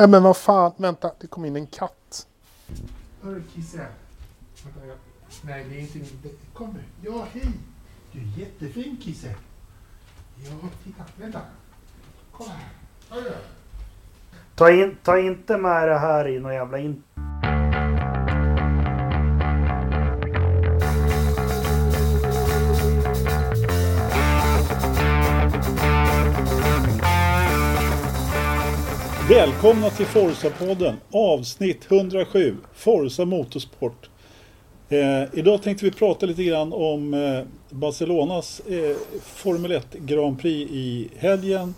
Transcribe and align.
Nej 0.00 0.08
men 0.08 0.22
vad 0.22 0.36
fan, 0.36 0.72
vänta, 0.76 1.12
det 1.20 1.26
kom 1.26 1.44
in 1.44 1.56
en 1.56 1.66
katt. 1.66 2.26
Hörru 3.22 3.42
Kisse. 3.54 3.86
Nej, 5.42 5.66
det 5.70 5.76
är 5.76 5.80
inte... 5.80 5.98
det- 6.22 6.54
Kom 6.54 6.68
nu. 6.70 6.80
Ja, 7.10 7.26
hej. 7.32 7.48
Du 8.12 8.18
är 8.20 8.38
jättefin 8.38 8.96
Kisse. 9.02 9.34
Ja, 10.44 10.50
titta. 10.84 11.04
Vänta. 11.16 11.40
Kolla 12.32 12.50
här. 12.50 12.68
Hörru. 13.08 13.32
Ta, 14.54 14.70
in, 14.70 14.96
ta 15.02 15.18
inte 15.18 15.56
med 15.56 15.88
det 15.88 15.98
här 15.98 16.28
i 16.28 16.38
någon 16.40 16.54
jävla 16.54 16.78
in... 16.78 17.02
Välkomna 29.30 29.90
till 29.90 30.06
Forza-podden 30.06 30.94
avsnitt 31.10 31.86
107 31.90 32.56
Forza 32.74 33.24
Motorsport. 33.24 34.10
Eh, 34.88 35.22
idag 35.32 35.62
tänkte 35.62 35.84
vi 35.84 35.90
prata 35.90 36.26
lite 36.26 36.44
grann 36.44 36.72
om 36.72 37.14
eh, 37.14 37.42
Barcelonas 37.70 38.60
eh, 38.60 38.96
Formel 39.22 39.72
1 39.72 39.92
Grand 39.92 40.40
Prix 40.40 40.70
i 40.72 41.08
helgen. 41.16 41.74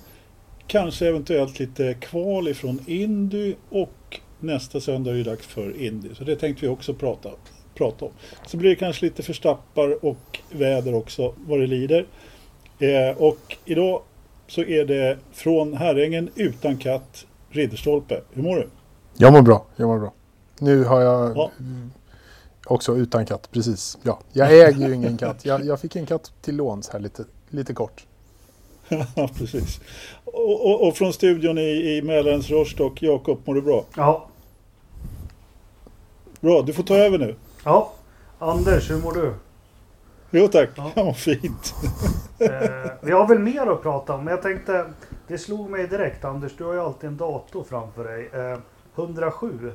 Kanske 0.67 1.09
eventuellt 1.09 1.59
lite 1.59 1.95
kval 1.95 2.49
ifrån 2.49 2.81
Indy 2.87 3.55
och 3.71 4.21
nästa 4.41 4.81
söndag 4.81 5.11
är 5.11 5.15
det 5.15 5.23
dags 5.23 5.47
för 5.47 5.83
Indy. 5.83 6.09
Så 6.15 6.25
det 6.25 6.37
tänkte 6.37 6.67
vi 6.67 6.73
också 6.73 6.95
prata, 6.95 7.31
prata 7.75 8.05
om. 8.05 8.13
Så 8.47 8.57
blir 8.57 8.71
det 8.71 8.77
kanske 8.77 9.05
lite 9.05 9.23
förstappar 9.23 10.05
och 10.05 10.41
väder 10.51 10.95
också 10.95 11.35
vad 11.47 11.61
det 11.61 11.67
lider. 11.67 12.07
Eh, 12.79 13.17
och 13.17 13.57
idag 13.65 14.03
så 14.47 14.63
är 14.63 14.85
det 14.85 15.19
från 15.33 15.75
Herrängen 15.75 16.31
utan 16.37 16.77
katt 16.77 17.27
Ridderstolpe. 17.53 18.21
Hur 18.33 18.43
mår 18.43 18.57
du? 18.57 18.69
Jag 19.17 19.33
mår 19.33 19.43
bra, 19.43 19.65
jag 19.77 19.87
mår 19.89 19.99
bra. 19.99 20.13
Nu 20.59 20.85
har 20.85 21.01
jag 21.01 21.37
Ja. 21.37 21.51
också 22.67 22.97
utan 22.97 23.27
katt, 23.27 23.49
precis. 23.53 23.99
Ja, 24.03 24.19
jag 24.33 24.53
äger 24.69 24.89
ju 24.89 24.95
ingen 24.95 25.17
katt. 25.19 25.45
Jag, 25.45 25.65
jag 25.65 25.81
fick 25.81 25.97
en 25.97 26.07
katt 26.07 26.33
till 26.43 26.57
låns 26.57 26.89
här 26.89 27.01
lite, 27.01 27.25
lite 27.49 27.75
kort. 27.75 28.05
Ja, 29.17 29.29
precis. 29.39 29.81
Och, 30.25 30.67
och, 30.71 30.89
och 30.89 30.97
från 30.97 31.13
studion 31.13 31.59
i, 31.59 31.97
i 31.97 32.03
Mälarens 32.03 32.51
Rostock, 32.51 33.03
Jakob, 33.03 33.39
mår 33.45 33.55
du 33.55 33.63
bra? 33.63 33.85
Ja. 33.97 34.27
Bra, 36.41 36.63
du 36.63 36.73
får 36.73 36.83
ta 36.83 36.97
över 36.97 37.19
nu. 37.19 37.35
Ja. 37.65 37.93
Anders, 38.39 38.91
hur 38.91 38.99
mår 38.99 39.13
du? 39.13 39.35
Jo 40.31 40.49
tack, 40.49 40.71
Ja. 40.77 40.91
ja. 40.95 41.05
vad 41.05 41.17
fint. 41.17 41.75
Eh, 42.39 42.91
vi 43.01 43.13
har 43.13 43.29
väl 43.29 43.39
mer 43.39 43.67
att 43.67 43.83
prata 43.83 44.15
om, 44.15 44.25
men 44.25 44.31
jag 44.35 44.43
tänkte... 44.43 44.85
Det 45.33 45.39
slog 45.39 45.71
mig 45.71 45.87
direkt, 45.87 46.25
Anders. 46.25 46.53
Du 46.59 46.65
har 46.65 46.73
ju 46.75 46.81
alltid 46.81 47.09
en 47.09 47.17
dator 47.17 47.65
framför 47.65 48.05
dig. 48.05 48.31
Eh, 48.33 48.59
107. 48.97 49.73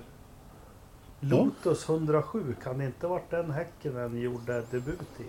Lotus 1.20 1.90
107. 1.90 2.56
Kan 2.64 2.78
det 2.78 2.86
inte 2.86 3.08
varit 3.08 3.30
den 3.32 3.52
Häkkinen 3.52 4.22
gjorde 4.22 4.64
debut 4.72 5.00
i? 5.20 5.24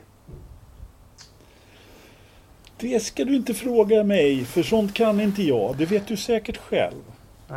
Det 2.81 3.01
ska 3.01 3.25
du 3.25 3.37
inte 3.37 3.55
fråga 3.55 4.05
mig, 4.05 4.45
för 4.45 4.63
sånt 4.63 4.95
kan 4.95 5.21
inte 5.21 5.43
jag. 5.43 5.75
Det 5.79 5.87
vet 5.87 6.07
du 6.09 6.17
säkert 6.17 6.57
själv. 6.57 7.03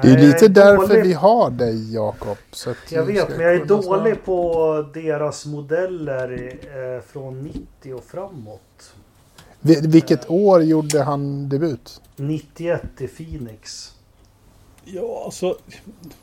Det 0.02 0.08
är 0.08 0.18
lite 0.18 0.46
jag 0.46 0.54
därför 0.54 0.88
dålig- 0.88 1.04
vi 1.04 1.14
har 1.14 1.50
dig 1.50 1.94
Jakob. 1.94 2.38
Jag 2.90 3.06
vet, 3.06 3.30
men 3.30 3.40
jag 3.46 3.56
är 3.56 3.66
dålig 3.66 4.24
på 4.26 4.86
deras 4.94 5.46
modeller 5.46 6.54
eh, 6.96 7.02
från 7.02 7.42
90 7.44 7.94
och 7.94 8.04
framåt. 8.04 8.94
Vi- 9.60 9.88
Vilket 9.88 10.30
år 10.30 10.64
gjorde 10.64 11.04
han 11.04 11.50
debut? 11.50 12.02
91 12.28 13.02
i 13.02 13.08
Phoenix. 13.08 13.96
Ja, 14.86 15.22
alltså. 15.26 15.58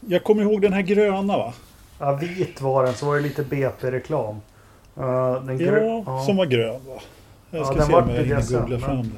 Jag 0.00 0.24
kommer 0.24 0.42
ihåg 0.42 0.62
den 0.62 0.72
här 0.72 0.82
gröna 0.82 1.38
va? 1.38 1.54
Ja, 1.98 2.12
vit 2.16 2.60
var 2.60 2.84
den, 2.84 2.94
så 2.94 3.06
var 3.06 3.16
det 3.16 3.22
lite 3.22 3.42
BP-reklam. 3.44 4.34
Uh, 4.98 5.44
den 5.44 5.58
grö- 5.58 5.86
Ja, 5.86 6.02
ja. 6.06 6.24
som 6.26 6.36
var 6.36 6.46
grön 6.46 6.80
va? 6.86 7.00
Jag 7.50 7.60
Ja, 7.60 7.64
ska 7.64 7.74
den 7.74 7.86
se 7.86 7.94
om 7.94 8.10
jag 8.10 8.24
hinner 8.24 8.60
googla 8.60 8.78
fram 8.78 8.96
den. 8.96 9.12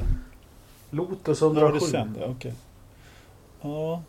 Lotus 0.90 1.40
Ja, 1.40 1.48
var 1.48 1.62
107. 1.62 1.78
det 1.86 1.90
sen? 1.90 2.16
Okej. 2.26 2.54
Ja. 3.60 4.02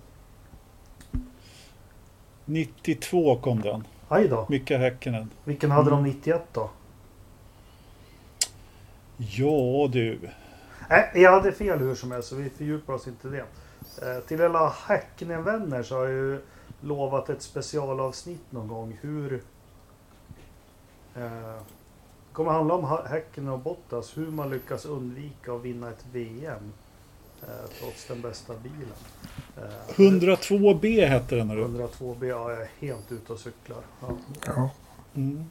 92 2.45 3.35
kom 3.35 3.61
den. 3.61 3.83
Aj 4.07 4.27
då. 4.27 4.45
Micke 4.49 4.69
Häkkinen. 4.71 5.29
Vilken 5.43 5.71
hade 5.71 5.91
Mm. 5.91 6.03
de 6.03 6.09
91 6.09 6.41
då? 6.53 6.69
Ja 9.17 9.89
du. 9.91 10.19
Nej, 10.91 11.11
jag 11.15 11.31
hade 11.31 11.51
fel 11.51 11.79
hur 11.79 11.95
som 11.95 12.11
helst 12.11 12.29
så 12.29 12.35
vi 12.35 12.49
fördjupar 12.49 12.93
oss 12.93 13.07
inte 13.07 13.27
i 13.27 13.31
det. 13.31 13.45
Eh, 14.07 14.19
till 14.19 14.41
alla 14.41 14.69
Häkkinen-vänner 14.69 15.83
så 15.83 15.95
har 15.95 16.03
jag 16.03 16.11
ju 16.11 16.41
lovat 16.81 17.29
ett 17.29 17.41
specialavsnitt 17.41 18.51
någon 18.51 18.67
gång 18.67 18.97
hur... 19.01 19.33
Eh, 21.15 21.55
det 22.29 22.33
kommer 22.35 22.51
handla 22.51 22.73
om 22.73 22.97
Häkkinen 23.09 23.49
och 23.49 23.59
Bottas, 23.59 24.17
hur 24.17 24.31
man 24.31 24.49
lyckas 24.49 24.85
undvika 24.85 25.53
att 25.53 25.61
vinna 25.61 25.89
ett 25.89 26.05
VM. 26.11 26.73
Eh, 27.41 27.69
trots 27.79 28.05
den 28.07 28.21
bästa 28.21 28.53
bilen. 28.53 28.93
Eh, 29.57 29.95
102B 29.95 31.05
hette 31.07 31.35
den. 31.35 31.49
hörru. 31.49 31.63
102B, 31.67 32.25
ja, 32.25 32.51
jag 32.51 32.61
är 32.61 32.69
helt 32.79 33.11
ute 33.11 33.33
och 33.33 33.39
cyklar. 33.39 33.81
Ja. 34.01 34.07
Ja, 34.45 34.69
Mm. 35.13 35.45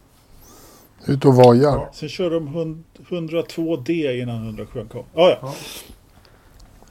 Ut 1.07 1.25
och 1.25 1.35
vojar. 1.35 1.73
Ja. 1.77 1.89
Sen 1.93 2.09
körde 2.09 2.35
de 2.35 2.49
hund- 2.49 2.85
102D 3.09 4.23
innan 4.23 4.45
107 4.45 4.87
kom. 4.93 5.05
Ah, 5.15 5.29
ja. 5.31 5.39
Ja. 5.43 5.55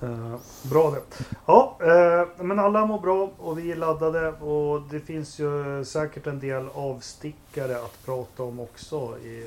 Eh, 0.02 0.36
bra 0.70 0.92
det. 0.92 1.02
Ja, 1.46 1.78
eh, 1.82 2.44
men 2.46 2.60
alla 2.60 2.86
mår 2.86 3.00
bra 3.00 3.32
och 3.38 3.60
vi 3.60 3.72
är 3.72 3.76
laddade 3.76 4.28
och 4.32 4.82
det 4.92 5.00
finns 5.00 5.40
ju 5.40 5.84
säkert 5.86 6.28
en 6.28 6.40
del 6.40 6.68
avstickare 6.74 7.76
att 7.76 8.06
prata 8.06 8.44
om 8.44 8.60
också 8.60 9.18
i, 9.24 9.46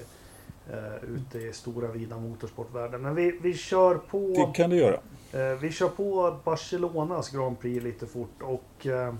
eh, 0.71 1.05
ute 1.15 1.39
i 1.39 1.53
stora 1.53 1.89
vida 1.89 2.19
motorsportvärlden. 2.19 3.03
Men 3.03 3.15
vi, 3.15 3.39
vi 3.43 3.55
kör 3.55 3.95
Det 3.95 4.01
på 4.11 4.53
kan 4.55 4.71
du 4.71 4.77
göra. 4.77 4.99
eh, 5.33 5.59
Vi 5.61 5.73
kör 5.73 5.89
på 5.89 6.37
Barcelonas 6.45 7.31
Grand 7.31 7.61
Prix 7.61 7.85
lite 7.85 8.07
fort 8.07 8.43
och 8.43 8.87
eh, 8.87 9.15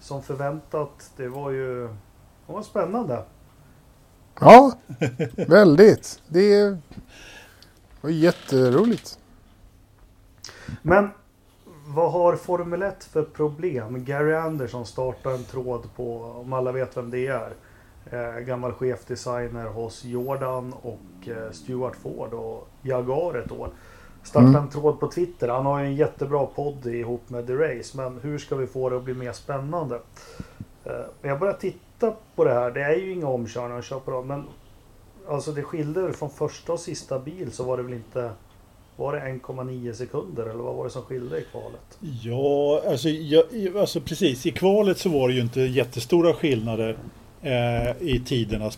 som 0.00 0.22
förväntat, 0.22 1.10
det 1.16 1.28
var 1.28 1.50
ju 1.50 1.88
det 2.46 2.52
var 2.52 2.62
spännande. 2.62 3.22
Ja, 4.40 4.72
väldigt. 5.48 6.22
Det 6.28 6.76
var 8.00 8.10
jätteroligt. 8.10 9.18
Men 10.82 11.08
vad 11.86 12.12
har 12.12 12.36
Formel 12.36 12.82
1 12.82 13.04
för 13.04 13.22
problem? 13.22 14.04
Gary 14.04 14.34
Anderson 14.34 14.86
startar 14.86 15.30
en 15.30 15.44
tråd 15.44 15.88
på, 15.96 16.22
om 16.22 16.52
alla 16.52 16.72
vet 16.72 16.96
vem 16.96 17.10
det 17.10 17.26
är, 17.26 17.52
eh, 18.10 18.38
gammal 18.40 18.72
chefdesigner 18.72 19.64
hos 19.64 20.04
Jordan 20.04 20.72
och 20.82 21.28
eh, 21.28 21.50
Stuart 21.52 21.96
Ford 21.96 22.32
och 22.32 22.68
Jaguar 22.82 23.34
ett 23.38 23.52
år. 23.52 23.68
Startar 24.22 24.48
Mm. 24.48 24.62
en 24.62 24.68
tråd 24.70 25.00
på 25.00 25.10
Twitter. 25.10 25.48
Han 25.48 25.66
har 25.66 25.80
ju 25.80 25.86
en 25.86 25.94
jättebra 25.96 26.46
podd 26.46 26.86
ihop 26.86 27.30
med 27.30 27.46
The 27.46 27.52
Race. 27.54 27.96
Men 27.96 28.20
hur 28.22 28.38
ska 28.38 28.56
vi 28.56 28.66
få 28.66 28.90
det 28.90 28.96
att 28.96 29.04
bli 29.04 29.14
mer 29.14 29.32
spännande? 29.32 30.00
Eh, 30.84 30.92
jag 31.22 31.38
börjar 31.38 31.54
titta 31.54 31.78
på 32.34 32.44
det 32.44 32.54
här. 32.54 32.70
Det 32.70 32.82
är 32.82 32.96
ju 32.96 33.12
inga 33.12 33.28
omkörningar 33.28 33.78
att 33.78 33.84
köra 33.84 34.00
på 34.00 34.10
dem. 34.10 34.26
Men 34.26 34.44
alltså 35.28 35.52
det 35.52 35.62
skilde 35.62 36.02
väl 36.02 36.12
från 36.12 36.30
första 36.30 36.72
och 36.72 36.80
sista 36.80 37.18
bil 37.18 37.52
så 37.52 37.64
var 37.64 37.76
det 37.76 37.82
väl 37.82 37.92
inte 37.92 38.30
var 38.96 39.12
det 39.12 39.20
1,9 39.20 39.92
sekunder 39.92 40.42
eller 40.42 40.62
vad 40.62 40.74
var 40.74 40.84
det 40.84 40.90
som 40.90 41.02
skilde 41.02 41.38
i 41.38 41.44
kvalet? 41.52 41.98
Ja, 42.22 42.82
alltså, 42.88 43.08
ja, 43.08 43.42
alltså 43.80 44.00
precis. 44.00 44.46
I 44.46 44.50
kvalet 44.50 44.98
så 44.98 45.08
var 45.08 45.28
det 45.28 45.34
ju 45.34 45.40
inte 45.40 45.60
jättestora 45.60 46.34
skillnader 46.34 46.96
eh, 47.42 47.90
i 48.00 48.22
tiderna. 48.26 48.70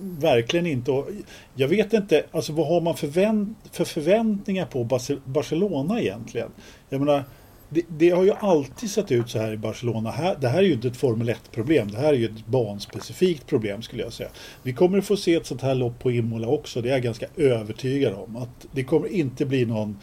Verkligen 0.00 0.66
inte. 0.66 0.90
Och 0.90 1.08
jag 1.54 1.68
vet 1.68 1.92
inte, 1.92 2.24
alltså 2.30 2.52
vad 2.52 2.66
har 2.66 2.80
man 2.80 2.96
förvänt, 2.96 3.58
för 3.72 3.84
förväntningar 3.84 4.66
på 4.66 4.84
Barcelona 5.24 6.00
egentligen? 6.00 6.48
Jag 6.88 7.00
menar, 7.00 7.24
det, 7.70 7.82
det 7.88 8.10
har 8.10 8.24
ju 8.24 8.32
alltid 8.32 8.90
sett 8.90 9.12
ut 9.12 9.30
så 9.30 9.38
här 9.38 9.52
i 9.52 9.56
Barcelona. 9.56 10.10
Här, 10.10 10.36
det 10.40 10.48
här 10.48 10.58
är 10.58 10.62
ju 10.62 10.72
inte 10.72 10.88
ett 10.88 10.96
Formel 10.96 11.30
1-problem. 11.30 11.90
Det 11.90 11.98
här 11.98 12.12
är 12.12 12.18
ju 12.18 12.24
ett 12.24 12.46
banspecifikt 12.46 13.46
problem 13.46 13.82
skulle 13.82 14.02
jag 14.02 14.12
säga. 14.12 14.28
Vi 14.62 14.72
kommer 14.72 14.98
att 14.98 15.06
få 15.06 15.16
se 15.16 15.34
ett 15.34 15.46
sånt 15.46 15.62
här 15.62 15.74
lopp 15.74 15.98
på 15.98 16.10
Imola 16.10 16.48
också. 16.48 16.82
Det 16.82 16.88
är 16.88 16.92
jag 16.92 17.02
ganska 17.02 17.26
övertygad 17.36 18.14
om. 18.14 18.36
Att 18.36 18.66
det 18.72 18.84
kommer 18.84 19.08
inte 19.08 19.46
bli 19.46 19.66
någon 19.66 19.98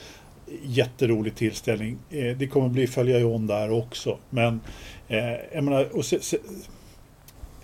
jätterolig 0.64 1.36
tillställning. 1.36 1.98
Eh, 2.10 2.38
det 2.38 2.48
kommer 2.48 2.70
bli 2.70 2.88
följa 2.88 3.28
on 3.28 3.48
där 3.48 3.72
också. 3.72 4.18
Men 4.30 4.62
eh, 5.08 5.34
jag 5.54 5.64
menar, 5.64 5.98
och 5.98 6.06
se, 6.06 6.22
se, 6.22 6.38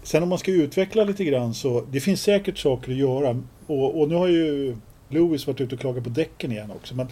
sen 0.04 0.24
om 0.24 0.30
man 0.30 0.38
ska 0.38 0.52
utveckla 0.52 1.04
lite 1.04 1.24
grann 1.24 1.54
så 1.54 1.84
det 1.92 2.00
finns 2.00 2.22
säkert 2.22 2.58
saker 2.58 2.92
att 2.92 2.98
göra. 2.98 3.44
Och, 3.68 4.02
och 4.02 4.10
nu 4.10 4.16
har 4.16 4.28
ju 4.28 4.76
Lewis 5.10 5.48
varit 5.48 5.62
ute 5.62 5.76
och 5.76 5.82
klagat 5.82 6.04
på 6.04 6.10
däcken 6.10 6.52
igen 6.52 6.72
också. 6.72 6.96
Men 6.96 7.08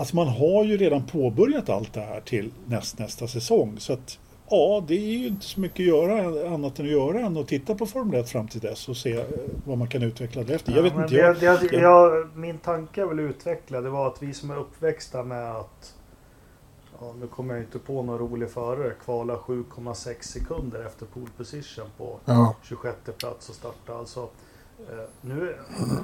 alltså 0.00 0.16
man 0.16 0.28
har 0.28 0.64
ju 0.64 0.76
redan 0.76 1.06
påbörjat 1.06 1.68
allt 1.68 1.92
det 1.92 2.00
här 2.00 2.20
till 2.20 2.50
näst, 2.66 2.98
nästa 2.98 3.26
säsong. 3.28 3.74
Så 3.78 3.92
att 3.92 4.18
ja, 4.50 4.84
det 4.88 4.94
är 4.94 5.18
ju 5.18 5.26
inte 5.26 5.46
så 5.46 5.60
mycket 5.60 5.80
att 5.80 5.86
göra 5.86 6.48
annat 6.54 6.78
än 6.78 6.84
att 6.86 6.92
göra 6.92 7.20
än 7.20 7.36
att 7.36 7.48
titta 7.48 7.74
på 7.74 7.86
Formel 7.86 8.20
1 8.20 8.28
fram 8.28 8.48
till 8.48 8.60
dess 8.60 8.88
och 8.88 8.96
se 8.96 9.12
eh, 9.12 9.24
vad 9.64 9.78
man 9.78 9.88
kan 9.88 10.02
utveckla 10.02 10.42
därefter. 10.42 10.72
Jag 10.76 10.82
vet 10.82 10.94
men 10.94 11.02
inte. 11.04 11.14
det, 11.16 11.20
Jag, 11.22 11.60
det, 11.60 11.72
jag- 11.72 11.82
jag, 11.82 12.36
min 12.36 12.58
tanke 12.58 13.00
jag 13.00 13.08
vill 13.08 13.20
utveckla 13.20 13.80
det 13.80 13.90
var 13.90 14.06
att 14.06 14.22
vi 14.22 14.34
som 14.34 14.50
är 14.50 14.58
uppväxta 14.58 15.22
med 15.22 15.50
att 15.56 15.94
ja, 17.00 17.14
nu 17.20 17.26
kommer 17.26 17.54
jag 17.54 17.62
inte 17.62 17.78
på 17.78 18.02
någon 18.02 18.18
rolig 18.18 18.50
förare, 18.50 18.92
kvala 19.04 19.36
7,6 19.36 20.14
sekunder 20.20 20.86
efter 20.86 21.06
pole 21.06 21.26
position 21.36 21.84
på 21.98 22.18
Ja, 22.24 22.54
26 22.62 22.96
plats 23.18 23.48
och 23.48 23.54
starta. 23.54 23.94
Alltså, 23.98 24.28
nu, 25.20 25.56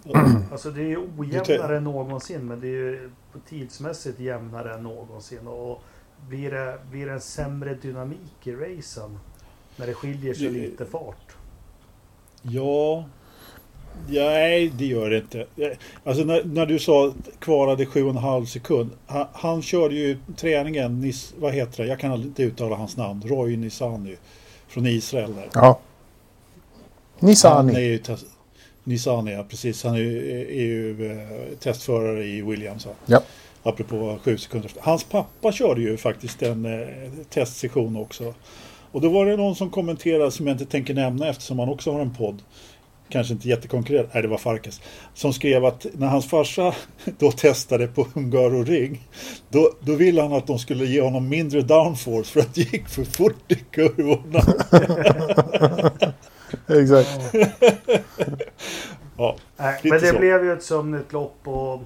alltså 0.52 0.70
det 0.70 0.93
är 0.93 0.99
ojämnare 1.19 1.76
än 1.76 1.84
någonsin 1.84 2.46
men 2.46 2.61
det 2.61 2.67
är 2.67 2.70
ju 2.70 3.11
på 3.32 3.38
tidsmässigt 3.38 4.20
jämnare 4.20 4.75
än 4.75 4.82
någonsin. 4.82 5.46
Och 5.46 5.82
blir 6.28 6.50
det, 6.50 6.78
blir 6.90 7.06
det 7.06 7.12
en 7.12 7.20
sämre 7.20 7.75
dynamik 7.75 8.46
i 8.46 8.52
racen 8.52 9.19
när 9.76 9.87
det 9.87 9.94
skiljer 9.94 10.34
sig 10.34 10.50
lite 10.50 10.87
fart? 10.87 11.37
Ja, 12.43 13.05
nej 14.08 14.73
det 14.79 14.87
gör 14.87 15.11
det 15.11 15.17
inte. 15.17 15.46
Alltså 16.05 16.25
när, 16.25 16.44
när 16.44 16.67
du 16.67 16.79
sa 16.79 17.12
kvarade 17.38 17.84
7,5 17.84 18.44
sekund. 18.44 18.90
Han, 19.06 19.26
han 19.32 19.62
körde 19.62 19.94
ju 19.94 20.19
träningen, 20.37 21.00
Nis, 21.00 21.34
vad 21.38 21.52
heter 21.52 21.82
det? 21.82 21.88
Jag 21.88 22.00
kan 22.00 22.12
inte 22.12 22.43
uttala 22.43 22.76
hans 22.76 22.96
namn. 22.96 23.22
Roy 23.26 23.56
Nisani 23.56 24.17
från 24.69 24.87
Israel. 24.87 25.34
Där. 25.34 25.49
ja. 25.55 25.81
Han 27.20 27.29
är 27.29 27.31
Nisani. 27.31 27.81
ju 27.81 27.99
Nisani, 28.86 29.32
ja 29.32 29.44
precis. 29.48 29.84
Han 29.84 29.94
är, 29.94 29.98
ju- 29.98 30.40
är 30.48 30.62
ju 30.64 31.10
eh, 31.12 31.18
testförare 31.60 32.24
i 32.24 32.42
Williams. 32.42 32.86
ja. 33.06 33.22
Apropå 33.62 34.18
7 34.22 34.38
sekunder. 34.38 34.70
Hans 34.80 35.04
pappa 35.04 35.52
körde 35.52 35.80
ju 35.80 35.96
faktiskt 35.96 36.42
en 36.42 36.64
eh, 36.64 36.88
testsession 37.30 37.96
också. 37.96 38.34
Och 38.92 39.00
då 39.00 39.08
var 39.08 39.26
det 39.26 39.36
någon 39.36 39.56
som 39.56 39.70
kommenterade 39.70 40.30
som 40.30 40.46
jag 40.46 40.54
inte 40.54 40.66
tänker 40.66 40.94
nämna 40.94 41.28
eftersom 41.28 41.58
han 41.58 41.68
också 41.68 41.92
har 41.92 42.00
en 42.00 42.14
podd. 42.14 42.42
Kanske 43.08 43.32
inte 43.34 43.48
jättekonkurrerad, 43.48 44.08
nej 44.12 44.22
det 44.22 44.28
var 44.28 44.38
Farkas. 44.38 44.80
Som 45.14 45.32
skrev 45.32 45.64
att 45.64 45.86
när 45.92 46.06
hans 46.06 46.26
farsa 46.26 46.74
då 47.18 47.32
testade 47.32 47.86
på 47.86 48.06
Hungaroring 48.14 49.08
då, 49.48 49.72
då 49.80 49.94
ville 49.94 50.22
han 50.22 50.32
att 50.32 50.46
de 50.46 50.58
skulle 50.58 50.84
ge 50.86 51.00
honom 51.00 51.28
mindre 51.28 51.60
downforce 51.62 52.32
för 52.32 52.40
att 52.40 52.54
det 52.54 52.72
gick 52.72 52.88
för 52.88 53.04
fort 53.04 53.52
i 53.52 53.54
kurvorna. 53.54 54.40
Exakt. 56.82 57.34
Ja, 59.16 59.36
Nej, 59.56 59.80
men 59.82 60.00
det 60.00 60.06
så. 60.12 60.18
blev 60.18 60.44
ju 60.44 60.52
ett 60.52 60.62
sömnigt 60.62 61.12
lopp 61.12 61.38
och 61.44 61.80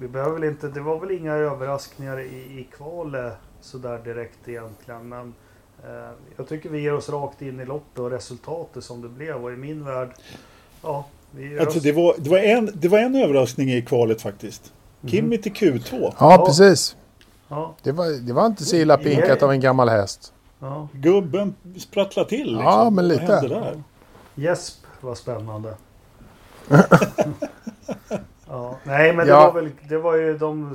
vi 0.00 0.08
behöver 0.08 0.32
väl 0.34 0.44
inte, 0.44 0.68
det 0.68 0.80
var 0.80 1.00
väl 1.00 1.10
inga 1.10 1.32
överraskningar 1.32 2.20
i, 2.20 2.24
i 2.60 2.66
kvalet 2.76 3.32
sådär 3.60 4.00
direkt 4.04 4.48
egentligen. 4.48 5.08
Men 5.08 5.34
eh, 5.84 6.10
jag 6.36 6.48
tycker 6.48 6.68
vi 6.70 6.80
ger 6.80 6.94
oss 6.94 7.08
rakt 7.08 7.42
in 7.42 7.60
i 7.60 7.64
loppet 7.64 7.98
och 7.98 8.10
resultatet 8.10 8.84
som 8.84 9.02
det 9.02 9.08
blev 9.08 9.44
och 9.44 9.52
i 9.52 9.56
min 9.56 9.84
värld, 9.84 10.10
ja. 10.82 11.06
Vi 11.30 11.58
alltså 11.58 11.78
oss, 11.78 11.84
det 11.84 11.92
var, 11.92 12.14
det, 12.18 12.30
var 12.30 12.38
en, 12.38 12.70
det 12.74 12.88
var 12.88 12.98
en 12.98 13.14
överraskning 13.14 13.72
i 13.72 13.82
kvalet 13.82 14.22
faktiskt. 14.22 14.72
Mhm. 15.00 15.10
Kimmy 15.10 15.38
till 15.38 15.52
Q2. 15.52 16.12
Ja, 16.18 16.44
precis. 16.46 16.96
Ja, 17.48 17.74
Det 17.82 17.92
var, 17.92 18.26
det 18.26 18.32
var 18.32 18.46
inte 18.46 18.64
så 18.64 18.76
illa 18.76 18.96
pinkat 18.96 19.42
av 19.42 19.50
en 19.52 19.60
gammal 19.60 19.88
häst. 19.88 20.32
ja. 20.60 20.88
Gubben 20.92 21.54
sprattlade 21.78 22.28
till. 22.28 22.46
Liksom. 22.46 22.62
Ja, 22.64 22.90
men 22.90 23.08
lite. 23.08 23.26
Vad 23.26 23.40
hände 23.40 23.54
där? 23.54 23.82
Gäsp 24.38 24.84
var 25.00 25.14
spännande. 25.14 25.74
ja, 28.48 28.76
nej 28.84 29.16
men 29.16 29.26
det 29.26 29.32
Ja. 29.32 29.50
var 29.52 29.62
väl, 29.62 29.70
det 29.88 29.98
var 29.98 30.16
ju 30.16 30.38
de, 30.38 30.74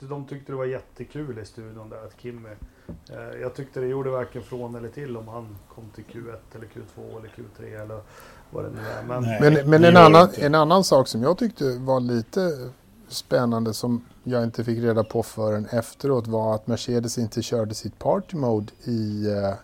de 0.00 0.24
tyckte 0.26 0.52
det 0.52 0.56
var 0.56 0.64
jättekul 0.64 1.38
i 1.38 1.44
studion 1.44 1.88
där 1.90 1.96
att 2.06 2.20
Kimmy. 2.20 2.48
Eh, 3.10 3.40
jag 3.40 3.54
tyckte 3.54 3.80
det 3.80 3.86
gjorde 3.86 4.10
varken 4.10 4.42
från 4.42 4.74
eller 4.74 4.88
till 4.88 5.16
om 5.16 5.28
han 5.28 5.56
kom 5.74 5.84
till 5.94 6.04
Q1 6.04 6.36
eller 6.54 6.66
Q2 6.66 7.18
eller 7.18 7.28
Q3 7.28 7.82
eller 7.82 8.00
vad 8.50 8.64
det 8.64 8.70
nu 8.70 8.80
är. 8.88 9.02
Men 9.02 9.22
Nej. 9.22 9.38
Men, 9.40 9.70
men 9.70 9.84
en, 9.84 9.96
annan, 9.96 10.22
inte. 10.28 10.46
en 10.46 10.54
annan 10.54 10.84
sak 10.84 11.08
som 11.08 11.22
jag 11.22 11.38
tyckte 11.38 11.78
var 11.78 12.00
lite 12.00 12.70
spännande 13.08 13.74
som 13.74 14.04
jag 14.24 14.44
inte 14.44 14.64
fick 14.64 14.78
reda 14.78 15.04
på 15.04 15.22
förrän 15.22 15.66
efteråt 15.66 16.26
var 16.26 16.54
att 16.54 16.66
Mercedes 16.66 17.18
inte 17.18 17.42
körde 17.42 17.74
sitt 17.74 17.98
party 17.98 18.36
mode 18.36 18.72
i, 18.84 19.26
eh, 19.30 19.54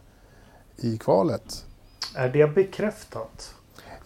i 0.77 0.99
kvalet. 0.99 1.65
Är 2.15 2.29
det 2.29 2.55
bekräftat? 2.55 3.55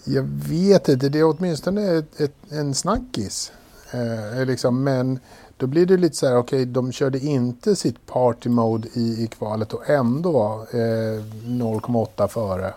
Jag 0.05 0.23
vet 0.29 0.89
inte, 0.89 1.09
det 1.09 1.19
är 1.19 1.25
åtminstone 1.39 1.99
ett, 1.99 2.21
ett, 2.21 2.35
en 2.53 2.75
snackis. 2.75 3.53
Eh, 3.93 4.47
liksom, 4.47 4.85
men 4.85 5.19
då 5.57 5.67
blir 5.67 5.87
det 5.87 5.97
lite 5.97 6.17
så 6.17 6.27
här, 6.27 6.37
okej, 6.37 6.67
de 6.67 6.93
körde 6.93 7.19
inte 7.19 7.77
sitt 7.77 8.07
party 8.07 8.49
mode 8.49 8.89
i, 8.93 9.25
i 9.25 9.27
kvalet 9.27 9.73
och 9.73 9.91
ändå 9.91 10.33
var 10.33 10.61
eh, 10.61 11.21
0,8 11.45 12.29
före. 12.29 12.67
Eh, 12.67 12.75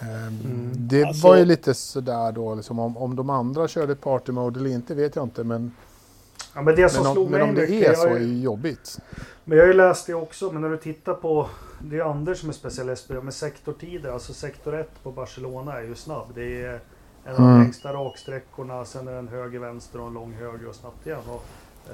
Mm. 0.00 0.72
Det 0.74 1.04
Alltså- 1.04 1.28
var 1.28 1.36
ju 1.36 1.44
lite 1.44 1.74
sådär 1.74 2.32
då, 2.32 2.54
liksom, 2.54 2.78
om, 2.78 2.96
om 2.96 3.16
de 3.16 3.30
andra 3.30 3.68
körde 3.68 3.94
party 3.94 4.32
mode 4.32 4.60
eller 4.60 4.70
inte 4.70 4.94
vet 4.94 5.16
jag 5.16 5.24
inte. 5.24 5.44
Men, 5.44 5.72
Ja, 6.54 6.62
men 6.62 6.76
det 6.76 6.88
som 6.88 7.02
men, 7.02 7.16
om, 7.18 7.30
men 7.30 7.42
om 7.42 7.54
det 7.54 7.86
är 7.86 7.94
så 7.94 8.06
är 8.06 8.18
ju 8.18 8.40
jobbigt. 8.40 8.98
Men 9.44 9.58
jag 9.58 9.64
har 9.64 9.68
ju 9.68 9.74
läst 9.74 10.06
det 10.06 10.14
också, 10.14 10.50
men 10.52 10.62
när 10.62 10.68
du 10.68 10.76
tittar 10.76 11.14
på 11.14 11.48
Det 11.82 11.96
är 11.98 12.02
Anders 12.10 12.38
som 12.40 12.48
är 12.48 12.52
specialist 12.52 13.08
på 13.08 13.14
det, 13.14 13.20
men 13.22 13.32
sektortider, 13.32 14.10
alltså 14.12 14.32
sektor 14.34 14.74
1 14.80 14.88
på 15.02 15.12
Barcelona 15.12 15.78
är 15.78 15.82
ju 15.82 15.94
snabb. 15.94 16.26
Det 16.34 16.62
är 16.64 16.80
en 17.24 17.32
av 17.34 17.36
de 17.40 17.44
Mm. 17.48 17.62
längsta 17.62 17.92
raksträckorna, 17.92 18.84
sen 18.84 19.08
är 19.08 19.12
det 19.12 19.18
en 19.18 19.28
höger, 19.28 19.58
vänster 19.58 20.00
och 20.00 20.06
en 20.06 20.14
lång 20.14 20.32
höger 20.32 20.68
och 20.68 20.74
snabbt 20.74 21.06
igen. 21.06 21.20
Och, 21.28 21.44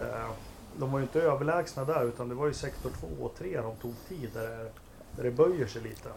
eh, 0.02 0.30
de 0.78 0.92
var 0.92 0.98
ju 0.98 1.02
inte 1.02 1.20
överlägsna 1.22 1.84
där, 1.84 2.04
utan 2.04 2.28
det 2.28 2.34
var 2.34 2.46
ju 2.46 2.52
sektor 2.54 2.90
2 3.00 3.24
och 3.24 3.34
3 3.38 3.60
de 3.60 3.76
tog 3.76 3.94
tid, 4.08 4.30
där 4.34 4.42
det, 4.48 4.70
där 5.16 5.22
det 5.24 5.30
böjer 5.30 5.66
sig 5.66 5.82
lite. 5.82 6.08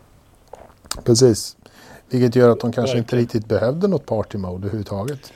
Precis. 1.03 1.57
Vilket 2.09 2.35
gör 2.35 2.49
att 2.49 2.59
de 2.59 2.71
kanske 2.71 2.97
inte 2.97 3.15
riktigt 3.15 3.45
behövde 3.45 3.87
något 3.87 4.05
party 4.05 4.37
mode 4.37 4.55
överhuvudtaget. 4.57 5.33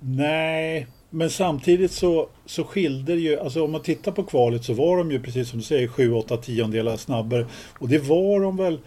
Nej, 0.00 0.88
men 1.10 1.30
samtidigt 1.30 1.92
så, 1.92 2.28
så 2.46 2.64
skilde 2.64 3.14
det 3.14 3.20
ju, 3.20 3.40
alltså 3.40 3.64
om 3.64 3.72
man 3.72 3.82
tittar 3.82 4.12
på 4.12 4.22
kvalet 4.22 4.64
så 4.64 4.72
var 4.72 4.96
de 4.98 5.10
ju 5.10 5.20
precis 5.22 5.48
som 5.48 5.58
du 5.58 5.64
säger 5.64 5.88
7-8 5.88 6.40
tiondelar 6.40 6.96
snabbare. 6.96 7.46
Och 7.78 7.88
det 7.88 7.98
var 7.98 8.40
de 8.40 8.56
väl, 8.56 8.78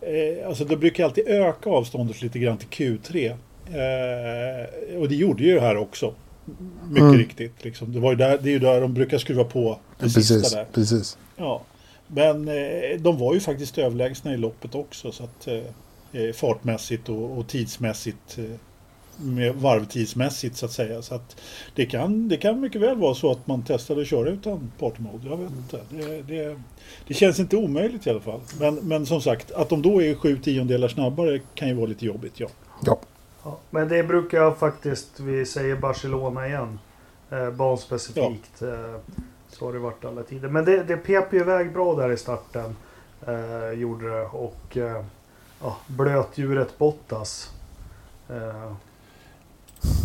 eh, 0.00 0.48
alltså 0.48 0.64
det 0.64 0.76
brukar 0.76 1.04
alltid 1.04 1.28
öka 1.28 1.70
avståndet 1.70 2.22
lite 2.22 2.38
grann 2.38 2.58
till 2.58 2.68
Q3. 2.68 3.26
Eh, 3.66 4.98
och 5.00 5.08
det 5.08 5.14
gjorde 5.14 5.42
ju 5.44 5.54
det 5.54 5.60
här 5.60 5.76
också. 5.76 6.14
Mycket 6.88 7.02
Mm. 7.02 7.18
riktigt. 7.18 7.64
Liksom. 7.64 7.92
Det, 7.92 8.00
var 8.00 8.10
ju 8.10 8.16
där, 8.16 8.38
det 8.42 8.48
är 8.48 8.52
ju 8.52 8.58
där 8.58 8.80
de 8.80 8.94
brukar 8.94 9.18
skruva 9.18 9.44
på 9.44 9.78
det 9.98 10.10
sista 10.10 10.34
Precis, 10.34 10.52
där. 10.52 10.66
precis. 10.72 11.18
Ja. 11.36 11.62
Men 12.06 12.48
eh, 12.48 12.98
de 13.00 13.18
var 13.18 13.34
ju 13.34 13.40
faktiskt 13.40 13.78
överlägsna 13.78 14.34
i 14.34 14.36
loppet 14.36 14.74
också. 14.74 15.12
Så 15.12 15.24
att, 15.24 15.46
eh, 15.48 16.22
eh, 16.22 16.32
fartmässigt 16.34 17.08
och, 17.08 17.38
och 17.38 17.48
tidsmässigt. 17.48 18.38
Med 19.22 19.54
varvtidsmässigt 19.54 20.56
så 20.56 20.66
att 20.66 20.72
säga. 20.72 21.02
Så 21.02 21.14
att 21.14 21.36
det, 21.74 21.86
kan, 21.86 22.28
det 22.28 22.36
kan 22.36 22.60
mycket 22.60 22.80
väl 22.80 22.96
vara 22.96 23.14
så 23.14 23.30
att 23.30 23.46
man 23.46 23.62
testade 23.62 24.00
att 24.00 24.06
köra 24.06 24.28
utan 24.28 24.72
party 24.78 25.02
mode. 25.02 25.28
Jag 25.28 25.36
vet 25.36 25.50
inte. 25.50 25.80
Det, 25.90 26.22
det, 26.22 26.60
det 27.06 27.14
känns 27.14 27.40
inte 27.40 27.56
omöjligt 27.56 28.06
i 28.06 28.10
alla 28.10 28.20
fall. 28.20 28.40
Men, 28.60 28.74
men 28.74 29.06
som 29.06 29.20
sagt, 29.20 29.52
att 29.52 29.68
de 29.68 29.82
då 29.82 30.02
är 30.02 30.14
sju 30.14 30.38
tiondelar 30.38 30.88
snabbare 30.88 31.40
kan 31.54 31.68
ju 31.68 31.74
vara 31.74 31.86
lite 31.86 32.06
jobbigt. 32.06 32.40
Ja. 32.40 32.48
Ja, 32.86 33.00
Ja, 33.44 33.58
men 33.70 33.88
det 33.88 34.02
brukar 34.02 34.38
jag 34.38 34.58
faktiskt, 34.58 35.20
vi 35.20 35.46
säger 35.46 35.76
Barcelona 35.76 36.46
igen, 36.46 36.78
eh, 37.30 37.50
banspecifikt. 37.50 38.62
Eh, 38.62 38.94
så 39.48 39.66
har 39.66 39.72
det 39.72 39.78
varit 39.78 40.04
alla 40.04 40.22
tider. 40.22 40.48
Men 40.48 40.64
det, 40.64 40.82
det 40.82 40.96
pep 40.96 41.32
ju 41.32 41.40
iväg 41.40 41.72
bra 41.72 41.94
där 41.94 42.10
i 42.12 42.16
starten. 42.16 42.76
Eh, 43.26 43.70
gjorde 43.70 44.10
det. 44.10 44.22
Och 44.22 44.76
eh, 44.76 45.04
ja, 45.60 45.76
blötdjuret 45.86 46.78
Bottas. 46.78 47.50
Eh, 48.28 48.72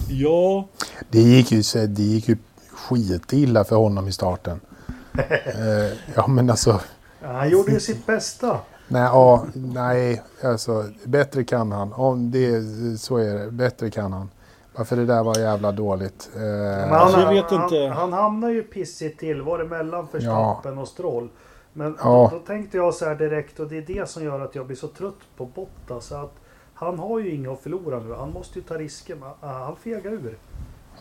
ja, 0.10 0.68
det 1.10 1.20
gick 1.22 1.52
ju, 1.52 1.64
så- 1.64 1.78
det 1.86 2.02
gick 2.04 2.28
ju 2.30 2.38
skitilla 2.72 3.64
för 3.64 3.76
honom 3.76 4.08
i 4.08 4.12
starten. 4.12 4.60
eh, 5.46 5.98
ja, 6.16 6.28
men 6.28 6.50
alltså... 6.50 6.80
ja, 7.22 7.32
han 7.32 7.50
gjorde 7.50 7.72
ju 7.72 7.80
sitt 7.80 8.06
bästa. 8.06 8.60
Nej, 8.88 9.02
ja, 9.02 9.46
nej, 9.54 10.24
alltså 10.44 10.86
bättre 11.04 11.44
kan 11.44 11.72
han. 11.72 11.94
Om 11.94 12.32
det 12.32 12.62
så 13.00 13.18
är 13.18 13.34
det, 13.34 13.52
bättre 13.52 13.90
kan 13.90 14.14
han. 14.14 14.30
Varför 14.76 14.96
det 14.96 15.06
där 15.06 15.24
var 15.24 15.40
jävla 15.40 15.72
dåligt. 15.72 16.30
Eh, 16.36 16.42
Men 16.42 16.94
Alltså, 16.94 17.20
jag 17.20 17.26
han, 17.26 17.36
vet 17.36 17.46
han, 17.52 17.64
inte. 17.64 17.78
han 17.96 18.14
hamnar 18.14 18.50
ju 18.50 18.64
pissigt 18.64 19.20
till. 19.20 19.42
Var 19.42 19.58
det 19.58 19.66
mellan 19.66 20.08
Verstappen 20.12 20.78
och 20.78 20.88
Stroll? 20.88 21.30
Men 21.74 21.98
Ja. 22.04 22.30
då, 22.32 22.38
då 22.40 22.46
tänkte 22.46 22.78
jag 22.78 22.94
så 22.94 23.06
här 23.06 23.16
direkt 23.16 23.60
och 23.60 23.68
det 23.68 23.78
är 23.78 23.82
det 23.82 24.10
som 24.10 24.24
gör 24.24 24.40
att 24.40 24.56
jag 24.56 24.66
blir 24.68 24.78
så 24.78 24.88
trött 24.88 25.14
på 25.38 25.46
Bottas. 25.46 26.12
Att 26.12 26.34
han 26.76 27.00
har 27.00 27.20
ju 27.20 27.32
inga 27.36 27.52
att 27.52 27.60
förlora 27.62 28.00
nu. 28.00 28.14
Han 28.14 28.32
måste 28.32 28.60
ju 28.60 28.66
ta 28.66 28.74
risker. 28.78 29.18
Ah, 29.42 29.64
han 29.66 29.76
fegar 29.76 30.12
ur. 30.12 30.38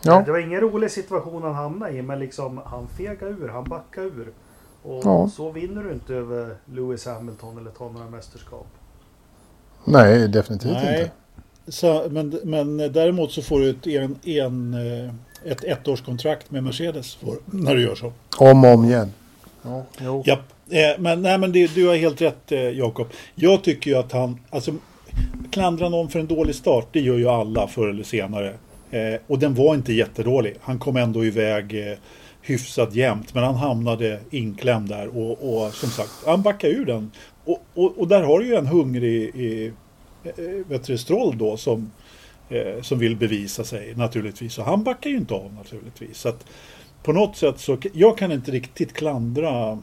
ja, 0.03 0.23
Det 0.25 0.31
var 0.31 0.39
ingen 0.39 0.61
rolig 0.61 0.91
situation 0.91 1.43
han 1.43 1.55
hamnade 1.55 1.91
i, 1.91 2.01
men 2.01 2.19
liksom 2.19 2.61
han 2.65 2.87
fegar 2.87 3.27
ur, 3.27 3.47
han 3.47 3.63
backar 3.63 4.01
ur. 4.01 4.27
Och 4.83 5.01
Ja. 5.05 5.29
så 5.35 5.51
vinner 5.51 5.83
du 5.83 5.91
inte 5.91 6.13
över 6.15 6.55
Lewis 6.65 7.05
Hamilton 7.05 7.57
eller 7.57 7.71
tar 7.71 7.89
några 7.89 8.09
mästerskap. 8.09 8.67
nej, 9.85 10.27
definitivt 10.27 10.71
Nej. 10.71 11.01
inte. 11.01 11.11
så, 11.71 12.07
men, 12.11 12.39
men 12.43 12.77
däremot 12.77 13.31
så 13.31 13.41
får 13.41 13.59
du 13.59 13.69
ett, 13.69 13.87
en, 13.87 14.15
en, 14.23 14.73
eh, 14.73 15.13
ett 15.51 15.63
ettårskontrakt 15.63 16.51
med 16.51 16.63
Mercedes 16.63 17.15
för, 17.15 17.35
när 17.45 17.75
du 17.75 17.81
gör 17.81 17.95
så. 17.95 18.13
Om 18.37 18.63
och 18.65 18.71
om 18.73 18.85
igen. 18.85 19.13
Ja, 19.61 19.83
jo. 19.99 20.23
Ja, 20.25 20.33
eh, 20.69 20.99
men, 20.99 21.21
nej, 21.21 21.37
men 21.37 21.51
det, 21.51 21.75
du 21.75 21.87
har 21.87 21.95
helt 21.95 22.21
rätt 22.21 22.51
eh, 22.51 22.59
Jakob. 22.69 23.07
Jag 23.35 23.63
tycker 23.63 23.91
ju 23.91 23.97
att 23.97 24.11
han, 24.11 24.39
alltså 24.49 24.71
klandra 25.55 25.89
någon 25.89 26.09
för 26.09 26.19
en 26.19 26.27
dålig 26.27 26.55
start, 26.55 26.87
det 26.91 26.99
gör 26.99 27.17
ju 27.17 27.29
alla 27.29 27.67
förr 27.67 27.87
eller 27.87 28.03
senare. 28.03 28.53
Eh, 28.91 29.19
och 29.27 29.39
den 29.39 29.55
var 29.55 29.75
inte 29.75 29.93
jättedålig. 29.93 30.55
Han 30.61 30.79
kom 30.79 30.97
ändå 30.97 31.25
iväg 31.25 31.89
eh, 31.91 31.97
hyfsat 32.41 32.95
jämnt 32.95 33.33
men 33.33 33.43
han 33.43 33.55
hamnade 33.55 34.19
inklämd 34.29 34.89
där 34.89 35.07
och, 35.17 35.31
och 35.31 35.73
som 35.73 35.89
sagt 35.89 36.11
han 36.25 36.41
backade 36.41 36.73
ur 36.73 36.85
den. 36.85 37.11
Och, 37.45 37.65
och, 37.73 37.99
och 37.99 38.07
där 38.07 38.23
har 38.23 38.39
du 38.39 38.45
ju 38.45 38.55
en 38.55 38.67
hungrig 38.67 39.35
i, 39.35 39.71
eh, 40.23 40.33
vet 40.67 40.99
Stroll 40.99 41.37
då 41.37 41.57
som, 41.57 41.91
eh, 42.49 42.81
som 42.81 42.99
vill 42.99 43.15
bevisa 43.15 43.63
sig 43.63 43.93
naturligtvis 43.95 44.57
och 44.57 44.65
han 44.65 44.83
backar 44.83 45.09
ju 45.09 45.17
inte 45.17 45.33
av 45.33 45.53
naturligtvis. 45.53 46.17
Så 46.17 46.29
att 46.29 46.45
på 47.03 47.13
något 47.13 47.37
sätt 47.37 47.59
så 47.59 47.77
jag 47.93 48.17
kan 48.17 48.31
inte 48.31 48.51
riktigt 48.51 48.93
klandra 48.93 49.79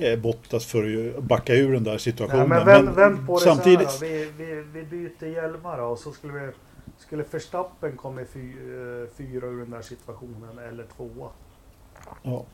eh, 0.00 0.18
Bottas 0.18 0.66
för 0.66 1.12
att 1.18 1.24
backa 1.24 1.54
ur 1.54 1.72
den 1.72 1.84
där 1.84 1.98
situationen. 1.98 2.48
Nej, 2.48 2.58
men 2.58 2.66
vänd, 2.66 2.88
vänd 2.88 3.26
på 3.26 3.38
det 3.38 3.44
samtidigt... 3.44 3.90
så 3.90 4.04
här, 4.04 4.12
vi, 4.12 4.44
vi, 4.44 4.64
vi 4.72 4.82
byter 4.82 5.26
hjälmar 5.26 5.78
och 5.78 5.98
så 5.98 6.12
skulle 6.12 6.32
vi 6.32 6.52
skulle 6.98 7.24
Verstappen 7.30 7.96
komma 7.96 8.20
fy, 8.34 8.40
eh, 8.40 9.08
fyra 9.16 9.46
ur 9.46 9.58
den 9.60 9.70
där 9.70 9.82
situationen 9.82 10.58
eller 10.68 10.84
tvåa? 10.96 11.28
Ja. 12.22 12.44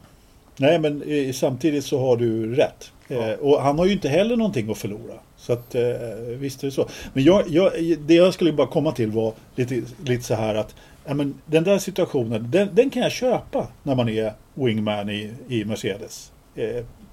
Nej 0.56 0.78
men 0.78 1.02
eh, 1.02 1.32
samtidigt 1.32 1.84
så 1.84 2.00
har 2.00 2.16
du 2.16 2.54
rätt. 2.54 2.92
Ja. 3.08 3.16
Eh, 3.16 3.38
och 3.38 3.62
han 3.62 3.78
har 3.78 3.86
ju 3.86 3.92
inte 3.92 4.08
heller 4.08 4.36
någonting 4.36 4.70
att 4.70 4.78
förlora. 4.78 5.14
Så 5.36 5.52
att 5.52 5.74
eh, 5.74 5.82
visst 6.26 6.62
är 6.62 6.66
det 6.66 6.72
så. 6.72 6.88
Men 7.12 7.24
jag, 7.24 7.48
jag, 7.48 7.72
det 7.98 8.14
jag 8.14 8.34
skulle 8.34 8.52
bara 8.52 8.66
komma 8.66 8.92
till 8.92 9.10
var 9.10 9.32
lite, 9.54 9.82
lite 10.04 10.24
så 10.24 10.34
här 10.34 10.54
att 10.54 10.74
ja, 11.04 11.14
men 11.14 11.34
den 11.46 11.64
där 11.64 11.78
situationen, 11.78 12.50
den, 12.50 12.68
den 12.72 12.90
kan 12.90 13.02
jag 13.02 13.12
köpa 13.12 13.68
när 13.82 13.94
man 13.94 14.08
är 14.08 14.32
wingman 14.54 15.10
i, 15.10 15.32
i 15.48 15.64
Mercedes. 15.64 16.32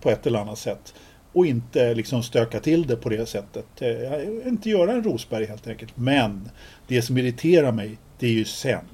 På 0.01 0.09
ett 0.09 0.27
eller 0.27 0.39
annat 0.39 0.57
sätt. 0.57 0.93
Och 1.33 1.45
inte 1.45 1.93
liksom 1.93 2.23
stöka 2.23 2.59
till 2.59 2.87
det 2.87 2.95
på 2.95 3.09
det 3.09 3.25
sättet. 3.25 3.65
Eh, 3.81 4.47
inte 4.47 4.69
göra 4.69 4.91
en 4.91 5.03
Rosberg 5.03 5.45
helt 5.45 5.67
enkelt. 5.67 5.97
Men 5.97 6.49
det 6.87 7.01
som 7.01 7.17
irriterar 7.17 7.71
mig, 7.71 7.97
det 8.19 8.27
är 8.27 8.31
ju 8.31 8.45
sen. 8.45 8.85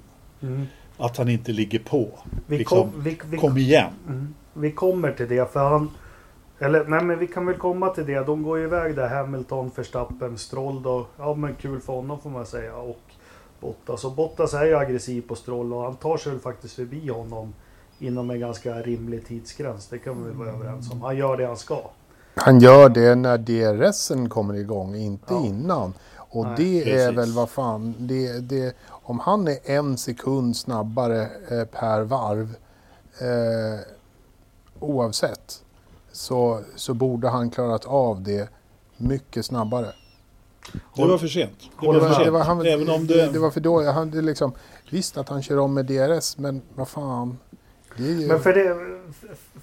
Mm. 0.41 0.65
Att 0.97 1.17
han 1.17 1.29
inte 1.29 1.51
ligger 1.51 1.79
på. 1.79 2.09
Vi 2.47 2.57
liksom, 2.57 2.91
kom, 2.91 3.03
vi, 3.03 3.19
vi, 3.25 3.37
kom 3.37 3.57
igen. 3.57 3.91
Mm. 4.07 4.33
Vi 4.53 4.71
kommer 4.71 5.11
till 5.11 5.27
det 5.27 5.53
för 5.53 5.69
han... 5.69 5.89
Eller 6.59 6.85
nej 6.85 7.03
men 7.03 7.19
vi 7.19 7.27
kan 7.27 7.45
väl 7.45 7.55
komma 7.55 7.89
till 7.89 8.05
det. 8.05 8.25
De 8.25 8.43
går 8.43 8.57
ju 8.57 8.63
iväg 8.63 8.95
där 8.95 9.07
Hamilton, 9.07 9.71
Verstappen, 9.75 10.37
Stroll 10.37 10.83
då. 10.83 11.07
Ja 11.17 11.33
men 11.33 11.55
kul 11.55 11.79
för 11.79 11.93
honom 11.93 12.21
får 12.21 12.29
man 12.29 12.45
säga. 12.45 12.75
Och 12.75 13.01
Bottas. 13.59 14.05
Och 14.05 14.11
Bottas 14.11 14.53
är 14.53 14.65
ju 14.65 14.77
aggressiv 14.77 15.21
på 15.21 15.35
Stroll 15.35 15.73
och 15.73 15.83
han 15.83 15.95
tar 15.95 16.17
sig 16.17 16.31
väl 16.31 16.41
faktiskt 16.41 16.75
förbi 16.75 17.09
honom 17.09 17.53
inom 17.99 18.29
en 18.29 18.39
ganska 18.39 18.81
rimlig 18.81 19.27
tidsgräns. 19.27 19.87
Det 19.87 19.99
kan 19.99 20.23
vi 20.23 20.29
väl 20.29 20.37
vara 20.37 20.49
överens 20.49 20.91
om. 20.91 21.01
Han 21.01 21.17
gör 21.17 21.37
det 21.37 21.45
han 21.47 21.57
ska. 21.57 21.81
Han 22.35 22.59
gör 22.59 22.89
det 22.89 23.15
när 23.15 23.37
DRSen 23.37 24.29
kommer 24.29 24.53
igång, 24.53 24.95
inte 24.95 25.33
ja. 25.33 25.45
innan. 25.45 25.93
Och 26.15 26.45
Nej, 26.45 26.55
det 26.57 26.83
precis. 26.83 26.99
är 26.99 27.11
väl 27.11 27.31
vad 27.31 27.49
fan, 27.49 27.95
det, 27.99 28.39
det, 28.39 28.75
om 28.89 29.19
han 29.19 29.47
är 29.47 29.57
en 29.63 29.97
sekund 29.97 30.57
snabbare 30.57 31.21
eh, 31.21 31.65
per 31.65 32.01
varv 32.01 32.55
eh, 33.19 33.79
oavsett 34.79 35.63
så, 36.11 36.61
så 36.75 36.93
borde 36.93 37.29
han 37.29 37.49
klarat 37.49 37.85
av 37.85 38.21
det 38.21 38.49
mycket 38.97 39.45
snabbare. 39.45 39.93
Det 40.95 41.05
var 41.05 41.17
för 41.17 41.27
sent. 41.27 41.51
Det 41.81 41.87
var 41.87 41.99
för 41.99 42.13
sent. 42.13 42.25
Det 42.25 42.31
var, 42.31 42.43
han, 42.43 42.65
Även 42.65 42.89
om 42.89 43.07
det... 43.07 43.31
det 43.31 43.39
var 43.39 43.51
för 43.51 43.59
dåligt. 43.59 43.89
Han, 43.89 44.11
det 44.11 44.21
liksom, 44.21 44.51
visst 44.89 45.17
att 45.17 45.29
han 45.29 45.43
kör 45.43 45.57
om 45.57 45.73
med 45.73 45.85
DRS, 45.85 46.37
men 46.37 46.61
vad 46.75 46.87
fan. 46.87 47.37
Ju... 47.99 48.27
Men 48.27 48.39
för 48.39 48.53
det, 48.53 48.77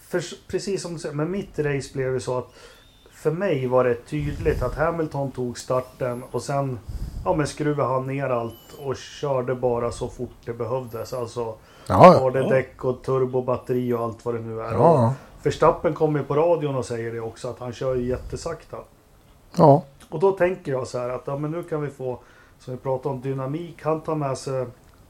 för, 0.08 0.48
precis 0.48 0.82
som 0.82 0.92
du 0.92 0.98
säger, 0.98 1.14
men 1.14 1.30
mitt 1.30 1.58
race 1.58 1.90
blev 1.92 2.12
ju 2.12 2.20
så 2.20 2.38
att 2.38 2.48
för 3.12 3.30
mig 3.30 3.66
var 3.66 3.84
det 3.84 3.94
tydligt 3.94 4.62
att 4.62 4.74
Hamilton 4.74 5.30
tog 5.30 5.58
starten 5.58 6.22
och 6.30 6.42
sen 6.42 6.78
ja, 7.24 7.34
men 7.34 7.46
skruvade 7.46 7.88
han 7.88 8.06
ner 8.06 8.28
allt 8.28 8.72
och 8.78 8.96
körde 8.96 9.54
bara 9.54 9.92
så 9.92 10.08
fort 10.08 10.36
det 10.44 10.52
behövdes. 10.52 11.12
Alltså 11.12 11.54
ja, 11.86 12.18
var 12.20 12.30
det 12.30 12.40
ja. 12.40 12.48
däck 12.48 12.84
och 12.84 13.02
turbobatteri 13.02 13.92
och 13.92 14.00
allt 14.00 14.24
vad 14.24 14.34
det 14.34 14.40
nu 14.40 14.60
är. 14.60 14.72
Ja. 14.72 15.14
Verstappen 15.42 15.94
kommer 15.94 16.22
på 16.22 16.34
radion 16.34 16.76
och 16.76 16.84
säger 16.84 17.12
det 17.12 17.20
också 17.20 17.48
att 17.48 17.58
han 17.58 17.72
kör 17.72 17.94
jättesakta. 17.94 18.76
Ja. 19.56 19.84
Och 20.08 20.20
då 20.20 20.32
tänker 20.32 20.72
jag 20.72 20.86
så 20.86 20.98
här 20.98 21.08
att 21.08 21.22
ja, 21.26 21.36
men 21.36 21.50
nu 21.50 21.62
kan 21.62 21.82
vi 21.82 21.90
få, 21.90 22.18
som 22.58 22.74
vi 22.74 22.80
pratade 22.80 23.14
om, 23.14 23.20
dynamik. 23.20 23.82
Han 23.82 24.00
tar 24.00 24.14
med 24.14 24.38
sig 24.38 24.60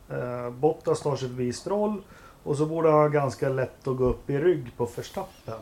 eh, 0.09 0.51
Bottas 0.51 1.01
tar 1.01 1.17
sig 1.17 1.29
förbi 1.29 1.53
Stroll. 1.53 2.03
Och 2.45 2.57
så 2.57 2.67
borde 2.67 2.91
han 2.91 2.99
ha 2.99 3.09
ganska 3.09 3.49
lätt 3.49 3.89
att 3.89 3.97
gå 3.97 4.05
upp 4.05 4.31
i 4.31 4.39
rygg 4.39 4.77
på 4.77 4.89
Verstappen. 4.97 5.61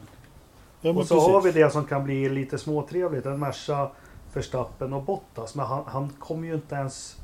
Ja, 0.81 0.91
och 0.91 1.07
så 1.07 1.15
precis. 1.15 1.33
har 1.33 1.43
vi 1.43 1.53
det 1.53 1.71
som 1.71 1.85
kan 1.85 2.05
bli 2.05 2.29
lite 2.29 2.59
småtrevligt. 2.59 3.27
En 3.27 3.41
Merca, 3.41 3.91
Verstappen 4.35 4.93
och 4.93 5.03
Bottas. 5.03 5.55
Men 5.55 5.67
han, 5.67 5.85
han 5.87 6.11
kommer 6.19 6.47
ju 6.47 6.55
inte 6.55 6.75
ens 6.75 7.17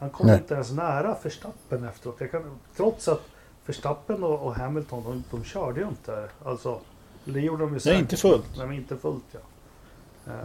han 0.00 0.10
kom 0.10 0.30
inte 0.30 0.54
ens 0.54 0.72
nära 0.72 1.16
Verstappen 1.22 1.84
efteråt. 1.84 2.18
Kan, 2.30 2.58
trots 2.76 3.08
att 3.08 3.22
Verstappen 3.66 4.24
och, 4.24 4.46
och 4.46 4.54
Hamilton, 4.54 5.02
de, 5.04 5.24
de 5.30 5.44
körde 5.44 5.80
ju 5.80 5.88
inte. 5.88 6.28
Alltså, 6.44 6.80
det 7.24 7.40
gjorde 7.40 7.64
de 7.64 7.74
ju 7.74 7.80
säkert. 7.80 7.94
Nej, 7.94 8.00
inte 8.00 8.16
fullt. 8.16 8.58
Nej, 8.58 8.76
inte 8.76 8.96
fullt 8.96 9.24
ja. 9.32 9.40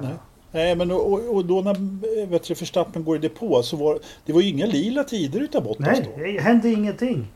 Nej. 0.01 0.13
Nej, 0.51 0.75
men 0.75 0.91
och, 0.91 1.35
och 1.35 1.45
då 1.45 1.61
när 1.61 2.25
vet 2.25 2.43
du, 2.43 2.53
Verstappen 2.53 3.03
går 3.03 3.15
i 3.15 3.19
depå 3.19 3.63
så 3.63 3.77
var 3.77 3.99
det 4.25 4.33
var 4.33 4.41
ju 4.41 4.49
inga 4.49 4.65
lila 4.65 5.03
tider 5.03 5.39
utav 5.39 5.63
Bottas 5.63 5.87
Nej, 5.87 6.11
då. 6.15 6.23
det 6.23 6.41
hände 6.41 6.69
ingenting. 6.69 7.27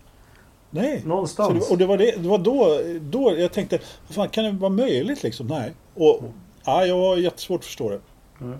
Nej. 0.69 1.03
Någonstans. 1.05 1.67
Det, 1.67 1.73
och 1.73 1.77
det 1.77 1.85
var, 1.85 1.97
det, 1.97 2.11
det 2.11 2.29
var 2.29 2.37
då, 2.37 2.81
då 3.01 3.35
jag 3.37 3.53
tänkte, 3.53 3.79
fan, 4.09 4.29
kan 4.29 4.43
det 4.43 4.51
vara 4.51 4.69
möjligt 4.69 5.23
liksom? 5.23 5.47
Nej. 5.47 5.73
Och, 5.93 6.19
mm. 6.19 6.31
ja, 6.65 6.85
jag 6.85 6.95
har 6.95 7.17
jättesvårt 7.17 7.59
att 7.59 7.65
förstå 7.65 7.89
det. 7.89 7.99
Mm. 8.41 8.57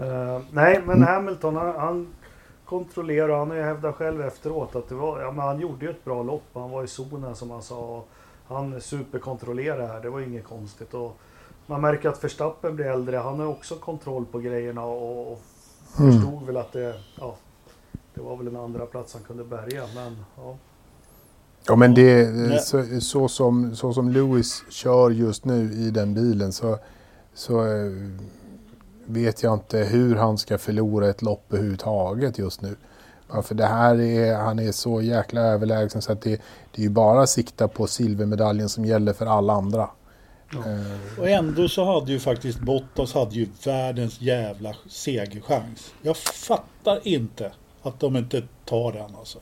Uh, 0.00 0.40
nej, 0.50 0.82
men 0.86 0.96
mm. 0.96 1.08
Hamilton 1.08 1.56
han, 1.56 1.74
han 1.76 2.14
kontrollerar, 2.64 3.38
han 3.38 3.50
har 3.50 3.56
ju 3.56 3.62
hävdat 3.62 3.94
själv 3.94 4.22
efteråt 4.22 4.76
att 4.76 4.88
det 4.88 4.94
var, 4.94 5.20
ja, 5.20 5.32
men 5.32 5.44
han 5.44 5.60
gjorde 5.60 5.84
ju 5.84 5.90
ett 5.90 6.04
bra 6.04 6.22
lopp. 6.22 6.44
Han 6.54 6.70
var 6.70 6.84
i 6.84 6.86
zonen 6.86 7.36
som 7.36 7.50
han 7.50 7.62
sa. 7.62 8.02
Han 8.46 8.80
superkontrollerade 8.80 9.86
här, 9.86 10.00
det 10.00 10.10
var 10.10 10.20
inget 10.20 10.44
konstigt. 10.44 10.94
Och 10.94 11.16
man 11.66 11.80
märker 11.80 12.08
att 12.08 12.24
Verstappen 12.24 12.76
blir 12.76 12.86
äldre, 12.86 13.16
han 13.16 13.40
har 13.40 13.46
också 13.46 13.74
kontroll 13.74 14.26
på 14.26 14.38
grejerna 14.38 14.84
och, 14.84 15.32
och 15.32 15.40
mm. 15.98 16.12
förstod 16.12 16.46
väl 16.46 16.56
att 16.56 16.72
det, 16.72 16.94
ja, 17.20 17.36
det 18.14 18.22
var 18.22 18.36
väl 18.36 18.46
en 18.46 18.56
andra 18.56 18.86
plats 18.86 19.14
han 19.14 19.22
kunde 19.22 19.44
bärga. 19.44 19.84
Men, 19.94 20.24
ja. 20.36 20.56
Ja 21.66 21.76
men 21.76 21.94
det, 21.94 22.62
så, 22.62 22.84
så, 23.00 23.28
som, 23.28 23.76
så 23.76 23.92
som 23.92 24.10
Lewis 24.10 24.64
kör 24.70 25.10
just 25.10 25.44
nu 25.44 25.72
i 25.72 25.90
den 25.90 26.14
bilen 26.14 26.52
så, 26.52 26.78
så 27.34 27.60
eh, 27.60 27.92
vet 29.06 29.42
jag 29.42 29.54
inte 29.54 29.78
hur 29.78 30.16
han 30.16 30.38
ska 30.38 30.58
förlora 30.58 31.10
ett 31.10 31.22
lopp 31.22 31.52
överhuvudtaget 31.52 32.38
just 32.38 32.62
nu. 32.62 32.76
för 33.42 33.54
det 33.54 33.66
här 33.66 34.00
är, 34.00 34.36
han 34.36 34.58
är 34.58 34.72
så 34.72 35.02
jäkla 35.02 35.40
överlägsen 35.40 36.02
så 36.02 36.12
att 36.12 36.22
det, 36.22 36.40
det 36.72 36.82
är 36.82 36.84
ju 36.84 36.90
bara 36.90 37.22
att 37.22 37.30
sikta 37.30 37.68
på 37.68 37.86
silvermedaljen 37.86 38.68
som 38.68 38.84
gäller 38.84 39.12
för 39.12 39.26
alla 39.26 39.52
andra. 39.52 39.90
Ja. 40.52 40.58
Uh, 40.58 41.20
och 41.20 41.28
ändå 41.28 41.68
så 41.68 41.84
hade 41.84 42.12
ju 42.12 42.18
faktiskt 42.18 42.58
Bottas 42.58 43.14
hade 43.14 43.34
ju 43.34 43.48
världens 43.64 44.20
jävla 44.20 44.74
segerchans. 44.88 45.92
Jag 46.02 46.16
fattar 46.16 47.08
inte 47.08 47.52
att 47.82 48.00
de 48.00 48.16
inte 48.16 48.42
tar 48.64 48.92
den 48.92 49.16
alltså. 49.18 49.38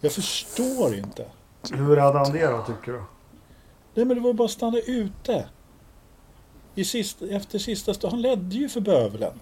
Jag 0.00 0.12
förstår 0.12 0.94
inte. 0.94 1.24
Hur 1.72 1.96
hade 1.96 2.18
han 2.18 2.32
det 2.32 2.46
då 2.46 2.64
tycker 2.66 2.92
du? 2.92 3.02
Nej 3.94 4.04
men 4.04 4.16
det 4.16 4.22
var 4.22 4.32
bara 4.32 4.44
att 4.44 4.50
stanna 4.50 4.78
ute. 4.78 5.48
I 6.74 6.84
sista, 6.84 7.26
efter 7.26 7.58
sista 7.58 7.94
stund. 7.94 8.12
Han 8.12 8.22
ledde 8.22 8.56
ju 8.56 8.68
för 8.68 8.80
bövelen. 8.80 9.32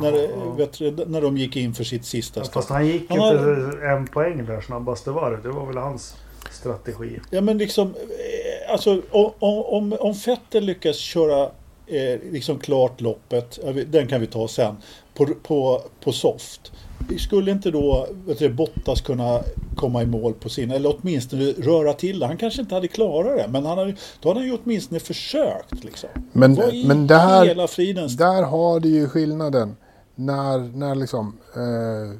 När, 0.00 1.06
när 1.06 1.20
de 1.20 1.36
gick 1.36 1.56
in 1.56 1.74
för 1.74 1.84
sitt 1.84 2.04
sista 2.04 2.40
ja, 2.40 2.46
Fast 2.52 2.68
han 2.68 2.86
gick 2.86 3.10
han 3.10 3.18
inte 3.18 3.42
har... 3.42 3.82
en 3.82 4.06
poäng 4.06 4.46
där 4.46 4.60
snabbaste 4.60 5.10
varv. 5.10 5.42
Det 5.42 5.48
var 5.48 5.66
väl 5.66 5.76
hans 5.76 6.16
strategi. 6.50 7.20
Ja 7.30 7.40
men 7.40 7.58
liksom. 7.58 7.88
Eh, 7.88 8.72
alltså 8.72 9.02
om, 9.10 9.32
om, 9.38 9.96
om 10.00 10.14
Fetter 10.14 10.60
lyckas 10.60 10.96
köra 10.96 11.50
eh, 11.86 12.20
liksom 12.32 12.58
klart 12.58 13.00
loppet. 13.00 13.58
Den 13.86 14.08
kan 14.08 14.20
vi 14.20 14.26
ta 14.26 14.48
sen. 14.48 14.76
På, 15.18 15.26
på, 15.42 15.82
på 16.04 16.12
soft 16.12 16.72
skulle 17.18 17.50
inte 17.50 17.70
då 17.70 18.06
du, 18.38 18.48
Bottas 18.48 19.00
kunna 19.00 19.40
komma 19.76 20.02
i 20.02 20.06
mål 20.06 20.34
på 20.34 20.48
sin, 20.48 20.70
eller 20.70 20.96
åtminstone 20.98 21.44
röra 21.44 21.92
till 21.92 22.18
det. 22.18 22.26
Han 22.26 22.36
kanske 22.36 22.60
inte 22.60 22.74
hade 22.74 22.88
klarat 22.88 23.36
det, 23.36 23.48
men 23.48 23.66
han 23.66 23.78
hade, 23.78 23.94
då 24.20 24.28
hade 24.28 24.40
han 24.40 24.48
ju 24.48 24.58
åtminstone 24.64 25.00
försökt. 25.00 25.84
Liksom. 25.84 26.08
Men, 26.32 26.54
men 26.86 27.06
där, 27.06 28.16
där 28.16 28.42
har 28.42 28.80
du 28.80 28.88
ju 28.88 29.08
skillnaden. 29.08 29.76
När, 30.14 30.76
när, 30.76 30.94
liksom, 30.94 31.38
eh, 31.54 32.18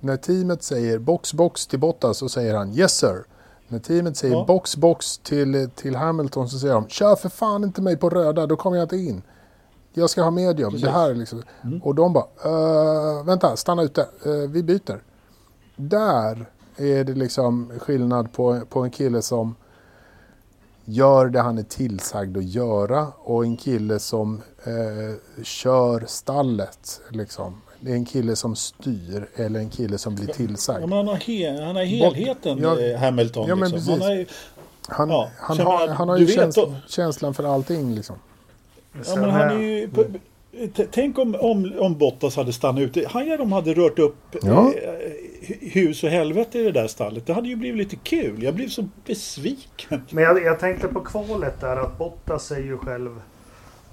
när 0.00 0.16
teamet 0.16 0.62
säger 0.62 0.98
box, 0.98 1.34
box 1.34 1.66
till 1.66 1.78
Bottas 1.78 2.18
så 2.18 2.28
säger 2.28 2.54
han 2.54 2.78
yes 2.78 2.98
sir. 2.98 3.24
När 3.68 3.78
teamet 3.78 4.16
säger 4.16 4.34
ja. 4.34 4.44
box, 4.44 4.76
box 4.76 5.18
till, 5.18 5.70
till 5.74 5.96
Hamilton 5.96 6.48
så 6.48 6.58
säger 6.58 6.74
de 6.74 6.88
kör 6.88 7.16
för 7.16 7.28
fan 7.28 7.64
inte 7.64 7.82
mig 7.82 7.96
på 7.96 8.10
röda, 8.10 8.46
då 8.46 8.56
kommer 8.56 8.76
jag 8.76 8.84
inte 8.84 8.96
in 8.96 9.22
jag 9.96 10.10
ska 10.10 10.22
ha 10.22 10.30
medium. 10.30 10.70
Precis. 10.70 10.84
Det 10.84 10.90
här 10.90 11.14
liksom. 11.14 11.42
Mm. 11.64 11.82
Och 11.82 11.94
de 11.94 12.12
bara, 12.12 12.26
uh, 12.46 13.24
vänta, 13.24 13.56
stanna 13.56 13.82
ute, 13.82 14.06
uh, 14.26 14.50
vi 14.50 14.62
byter. 14.62 15.02
Där 15.76 16.46
är 16.76 17.04
det 17.04 17.14
liksom 17.14 17.72
skillnad 17.78 18.32
på, 18.32 18.60
på 18.68 18.80
en 18.80 18.90
kille 18.90 19.22
som 19.22 19.54
gör 20.84 21.28
det 21.28 21.40
han 21.40 21.58
är 21.58 21.62
tillsagd 21.62 22.36
att 22.36 22.44
göra 22.44 23.06
och 23.18 23.44
en 23.44 23.56
kille 23.56 23.98
som 23.98 24.42
eh, 24.64 25.42
kör 25.44 26.04
stallet. 26.06 27.00
Liksom. 27.10 27.60
Det 27.80 27.90
är 27.90 27.94
en 27.94 28.04
kille 28.04 28.36
som 28.36 28.56
styr 28.56 29.28
eller 29.34 29.60
en 29.60 29.70
kille 29.70 29.98
som 29.98 30.14
blir 30.14 30.26
tillsagd. 30.26 30.90
Ja, 30.90 30.96
han, 30.96 31.08
har 31.08 31.14
he 31.14 31.64
han 31.64 31.76
har 31.76 31.84
helheten, 31.84 32.58
ja, 32.58 32.98
Hamilton. 32.98 33.48
Ja, 33.48 33.54
liksom. 33.54 33.92
han, 33.92 34.00
har, 34.00 34.26
Han, 34.88 35.08
Ja, 35.08 35.30
han, 35.38 35.58
har, 35.58 35.88
han 35.88 36.08
har 36.08 36.18
ju 36.18 36.50
då- 36.54 36.74
känslan 36.88 37.34
för 37.34 37.44
allting 37.54 37.94
liksom. 37.94 38.16
Ja, 39.06 39.16
men 39.16 39.30
han 39.30 39.50
är- 39.50 39.58
ju, 39.60 39.88
t- 40.76 40.86
tänk 40.90 41.18
om, 41.18 41.34
om, 41.40 41.72
om 41.78 41.98
Bottas 41.98 42.36
hade 42.36 42.52
stannat 42.52 42.80
ute. 42.80 43.08
Hajar 43.08 43.38
de 43.38 43.52
hade 43.52 43.74
rört 43.74 43.98
upp 43.98 44.16
Ja. 44.42 44.72
eh, 44.72 44.90
hu- 45.42 45.70
hus 45.70 46.04
och 46.04 46.10
helvete 46.10 46.58
i 46.58 46.62
det 46.62 46.72
där 46.72 46.86
stallet. 46.86 47.26
Det 47.26 47.32
hade 47.32 47.48
ju 47.48 47.56
blivit 47.56 47.78
lite 47.78 47.96
kul. 47.96 48.42
Jag 48.42 48.54
blev 48.54 48.68
så 48.68 48.88
besviken. 49.06 50.02
Men 50.10 50.24
jag, 50.24 50.42
jag 50.44 50.58
tänkte 50.60 50.88
på 50.88 51.00
kvalet 51.00 51.60
där 51.60 51.76
att 51.76 51.98
Bottas 51.98 52.46
säger 52.46 52.66
ju 52.66 52.78
själv 52.78 53.20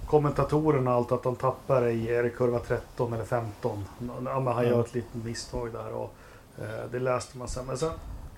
kommentatorerna 0.06 0.92
allt 0.94 1.12
att 1.12 1.24
han 1.24 1.36
tappar 1.36 1.86
i 1.88 2.08
är 2.14 2.22
det 2.22 2.30
kurva 2.30 2.58
13 2.58 3.12
eller 3.12 3.24
15. 3.24 3.84
Ja, 4.24 4.40
men 4.40 4.52
han 4.54 4.66
gör 4.66 4.80
ett 4.80 4.94
litet 4.94 5.24
misstag 5.24 5.72
där 5.72 5.92
och 5.92 6.14
eh, 6.58 6.90
det 6.92 6.98
läste 6.98 7.38
man 7.38 7.48
sen. 7.48 7.66
Men 7.66 7.78
sen 7.78 7.90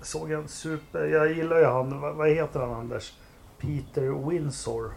såg 0.03 0.31
jag 0.31 0.43
en 0.43 0.49
super... 0.49 1.05
Jag 1.07 1.33
gillar 1.33 1.59
ju 1.59 1.65
han, 1.65 2.01
vad, 2.01 2.15
vad 2.15 2.29
heter 2.31 2.61
han 2.61 2.71
Anders? 2.75 3.13
Peter 3.61 4.29
Windsor. 4.31 4.91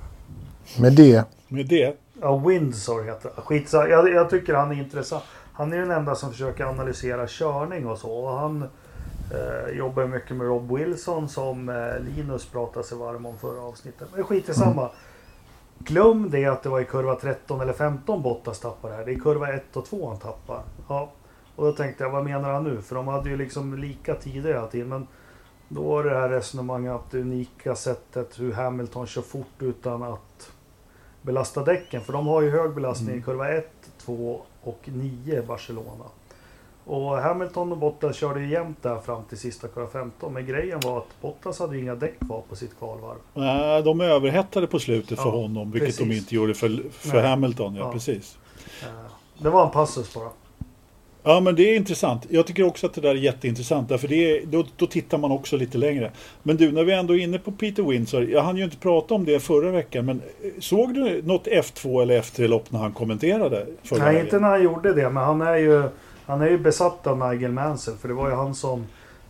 Med 0.77 0.93
det. 0.93 1.25
Med 1.47 1.65
det. 1.67 1.97
Ja, 2.21 2.37
Windsor 2.37 3.03
heter 3.03 3.31
han. 3.35 3.45
Skitsa, 3.45 3.89
jag, 3.89 4.09
jag 4.09 4.29
tycker 4.29 4.53
han 4.53 4.71
är 4.71 4.75
intressant. 4.75 5.23
Han 5.53 5.73
är 5.73 5.77
den 5.77 5.91
enda 5.91 6.15
som 6.15 6.31
försöker 6.31 6.65
analysera 6.65 7.27
körning 7.27 7.87
och 7.87 7.97
så. 7.97 8.11
Och 8.11 8.39
han 8.39 8.63
eh, 9.33 9.77
jobbar 9.77 10.07
mycket 10.07 10.35
med 10.35 10.47
Rob 10.47 10.71
Wilson 10.77 11.29
som 11.29 11.69
eh, 11.69 12.15
Linus 12.15 12.45
pratade 12.45 12.85
sig 12.85 12.97
varm 12.97 13.25
om 13.25 13.37
förra 13.37 13.61
avsnittet. 13.61 14.07
Men 14.15 14.23
skit 14.23 14.49
i 14.49 14.53
samma. 14.53 14.89
Glöm 15.79 16.29
det 16.29 16.45
att 16.45 16.63
det 16.63 16.69
var 16.69 16.79
i 16.79 16.85
kurva 16.85 17.15
13 17.15 17.61
eller 17.61 17.73
15 17.73 18.21
Bottas 18.21 18.59
tappar 18.59 18.91
här. 18.91 19.05
Det 19.05 19.11
är 19.11 19.15
i 19.15 19.19
kurva 19.19 19.53
1 19.53 19.77
och 19.77 19.85
2 19.85 20.09
han 20.09 20.19
tappar. 20.19 20.61
Ja. 20.87 21.11
Och 21.55 21.65
då 21.65 21.71
tänkte 21.71 22.03
jag, 22.03 22.11
vad 22.11 22.23
menar 22.23 22.53
han 22.53 22.63
nu? 22.63 22.81
För 22.81 22.95
de 22.95 23.07
hade 23.07 23.29
ju 23.29 23.37
liksom 23.37 23.77
lika 23.77 24.15
tider 24.15 24.53
hela 24.53 24.67
tiden. 24.67 24.89
Men 24.89 25.07
då 25.67 25.83
var 25.83 26.03
det 26.03 26.09
här 26.09 26.29
resonemanget 26.29 26.93
att 26.93 27.11
det 27.11 27.19
unika 27.19 27.75
sättet 27.75 28.39
hur 28.39 28.53
Hamilton 28.53 29.07
kör 29.07 29.21
fort 29.21 29.61
utan 29.61 30.03
att 30.03 30.51
belasta 31.21 31.63
däcken. 31.63 32.01
För 32.01 32.13
de 32.13 32.27
har 32.27 32.41
ju 32.41 32.49
hög 32.49 32.73
belastning 32.75 33.17
i 33.17 33.21
kurva 33.21 33.49
1, 33.49 33.71
2 34.05 34.41
och 34.63 34.79
9 34.85 35.41
Barcelona. 35.47 36.05
Och 36.85 37.17
Hamilton 37.17 37.71
och 37.71 37.77
Bottas 37.77 38.15
körde 38.15 38.39
ju 38.41 38.49
jämnt 38.49 38.83
där 38.83 38.99
fram 38.99 39.23
till 39.23 39.37
sista 39.37 39.67
kurva 39.67 39.87
15. 39.87 40.33
Men 40.33 40.45
grejen 40.45 40.79
var 40.83 40.97
att 40.97 41.21
Bottas 41.21 41.59
hade 41.59 41.77
inga 41.79 41.95
däck 41.95 42.19
kvar 42.19 42.43
på 42.49 42.55
sitt 42.55 42.77
kvalvarv. 42.79 43.17
Nej, 43.33 43.83
de 43.83 44.01
överhettade 44.01 44.67
på 44.67 44.79
slutet 44.79 45.19
för 45.19 45.29
Ja, 45.29 45.35
honom. 45.35 45.71
Vilket 45.71 45.97
de 45.97 46.03
precis. 46.03 46.21
inte 46.23 46.35
gjorde 46.35 46.53
för, 46.53 46.83
för 46.91 47.13
Nej. 47.21 47.27
Hamilton. 47.29 47.75
Ja, 47.75 47.81
Ja. 47.81 47.91
precis. 47.91 48.37
Eh, 48.83 48.87
Det 49.43 49.49
var 49.49 49.65
en 49.65 49.71
passus 49.71 50.13
bara. 50.13 50.29
Ja, 51.23 51.39
men 51.39 51.55
det 51.55 51.63
är 51.63 51.75
intressant. 51.75 52.25
Jag 52.29 52.47
tycker 52.47 52.63
också 52.63 52.87
att 52.87 52.93
det 52.93 53.01
där 53.01 53.09
är 53.09 53.15
jätteintressant. 53.15 53.89
Därför 53.89 54.07
det 54.07 54.15
är, 54.37 54.45
då, 54.45 54.65
då 54.75 54.87
tittar 54.87 55.17
man 55.17 55.31
också 55.31 55.57
lite 55.57 55.77
längre. 55.77 56.11
Men 56.43 56.57
du, 56.57 56.71
när 56.71 56.83
vi 56.83 56.93
ändå 56.93 57.15
är 57.15 57.19
inne 57.23 57.39
på 57.39 57.51
Peter 57.51 57.83
Windsor. 57.83 58.23
Jag 58.29 58.41
hann 58.41 58.57
ju 58.57 58.63
inte 58.63 58.77
prata 58.77 59.13
om 59.13 59.25
det 59.25 59.39
förra 59.39 59.71
veckan. 59.71 60.05
Men 60.05 60.21
eh, 60.43 60.51
såg 60.59 60.93
du 60.93 61.21
något 61.21 61.47
F2 61.47 62.01
eller 62.01 62.21
F3-lopp 62.21 62.71
när 62.71 62.79
han 62.79 62.91
kommenterade? 62.91 63.65
Nej, 63.91 63.99
helgen? 64.01 64.25
inte 64.25 64.39
när 64.39 64.49
han 64.49 64.63
gjorde 64.63 64.93
det. 64.93 65.09
Men 65.09 65.23
han 65.23 65.41
är 65.41 65.55
ju, 65.57 65.83
han 66.25 66.41
är 66.41 66.49
ju 66.49 66.57
besatt 66.57 67.07
av 67.07 67.29
Nigel 67.33 67.51
Mansell. 67.51 67.93
För 67.95 68.07
det 68.07 68.13
var 68.13 68.29
ju 68.29 68.35
han 68.35 68.55
som, 68.55 68.85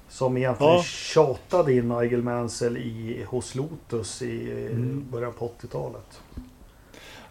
som 0.09 0.37
egentligen 0.37 0.73
Ja. 0.73 0.83
tjatade 0.83 1.73
in 1.73 1.89
Nigel 1.89 2.21
Mansell 2.23 2.77
i, 2.77 3.23
hos 3.27 3.55
Lotus 3.55 4.21
i 4.21 4.51
Mm. 4.71 5.05
början 5.11 5.33
på 5.39 5.51
80-talet. 5.61 6.21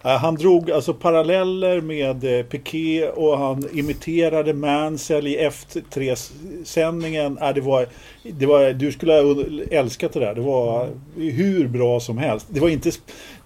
Eh, 0.05 0.17
han 0.17 0.35
drog 0.35 0.71
alltså 0.71 0.95
paralleller 0.95 1.81
med 1.81 2.39
eh, 2.39 2.45
Piqué 2.45 3.09
och 3.09 3.39
han 3.39 3.65
imiterade 3.73 4.55
Mansell 4.55 5.27
i 5.27 5.49
F3-sändningen. 5.49 7.39
Äh, 7.39 7.55
det 7.55 7.61
var, 7.61 7.87
det 8.23 8.47
var, 8.47 8.73
du 8.73 8.93
skulle 8.93 9.13
ha 9.13 9.35
älskat 9.71 10.13
det 10.13 10.21
där. 10.21 10.35
Det 10.35 10.41
var 10.41 10.89
hur 11.15 11.69
bra 11.69 12.01
som 12.01 12.19
helst. 12.19 12.47
Det 12.51 12.61
var 12.61 12.69
inte, 12.69 12.91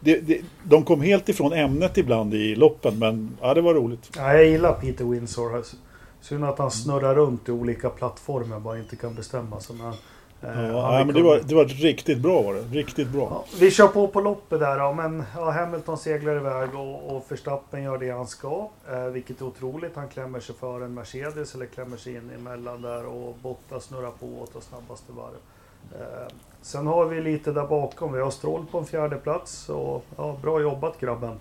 det, 0.01 0.21
det, 0.21 0.41
de 0.65 0.85
kom 0.85 1.01
helt 1.01 1.29
ifrån 1.29 1.53
ämnet 1.53 1.99
ibland 1.99 2.35
i 2.35 2.55
loppen, 2.55 2.99
men 2.99 3.37
ja, 3.41 3.55
det 3.55 3.61
var 3.61 3.75
roligt. 3.75 4.11
Ja, 4.17 4.35
jag 4.35 4.47
gillar 4.47 4.73
Peter 4.73 5.05
Windsor. 5.05 5.63
Synd 6.21 6.45
att 6.45 6.59
han 6.59 6.71
snurrar 6.71 7.15
runt 7.15 7.49
i 7.49 7.53
olika 7.53 7.91
plattformar 7.91 8.61
bara 8.61 8.79
inte 8.79 8.97
kan 8.97 9.15
bestämma 9.15 9.61
sig. 9.61 9.77
Men, 9.77 9.93
Ja, 10.45 10.51
han 10.51 10.99
ja, 10.99 11.05
men 11.05 11.15
det 11.15 11.23
var, 11.23 11.41
det 11.45 11.55
var 11.55 11.65
riktigt 11.65 12.19
bra 12.19 12.43
var 12.43 12.55
det. 12.55 12.61
Riktigt 12.61 13.09
bra. 13.09 13.29
Ja, 13.31 13.45
vi 13.61 13.71
kör 13.71 13.89
på 13.89 14.09
på 14.09 14.21
loppet 14.21 14.61
där 14.61 14.79
då, 14.79 14.93
men 14.93 15.25
ja, 15.37 15.51
Hamilton 15.51 15.99
seglar 15.99 16.37
iväg 16.37 16.75
och, 16.75 17.17
och 17.17 17.25
Verstappen 17.29 17.83
gör 17.83 17.99
det 17.99 18.11
han 18.11 18.27
ska. 18.27 18.69
Eh, 18.91 19.05
vilket 19.05 19.41
är 19.41 19.45
otroligt. 19.45 19.97
Han 19.97 20.09
klämmer 20.09 20.41
sig 20.41 20.55
för 20.55 20.81
en 20.81 20.95
Mercedes 20.95 21.55
eller 21.55 21.67
klämmer 21.67 21.97
sig 21.97 22.15
in 22.15 22.31
emellan 22.39 22.83
där 22.83 23.07
och 23.07 23.37
Bottas 23.43 23.85
snurrar 23.85 24.11
på 24.11 24.27
och 24.27 24.53
tar 24.53 24.61
snabbaste 24.61 25.13
varv. 25.13 25.35
Eh, 26.01 26.33
sen 26.63 26.87
har 26.87 27.07
vi 27.07 27.21
lite 27.21 27.53
där 27.53 27.67
bakom. 27.67 28.13
Vi 28.13 28.21
har 28.21 28.31
Stroll 28.31 28.67
på 28.71 28.79
en 28.79 28.87
fjärde 28.87 29.17
plats 29.17 29.69
och 29.69 30.05
ja, 30.17 30.37
bra 30.43 30.61
jobbat 30.61 31.01
grabben. 31.01 31.41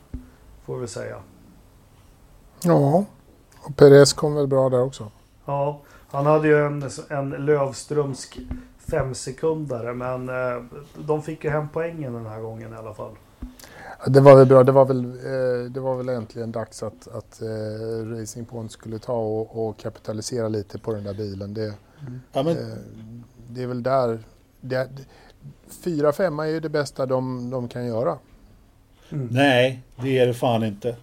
Får 0.66 0.78
vi 0.78 0.88
säga. 0.88 1.18
Ja, 2.64 3.06
och 3.64 3.76
Perez 3.76 4.14
kom 4.14 4.36
väl 4.36 4.48
bra 4.48 4.70
där 4.70 4.84
också. 4.84 5.12
Ja, 5.46 5.80
han 6.12 6.26
hade 6.26 6.48
ju 6.48 6.66
en, 6.66 6.90
en 7.10 7.30
Lövströmsk 7.30 8.40
femsekundare 8.92 9.94
men 9.94 10.30
eh, 10.30 10.64
de 10.98 11.22
fick 11.24 11.44
ju 11.44 11.50
hem 11.50 11.68
poängen 11.74 12.14
den 12.14 12.26
här 12.26 12.40
gången 12.40 12.74
i 12.74 12.76
alla 12.76 12.94
fall. 12.94 13.16
Det 14.08 14.20
var 14.20 14.36
väl 14.36 14.48
bra. 14.48 14.64
Det 14.64 14.72
var 14.72 14.86
väl, 14.86 15.06
eh, 15.06 15.72
det 15.72 15.80
var 15.80 15.96
väl 15.96 16.10
äntligen 16.10 16.52
dags 16.52 16.84
att, 16.84 17.08
att 17.08 17.42
eh, 17.42 18.20
Racing 18.20 18.48
Point 18.50 18.72
skulle 18.72 19.00
ta 19.00 19.14
och, 19.14 19.68
och 19.68 19.78
kapitalisera 19.78 20.48
lite 20.48 20.80
på 20.80 20.94
den 20.94 21.04
där 21.04 21.14
bilen. 21.14 21.54
Det, 21.54 21.74
men, 22.34 22.48
eh, 22.48 22.56
det 23.50 23.64
är 23.64 23.68
väl 23.68 23.84
där... 23.84 24.20
Det, 24.62 24.90
fyra, 25.84 26.12
femma 26.12 26.48
är 26.48 26.52
ju 26.52 26.60
det 26.60 26.70
bästa 26.70 27.06
de, 27.06 27.50
de 27.50 27.68
kan 27.68 27.86
göra. 27.86 28.18
nej, 29.10 29.82
det 30.04 30.20
är 30.20 30.28
det 30.28 30.34
fan 30.34 30.64
inte. 30.64 30.96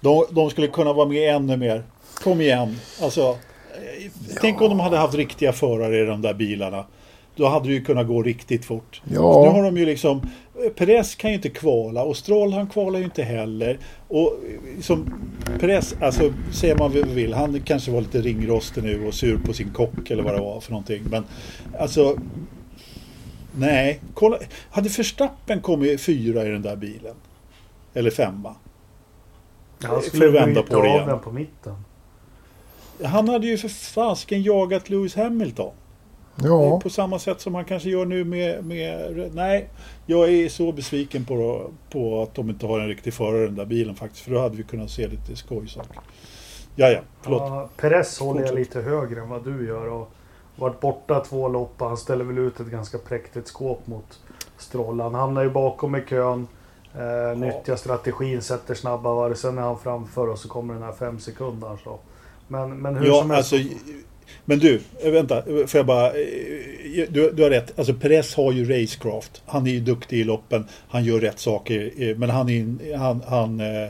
De, 0.00 0.24
de 0.30 0.50
skulle 0.50 0.68
kunna 0.68 0.92
vara 0.92 1.08
med 1.08 1.34
ännu 1.34 1.56
mer. 1.56 1.84
Kom 2.24 2.40
igen. 2.40 2.76
Alltså, 3.02 3.20
eh, 3.20 4.10
Tänk 4.40 4.60
om 4.60 4.68
de 4.68 4.80
hade 4.80 4.96
haft 4.96 5.14
riktiga 5.14 5.52
förare 5.52 6.02
i 6.02 6.04
de 6.04 6.22
där 6.22 6.34
bilarna. 6.34 6.84
Då 7.38 7.46
hade 7.46 7.68
det 7.68 7.74
ju 7.74 7.84
kunnat 7.84 8.06
gå 8.06 8.22
riktigt 8.22 8.64
fort. 8.64 9.02
Ja. 9.04 9.42
Nu 9.44 9.50
har 9.50 9.62
de 9.62 9.76
ju 9.76 9.86
liksom 9.86 10.22
eh, 10.64 10.70
Perez 10.70 11.14
kan 11.14 11.30
ju 11.30 11.36
inte 11.36 11.48
kvala 11.48 12.02
och 12.02 12.16
Stroll 12.16 12.52
han 12.52 12.66
kvalar 12.66 12.98
ju 12.98 13.04
inte 13.04 13.22
heller. 13.22 13.78
Och 14.08 14.26
eh, 14.26 14.80
som 14.80 15.12
Perez, 15.60 15.94
alltså 16.00 16.32
säger 16.52 16.76
man 16.76 16.92
vad 16.92 17.06
vi 17.06 17.14
vill, 17.14 17.34
han 17.34 17.60
kanske 17.60 17.90
var 17.90 18.00
lite 18.00 18.20
ringrostig 18.20 18.84
nu 18.84 19.06
och 19.06 19.14
sur 19.14 19.38
på 19.38 19.52
sin 19.52 19.70
kock 19.70 20.10
eller 20.10 20.22
vad 20.22 20.34
det 20.34 20.40
var 20.40 20.60
för 20.60 20.70
någonting. 20.70 21.02
Men 21.10 21.24
alltså 21.78 22.16
Nej, 23.56 24.00
kolla. 24.14 24.38
Hade 24.70 24.88
Verstappen 24.88 25.60
kommit 25.60 26.00
fyra 26.00 26.46
i 26.46 26.48
den 26.48 26.62
där 26.62 26.76
bilen? 26.76 27.14
Eller 27.94 28.10
femma? 28.10 28.54
Han 29.82 30.02
skulle 30.02 30.28
vända 30.28 30.62
på 30.62 30.82
det 30.82 30.88
igen. 30.88 31.18
på 31.24 31.32
mitten. 31.32 31.74
Han 33.04 33.28
hade 33.28 33.46
ju 33.46 33.58
för 33.58 33.68
fasken 33.68 34.42
jagat 34.42 34.90
Lewis 34.90 35.16
Hamilton. 35.16 35.72
Ja, 36.42 36.80
På 36.80 36.90
samma 36.90 37.18
sätt 37.18 37.40
som 37.40 37.54
han 37.54 37.64
kanske 37.64 37.88
gör 37.88 38.04
nu 38.04 38.24
med, 38.24 38.64
med... 38.64 39.30
Nej, 39.34 39.68
jag 40.06 40.28
är 40.32 40.48
så 40.48 40.72
besviken 40.72 41.24
på, 41.24 41.70
på 41.90 42.22
att 42.22 42.34
de 42.34 42.50
inte 42.50 42.66
har 42.66 42.80
en 42.80 42.88
riktig 42.88 43.14
förare 43.14 43.44
den 43.44 43.54
där 43.54 43.64
bilen 43.64 43.94
faktiskt. 43.94 44.24
För 44.24 44.30
då 44.30 44.40
hade 44.40 44.56
vi 44.56 44.62
kunnat 44.62 44.90
se 44.90 45.08
lite 45.08 45.36
skojsaker. 45.36 46.00
Ja, 46.76 46.88
ja, 46.88 47.00
förlåt. 47.22 47.42
Ja, 47.42 47.68
Perez 47.76 48.18
håller 48.18 48.42
jag 48.42 48.54
lite 48.54 48.80
högre 48.80 49.20
än 49.20 49.28
vad 49.28 49.44
du 49.44 49.66
gör. 49.66 49.86
Och 49.86 50.10
varit 50.56 50.80
borta 50.80 51.20
två 51.20 51.48
lopp 51.48 51.74
han 51.78 51.96
ställer 51.96 52.24
väl 52.24 52.38
ut 52.38 52.60
ett 52.60 52.66
ganska 52.66 52.98
präktigt 52.98 53.46
skåp 53.48 53.86
mot 53.86 54.20
Stroll. 54.58 55.00
Han 55.00 55.14
hamnar 55.14 55.42
ju 55.42 55.50
bakom 55.50 55.96
i 55.96 56.00
kön. 56.00 56.46
Eh, 56.94 57.38
nyttjar 57.38 57.76
strategin, 57.76 58.42
sätter 58.42 58.74
snabba 58.74 59.14
varv. 59.14 59.34
Sen 59.34 59.58
är 59.58 59.62
han 59.62 59.78
framför 59.78 60.28
och 60.28 60.38
så 60.38 60.48
kommer 60.48 60.74
den 60.74 60.82
här 60.82 60.92
fem 60.92 61.18
sekunder. 61.20 61.78
Så. 61.84 61.98
Men, 62.48 62.70
men 62.78 62.96
hur 62.96 63.06
Ja, 63.06 63.20
som 63.20 63.30
helst. 63.30 63.52
alltså, 63.52 63.68
men 64.44 64.58
du, 64.58 64.80
eh, 65.04 65.10
vänta, 65.10 65.42
får 65.42 65.78
jag 65.78 65.86
bara... 65.86 66.06
eh, 66.06 66.14
Du, 67.10 67.30
du 67.30 67.42
har 67.42 67.50
rätt. 67.50 67.78
Alltså 67.78 67.94
Perez 67.94 68.34
har 68.34 68.52
ju 68.52 68.64
racecraft. 68.82 69.42
Han 69.46 69.66
är 69.66 69.70
ju 69.70 69.80
duktig 69.80 70.18
i 70.20 70.24
loppen. 70.24 70.66
Han 70.88 71.04
gör 71.04 71.20
rätt 71.20 71.38
saker. 71.38 71.92
eh, 71.96 72.16
Men 72.16 72.30
han, 72.30 72.48
är, 72.48 72.96
han, 72.96 73.22
han, 73.26 73.60
eh, 73.60 73.88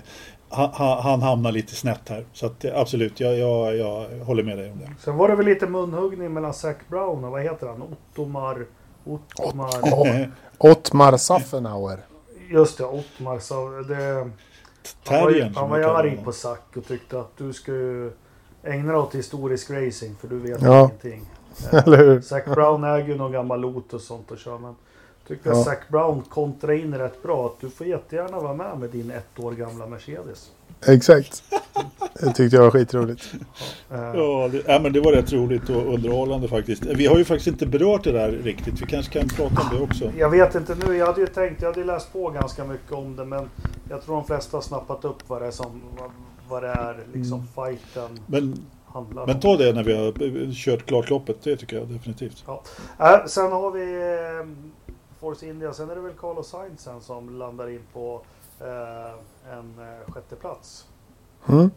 han, 0.48 0.98
han 1.02 1.22
hamnar 1.22 1.52
lite 1.52 1.74
snett 1.74 2.08
här. 2.08 2.24
Så 2.32 2.46
att, 2.46 2.64
eh, 2.64 2.72
absolut, 2.78 3.20
jag, 3.20 3.38
jag, 3.38 3.76
jag 3.76 4.08
håller 4.24 4.42
med 4.42 4.58
dig 4.58 4.70
om 4.70 4.78
det. 4.78 4.90
Sen 5.04 5.16
var 5.16 5.28
det 5.28 5.34
väl 5.36 5.46
lite 5.46 5.66
munhuggning 5.66 6.32
mellan 6.32 6.54
Zac 6.54 6.76
Brown 6.88 7.24
och 7.24 7.30
vad 7.30 7.42
heter 7.42 7.66
han? 7.66 7.82
Ottomar... 7.82 8.66
Ottomar... 9.04 9.70
Ja. 9.82 10.26
Ottmar 10.58 11.16
Saffenauer. 11.16 11.98
Just 12.50 12.78
det, 12.78 12.84
Ottmar. 12.84 13.38
Så 13.38 13.70
det, 13.88 14.30
han 15.04 15.24
var, 15.24 15.54
han 15.54 15.70
var 15.70 15.78
arg 15.80 16.18
på 16.24 16.32
Zac 16.32 16.58
och 16.76 16.86
tyckte 16.86 17.20
att 17.20 17.36
du 17.38 17.52
ska 17.52 17.72
ju 17.72 18.12
ägna 18.62 18.92
dig 18.92 19.00
åt 19.00 19.14
historisk 19.14 19.70
racing 19.70 20.14
för 20.20 20.28
du 20.28 20.38
vet 20.38 20.62
Ja. 20.62 20.78
ingenting. 20.78 21.24
Eller 21.86 21.96
hur? 21.96 22.20
Zac 22.20 22.44
Brown 22.44 22.84
äger 22.84 23.08
ju 23.08 23.16
någon 23.16 23.32
gammal 23.32 23.60
Lotus 23.60 23.92
och 23.94 24.00
sånt 24.00 24.30
och 24.30 24.38
kör 24.38 24.58
men 24.58 24.74
Tyckte 25.28 25.48
Ja. 25.48 25.58
att 25.60 25.64
Zac 25.64 25.78
Brown 25.88 26.22
kontra 26.22 26.74
in 26.74 26.94
rätt 26.94 27.22
bra. 27.22 27.46
Att 27.46 27.60
du 27.60 27.70
får 27.70 27.86
jättegärna 27.86 28.40
vara 28.40 28.54
med 28.54 28.78
med 28.78 28.90
din 28.90 29.10
ett 29.10 29.38
år 29.44 29.52
gamla 29.52 29.86
Mercedes. 29.86 30.50
Exakt. 30.86 31.42
Det 32.20 32.32
tyckte 32.32 32.56
jag 32.56 32.62
var 32.62 32.70
skitroligt. 32.70 33.34
Eh, 33.90 33.98
Ja, 34.00 34.48
det, 34.52 34.62
ja, 34.66 34.78
men 34.82 34.92
det 34.92 35.00
var 35.00 35.12
rätt 35.12 35.32
roligt 35.32 35.70
och 35.70 35.94
underhållande 35.94 36.48
faktiskt. 36.48 36.84
Vi 36.86 37.06
har 37.06 37.18
ju 37.18 37.24
faktiskt 37.24 37.46
inte 37.48 37.66
berört 37.66 38.04
det 38.04 38.12
där 38.12 38.30
riktigt. 38.30 38.82
Vi 38.82 38.86
kanske 38.86 39.18
kan 39.20 39.28
prata 39.28 39.62
om 39.70 39.76
det 39.76 39.82
också. 39.84 40.12
Jag 40.18 40.30
vet 40.30 40.54
inte 40.54 40.74
nu, 40.86 40.96
jag 40.96 41.06
hade 41.06 41.20
ju 41.20 41.26
tänkt, 41.26 41.62
jag 41.62 41.68
hade 41.72 41.84
läst 41.84 42.12
på 42.12 42.30
ganska 42.30 42.64
mycket 42.64 42.92
om 42.92 43.16
det 43.16 43.24
men 43.24 43.50
jag 43.90 44.02
tror 44.02 44.14
de 44.16 44.24
flesta 44.24 44.56
har 44.56 44.62
snappat 44.62 45.04
upp 45.04 45.18
vad 45.26 45.42
det 45.42 45.46
är 45.46 45.50
som, 45.50 45.80
vad, 46.48 46.62
det 46.62 46.68
är 46.68 47.06
liksom 47.12 47.46
fighten 47.46 48.18
Men, 48.26 48.66
handlar 48.86 49.26
men 49.26 49.34
om. 49.34 49.40
ta 49.40 49.56
det 49.56 49.72
när 49.72 49.84
vi 49.84 49.96
har 49.96 50.52
kört 50.52 50.86
klart 50.86 51.10
loppet. 51.10 51.42
Det 51.42 51.56
tycker 51.56 51.78
jag 51.78 51.88
definitivt. 51.88 52.44
Äh, 52.98 53.24
sen 53.26 53.52
har 53.52 53.70
vi 53.70 53.92
eh, 53.94 54.46
Force 55.20 55.46
India, 55.46 55.72
sen 55.72 55.90
är 55.90 55.94
det 55.94 56.00
väl 56.00 56.12
Carlos 56.12 56.48
Sainz 56.48 56.80
sen 56.82 57.00
som 57.00 57.38
landar 57.38 57.68
in 57.68 57.82
på 57.92 58.20
eh, 58.60 59.52
en 59.52 59.78
eh, 59.78 60.12
sjätte 60.12 60.36
plats. 60.36 60.86
Mm. 61.48 61.70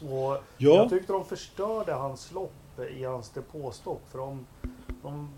Och 0.00 0.32
Ja, 0.32 0.40
Jag 0.58 0.90
tyckte 0.90 1.12
de 1.12 1.24
förstörde 1.24 1.92
hans 1.92 2.32
lopp 2.32 2.52
i 2.96 3.04
hans 3.04 3.30
depåstopp. 3.30 4.00
För 4.10 4.18
de, 4.18 4.46
de, 5.02 5.28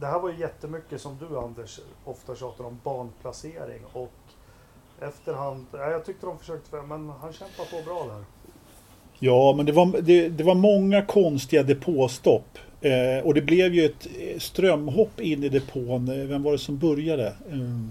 det 0.00 0.06
här 0.06 0.18
var 0.20 0.30
ju 0.30 0.38
jättemycket 0.38 1.00
som 1.00 1.18
du 1.18 1.38
Anders 1.38 1.80
ofta 2.04 2.34
tjatar 2.34 2.64
om 2.64 2.80
banplacering. 2.84 3.82
Och 3.92 4.12
efterhand, 5.00 5.66
ja, 5.72 5.90
jag 5.90 6.04
tyckte 6.04 6.26
de 6.26 6.38
försökte, 6.38 6.76
men 6.88 7.08
han 7.20 7.32
kämpade 7.32 7.68
på 7.70 7.90
bra 7.90 8.06
där. 8.14 8.24
ja 9.18 9.54
men 9.56 9.66
det 9.66 9.72
var, 9.72 10.00
det, 10.02 10.28
det 10.28 10.44
var 10.44 10.54
många 10.54 11.02
konstiga 11.02 11.62
depåstopp. 11.62 12.58
Eh, 12.80 13.24
och 13.26 13.34
det 13.34 13.42
blev 13.42 13.74
ju 13.74 13.84
ett 13.84 14.06
eh, 14.20 14.38
strömhopp 14.38 15.20
in 15.20 15.44
i 15.44 15.48
depån. 15.48 16.08
Eh, 16.08 16.26
vem 16.26 16.42
var 16.42 16.52
det 16.52 16.58
som 16.58 16.78
började? 16.78 17.32
Mm. 17.50 17.90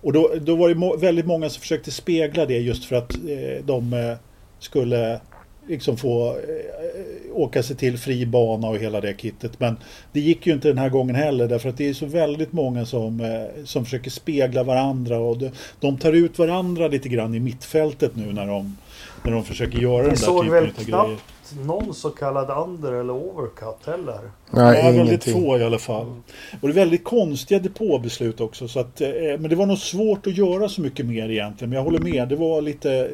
Och 0.00 0.12
då, 0.12 0.30
då 0.40 0.56
var 0.56 0.68
det 0.68 0.74
må- 0.74 0.96
väldigt 0.96 1.26
många 1.26 1.50
som 1.50 1.60
försökte 1.60 1.90
spegla 1.90 2.46
det 2.46 2.58
just 2.58 2.84
för 2.84 2.96
att 2.96 3.12
eh, 3.14 3.64
de 3.64 3.92
eh, 3.92 4.16
skulle 4.58 5.20
liksom 5.66 5.96
få 5.96 6.28
eh, 6.28 7.32
åka 7.32 7.62
sig 7.62 7.76
till 7.76 7.98
fri 7.98 8.26
bana 8.26 8.68
och 8.68 8.78
hela 8.78 9.00
det 9.00 9.14
kittet. 9.20 9.60
Men 9.60 9.76
det 10.12 10.20
gick 10.20 10.46
ju 10.46 10.52
inte 10.52 10.68
den 10.68 10.78
här 10.78 10.88
gången 10.88 11.14
heller 11.16 11.48
därför 11.48 11.68
att 11.68 11.76
det 11.76 11.88
är 11.88 11.94
så 11.94 12.06
väldigt 12.06 12.52
många 12.52 12.86
som, 12.86 13.20
eh, 13.20 13.64
som 13.64 13.84
försöker 13.84 14.10
spegla 14.10 14.62
varandra 14.62 15.18
och 15.18 15.38
de, 15.38 15.50
de 15.80 15.98
tar 15.98 16.12
ut 16.12 16.38
varandra 16.38 16.88
lite 16.88 17.08
grann 17.08 17.34
i 17.34 17.40
mittfältet 17.40 18.16
nu 18.16 18.32
när 18.32 18.46
de, 18.46 18.76
när 19.22 19.32
de 19.32 19.44
försöker 19.44 19.78
göra 19.78 20.02
den 20.02 20.10
där 20.10 20.16
såg 20.16 20.44
typen 20.44 20.54
väl 20.54 20.64
av 20.64 20.84
knappt 20.84 21.06
grejer. 21.06 21.18
Någon 21.66 21.94
så 21.94 22.10
kallad 22.10 22.50
under 22.68 22.92
eller 22.92 23.12
overcut 23.12 23.86
heller. 23.86 24.20
Nej, 24.50 24.84
Ja, 24.84 24.90
väldigt 24.90 25.24
få 25.24 25.58
i 25.58 25.64
alla 25.64 25.78
fall. 25.78 26.06
Och 26.60 26.68
det 26.68 26.72
är 26.72 26.72
väldigt 26.72 27.04
konstiga 27.04 27.60
depåbeslut 27.60 28.40
också. 28.40 28.68
Så 28.68 28.80
att, 28.80 29.00
eh, 29.00 29.08
men 29.38 29.50
det 29.50 29.56
var 29.56 29.66
nog 29.66 29.78
svårt 29.78 30.26
att 30.26 30.36
göra 30.36 30.68
så 30.68 30.80
mycket 30.80 31.06
mer 31.06 31.28
egentligen. 31.30 31.70
Men 31.70 31.76
jag 31.76 31.84
håller 31.84 31.98
med, 31.98 32.28
det 32.28 32.36
var 32.36 32.60
lite... 32.60 33.10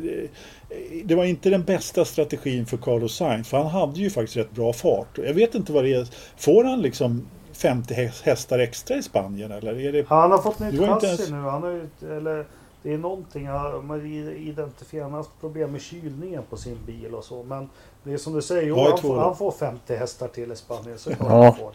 Det 1.04 1.14
var 1.14 1.24
inte 1.24 1.50
den 1.50 1.64
bästa 1.64 2.04
strategin 2.04 2.66
för 2.66 2.76
Carlos 2.76 3.14
Sainz. 3.16 3.48
För 3.48 3.56
han 3.56 3.66
hade 3.66 4.00
ju 4.00 4.10
faktiskt 4.10 4.36
rätt 4.36 4.50
bra 4.50 4.72
fart. 4.72 5.18
Jag 5.18 5.34
vet 5.34 5.54
inte 5.54 5.72
vad 5.72 5.84
det 5.84 5.94
är. 5.94 6.08
Får 6.36 6.64
han 6.64 6.82
liksom 6.82 7.28
50 7.52 7.94
häst- 7.94 8.22
hästar 8.24 8.58
extra 8.58 8.96
i 8.96 9.02
Spanien 9.02 9.52
eller? 9.52 9.80
Är 9.80 9.92
det... 9.92 10.06
Han 10.08 10.30
har 10.30 10.38
fått 10.38 10.58
nytt 10.58 10.80
chassi 10.80 11.06
ens- 11.06 11.30
nu. 11.30 11.36
Han 11.36 11.62
har 11.62 11.70
ju, 11.70 11.88
eller, 12.16 12.46
det 12.82 12.92
är 12.94 12.98
någonting, 12.98 13.48
man 13.82 14.06
identifierar, 14.36 15.02
han 15.02 15.12
har 15.12 15.18
haft 15.18 15.40
problem 15.40 15.72
med 15.72 15.80
kylningen 15.82 16.42
på 16.50 16.56
sin 16.56 16.78
bil 16.86 17.14
och 17.14 17.24
så. 17.24 17.42
Men 17.42 17.68
det 18.04 18.12
är 18.12 18.18
som 18.18 18.32
du 18.34 18.42
säger, 18.42 18.62
jo, 18.68 18.76
Ja, 18.76 18.88
han, 18.90 18.98
får, 18.98 19.16
han 19.18 19.36
får 19.36 19.50
50 19.52 19.96
hästar 19.96 20.28
till 20.28 20.52
i 20.52 20.56
Spanien. 20.56 20.98
Så 20.98 21.10
klart 21.14 21.28
Ja, 21.30 21.42
han 21.44 21.54
får. 21.56 21.72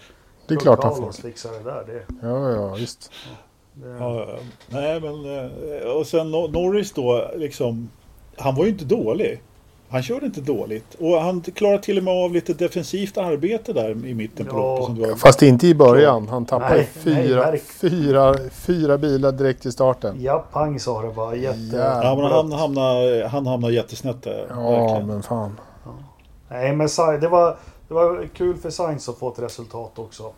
Det 0.48 0.54
är 0.54 0.58
klart 0.60 0.84
han 0.84 0.92
får. 0.96 1.00
Carlos 1.02 1.18
fixar 1.22 1.52
det 1.52 1.64
där. 1.64 1.84
Det, 1.88 2.06
Ja, 2.28 2.52
ja, 2.52 2.76
visst. 2.76 3.12
det, 3.74 3.90
Ja, 3.90 4.26
ja. 4.30 4.38
nej 4.70 5.00
men... 5.02 5.46
eh, 5.46 5.88
Och 5.88 6.08
sen 6.08 6.32
Nor- 6.36 6.52
Norris 6.52 6.92
då 6.92 7.32
liksom... 7.36 7.90
Han 8.38 8.56
var 8.56 8.64
ju 8.64 8.70
inte 8.70 8.86
dålig. 8.86 9.42
Han 9.90 10.04
körde 10.04 10.26
inte 10.26 10.42
dåligt. 10.42 10.96
Och 11.00 11.22
han 11.22 11.42
klarade 11.42 11.84
till 11.84 11.98
och 11.98 12.04
med 12.04 12.14
av 12.14 12.32
lite 12.34 12.54
defensivt 12.54 13.18
arbete 13.18 13.74
där 13.74 13.90
i 14.06 14.14
mitten 14.14 14.46
på 14.46 14.58
Ja. 14.58 14.62
loppet. 14.78 14.86
Som 14.86 14.96
du 14.96 15.10
var 15.10 15.16
Fast 15.16 15.42
inte 15.42 15.68
i 15.68 15.76
början. 15.76 16.28
Han 16.28 16.46
tappade 16.46 16.76
Nej, 16.76 16.90
nej, 17.04 17.16
fyra, 17.16 17.52
verk- 17.52 17.62
fyra, 17.82 18.36
fyra 18.52 18.98
bilar 18.98 19.32
direkt 19.32 19.66
i 19.66 19.72
starten. 19.72 20.16
Ja, 20.22 20.46
pang 20.52 20.80
sa 20.80 21.02
det 21.02 21.14
bara. 21.14 21.36
Jätte... 21.36 21.60
Ja, 21.78 22.04
Ja, 22.04 22.16
men 22.16 22.26
han 22.32 22.52
hamnade, 22.52 23.28
han 23.28 23.48
hamnade 23.48 23.74
jättesnätt 23.74 24.22
där. 24.24 24.48
Ja, 24.50 24.70
verkligen. 24.70 25.08
men 25.08 25.24
fan. 25.24 25.60
Nej, 26.50 26.76
men 26.76 26.88
det 27.22 27.28
var, 27.28 27.58
det 27.88 27.94
var 27.94 28.28
kul 28.34 28.58
för 28.58 28.70
Sainz 28.70 29.10
att 29.10 29.18
få 29.18 29.32
ett 29.32 29.40
resultat 29.40 30.00
också. 30.00 30.32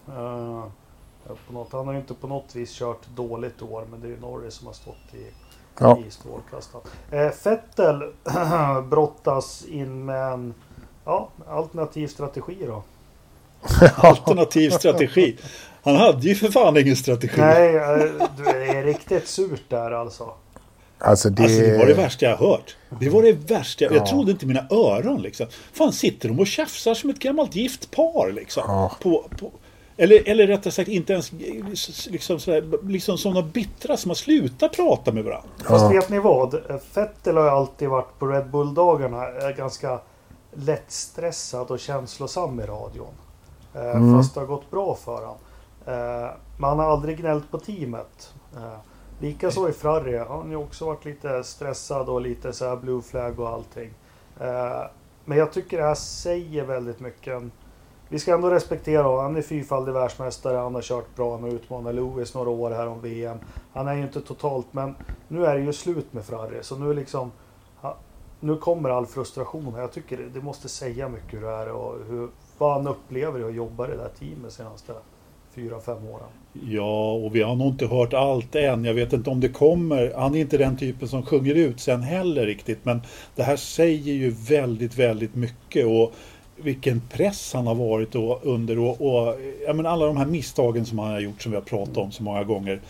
På 1.47 1.53
något, 1.53 1.71
han 1.71 1.85
har 1.85 1.93
ju 1.93 1.99
inte 1.99 2.13
på 2.13 2.27
något 2.27 2.55
vis 2.55 2.73
kört 2.79 3.07
dåligt 3.15 3.61
i 3.61 3.63
år, 3.73 3.83
men 3.91 4.01
det 4.01 4.07
är 4.07 4.09
ju 4.09 4.19
Norris 4.19 4.53
som 4.53 4.67
har 4.67 4.73
stått 4.73 5.13
i, 5.13 5.25
Ja. 5.79 5.99
i 6.07 6.11
strålkastarna. 6.11 6.83
Eh, 7.11 7.31
Vettel 7.43 8.01
brottas 8.89 9.65
in 9.65 10.05
med 10.05 10.33
en 10.33 10.53
ja, 11.05 11.29
alternativ 11.49 12.07
strategi 12.07 12.57
då. 12.67 12.83
Alternativ 13.95 14.69
strategi. 14.69 15.37
Han 15.83 15.95
hade 15.95 16.27
ju 16.27 16.35
för 16.35 16.47
fan 16.51 16.77
ingen 16.77 16.95
strategi. 16.95 17.41
Nej, 17.41 17.75
eh, 17.75 18.27
du 18.37 18.49
är 18.49 18.83
riktigt 18.83 19.27
surt 19.27 19.63
där 19.69 19.91
alltså. 19.91 20.31
Alltså 20.99 21.29
det... 21.29 21.43
Alltså 21.43 21.59
det 21.61 21.77
var 21.77 21.85
det 21.85 21.93
värsta 21.93 22.25
jag 22.25 22.37
hört. 22.37 22.75
Det 22.99 23.09
var 23.09 23.21
det 23.23 23.31
värsta. 23.31 23.85
Jag 23.85 23.95
Ja. 23.95 24.07
trodde 24.07 24.31
inte 24.31 24.45
mina 24.45 24.65
öron 24.69 25.21
liksom. 25.21 25.47
Fan 25.73 25.93
sitter 25.93 26.29
de 26.29 26.39
och 26.39 26.47
tjafsar 26.47 26.93
som 26.93 27.09
ett 27.09 27.19
gammalt 27.19 27.55
gift 27.55 27.91
par 27.91 28.31
liksom. 28.31 28.63
Ja. 28.67 28.91
På, 29.01 29.25
på, 29.39 29.51
eller, 29.97 30.29
eller 30.29 30.47
rättare 30.47 30.71
sagt 30.71 30.89
inte 30.89 31.13
ens 31.13 31.31
liksom, 32.09 32.39
sådär, 32.39 32.87
liksom 32.87 33.17
som 33.17 33.33
de 33.33 33.49
bittra 33.49 33.97
som 33.97 34.09
har 34.09 34.15
slutat 34.15 34.71
prata 34.75 35.11
med 35.11 35.23
varandra. 35.23 35.49
Fast 35.65 35.91
vet 35.91 36.09
ni 36.09 36.19
vad? 36.19 36.53
Vettel 36.95 37.37
har 37.37 37.47
alltid 37.47 37.89
varit 37.89 38.19
på 38.19 38.27
Red 38.27 38.49
Bull-dagarna 38.49 39.51
ganska 39.57 39.99
lättstressad 40.53 41.71
och 41.71 41.79
känslosam 41.79 42.59
i 42.59 42.63
radion. 42.63 43.13
Eh, 43.73 43.95
Mm. 43.95 44.17
Fast 44.17 44.33
det 44.33 44.39
har 44.39 44.47
gått 44.47 44.71
bra 44.71 44.95
för 44.95 45.15
honom. 45.15 45.37
Eh, 45.85 46.29
men 46.57 46.69
han 46.69 46.79
har 46.79 46.85
aldrig 46.85 47.17
gnällt 47.17 47.51
på 47.51 47.59
teamet. 47.59 48.33
Eh, 48.55 48.77
Likaså 49.19 49.69
i 49.69 49.71
Ferrari. 49.71 50.17
Han 50.17 50.27
har 50.27 50.47
ju 50.49 50.55
också 50.55 50.85
varit 50.85 51.05
lite 51.05 51.43
stressad 51.43 52.09
och 52.09 52.21
lite 52.21 52.53
så 52.53 52.65
här 52.65 52.75
blue 52.75 53.01
flag 53.01 53.39
och 53.39 53.49
allting. 53.49 53.93
Men 55.25 55.37
jag 55.37 55.53
tycker 55.53 55.77
det 55.77 55.83
här 55.83 55.95
säger 55.95 56.65
väldigt 56.65 56.99
mycket. 56.99 57.43
Vi 58.09 58.19
ska 58.19 58.33
ändå 58.33 58.49
respektera 58.49 59.03
honom. 59.03 59.23
Han 59.23 59.35
är 59.35 59.41
fyrfaldig 59.41 59.93
världsmästare. 59.93 60.57
Han 60.57 60.75
har 60.75 60.81
kört 60.81 61.15
bra. 61.15 61.31
Han 61.31 61.43
har 61.43 61.49
utmanat 61.49 61.95
Lewis 61.95 62.33
några 62.33 62.49
år 62.49 62.71
här 62.71 62.87
om 62.87 63.01
VM. 63.01 63.37
Han 63.73 63.87
är 63.87 63.93
ju 63.95 64.01
inte 64.01 64.21
totalt, 64.21 64.67
men 64.71 64.95
nu 65.27 65.45
är 65.45 65.55
det 65.55 65.61
ju 65.61 65.73
slut 65.73 66.13
med 66.13 66.25
Ferrari. 66.25 66.57
Så 66.61 66.75
nu 66.75 66.93
liksom... 66.93 67.31
Nu 68.39 68.55
kommer 68.55 68.89
all 68.89 69.05
frustration. 69.05 69.73
Jag 69.77 69.91
tycker 69.91 70.17
det, 70.17 70.29
det 70.33 70.41
måste 70.41 70.69
säga 70.69 71.09
mycket 71.09 71.33
hur 71.33 71.41
det 71.41 71.49
är 71.49 71.71
och 71.71 71.95
hur, 72.09 72.29
vad 72.57 72.73
han 72.73 72.87
upplever 72.87 73.39
i 73.39 73.43
att 73.43 73.55
jobba 73.55 73.87
i 73.87 73.91
det 73.91 73.97
där 73.97 74.09
teamet 74.19 74.53
senaste 74.53 74.93
fyra, 75.55 75.79
fem 75.79 76.07
åren. 76.07 76.27
Ja, 76.53 77.11
och 77.11 77.35
vi 77.35 77.41
har 77.41 77.55
nog 77.55 77.67
inte 77.67 77.87
hört 77.87 78.13
allt 78.13 78.55
än. 78.55 78.85
Jag 78.85 78.93
vet 78.93 79.13
inte 79.13 79.29
om 79.29 79.39
det 79.39 79.49
kommer. 79.49 80.13
Han 80.17 80.35
är 80.35 80.39
inte 80.39 80.57
den 80.57 80.77
typen 80.77 81.07
som 81.07 81.23
sjunger 81.23 81.55
ut 81.55 81.79
sen 81.79 82.01
heller 82.01 82.45
riktigt. 82.45 82.85
Men 82.85 83.01
det 83.35 83.43
här 83.43 83.55
säger 83.55 84.13
ju 84.13 84.29
väldigt, 84.29 84.97
väldigt 84.97 85.35
mycket. 85.35 85.85
Och 85.85 86.13
vilken 86.55 87.01
press 87.09 87.53
han 87.53 87.67
har 87.67 87.75
varit 87.75 88.15
och, 88.15 88.39
under. 88.43 88.79
Och, 88.79 89.01
och 89.01 89.35
ja, 89.67 89.89
alla 89.89 90.05
de 90.05 90.17
här 90.17 90.25
misstagen 90.25 90.85
som 90.85 90.99
han 90.99 91.11
har 91.11 91.19
gjort 91.19 91.41
som 91.41 91.51
vi 91.51 91.57
har 91.57 91.63
pratat 91.63 91.97
om 91.97 92.11
så 92.11 92.23
många 92.23 92.43
gånger. 92.43 92.81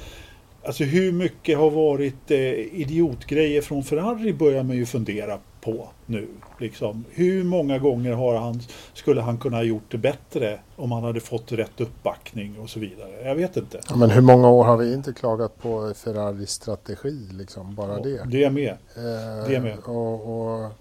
Alltså 0.63 0.84
hur 0.84 1.12
mycket 1.12 1.58
har 1.58 1.69
varit 1.69 2.32
eh, 2.32 2.39
idiotgrejer 2.82 3.62
från 3.62 3.84
Ferrari 3.84 4.34
börjar 4.34 4.63
man 4.63 4.75
ju 4.75 4.86
fundera 4.86 5.39
på 5.62 5.88
nu. 6.06 6.28
Liksom. 6.60 7.06
Hur 7.12 7.43
många 7.43 7.78
gånger 7.80 8.13
har 8.13 8.36
han, 8.36 8.62
skulle 8.93 9.21
han 9.21 9.38
kunna 9.38 9.58
ha 9.58 9.63
gjort 9.63 9.91
det 9.91 9.97
bättre 9.97 10.60
om 10.75 10.91
han 10.91 11.04
hade 11.04 11.19
fått 11.19 11.51
rätt 11.51 11.82
uppbackning 11.82 12.60
och 12.60 12.69
så 12.69 12.80
vidare? 12.80 13.10
Jag 13.23 13.36
vet 13.36 13.58
inte. 13.58 13.80
Ja, 13.89 13.95
Men 13.95 14.10
hur 14.10 14.21
många 14.21 14.49
år 14.49 14.63
har 14.63 14.78
vi 14.78 14.93
inte 14.93 15.13
klagat 15.13 15.58
på 15.62 15.93
Ferraris 15.95 16.49
strategi? 16.49 17.28
Liksom, 17.32 17.75
bara 17.75 17.99
det. 17.99 18.23
Det 18.25 18.43
är 18.43 18.49
med. 18.49 18.78
Eh, 18.95 19.49
Det 19.49 19.60
med. 19.60 19.78
Och, 19.86 20.13
och, 20.13 20.71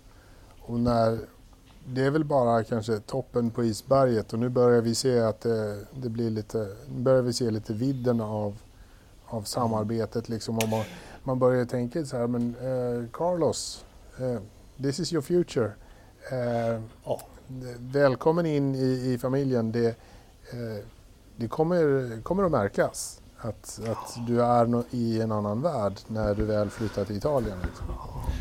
och 0.61 0.81
när, 0.81 1.19
det 1.87 2.03
är 2.03 2.11
väl 2.11 2.25
bara 2.25 2.65
kanske 2.65 2.99
toppen 3.01 3.51
på 3.51 3.65
isberget 3.65 4.33
och 4.33 4.39
nu 4.39 4.49
börjar 4.49 4.81
vi 4.83 4.95
se 4.95 5.19
att 5.21 5.41
det, 5.41 5.79
det 5.95 6.09
blir 6.09 6.31
lite, 6.31 6.69
nu 6.89 7.01
börjar 7.03 7.23
vi 7.23 7.33
se 7.33 7.51
lite 7.51 7.73
vidden 7.73 8.21
av, 8.21 8.57
av 9.27 9.43
samarbetet 9.43 10.29
liksom. 10.29 10.59
Och 10.59 10.69
man, 10.69 10.85
man 11.25 11.39
börjar 11.39 11.65
tänka 11.65 12.05
så 12.05 12.17
här, 12.17 12.27
men 12.27 12.55
eh, 12.61 13.09
Carlos, 13.13 13.85
eh, 14.19 14.39
this 14.83 15.01
is 15.01 15.13
your 15.13 15.23
future. 15.23 15.73
Eh, 16.33 16.83
Ja. 17.05 17.21
välkommen 17.79 18.47
in 18.47 18.75
i, 18.75 19.13
i 19.13 19.19
familjen. 19.19 19.73
Det, 19.73 19.87
eh, 19.87 20.85
det 21.37 21.49
kommer, 21.49 22.23
kommer 22.23 22.45
att 22.45 22.51
märkas 22.51 23.21
att, 23.49 23.81
att 23.91 24.27
du 24.27 24.43
är 24.43 24.67
no, 24.67 24.85
i 24.91 25.21
en 25.21 25.33
annan 25.33 25.63
värld 25.63 25.93
när 26.07 26.35
du 26.35 26.45
väl 26.45 26.71
flyttar 26.71 27.05
till 27.05 27.17
Italien. 27.17 27.57
Liksom. 27.65 27.87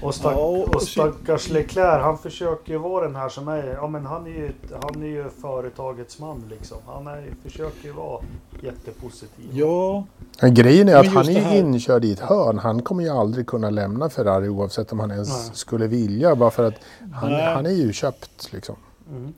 Och, 0.02 0.16
stack, 0.16 0.34
Ja, 0.34 0.40
och- 0.40 0.76
och 0.76 0.82
stackars 0.82 1.50
Leclerc, 1.50 2.02
han 2.04 2.18
försöker 2.18 2.72
ju 2.72 2.78
vara 2.78 3.06
den 3.08 3.16
här 3.16 3.30
som 3.30 3.48
är, 3.48 3.64
ja 3.82 3.88
men 3.88 4.06
han 4.06 4.26
är 4.28 4.32
ju, 4.32 4.52
han 4.82 5.04
är 5.04 5.08
ju 5.08 5.30
företagets 5.42 6.20
man 6.20 6.44
liksom. 6.50 6.78
Han 6.86 7.08
är, 7.08 7.34
försöker 7.44 7.86
ju 7.88 7.92
vara 7.94 8.24
jättepositiv. 8.62 9.50
Ja, 9.52 10.04
Men 10.42 10.54
grejen 10.54 10.90
är 10.90 10.96
att 10.96 11.08
han 11.08 11.30
är 11.30 11.40
här- 11.42 11.58
inkörd 11.58 12.06
i 12.06 12.12
ett 12.12 12.20
hörn. 12.20 12.60
Han 12.60 12.82
kommer 12.82 13.04
ju 13.04 13.10
aldrig 13.10 13.48
kunna 13.48 13.70
lämna 13.70 14.10
Ferrari 14.10 14.50
oavsett 14.50 14.92
om 14.92 15.00
han 15.00 15.12
ens 15.12 15.30
Nej. 15.30 15.50
skulle 15.56 15.88
vilja. 15.88 16.36
Bara 16.36 16.52
för 16.52 16.64
att 16.64 16.76
han, 17.14 17.32
han 17.34 17.66
är 17.66 17.70
ju 17.72 17.94
köpt 17.94 18.54
liksom. 18.54 18.76
Mm. 19.10 19.34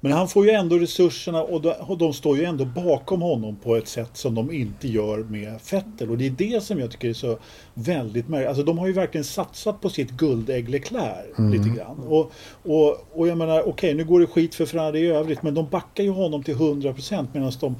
Men 0.00 0.12
han 0.12 0.28
får 0.28 0.46
ju 0.46 0.50
ändå 0.50 0.78
resurserna 0.78 1.42
och 1.42 1.98
de, 1.98 2.12
står 2.12 2.36
ju 2.36 2.44
ändå 2.44 2.64
bakom 2.64 3.22
honom 3.22 3.56
på 3.56 3.76
ett 3.76 3.88
sätt 3.88 4.10
som 4.16 4.34
de 4.34 4.52
inte 4.52 4.88
gör 4.88 5.18
med 5.18 5.60
Vettel. 5.70 6.10
Och 6.10 6.18
det 6.18 6.26
är 6.26 6.30
det 6.30 6.62
som 6.62 6.78
jag 6.78 6.90
tycker 6.90 7.08
är 7.08 7.12
så 7.12 7.38
väldigt 7.74 8.28
märkligt. 8.28 8.48
Alltså 8.48 8.62
de 8.62 8.78
har 8.78 8.86
ju 8.86 8.92
verkligen 8.92 9.24
satsat 9.24 9.80
på 9.80 9.88
sitt 9.88 10.10
guldägg 10.10 10.68
Leclerc 10.68 11.38
lite 11.38 11.68
grann. 11.68 11.98
Och, 11.98 12.32
och, 12.62 13.06
och 13.12 13.28
jag 13.28 13.38
menar, 13.38 13.68
okej 13.68 13.94
nu 13.94 14.04
går 14.04 14.20
det 14.20 14.26
skit 14.26 14.54
för 14.54 14.66
Ferrari 14.66 15.00
i 15.00 15.06
övrigt 15.06 15.42
men 15.42 15.54
de 15.54 15.68
backar 15.68 16.04
ju 16.04 16.10
honom 16.10 16.42
till 16.42 16.54
100% 16.54 17.26
medan 17.32 17.52
de 17.60 17.74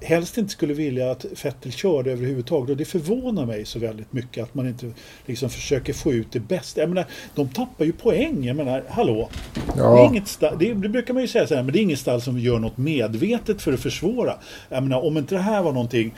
helst 0.00 0.38
inte 0.38 0.52
skulle 0.52 0.74
vilja 0.74 1.10
att 1.10 1.26
Vettel 1.44 1.72
körde 1.72 2.12
överhuvudtaget. 2.12 2.70
Och 2.70 2.76
det 2.76 2.84
förvånar 2.84 3.46
mig 3.46 3.64
så 3.64 3.78
väldigt 3.78 4.12
mycket 4.12 4.44
att 4.44 4.54
man 4.54 4.68
inte 4.68 4.90
liksom 5.26 5.50
försöker 5.50 5.92
få 5.92 6.12
ut 6.12 6.32
det 6.32 6.40
bästa. 6.40 6.80
Jag 6.80 6.88
menar, 6.88 7.06
de 7.34 7.48
tappar 7.48 7.84
ju 7.84 7.92
poäng. 7.92 8.44
Jag 8.44 8.56
menar, 8.56 8.84
hallå? 8.88 9.28
Det, 9.54 9.80
är 9.80 9.84
Ja, 9.84 10.06
inget 10.10 10.28
stall, 10.28 10.56
det, 10.58 10.74
det 10.74 10.88
brukar 10.88 11.14
man 11.14 11.22
ju 11.22 11.28
säga 11.28 11.46
så 11.46 11.54
här, 11.54 11.62
men 11.62 11.72
det 11.72 11.78
är 11.78 11.82
inget 11.82 11.98
stall 11.98 12.20
som 12.20 12.38
gör 12.38 12.58
något 12.58 12.76
medvetet 12.76 13.62
för 13.62 13.72
att 13.72 13.80
försvåra. 13.80 14.34
Jag 14.68 14.82
menar, 14.82 15.04
om 15.04 15.18
inte 15.18 15.34
det 15.34 15.40
här 15.40 15.62
var 15.62 15.72
någonting, 15.72 16.14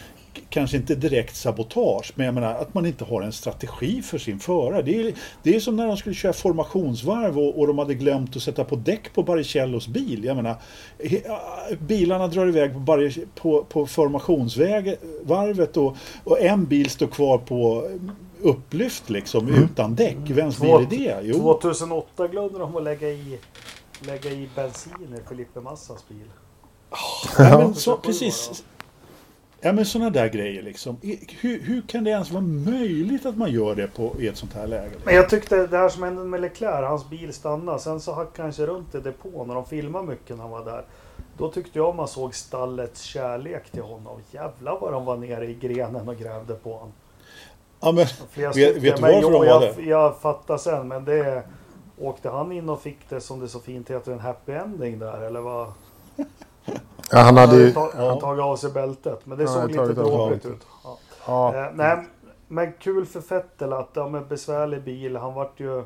kanske 0.48 0.76
inte 0.76 0.94
direkt 0.94 1.37
sabotage, 1.37 2.12
men 2.14 2.26
jag 2.26 2.35
menar 2.35 2.55
att 2.55 2.74
man 2.74 2.87
inte 2.87 3.05
har 3.05 3.22
en 3.22 3.33
strategi 3.33 4.03
för 4.03 4.18
sin 4.18 4.38
förare. 4.38 4.83
Det 4.83 5.00
är, 5.00 5.14
det 5.42 5.57
är 5.57 5.61
som 5.61 5.76
när 5.76 5.87
de 5.87 5.96
skulle 5.96 6.14
köra 6.14 6.33
formationsvarv 6.33 7.38
och, 7.38 7.59
och 7.59 7.66
de 7.66 7.79
hade 7.79 7.94
glömt 7.94 8.37
att 8.37 8.42
sätta 8.42 8.64
på 8.64 8.76
däck 8.76 9.14
på 9.14 9.22
Baricellos 9.22 9.88
bil. 9.88 10.24
Jag 10.24 10.37
menar, 10.37 10.57
bilarna 11.79 12.29
drar 12.29 12.46
iväg 12.46 12.72
på, 12.74 13.12
på, 13.35 13.64
på 13.64 13.87
formationsvarvet 13.87 15.76
och, 15.76 15.96
och 16.24 16.40
en 16.40 16.66
bil 16.66 16.90
står 16.90 17.07
kvar 17.07 17.38
på 17.38 17.88
upplyft 18.42 19.11
liksom 19.11 19.48
utan 19.48 19.94
däck. 19.94 20.16
Vems 20.31 20.61
bil 20.61 20.70
är 20.70 20.87
det? 20.90 21.20
Jo. 21.22 21.35
2008 21.61 22.29
glömde 22.29 22.59
de 22.59 22.76
att 22.76 22.83
lägga 22.83 23.09
i, 23.09 23.38
lägga 24.00 24.31
i 24.31 24.48
bensin 24.55 24.92
i 25.18 25.29
Felipe 25.29 25.61
Massas 25.61 26.09
bil. 26.09 26.31
Ja, 27.38 27.59
men 27.59 27.74
så, 27.74 27.96
precis. 27.96 28.64
Ja 29.61 29.73
men 29.73 29.87
sådana 29.87 30.11
där 30.11 30.29
grejer 30.29 30.62
liksom. 30.62 30.96
Hur, 31.40 31.61
hur 31.61 31.83
kan 31.83 32.05
det 32.05 32.11
ens 32.11 32.31
vara 32.31 32.42
möjligt 32.42 33.27
att 33.27 33.37
man 33.37 33.51
gör 33.51 33.75
det 33.75 33.87
på, 33.87 34.12
i 34.18 34.27
ett 34.29 34.37
sånt 34.37 34.55
här 34.55 34.66
läge? 34.66 34.90
Men 35.05 35.14
jag 35.14 35.29
tyckte 35.29 35.66
det 35.66 35.77
här 35.77 35.88
som 35.88 36.03
hände 36.03 36.25
med 36.25 36.40
Leclerc, 36.40 36.88
hans 36.88 37.11
bil 37.11 37.33
stannade. 37.33 37.79
Sen 37.79 38.01
så 38.01 38.12
hackade 38.12 38.42
han 38.42 38.53
sig 38.53 38.66
runt 38.66 38.94
i 38.94 39.01
depån 39.01 39.49
när 39.49 39.55
de 39.55 39.66
filmade 39.66 40.07
mycket 40.07 40.37
när 40.37 40.42
han 40.42 40.51
var 40.51 40.64
där. 40.64 40.85
Då 41.38 41.51
tyckte 41.51 41.79
jag 41.79 41.94
man 41.94 42.09
såg 42.09 42.35
stallets 42.35 43.03
kärlek 43.03 43.70
till 43.70 43.83
honom. 43.83 44.20
Jävlar 44.31 44.79
vad 44.81 44.92
de 44.92 45.05
var 45.05 45.16
nere 45.16 45.46
i 45.46 45.55
grenen 45.55 46.09
och 46.09 46.16
grävde 46.16 46.55
på 46.55 46.73
honom. 46.73 46.92
Ja, 47.81 47.92
men, 47.92 48.07
Vet- 48.53 48.83
du 48.83 48.90
Men 48.90 49.01
varför 49.01 49.20
jo, 49.23 49.31
de 49.31 49.33
var 49.33 49.44
jag, 49.44 49.62
det? 49.62 49.83
jag 49.83 50.20
fattar 50.20 50.57
sen, 50.57 50.88
men 50.88 51.05
det... 51.05 51.42
Åkte 51.99 52.31
han 52.31 52.53
in 52.53 52.68
och 52.68 52.83
fick 52.83 52.99
det 53.09 53.20
som 53.20 53.40
det 53.40 53.49
så 53.49 53.61
fint 53.61 53.90
heter 53.90 54.12
en 54.12 54.20
happy 54.20 54.53
ending 54.53 54.99
där 54.99 55.20
eller 55.23 55.40
vad? 55.40 55.73
ja 57.11 57.18
han 57.18 57.37
hade 57.37 57.57
ju... 57.57 57.75
han 57.96 58.18
tagit 58.18 58.42
av 58.44 58.57
sig 58.57 58.70
bältet 58.70 59.27
men 59.27 59.38
det 59.38 59.44
Ja, 59.44 59.51
såg 59.51 59.70
lite 59.70 59.92
dråpligt 59.92 60.46
ut. 60.46 60.66
Ja. 60.85 60.99
Ja, 61.27 61.55
Eh, 61.57 61.70
nej, 61.75 62.07
men 62.49 62.73
kul 62.73 63.07
för 63.07 63.20
Vettel 63.29 63.73
att, 63.73 63.88
ja 63.92 64.09
men 64.09 64.29
besvärlig 64.29 64.83
bil, 64.85 65.16
han 65.16 65.35
vart 65.35 65.61
ju... 65.61 65.83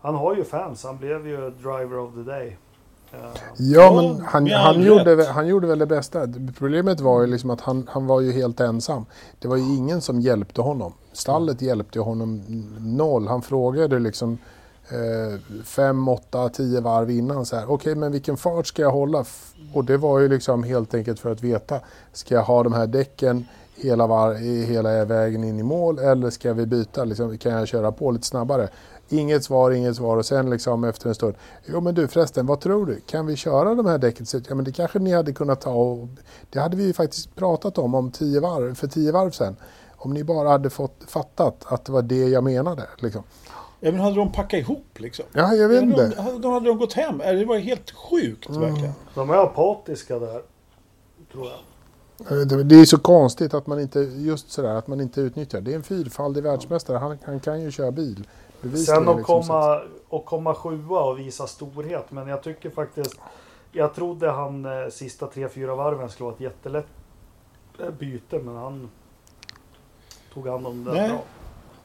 Han 0.00 0.14
har 0.14 0.34
ju 0.34 0.44
fans, 0.44 0.84
han 0.84 0.98
blev 0.98 1.28
ju 1.28 1.50
driver 1.50 1.98
of 1.98 2.14
the 2.14 2.20
day. 2.30 2.56
Eh, 3.12 3.18
Ja, 3.56 3.92
men 3.94 4.24
han, 4.26 4.50
han, 4.50 4.82
gjorde, 4.82 5.26
han 5.26 5.46
gjorde 5.46 5.66
väl 5.66 5.78
det 5.78 5.86
bästa. 5.86 6.26
Problemet 6.58 7.00
var 7.00 7.20
ju 7.20 7.26
liksom 7.26 7.50
att 7.50 7.60
han, 7.60 7.88
han 7.92 8.06
var 8.06 8.20
ju 8.20 8.32
helt 8.32 8.60
ensam. 8.60 9.06
Det 9.38 9.48
var 9.48 9.56
ju 9.56 9.62
ingen 9.76 10.00
som 10.00 10.20
hjälpte 10.20 10.60
honom. 10.60 10.92
Stallet 11.12 11.62
hjälpte 11.62 12.00
honom 12.00 12.42
noll. 12.80 13.28
Han 13.28 13.42
frågade 13.42 13.98
liksom 13.98 14.38
Eh, 14.88 15.62
fem, 15.64 16.08
åtta, 16.08 16.48
tio 16.48 16.80
varv 16.80 17.10
innan 17.10 17.46
så 17.46 17.56
här. 17.56 17.70
Okej, 17.70 17.94
men 17.94 18.12
vilken 18.12 18.36
fart 18.36 18.66
ska 18.66 18.82
jag 18.82 18.90
hålla? 18.90 19.24
Och 19.74 19.84
det 19.84 19.96
var 19.96 20.18
ju 20.18 20.28
liksom 20.28 20.62
helt 20.62 20.94
enkelt 20.94 21.20
för 21.20 21.32
att 21.32 21.42
veta. 21.42 21.80
Ska 22.12 22.34
jag 22.34 22.42
ha 22.42 22.62
de 22.62 22.72
här 22.72 22.86
däcken 22.86 23.44
hela, 23.74 24.06
var, 24.06 24.34
hela 24.64 25.04
vägen 25.04 25.44
in 25.44 25.58
i 25.58 25.62
mål 25.62 25.98
eller 25.98 26.30
ska 26.30 26.52
vi 26.52 26.66
byta? 26.66 27.04
Liksom, 27.04 27.38
kan 27.38 27.52
jag 27.52 27.68
köra 27.68 27.92
på 27.92 28.10
lite 28.10 28.26
snabbare? 28.26 28.68
Inget 29.08 29.44
svar, 29.44 29.70
inget 29.70 29.96
svar 29.96 30.16
och 30.16 30.26
sen 30.26 30.50
liksom 30.50 30.84
efter 30.84 31.08
en 31.08 31.14
stund. 31.14 31.34
Jo 31.66 31.80
men 31.80 31.94
du 31.94 32.08
förresten, 32.08 32.46
vad 32.46 32.60
tror 32.60 32.86
du? 32.86 33.00
Kan 33.00 33.26
vi 33.26 33.36
köra 33.36 33.74
de 33.74 33.86
här 33.86 33.98
däcken? 33.98 34.26
Ja 34.48 34.54
men 34.54 34.64
det 34.64 34.72
kanske 34.72 34.98
ni 34.98 35.12
hade 35.12 35.32
kunnat 35.32 35.60
ta 35.60 35.70
och 35.70 36.08
det 36.50 36.60
hade 36.60 36.76
vi 36.76 36.84
ju 36.84 36.92
faktiskt 36.92 37.36
pratat 37.36 37.78
om, 37.78 37.94
om 37.94 38.10
tio 38.10 38.40
varv, 38.40 38.74
för 38.74 38.86
tio 38.86 39.12
varv 39.12 39.30
sen. 39.30 39.56
Om 39.96 40.14
ni 40.14 40.24
bara 40.24 40.48
hade 40.48 40.70
fått 40.70 41.04
fattat 41.06 41.64
att 41.66 41.84
det 41.84 41.92
var 41.92 42.02
det 42.02 42.28
jag 42.28 42.44
menade. 42.44 42.82
Liksom 42.98 43.22
ja, 43.80 43.92
men 43.92 44.00
hade 44.00 44.16
de 44.16 44.32
packat 44.32 44.60
ihop 44.60 44.86
liksom? 44.94 45.24
Ja, 45.32 45.54
jag 45.54 45.68
vet 45.68 45.82
inte. 45.82 46.08
de, 46.08 46.22
hade, 46.22 46.38
de 46.38 46.52
hade 46.52 46.66
de 46.68 46.78
gått 46.78 46.92
hem? 46.92 47.18
Det 47.18 47.44
var 47.44 47.58
helt 47.58 47.90
sjukt 47.90 48.50
verkligen. 48.50 48.92
De 49.14 49.30
är 49.30 49.34
apatiska 49.34 50.18
där. 50.18 50.42
Tror 51.32 51.46
jag. 51.46 51.58
Det- 52.68 52.74
är 52.80 52.84
så 52.84 52.98
konstigt 52.98 53.54
att 53.54 53.66
man 53.66 53.80
inte, 53.80 54.00
just 54.00 54.50
sådär, 54.50 54.74
att 54.74 54.86
man 54.86 55.00
inte 55.00 55.20
utnyttjar. 55.20 55.60
Det 55.60 55.72
är 55.72 55.76
en 55.76 55.82
fyrfaldig 55.82 56.42
världsmästare, 56.42 56.98
han, 56.98 57.18
han 57.24 57.40
kan 57.40 57.62
ju 57.62 57.70
köra 57.70 57.90
bil. 57.90 58.28
Bevisa 58.62 58.94
Sen 58.94 59.08
att 59.08 59.16
liksom, 59.16 59.42
komma, 59.42 59.82
och 60.08 60.24
komma 60.24 60.54
sjua 60.54 61.00
och 61.00 61.18
visa 61.18 61.46
storhet. 61.46 62.10
Men 62.10 62.28
jag 62.28 62.42
tycker 62.42 62.70
faktiskt... 62.70 63.14
Jag 63.72 63.94
trodde 63.94 64.30
han 64.30 64.64
eh, 64.64 64.88
sista 64.90 65.26
tre 65.26 65.48
fyra 65.48 65.74
varven 65.74 66.08
skulle 66.08 66.24
vara 66.24 66.34
ett 66.34 66.40
jättelätt 66.40 66.86
eh, 67.80 67.90
byte. 67.90 68.38
Men 68.38 68.56
han 68.56 68.88
tog 70.34 70.48
hand 70.48 70.66
om 70.66 70.84
det 70.84 70.92
Nej. 70.92 71.08
bra. 71.08 71.22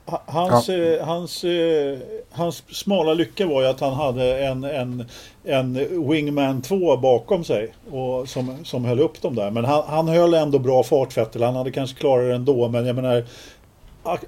Ha- 0.06 0.22
Hans, 0.26 0.70
eh, 0.70 1.06
hans, 1.06 1.44
eh, 1.44 1.98
hans 2.32 2.64
smala 2.72 3.14
lycka 3.14 3.46
var 3.48 3.62
ju 3.62 3.68
att 3.68 3.80
han 3.80 3.94
hade 3.94 4.46
en, 4.46 4.64
en, 4.64 5.06
en 5.44 5.74
Wingman 6.10 6.62
2 6.62 6.98
bakom 6.98 7.44
sig 7.44 7.74
och 7.92 8.30
som, 8.30 8.58
som 8.66 8.86
höll 8.86 9.00
upp 9.00 9.22
dem 9.22 9.36
där. 9.36 9.52
Men 9.52 9.66
han, 9.66 9.84
han 9.88 10.08
höll 10.08 10.34
ändå 10.34 10.60
bra 10.60 10.84
fart 10.84 11.18
Vettel. 11.18 11.44
Han 11.44 11.56
hade 11.56 11.72
kanske 11.72 12.00
klarat 12.00 12.26
det 12.26 12.36
ändå. 12.36 12.68
Men 12.68 12.86
jag 12.86 12.96
menar 12.96 13.24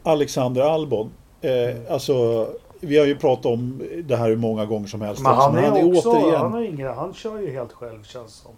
Alexander 0.04 0.62
Albon. 0.62 1.10
Eh, 1.42 1.94
alltså, 1.94 2.48
vi 2.80 2.98
har 2.98 3.06
ju 3.06 3.16
pratat 3.16 3.46
om 3.46 3.82
det 4.06 4.16
här 4.16 4.28
hur 4.30 4.36
många 4.36 4.66
gånger 4.66 4.88
som 4.88 5.02
helst. 5.02 5.22
Men 5.22 5.36
han 5.36 5.56
Men 5.56 5.64
är 5.64 5.98
också... 5.98 6.10
återigen- 6.12 6.38
Han, 6.38 6.54
är 6.54 6.62
ingen, 6.64 6.94
han 6.94 7.14
kör 7.14 7.40
ju 7.40 7.52
helt 7.52 7.72
själv 7.72 8.04
känns 8.04 8.34
som. 8.36 8.52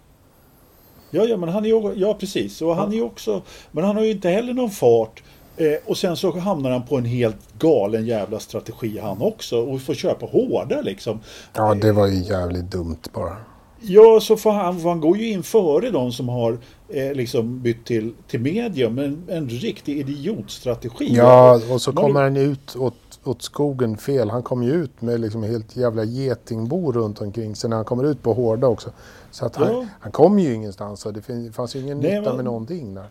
Ja, 1.10 1.24
ja, 1.24 1.36
men 1.36 1.48
han 1.48 1.64
är 1.66 1.92
ja 2.00 2.14
precis. 2.14 2.62
Och 2.62 2.76
han 2.76 2.92
är 2.94 3.04
också, 3.04 3.42
men 3.72 3.84
han 3.84 3.96
har 3.96 4.02
ju 4.04 4.10
inte 4.10 4.28
heller 4.28 4.52
någon 4.52 4.70
fart. 4.70 5.22
Eh, 5.56 5.66
och 5.86 5.96
sen 5.96 6.16
så 6.16 6.38
hamnar 6.38 6.70
han 6.70 6.82
på 6.86 6.96
en 6.98 7.04
helt 7.04 7.58
galen 7.58 8.06
jävla 8.06 8.38
strategi 8.40 8.98
han 8.98 9.22
också. 9.22 9.56
Och 9.60 9.80
får 9.80 9.94
köpa 9.94 10.26
hårda 10.26 10.80
liksom. 10.80 11.20
Ja, 11.54 11.74
det 11.74 11.92
var 11.92 12.06
ju 12.06 12.22
jävligt 12.22 12.70
dumt 12.70 12.96
bara. 13.14 13.36
Ja, 13.80 14.20
så 14.22 14.36
får 14.36 14.50
han, 14.52 14.80
han 14.80 15.00
går 15.00 15.16
ju 15.16 15.30
in 15.30 15.42
före 15.42 15.90
de 15.90 16.12
som 16.12 16.28
har 16.28 16.58
eh, 16.88 17.12
liksom 17.12 17.62
bytt 17.62 17.84
till, 17.86 18.14
till 18.28 18.40
medium. 18.40 18.98
En, 18.98 19.22
en 19.28 19.48
riktig 19.48 19.98
idiotstrategi. 19.98 21.14
Ja, 21.14 21.60
och 21.70 21.82
så 21.82 21.92
kommer 21.92 22.22
han 22.22 22.36
ut 22.36 22.76
åt, 22.76 22.94
åt 23.24 23.42
skogen 23.42 23.96
fel. 23.96 24.30
Han 24.30 24.42
kommer 24.42 24.66
ju 24.66 24.72
ut 24.72 25.02
med 25.02 25.20
liksom 25.20 25.42
helt 25.42 25.76
jävla 25.76 26.04
getingbo 26.04 26.92
runt 26.92 27.20
omkring 27.20 27.56
sig 27.56 27.70
när 27.70 27.76
han 27.76 27.84
kommer 27.84 28.04
ut 28.04 28.22
på 28.22 28.32
hårda 28.32 28.66
också. 28.66 28.90
Så 29.30 29.46
att 29.46 29.56
han, 29.56 29.68
Ja. 29.72 29.86
han 30.00 30.12
kom 30.12 30.38
ju 30.38 30.54
ingenstans. 30.54 31.00
Så 31.00 31.10
det 31.10 31.52
fanns 31.52 31.76
ju 31.76 31.80
ingen 31.80 31.98
Nej, 31.98 32.10
nytta 32.18 32.28
men- 32.30 32.36
med 32.36 32.44
någonting 32.44 32.94
där. 32.94 33.06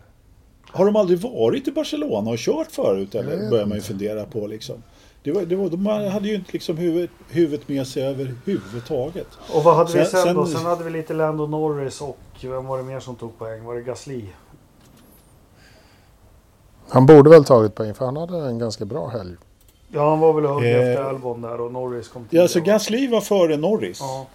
Har 0.76 0.84
de 0.86 0.96
aldrig 0.96 1.18
varit 1.18 1.68
i 1.68 1.72
Barcelona 1.72 2.30
och 2.30 2.38
kört 2.38 2.70
förut? 2.72 3.14
Eller 3.14 3.50
börjar 3.50 3.66
man 3.66 3.76
ju 3.76 3.82
fundera 3.82 4.24
på 4.24 4.46
liksom. 4.46 4.82
Det 5.22 5.32
var, 5.32 5.42
det 5.42 5.56
var, 5.56 5.68
de 5.68 5.86
hade 5.86 6.28
ju 6.28 6.34
inte 6.34 6.52
liksom 6.52 6.76
huvudet, 6.76 7.10
huvudet 7.30 7.68
med 7.68 7.86
sig 7.86 8.02
överhuvudtaget. 8.06 9.26
Och 9.54 9.62
vad 9.64 9.76
hade 9.76 9.92
vi 9.92 10.04
Sen- 10.04 10.22
sen, 10.22 10.34
då? 10.36 10.46
sen- 10.46 10.56
Sen 10.56 10.66
hade 10.66 10.84
vi 10.84 10.90
lite 10.90 11.14
Lando 11.14 11.46
Norris 11.46 12.00
och 12.00 12.18
vem 12.42 12.66
var 12.66 12.78
det 12.78 12.84
mer 12.84 13.00
som 13.00 13.16
tog 13.16 13.38
poäng? 13.38 13.64
Var 13.64 13.74
det 13.74 13.82
Gasly? 13.82 14.24
Han 16.88 17.06
borde 17.06 17.30
väl 17.30 17.44
tagit 17.44 17.74
poäng 17.74 17.94
för 17.94 18.04
han 18.04 18.16
hade 18.16 18.38
en 18.38 18.58
ganska 18.58 18.84
bra 18.84 19.08
helg. 19.08 19.36
Ja, 19.88 20.10
han 20.10 20.20
var 20.20 20.32
väl 20.32 20.46
hög 20.46 20.64
Eh, 20.64 20.88
efter 20.88 21.02
Albon 21.04 21.42
där 21.42 21.60
och 21.60 21.72
Norris 21.72 22.08
kom 22.08 22.26
Ja, 22.30 22.42
alltså 22.42 22.60
tia. 22.60 22.72
Gasly 22.72 23.08
var 23.08 23.20
före 23.20 23.56
Norris. 23.56 23.98
Ja, 24.00 24.26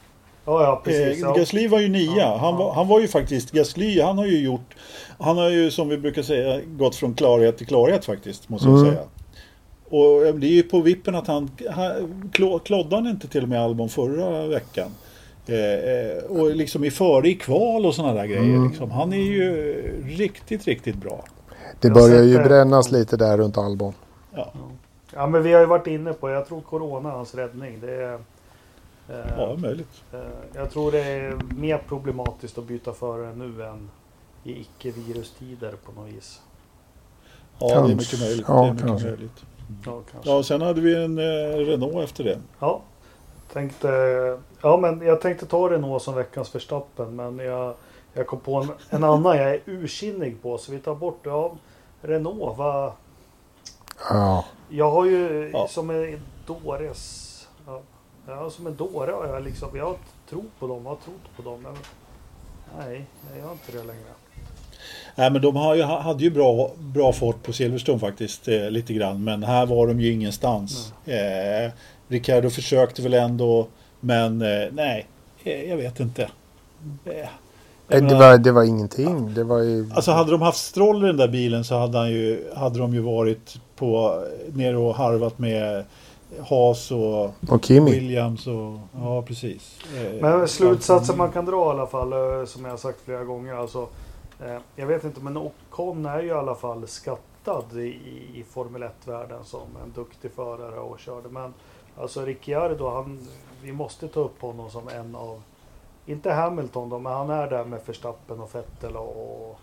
ja, 0.45 0.63
ja 0.63 0.81
precis. 0.85 1.23
Eh. 1.23 1.33
Gasly 1.35 1.67
var 1.67 1.79
ju 1.79 1.89
nia. 1.89 2.11
Ja, 2.17 2.37
han, 2.37 2.53
ja. 2.53 2.57
var, 2.59 2.73
han 2.73 2.87
var 2.87 2.99
ju 2.99 3.07
faktiskt, 3.07 3.51
Gasly 3.51 4.01
han 4.01 4.17
har 4.17 4.25
ju 4.25 4.43
gjort, 4.43 4.75
han 5.19 5.37
har 5.37 5.49
ju 5.49 5.71
som 5.71 5.89
vi 5.89 5.97
brukar 5.97 6.21
säga 6.21 6.61
gått 6.65 6.95
från 6.95 7.13
klarhet 7.13 7.57
till 7.57 7.67
klarhet 7.67 8.05
faktiskt, 8.05 8.49
måste 8.49 8.67
jag 8.67 8.79
Mm. 8.79 8.91
säga. 8.93 9.03
Och 9.89 10.25
eh, 10.25 10.35
det 10.35 10.47
är 10.47 10.51
ju 10.51 10.63
på 10.63 10.79
vippen 10.81 11.15
att 11.15 11.27
han, 11.27 11.51
han 11.69 12.31
kloddade 12.33 12.95
han 12.95 13.07
inte 13.07 13.27
till 13.27 13.43
och 13.43 13.49
med 13.49 13.61
Albon 13.61 13.89
förra 13.89 14.47
veckan. 14.47 14.91
Eh, 15.47 15.55
eh, 15.57 16.23
och 16.23 16.55
liksom 16.55 16.83
i 16.83 16.91
före 16.91 17.29
i 17.29 17.33
kval 17.35 17.85
och 17.85 17.95
sådana 17.95 18.13
där 18.13 18.25
grejer. 18.25 18.43
Mm. 18.43 18.67
Liksom. 18.69 18.91
Han 18.91 19.13
är 19.13 19.17
ju 19.17 19.83
riktigt, 20.17 20.65
riktigt 20.67 20.95
bra. 20.95 21.25
Det 21.79 21.89
börjar 21.89 22.23
ju 22.23 22.37
det. 22.37 22.43
brännas 22.43 22.91
lite 22.91 23.17
där 23.17 23.37
runt 23.37 23.57
Albon. 23.57 23.93
Ja. 24.35 24.51
Ja, 25.13 25.27
men 25.27 25.43
vi 25.43 25.53
har 25.53 25.59
ju 25.59 25.65
varit 25.65 25.87
inne 25.87 26.13
på, 26.13 26.29
jag 26.29 26.47
tror 26.47 26.61
Corona 26.61 27.09
är 27.09 27.13
hans 27.13 27.35
räddning. 27.35 27.79
Det 27.81 27.91
är, 27.95 28.19
Ja, 29.37 29.55
möjligt. 29.57 30.03
eh, 30.13 30.19
jag 30.53 30.71
tror 30.71 30.91
det 30.91 31.03
är 31.03 31.39
mer 31.55 31.77
problematiskt 31.87 32.57
att 32.57 32.63
byta 32.65 32.93
förare 32.93 33.35
nu 33.35 33.63
än 33.63 33.89
i 34.43 34.61
icke-virustider 34.61 35.73
på 35.85 35.91
något 36.01 36.09
vis. 36.13 36.41
Ja, 37.59 37.67
det 37.67 37.73
är 37.73 37.75
Kanske. 37.75 37.95
mycket 37.95 38.19
möjligt. 38.19 38.45
Ja, 38.47 38.53
det 38.61 38.67
är 38.67 38.71
mycket 38.73 38.87
kanske. 38.87 39.07
möjligt. 39.07 39.43
Ja, 39.85 40.01
kanske. 40.11 40.29
Ja, 40.31 40.43
sen 40.43 40.61
hade 40.61 40.81
vi 40.81 41.03
en 41.03 41.17
eh, 41.17 41.57
Renault 41.57 42.03
efter 42.03 42.23
det. 42.23 42.39
Ja, 42.59 42.81
tänkte, 43.53 43.89
ja, 44.61 44.77
men 44.77 45.01
jag 45.01 45.21
tänkte 45.21 45.45
ta 45.45 45.69
Renault 45.69 46.03
som 46.03 46.15
veckans 46.15 46.55
Verstappen 46.55 47.15
men 47.15 47.39
jag, 47.39 47.73
jag 48.13 48.27
kom 48.27 48.39
på 48.39 48.55
en, 48.61 48.69
en 48.89 49.03
annan 49.03 49.37
jag 49.37 49.49
är 49.53 49.59
ursinnig 49.65 50.41
på 50.41 50.57
så 50.57 50.71
vi 50.71 50.79
tar 50.79 50.95
bort 50.95 51.19
ja, 51.23 51.51
Renault. 52.01 52.57
Va? 52.57 52.93
Ja. 54.09 54.45
Jag 54.69 54.91
har 54.91 55.05
ju 55.05 55.49
Ja. 55.53 55.67
som 55.67 55.89
en 55.89 56.19
dåres 56.45 57.20
ja, 58.27 58.33
ja, 58.35 58.49
som 58.49 58.67
en 58.67 58.75
dåre 58.75 59.11
har 59.11 59.27
jag 59.27 59.43
liksom, 59.43 59.69
jag 59.77 59.95
tror 60.29 60.45
på 60.59 60.67
dem, 60.67 60.85
har 60.85 60.95
trott 60.95 61.35
på 61.35 61.41
dem 61.41 61.61
men 61.63 61.73
nej, 62.77 63.05
jag 63.29 63.39
gör 63.39 63.51
inte 63.51 63.71
det 63.71 63.83
längre. 63.83 64.11
Nej, 65.15 65.31
men 65.31 65.41
de 65.41 65.55
har 65.55 65.75
ju, 65.75 65.83
hade 65.83 66.23
ju 66.23 66.29
bra, 66.29 66.71
bra 66.77 67.13
fart 67.13 67.43
på 67.43 67.53
Silverstone 67.53 67.99
faktiskt, 67.99 68.47
eh, 68.47 68.69
lite 68.69 68.93
grann. 68.93 69.23
Men 69.23 69.43
här 69.43 69.65
var 69.65 69.87
de 69.87 70.01
ju 70.01 70.13
ingenstans. 70.13 70.93
Eh, 71.05 71.71
Ricardo 72.07 72.49
försökte 72.49 73.01
väl 73.01 73.13
ändå, 73.13 73.67
men 73.99 74.41
eh, 74.41 74.67
nej, 74.71 75.07
eh, 75.43 75.69
jag 75.69 75.77
vet 75.77 75.99
inte. 75.99 76.29
Eh, 77.05 77.13
jag 77.13 77.27
Nej, 77.87 78.01
Det 78.01 78.01
menar, 78.01 78.19
var, 78.19 78.37
det 78.37 78.51
var 78.51 78.63
ingenting. 78.63 79.33
Det 79.33 79.43
var 79.43 79.59
ju... 79.59 79.89
Alltså 79.93 80.11
hade 80.11 80.31
de 80.31 80.41
haft 80.41 80.57
Stroll 80.57 81.03
i 81.03 81.07
den 81.07 81.17
där 81.17 81.27
bilen 81.27 81.63
så 81.63 81.79
hade, 81.79 81.97
han 81.97 82.09
ju, 82.09 82.51
hade 82.55 82.79
de 82.79 82.93
ju 82.93 82.99
varit 82.99 83.59
på, 83.75 84.23
nere 84.53 84.77
och 84.77 84.95
harvat 84.95 85.39
med 85.39 85.85
Haas 86.39 86.91
och 86.91 87.23
Och 87.49 87.63
Kimi. 87.65 87.91
Williams 87.91 88.47
och 88.47 88.77
ja 88.95 89.21
precis. 89.21 89.79
Eh, 89.97 90.21
Men 90.21 90.47
slutsatsen 90.47 91.09
allt- 91.13 91.17
man 91.17 91.31
kan 91.31 91.45
dra 91.45 91.65
i 91.67 91.69
alla 91.69 91.87
fall, 91.87 92.13
eh, 92.13 92.45
som 92.45 92.63
jag 92.65 92.71
har 92.71 92.77
sagt 92.77 93.01
flera 93.01 93.23
gånger. 93.23 93.53
Alltså, 93.53 93.87
eh, 94.39 94.57
jag 94.75 94.87
vet 94.87 95.03
inte, 95.03 95.21
men 95.21 95.37
Ocon 95.37 96.05
är 96.05 96.21
ju 96.21 96.27
i 96.27 96.31
alla 96.31 96.55
fall 96.55 96.87
skattad 96.87 97.65
i, 97.73 97.79
i, 97.79 98.39
i 98.39 98.43
Formel 98.49 98.83
1-världen 98.83 99.43
som 99.43 99.61
en 99.83 99.91
duktig 99.95 100.31
förare 100.31 100.79
och 100.79 100.99
körde. 100.99 101.29
Men 101.29 101.53
alltså 101.97 102.21
Ricciardo, 102.25 102.89
han, 102.89 103.19
vi 103.63 103.71
måste 103.71 104.07
ta 104.07 104.19
upp 104.19 104.41
honom 104.41 104.69
som 104.69 104.87
en 104.87 105.15
av, 105.15 105.41
inte 106.05 106.31
Hamilton 106.31 106.89
då, 106.89 106.99
men 106.99 107.13
han 107.13 107.29
är 107.29 107.49
där 107.49 107.65
med 107.65 107.79
Verstappen 107.85 108.39
och 108.39 108.55
Vettel 108.55 108.95
och 108.95 109.59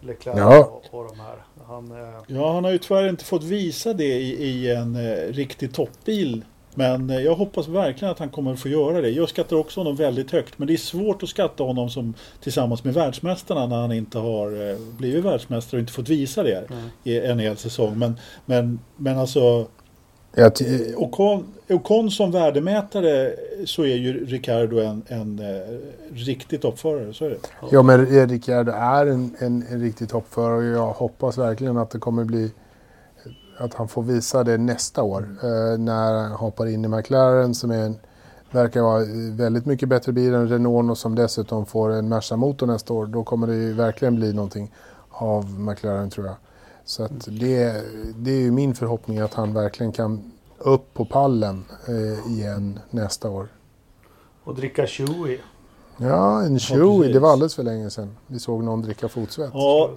Leclerc 0.00 0.38
Ja. 0.38 0.58
och, 0.90 0.98
och 1.00 1.08
de 1.08 1.20
här. 1.20 1.36
Han, 1.66 1.90
eh, 1.92 2.14
Ja, 2.26 2.52
han 2.52 2.64
har 2.64 2.70
ju 2.70 2.78
tyvärr 2.78 3.08
inte 3.08 3.24
fått 3.24 3.44
visa 3.44 3.92
det 3.92 4.04
i, 4.20 4.44
i 4.44 4.70
en 4.74 4.96
eh, 4.96 5.32
riktig 5.32 5.74
toppbil. 5.74 6.44
Men 6.74 7.10
eh, 7.10 7.20
jag 7.20 7.34
hoppas 7.34 7.68
verkligen 7.68 8.12
att 8.12 8.18
han 8.18 8.28
kommer 8.28 8.52
att 8.52 8.60
få 8.60 8.68
göra 8.68 9.00
det. 9.00 9.10
Jag 9.10 9.28
skattar 9.28 9.56
också 9.56 9.80
honom 9.80 9.96
väldigt 9.96 10.30
högt. 10.30 10.58
Men 10.58 10.66
det 10.68 10.72
är 10.74 10.76
svårt 10.76 11.22
att 11.22 11.28
skatta 11.28 11.64
honom 11.64 11.90
som 11.90 12.14
tillsammans 12.42 12.84
med 12.84 12.94
världsmästarna 12.94 13.66
när 13.66 13.76
han 13.76 13.92
inte 13.92 14.18
har 14.18 14.70
eh, 14.70 14.76
blivit 14.98 15.24
världsmästare 15.24 15.78
och 15.78 15.80
inte 15.80 15.92
fått 15.92 16.08
visa 16.08 16.42
det 16.42 16.64
Mm. 16.70 16.88
i 17.04 17.20
en 17.20 17.38
hel 17.38 17.56
säsong. 17.56 17.98
Men, 17.98 18.18
men, 18.46 18.78
men 18.96 19.18
alltså 19.18 19.66
Jag 20.38 20.54
ty- 20.54 20.94
Ocon, 20.94 21.44
Ocon 21.68 22.10
som 22.10 22.30
värdemätare 22.30 23.34
så 23.66 23.82
är 23.82 23.96
ju 23.96 24.26
Ricardo 24.26 24.78
en, 24.78 25.02
en 25.08 25.38
eh, 25.38 25.78
riktig 26.12 26.62
toppförare. 26.62 27.12
Så 27.14 27.24
är 27.24 27.30
det. 27.30 27.36
Ja, 27.70 27.82
men 27.82 28.06
Ricciardo 28.28 28.72
är 28.72 29.06
en, 29.06 29.36
en, 29.38 29.64
en 29.70 29.80
riktig 29.80 30.08
toppförare 30.08 30.56
och 30.56 30.64
jag 30.64 30.92
hoppas 30.92 31.38
verkligen 31.38 31.76
att 31.76 31.90
det 31.90 31.98
kommer 31.98 32.24
bli 32.24 32.52
att 33.58 33.74
han 33.74 33.88
får 33.88 34.02
visa 34.02 34.44
det 34.44 34.58
nästa 34.58 35.02
år 35.02 35.28
eh, 35.42 35.78
när 35.78 36.14
han 36.14 36.32
hoppar 36.32 36.66
in 36.66 36.84
i 36.84 36.88
McLaren 36.88 37.54
som 37.54 37.70
är 37.70 37.82
en, 37.82 37.96
verkar 38.50 38.80
vara 38.80 39.04
väldigt 39.32 39.66
mycket 39.66 39.88
bättre 39.88 40.12
bil 40.12 40.34
än 40.34 40.48
Renault 40.48 40.90
och 40.90 40.98
som 40.98 41.14
dessutom 41.14 41.66
får 41.66 41.90
en 41.92 42.08
Merca-motor 42.08 42.66
nästa 42.66 42.92
år. 42.92 43.06
Då 43.06 43.24
kommer 43.24 43.46
det 43.46 43.54
ju 43.54 43.72
verkligen 43.72 44.16
bli 44.16 44.32
någonting 44.32 44.74
av 45.10 45.60
McLaren 45.60 46.10
tror 46.10 46.26
jag. 46.26 46.36
Så 46.88 47.02
att 47.02 47.26
det, 47.26 47.84
det 48.16 48.30
är 48.30 48.40
ju 48.40 48.50
min 48.50 48.74
förhoppning 48.74 49.18
att 49.18 49.34
han 49.34 49.54
verkligen 49.54 49.92
kan 49.92 50.32
upp 50.58 50.94
på 50.94 51.04
pallen 51.04 51.64
eh, 51.88 52.32
igen 52.32 52.80
nästa 52.90 53.30
år. 53.30 53.48
och 54.44 54.54
dricka 54.54 54.86
Chewie. 54.86 55.40
Ja, 55.96 56.42
en 56.42 56.54
precis. 56.54 57.12
det 57.12 57.18
var 57.18 57.32
alldeles 57.32 57.54
för 57.54 57.62
länge 57.62 57.90
sedan. 57.90 58.16
Vi 58.26 58.38
såg 58.38 58.64
någon 58.64 58.82
dricka 58.82 59.08
fotsvett. 59.08 59.50
Ja, 59.54 59.90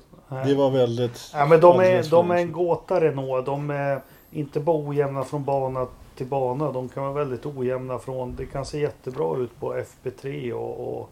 det 0.45 0.55
var 0.55 0.71
väldigt... 0.71 1.31
Ja, 1.33 1.45
men 1.45 1.61
de 1.61 1.79
är, 1.79 2.11
de 2.11 2.31
är 2.31 2.35
en 2.35 2.51
gåta 2.51 3.01
Renault. 3.01 3.45
De 3.45 3.69
är 3.69 4.01
inte 4.31 4.59
bara 4.59 4.87
ojämna 4.87 5.23
från 5.23 5.43
bana 5.43 5.87
till 6.15 6.27
bana. 6.27 6.71
De 6.71 6.89
kan 6.89 7.03
vara 7.03 7.13
väldigt 7.13 7.45
ojämna 7.45 7.99
från... 7.99 8.35
Det 8.35 8.45
kan 8.45 8.65
se 8.65 8.79
jättebra 8.79 9.37
ut 9.37 9.59
på 9.59 9.73
FP3 9.73 10.51
och, 10.51 10.99
och 10.99 11.09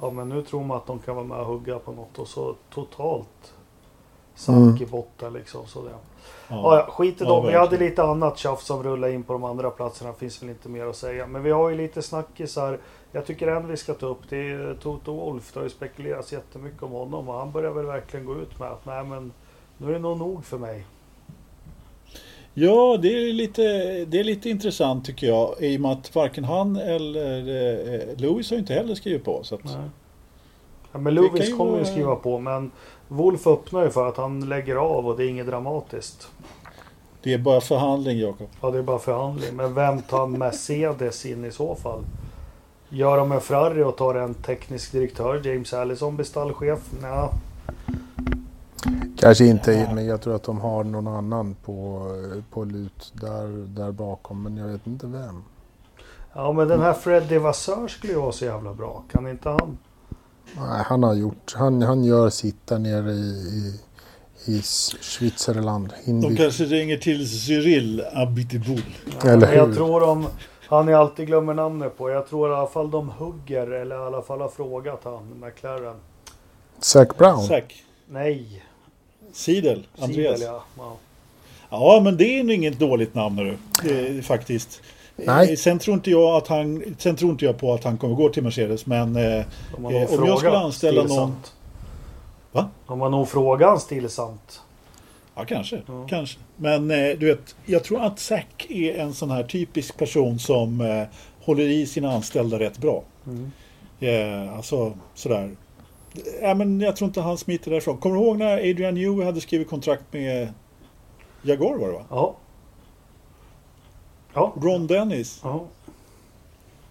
ja, 0.00 0.10
men 0.10 0.28
nu 0.28 0.42
tror 0.42 0.64
man 0.64 0.76
att 0.76 0.86
de 0.86 0.98
kan 0.98 1.16
vara 1.16 1.26
med 1.26 1.38
och 1.38 1.46
hugga 1.46 1.78
på 1.78 1.92
något 1.92 2.18
och 2.18 2.28
så 2.28 2.54
totalt 2.70 3.54
sank 4.38 4.80
i 4.80 4.86
botten 4.86 5.32
liksom. 5.32 5.66
Så 5.66 5.82
det. 5.82 5.90
Ja, 6.48 6.76
ja, 6.76 6.92
skit 6.92 7.20
i 7.20 7.24
Ja, 7.24 7.30
dem. 7.30 7.46
Vi 7.46 7.54
hade 7.54 7.78
lite 7.78 8.02
annat 8.02 8.38
tjafs 8.38 8.66
som 8.66 8.82
rullar 8.82 9.08
in 9.08 9.22
på 9.22 9.32
de 9.32 9.44
andra 9.44 9.70
platserna. 9.70 10.12
Finns 10.12 10.42
väl 10.42 10.48
inte 10.50 10.68
mer 10.68 10.86
att 10.86 10.96
säga. 10.96 11.26
Men 11.26 11.42
vi 11.42 11.50
har 11.50 11.68
ju 11.68 11.76
lite 11.76 12.02
snackisar. 12.02 12.78
Jag 13.12 13.26
tycker 13.26 13.48
en 13.48 13.68
vi 13.68 13.76
ska 13.76 13.94
ta 13.94 14.06
upp 14.06 14.20
det 14.28 14.36
är 14.36 14.76
Toto 14.82 15.12
Wolf. 15.12 15.52
Det 15.52 15.60
har 15.60 15.64
ju 15.64 15.70
spekulerats 15.70 16.32
jättemycket 16.32 16.82
om 16.82 16.90
honom 16.90 17.28
och 17.28 17.34
han 17.34 17.52
börjar 17.52 17.70
väl 17.70 17.86
verkligen 17.86 18.26
gå 18.26 18.36
ut 18.36 18.58
med 18.58 18.68
att 18.68 18.86
nej 18.86 19.04
men 19.04 19.32
nu 19.78 19.88
är 19.88 19.92
det 19.92 19.98
nog 19.98 20.18
nog 20.18 20.44
för 20.44 20.58
mig. 20.58 20.84
Ja, 22.54 22.98
det 23.02 23.08
är, 23.08 23.32
lite, 23.32 23.62
det 24.04 24.20
är 24.20 24.24
lite 24.24 24.50
intressant 24.50 25.04
tycker 25.04 25.26
jag. 25.26 25.54
I 25.60 25.76
och 25.76 25.80
med 25.80 25.90
att 25.92 26.14
varken 26.14 26.44
han 26.44 26.76
eller 26.76 27.38
eh, 27.38 28.16
Lewis 28.16 28.50
har 28.50 28.58
inte 28.58 28.74
heller 28.74 28.94
skrivit 28.94 29.24
på. 29.24 29.40
Så 29.44 29.54
att, 29.54 29.64
Nej. 29.64 29.74
Ja, 30.92 30.98
men 30.98 31.14
Lewis 31.14 31.56
kommer 31.56 31.78
ju 31.78 31.84
skriva 31.84 32.16
på 32.16 32.38
men 32.38 32.70
Wolf 33.08 33.46
öppnar 33.46 33.84
ju 33.84 33.90
för 33.90 34.08
att 34.08 34.16
han 34.16 34.48
lägger 34.48 34.76
av 34.76 35.06
och 35.06 35.16
det 35.16 35.24
är 35.24 35.28
inget 35.28 35.46
dramatiskt. 35.46 36.28
Det 37.22 37.34
är 37.34 37.38
bara 37.38 37.60
förhandling, 37.60 38.18
Jakob. 38.18 38.48
Ja 38.60 38.70
det 38.70 38.78
är 38.78 38.82
bara 38.82 38.98
förhandling. 38.98 39.56
Men 39.56 39.74
vem 39.74 40.02
tar 40.02 40.26
Mercedes 40.26 41.26
in 41.26 41.44
i 41.44 41.50
så 41.50 41.74
fall? 41.74 42.00
Gör 42.88 43.16
de 43.16 43.32
en 43.32 43.40
Ferrari 43.40 43.82
och 43.82 43.96
tar 43.96 44.14
en 44.14 44.34
teknisk 44.34 44.92
direktör, 44.92 45.40
James 45.44 45.74
Allison 45.74 46.16
blir 46.16 46.26
stallchef? 46.26 46.78
Nja, 47.02 47.28
Kanske 49.18 49.44
inte, 49.46 49.72
Ja. 49.72 49.94
men 49.94 50.06
jag 50.06 50.20
tror 50.20 50.34
att 50.34 50.42
de 50.42 50.60
har 50.60 50.84
någon 50.84 51.06
annan 51.08 51.56
på, 51.64 52.06
på 52.50 52.64
lut 52.64 53.12
där, 53.20 53.46
där 53.66 53.92
bakom. 53.92 54.42
Men 54.42 54.56
jag 54.56 54.66
vet 54.66 54.86
inte 54.86 55.06
vem. 55.06 55.42
Ja 56.32 56.52
men 56.52 56.68
den 56.68 56.80
här 56.80 56.92
Freddy 56.92 57.38
Vassör 57.38 57.88
skulle 57.88 58.12
ju 58.12 58.18
vara 58.18 58.32
så 58.32 58.44
jävla 58.44 58.74
bra. 58.74 59.02
Kan 59.12 59.28
inte 59.28 59.48
han? 59.48 59.78
Nej, 60.56 60.82
han 60.86 61.02
har 61.02 61.14
gjort, 61.14 61.54
han, 61.56 61.82
han 61.82 62.04
gör 62.04 62.30
sitt 62.30 62.66
där 62.66 62.78
nere 62.78 63.10
i, 63.12 63.74
i, 64.46 64.52
i 64.52 64.62
Switzerland. 65.00 65.92
De 66.04 66.36
kanske 66.36 66.64
ringer 66.64 66.96
till 66.96 67.40
Cyril 67.40 68.04
Abiteboul. 68.12 68.82
Eller 69.22 69.36
Men 69.36 69.56
jag 69.56 69.66
hur? 69.66 69.74
tror 69.74 70.00
de, 70.00 70.26
han 70.68 70.88
jag 70.88 71.00
alltid 71.00 71.26
glömmer 71.26 71.54
namnet 71.54 71.98
på. 71.98 72.10
Jag 72.10 72.28
tror 72.28 72.50
i 72.50 72.54
alla 72.54 72.66
fall 72.68 72.90
de 72.90 73.08
hugger 73.08 73.66
eller 73.70 73.96
i 73.96 73.98
alla 73.98 74.22
fall 74.22 74.40
har 74.40 74.48
frågat 74.48 75.00
han, 75.04 75.40
McLaren. 75.40 75.96
Zac 76.80 77.08
Brown. 77.18 77.42
Zack. 77.42 77.84
Nej, 78.08 78.64
Sidel. 79.32 79.86
Andreas. 79.98 80.38
Siebel, 80.38 80.54
ja. 80.54 80.64
ja. 80.76 80.96
Ja, 81.70 82.00
men 82.04 82.16
det 82.16 82.24
är 82.24 82.50
inget 82.50 82.78
dåligt 82.78 83.14
namn 83.14 83.36
nu. 83.82 84.22
Faktiskt. 84.22 84.82
Nej. 85.26 85.50
Eh, 85.52 85.56
Sen 85.56 85.78
tror 85.78 85.94
inte 85.94 86.10
jag 86.10 86.36
att 86.36 86.48
han, 86.48 86.84
sen 86.98 87.16
tror 87.16 87.30
inte 87.30 87.44
jag 87.44 87.58
på 87.58 87.74
att 87.74 87.84
han 87.84 87.98
kommer 87.98 88.14
gå 88.14 88.28
till 88.28 88.42
Mercedes, 88.42 88.86
men 88.86 89.16
eh, 89.16 89.22
har 89.82 89.92
Eh, 89.92 90.18
om 90.20 90.26
jag 90.26 90.38
skulle 90.38 90.58
anställa 90.58 91.02
någon-. 91.02 91.36
Va? 92.52 92.68
De 92.86 93.00
har 93.00 93.10
nog 93.10 93.28
frågat 93.28 93.68
han 93.68 93.80
stillsamt. 93.80 94.60
ja 95.34 95.44
kanske, 95.44 95.82
Ja. 95.86 96.06
kanske. 96.08 96.38
Men 96.56 96.90
eh, 96.90 96.96
du 97.18 97.26
vet, 97.26 97.56
jag 97.66 97.84
tror 97.84 98.00
att 98.04 98.18
Zack 98.18 98.66
är 98.68 98.94
en 98.98 99.14
sån 99.14 99.30
här 99.30 99.42
typisk 99.42 99.96
person 99.98 100.38
som 100.38 100.80
eh, 100.80 101.04
håller 101.44 101.68
i 101.68 101.86
sina 101.86 102.12
anställda 102.12 102.58
rätt 102.58 102.78
bra. 102.78 103.02
Mm. 103.26 103.52
Eh, 104.00 104.56
alltså 104.56 104.92
sådär. 105.14 105.50
Ja, 106.42 106.54
men 106.54 106.80
jag 106.80 106.96
tror 106.96 107.06
inte 107.08 107.20
han 107.20 107.38
smiter 107.38 107.70
därifrån. 107.70 107.96
Kommer 107.98 108.16
du 108.16 108.22
ihåg 108.22 108.38
när 108.38 108.58
Adrian 108.58 108.94
Newey 108.94 109.24
hade 109.24 109.40
skrivit 109.40 109.68
kontrakt 109.68 110.02
med 110.10 110.48
Jaguar 111.42 111.78
var 111.78 111.86
det 111.88 111.92
va? 111.94 112.04
Ja. 112.10 112.34
Ja. 114.38 114.52
Ron 114.62 114.86
Dennis. 114.86 115.40
ja. 115.42 115.64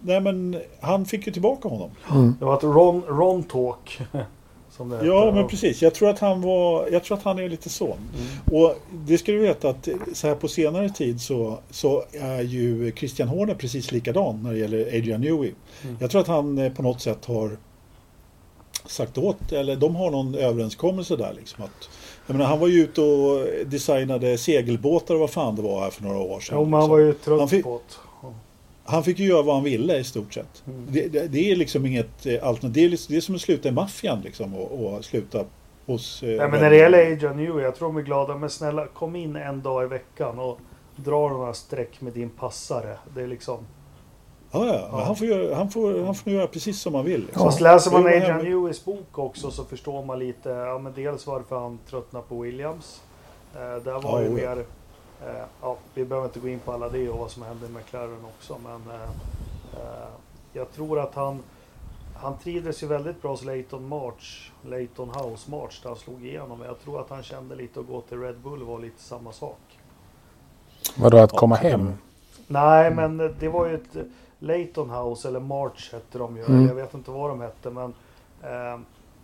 Nej 0.00 0.20
men 0.20 0.60
han 0.80 1.04
fick 1.06 1.26
ju 1.26 1.32
tillbaka 1.32 1.68
honom. 1.68 1.90
Mm. 2.10 2.34
Det 2.38 2.44
var 2.44 2.56
ett 2.56 2.62
Ron, 2.62 3.02
Ron 3.08 3.42
Talk. 3.42 4.00
Som 4.70 4.88
det 4.88 5.06
Ja 5.06 5.20
heter. 5.24 5.32
men 5.32 5.48
precis. 5.48 5.82
Jag 5.82 5.94
tror 5.94 6.10
att 6.10 6.18
han 6.18 6.40
var, 6.42 6.88
jag 6.92 7.04
tror 7.04 7.16
att 7.16 7.22
han 7.24 7.38
är 7.38 7.48
lite 7.48 7.68
så. 7.68 7.86
Mm. 7.86 8.60
Och 8.62 8.74
det 8.92 9.18
ska 9.18 9.32
du 9.32 9.38
veta 9.38 9.68
att 9.68 9.88
så 10.12 10.26
här 10.28 10.34
på 10.34 10.48
senare 10.48 10.90
tid 10.90 11.20
så, 11.20 11.58
så 11.70 12.04
är 12.12 12.40
ju 12.42 12.92
Christian 12.96 13.28
Horner 13.28 13.54
precis 13.54 13.92
likadan 13.92 14.42
när 14.42 14.52
det 14.52 14.58
gäller 14.58 14.86
Adrian 14.86 15.20
Newey. 15.20 15.52
Mm. 15.84 15.96
Jag 16.00 16.10
tror 16.10 16.20
att 16.20 16.26
han 16.26 16.58
eh, 16.58 16.72
på 16.72 16.82
något 16.82 17.00
sätt 17.00 17.24
har 17.24 17.56
sagt 18.86 19.18
åt, 19.18 19.52
eller 19.52 19.76
de 19.76 19.96
har 19.96 20.10
någon 20.10 20.34
överenskommelse 20.34 21.16
där 21.16 21.32
liksom 21.36 21.64
att 21.64 21.88
jag 22.28 22.34
menar, 22.36 22.46
han 22.50 22.58
var 22.60 22.68
ju 22.68 22.80
ute 22.82 23.00
och 23.00 23.46
designade 23.66 24.38
segelbåtar 24.38 25.14
och 25.14 25.20
vad 25.20 25.30
fan 25.30 25.56
det 25.56 25.62
var 25.62 25.80
här 25.80 25.90
för 25.90 26.02
några 26.02 26.18
år 26.18 26.40
sedan. 26.40 26.56
Jo, 26.58 26.64
men 26.64 26.72
han 26.72 26.80
liksom. 26.80 26.90
var 26.90 26.98
ju 26.98 27.12
trött 27.12 27.38
Han 27.38 27.48
fick- 27.48 27.64
på 27.64 27.80
det. 27.88 28.26
Han 28.84 29.04
fick 29.04 29.18
ju 29.18 29.26
göra 29.26 29.42
vad 29.42 29.54
han 29.54 29.64
ville 29.64 29.96
i 29.98 30.04
stort 30.04 30.34
sett. 30.34 30.62
Mm. 30.66 30.86
Det, 30.90 31.08
det, 31.08 31.26
det 31.26 31.50
är 31.50 31.56
liksom 31.56 31.86
inget 31.86 32.26
eh, 32.26 32.46
alternativ. 32.48 32.72
Det 32.72 32.84
är, 32.84 32.88
liksom- 32.88 33.12
det 33.12 33.18
är 33.18 33.20
som 33.20 33.34
att 33.34 33.40
sluta 33.40 33.68
i 33.68 33.72
maffian 33.72 34.20
liksom 34.24 34.54
och, 34.54 34.84
och 34.94 35.04
sluta 35.04 35.44
hos... 35.86 36.22
Eh, 36.22 36.28
Nej, 36.28 36.48
men 36.48 36.60
när 36.60 36.70
det 36.70 36.76
gäller 36.76 37.12
Adrian 37.12 37.36
Newey, 37.36 37.62
jag 37.64 37.76
tror 37.76 37.88
de 37.88 37.96
är 37.96 38.02
glada. 38.02 38.36
Men 38.36 38.50
snälla, 38.50 38.86
kom 38.86 39.16
in 39.16 39.36
en 39.36 39.62
dag 39.62 39.84
i 39.84 39.86
veckan 39.86 40.38
och 40.38 40.58
dra 40.96 41.28
några 41.28 41.54
streck 41.54 42.00
med 42.00 42.12
din 42.12 42.30
passare. 42.30 42.96
Det 43.14 43.22
är 43.22 43.26
liksom... 43.26 43.58
Ja, 44.50 44.66
ja. 44.66 44.88
Ja. 44.92 45.04
han, 45.04 45.16
får 45.16 45.26
göra, 45.26 45.54
han, 45.54 45.70
får, 45.70 46.04
han 46.04 46.14
får 46.14 46.32
göra 46.32 46.46
precis 46.46 46.80
som 46.80 46.94
han 46.94 47.04
vill. 47.04 47.20
Liksom. 47.20 47.42
Fast 47.44 47.60
läser 47.60 47.90
man 47.90 48.06
Adrian. 48.06 48.44
Neweys 48.44 48.84
bok 48.84 49.18
också 49.18 49.50
så 49.50 49.64
förstår 49.64 50.04
man 50.04 50.18
lite, 50.18 50.48
ja 50.48 50.78
men 50.78 50.92
dels 50.92 51.26
varför 51.26 51.58
han 51.58 51.78
tröttnar 51.90 52.20
på 52.22 52.40
Williams. 52.40 53.00
Eh, 53.54 53.60
där 53.84 54.00
var 54.00 54.00
Ja, 54.02 54.20
ju 54.22 54.26
ja. 54.26 54.32
mer, 54.54 54.64
eh, 55.26 55.42
ja 55.62 55.76
vi 55.94 56.04
behöver 56.04 56.26
inte 56.28 56.40
gå 56.40 56.48
in 56.48 56.58
på 56.58 56.72
alla 56.72 56.88
det 56.88 57.08
och 57.08 57.18
vad 57.18 57.30
som 57.30 57.42
hände 57.42 57.68
med 57.68 57.82
McLaren 57.82 58.24
också 58.38 58.56
men 58.64 58.94
eh, 58.96 59.02
eh, 59.74 60.08
jag 60.52 60.72
tror 60.72 61.00
att 61.00 61.14
han, 61.14 61.42
han 62.16 62.38
trivdes 62.38 62.82
ju 62.82 62.86
väldigt 62.86 63.22
bra 63.22 63.30
hos 63.30 63.44
Leighton 63.44 63.88
March, 63.88 64.52
Leighton 64.66 65.08
House 65.10 65.50
March 65.50 65.80
där 65.82 65.88
han 65.88 65.98
slog 65.98 66.26
igenom. 66.26 66.58
Jag 66.66 66.80
tror 66.84 67.00
att 67.00 67.10
han 67.10 67.22
kände 67.22 67.54
lite 67.54 67.80
att 67.80 67.86
gå 67.86 68.00
till 68.00 68.20
Red 68.20 68.38
Bull 68.38 68.62
var 68.62 68.78
lite 68.78 69.02
samma 69.02 69.32
sak. 69.32 69.58
Vadå 70.96 71.18
att 71.18 71.32
Ja, 71.32 71.38
komma 71.38 71.54
hem? 71.56 71.92
Nej, 72.46 72.90
men 72.90 73.34
det 73.40 73.48
var 73.48 73.66
ju 73.66 73.74
ett 73.74 73.96
Leighton 74.38 74.90
House, 74.90 75.28
eller 75.28 75.40
March 75.40 75.92
hette 75.92 76.18
de 76.18 76.36
ju. 76.36 76.44
Mm. 76.44 76.66
Jag 76.66 76.74
vet 76.74 76.94
inte 76.94 77.10
vad 77.10 77.30
de 77.30 77.40
hette, 77.40 77.70
men 77.70 77.94
eh, 78.42 78.80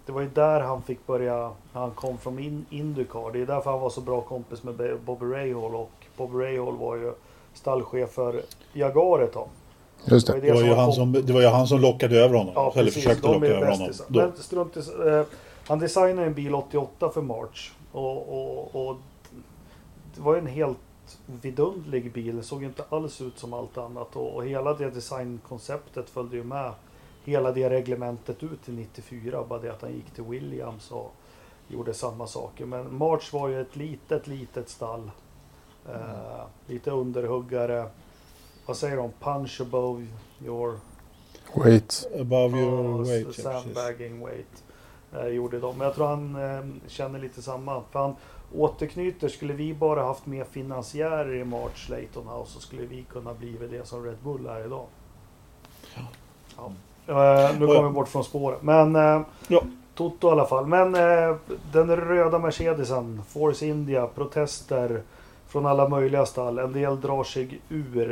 det 0.07 0.12
var 0.12 0.21
ju 0.21 0.29
där 0.29 0.61
han 0.61 0.83
fick 0.83 1.07
börja, 1.07 1.51
han 1.73 1.91
kom 1.91 2.19
från 2.19 2.39
in, 2.39 2.67
Indycar. 2.71 3.33
Det 3.33 3.41
är 3.41 3.47
därför 3.47 3.71
han 3.71 3.81
var 3.81 3.91
så 3.91 4.01
bra 4.01 4.21
kompis 4.21 4.62
med 4.62 4.99
Bobby 5.05 5.27
Rahal 5.27 5.75
och 5.75 5.91
Bobby 6.17 6.35
Rahal 6.45 6.77
var 6.77 6.97
ju 6.97 7.12
stallchef 7.55 8.11
för 8.11 8.43
Jaguar 8.73 9.21
ett 9.21 9.33
tag. 9.33 9.49
Just 10.05 10.27
Det 10.27 10.33
det. 10.33 10.41
var 10.41 10.47
Det 10.47 10.53
var, 10.62 10.69
ju 10.69 10.75
han 10.75 10.87
kom- 10.87 10.93
som, 10.95 11.12
det 11.12 11.33
var 11.33 11.41
ju 11.41 11.47
han 11.47 11.67
som 11.67 11.81
lockade 11.81 12.17
över 12.19 12.35
honom. 12.39 12.53
Ja, 12.57 12.73
eller 12.75 12.85
precis. 12.85 13.05
försökte 13.05 13.29
locka 13.33 13.47
över 13.47 13.71
honom. 13.71 13.91
Då. 14.09 14.21
Men 14.21 14.33
strunt 14.37 14.77
i, 14.77 14.81
eh, 15.09 15.23
Han 15.69 15.79
designade 15.79 16.27
en 16.27 16.35
bil 16.35 16.55
88 16.55 17.11
för 17.11 17.23
March. 17.23 17.73
Och, 17.93 18.29
och, 18.29 18.89
och 18.89 18.97
det 20.15 20.21
var 20.21 20.35
ju 20.35 20.39
en 20.41 20.47
helt 20.47 20.79
vidunderlig 21.26 22.12
bil. 22.12 22.42
Såg 22.42 22.64
inte 22.64 22.84
alls 22.88 23.20
ut 23.20 23.38
som 23.38 23.52
allt 23.52 23.78
annat. 23.78 24.16
Och, 24.16 24.34
och 24.34 24.46
hela 24.46 24.74
det 24.74 24.90
designkonceptet 24.90 26.11
följde 26.11 26.36
ju 26.36 26.44
med 26.44 26.72
hela 27.24 27.52
det 27.52 27.70
reglementet 27.70 28.42
ut 28.42 28.62
till 28.64 28.74
94. 28.74 29.44
Bara 29.48 29.59
det 29.59 29.72
att 29.72 29.82
han 29.82 29.92
gick 29.92 30.11
till 30.11 30.24
Williams 30.24 30.90
och 30.90 31.14
gjorde 31.68 31.94
samma 31.94 32.26
saker. 32.26 32.66
Men 32.66 32.94
March 32.94 33.32
var 33.32 33.48
ju 33.48 33.61
ett 33.61 33.76
litet, 33.76 34.26
litet 34.26 34.68
stall. 34.68 35.11
Eh, 35.88 36.44
lite 36.66 36.90
underhuggare. 36.90 37.88
Vad 38.66 38.76
säger 38.76 38.96
de? 38.96 39.11
Punch 39.20 39.61
above 39.61 40.07
your 40.44 40.78
Wait. 41.55 42.07
Above 42.20 42.59
your 42.59 42.84
Ja, 42.84 43.02
weight. 43.02 43.34
Sandbagging 43.34 44.26
weight. 44.26 44.64
Eh, 45.12 45.26
gjorde 45.26 45.61
de. 45.61 45.78
Men 45.78 45.86
jag 45.86 45.94
tror 45.94 46.07
han 46.07 46.36
eh, 46.36 46.88
känner 46.88 47.18
lite 47.18 47.42
samma. 47.42 47.82
För 47.90 47.98
han 47.98 48.16
återknyter. 48.57 49.28
Skulle 49.28 49.52
vi 49.52 49.74
bara 49.74 50.02
haft 50.05 50.26
mer 50.26 50.44
finansiärer 50.44 51.34
i 51.34 51.44
March 51.44 51.88
Layton 51.90 52.28
House 52.28 52.52
så 52.52 52.61
skulle 52.61 52.82
vi 52.86 53.02
kunna 53.02 53.34
bli 53.34 53.57
det 53.70 53.86
som 53.86 54.05
Red 54.05 54.16
Bull 54.22 54.46
är 54.46 54.64
idag. 54.66 54.86
Ja. 56.57 56.72
Eh, 57.07 57.59
nu 57.59 57.66
Och- 57.66 57.74
kommer 57.76 57.88
vi 57.88 57.94
bort 57.94 58.09
från 58.09 58.24
spåret. 58.24 58.62
Men 58.62 58.96
eh, 58.96 59.20
Ja. 59.48 59.62
Toto 59.94 60.28
i 60.28 60.30
alla 60.30 60.46
fall. 60.46 60.66
Men 60.66 60.94
eh, 60.94 61.36
den 61.72 61.96
röda 61.96 62.38
Mercedesen, 62.38 63.22
Force 63.28 63.66
India, 63.66 64.07
protester 64.07 65.02
från 65.48 65.66
alla 65.66 65.88
möjliga 65.88 66.26
stall. 66.26 66.59
En 66.59 66.72
del 66.72 67.00
drar 67.00 67.24
sig 67.24 67.61
ur. 67.68 68.09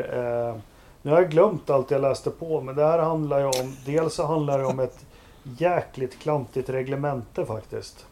Nu 1.03 1.11
har 1.11 1.20
jag 1.20 1.30
glömt 1.30 1.70
allt 1.70 1.90
jag 1.90 2.01
läste 2.01 2.30
på, 2.30 2.61
men 2.61 2.74
det 2.76 2.84
här 2.84 2.99
handlar 2.99 3.38
ju 3.38 3.45
om... 3.47 3.76
Dels 3.86 4.14
så 4.14 4.26
handlar 4.26 4.59
det 4.59 4.64
om 4.64 4.80
ett 4.80 5.07
jäkligt 5.43 6.18
klantigt 6.18 6.68
reglemente 6.68 7.47
faktiskt. 7.47 8.07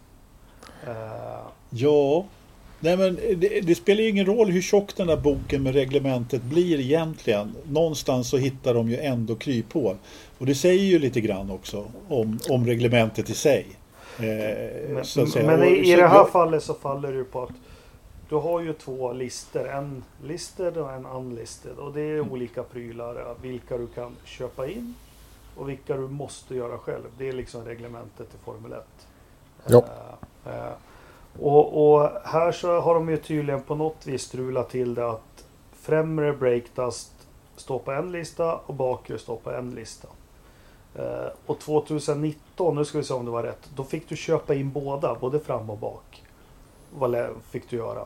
Ja, 1.71 2.25
nej 2.81 2.97
men 2.97 3.15
det, 3.37 3.61
det 3.61 3.75
spelar 3.75 4.03
ju 4.03 4.09
ingen 4.09 4.27
roll 4.27 4.51
hur 4.51 4.63
tjock 4.63 4.97
den 4.97 5.07
där 5.07 5.17
boken 5.17 5.63
med 5.63 5.75
reglementet 5.75 6.43
blir 6.43 6.81
egentligen. 6.81 7.55
Någonstans 7.69 8.29
så 8.31 8.37
hittar 8.37 8.75
de 8.75 8.89
ju 8.91 8.97
ändå 8.97 9.35
kryphål. 9.35 9.97
Och 10.39 10.47
det 10.47 10.55
säger 10.55 10.85
ju 10.85 10.99
lite 10.99 11.21
grann 11.21 11.51
också 11.51 11.87
om, 12.09 12.39
om 12.49 12.67
reglementet 12.67 13.31
i 13.31 13.35
sig. 13.35 13.67
Eh, 14.19 14.25
men 14.95 15.05
så 15.05 15.23
att 15.23 15.29
säga. 15.31 15.47
men 15.47 15.61
Och 15.61 15.67
i, 15.67 15.93
i 15.93 15.97
det 15.97 16.07
här 16.09 16.17
jag- 16.17 16.31
fallet 16.31 16.63
så 16.63 16.75
faller 16.75 17.13
det 17.13 17.25
på 17.25 17.43
att 17.43 17.51
du 18.29 18.35
har 18.35 18.61
ju 18.61 18.73
två 18.73 19.13
listor. 19.13 19.69
En 19.69 20.05
listed 20.25 20.77
och 20.77 20.93
en 20.93 21.07
unlisted. 21.07 21.73
Och 21.79 21.93
det 21.93 22.01
är 22.01 22.15
Mm. 22.15 22.31
olika 22.33 22.63
prylar. 22.63 23.35
Vilka 23.43 23.79
du 23.79 23.87
kan 23.87 24.17
köpa 24.25 24.69
in 24.69 24.95
och 25.57 25.69
vilka 25.69 25.97
du 25.97 26.09
måste 26.09 26.55
göra 26.55 26.79
själv. 26.79 27.03
Det 27.19 27.29
är 27.29 27.33
liksom 27.33 27.65
reglementet 27.65 28.27
i 28.35 28.45
Formel 28.45 28.73
1. 28.73 28.79
Ja. 29.67 29.85
Eh, 30.47 30.53
eh, 30.53 30.73
och, 31.39 31.93
och 32.01 32.11
här 32.25 32.53
så 32.53 32.81
har 32.81 32.95
de 32.95 33.09
ju 33.09 33.17
tydligen 33.17 33.63
på 33.63 33.75
något 33.75 34.07
vis 34.07 34.23
strulat 34.23 34.71
till 34.71 34.95
det 34.95 35.09
att 35.11 35.45
främre 35.73 36.33
breakdust 36.33 37.13
står 37.57 37.79
på 37.79 37.93
en 37.93 38.13
lista 38.13 38.55
och 38.57 38.75
bakre 38.75 39.19
står 39.19 39.37
på 39.37 39.51
en 39.51 39.71
lista. 39.71 40.09
Eh, 40.95 41.27
och 41.47 41.59
2019, 41.59 42.75
nu 42.75 42.85
ska 42.85 42.99
vi 42.99 43.05
se 43.05 43.15
om 43.15 43.25
det 43.25 43.31
var 43.31 43.43
rätt, 43.43 43.71
då 43.77 43.85
fick 43.85 44.09
du 44.09 44.17
köpa 44.17 44.55
in 44.55 44.71
båda, 44.73 45.15
både 45.15 45.41
fram 45.41 45.71
och 45.71 45.79
bak. 45.79 46.23
Vad 46.99 47.17
fick 47.51 47.71
du 47.71 47.77
göra. 47.77 48.01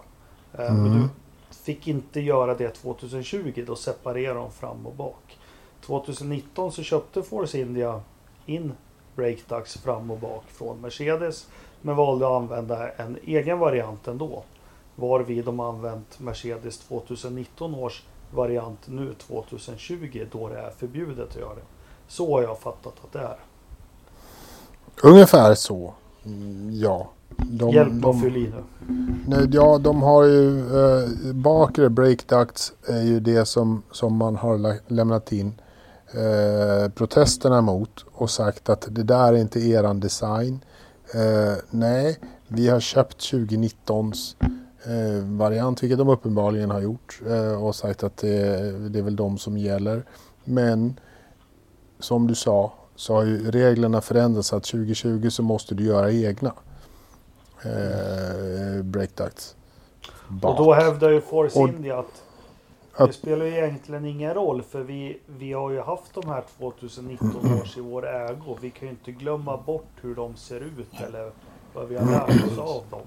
Eh, 0.52 0.58
Men 0.58 0.86
Mm. 0.86 0.92
du 1.02 1.08
fick 1.56 1.88
inte 1.88 2.20
göra 2.20 2.54
det 2.54 2.70
2020, 2.70 3.64
då 3.66 3.76
separerar 3.76 4.34
de 4.34 4.52
fram 4.52 4.86
och 4.86 4.94
bak. 4.94 5.38
2019 5.80 6.72
så 6.72 6.82
köpte 6.82 7.22
Force 7.22 7.60
India 7.60 8.00
in 8.46 8.72
breakducts 9.16 9.78
fram 9.78 10.10
och 10.10 10.18
bak 10.18 10.44
från 10.48 10.80
Mercedes 10.80 11.48
men 11.84 11.96
valde 11.96 12.26
att 12.26 12.32
använda 12.32 12.88
en 12.90 13.18
egen 13.24 13.58
variant 13.58 14.08
ändå. 14.08 14.42
Varvid 14.96 15.44
de 15.44 15.60
använt 15.60 16.20
Mercedes 16.20 16.78
2019 16.78 17.74
års 17.74 18.02
variant 18.34 18.78
nu 18.86 19.14
2020 19.26 20.26
då 20.32 20.48
det 20.48 20.58
är 20.58 20.70
förbjudet 20.78 21.28
att 21.30 21.36
göra 21.36 21.54
det. 21.54 21.60
Så 22.08 22.34
har 22.34 22.42
jag 22.42 22.58
fattat 22.58 22.92
att 23.04 23.12
det 23.12 23.18
är. 23.18 23.36
Ungefär 25.02 25.54
så. 25.54 25.94
Mm, 26.24 26.70
Ja. 26.72 27.08
De, 27.36 27.70
Hjälp 27.70 27.92
de, 27.94 28.20
fyll 28.20 28.36
i 28.36 28.40
nu. 28.50 28.64
nej, 29.26 29.48
ja, 29.52 29.78
de 29.78 30.02
har 30.02 30.24
ju 30.24 30.58
eh, 30.58 31.08
bakre 31.34 31.88
breakducts 31.90 32.72
är 32.88 33.02
ju 33.02 33.20
det 33.20 33.44
som, 33.48 33.82
som 33.90 34.16
man 34.16 34.36
har 34.36 34.58
lä- 34.58 34.80
lämnat 34.86 35.32
in 35.32 35.60
eh, 36.14 36.90
protesterna 36.90 37.60
mot 37.60 38.04
och 38.12 38.30
sagt 38.30 38.68
att 38.68 38.86
det 38.90 39.02
där 39.02 39.32
är 39.32 39.36
inte 39.36 39.60
eran 39.60 40.00
design. 40.00 40.64
Eh, 41.14 41.56
nej, 41.70 42.18
vi 42.48 42.68
har 42.68 42.80
köpt 42.80 43.18
2019s 43.18 44.36
eh, 44.84 45.24
variant, 45.38 45.82
vilket 45.82 45.98
de 45.98 46.08
uppenbarligen 46.08 46.70
har 46.70 46.80
gjort 46.80 47.20
eh, 47.28 47.64
och 47.64 47.74
sagt 47.74 48.02
att 48.02 48.16
det, 48.16 48.88
det 48.88 48.98
är 48.98 49.02
väl 49.02 49.16
de 49.16 49.38
som 49.38 49.58
gäller. 49.58 50.04
Men 50.44 51.00
som 51.98 52.26
du 52.26 52.34
sa 52.34 52.72
så 52.96 53.14
har 53.14 53.24
ju 53.24 53.50
reglerna 53.50 54.00
förändrats 54.00 54.52
att 54.52 54.64
2020 54.64 55.28
så 55.30 55.42
måste 55.42 55.74
du 55.74 55.84
göra 55.84 56.12
egna 56.12 56.52
eh, 57.64 58.82
breakducts. 58.82 59.56
Och 60.42 60.56
då 60.56 60.72
hävdar 60.74 61.10
ju 61.10 61.20
Force 61.20 61.58
Och- 61.58 61.68
India 61.68 61.98
att 61.98 62.22
att- 62.96 63.08
det 63.08 63.12
spelar 63.14 63.44
ju 63.46 63.52
egentligen 63.54 64.04
ingen 64.04 64.34
roll 64.34 64.62
för 64.62 64.80
vi, 64.82 65.18
vi 65.38 65.52
har 65.52 65.70
ju 65.70 65.80
haft 65.80 66.14
de 66.14 66.28
här 66.28 66.42
2019 66.58 67.30
års 67.62 67.76
i 67.76 67.80
vår 67.80 68.06
ägo. 68.08 68.56
Vi 68.60 68.70
kan 68.70 68.88
ju 68.88 68.90
inte 68.94 69.12
glömma 69.12 69.56
bort 69.56 69.88
hur 70.00 70.14
de 70.14 70.36
ser 70.36 70.60
ut 70.60 71.00
eller 71.08 71.30
vad 71.74 71.88
vi 71.88 71.96
har 71.96 72.06
lärt 72.06 72.44
oss 72.52 72.58
av 72.58 72.82
dem. 72.90 73.00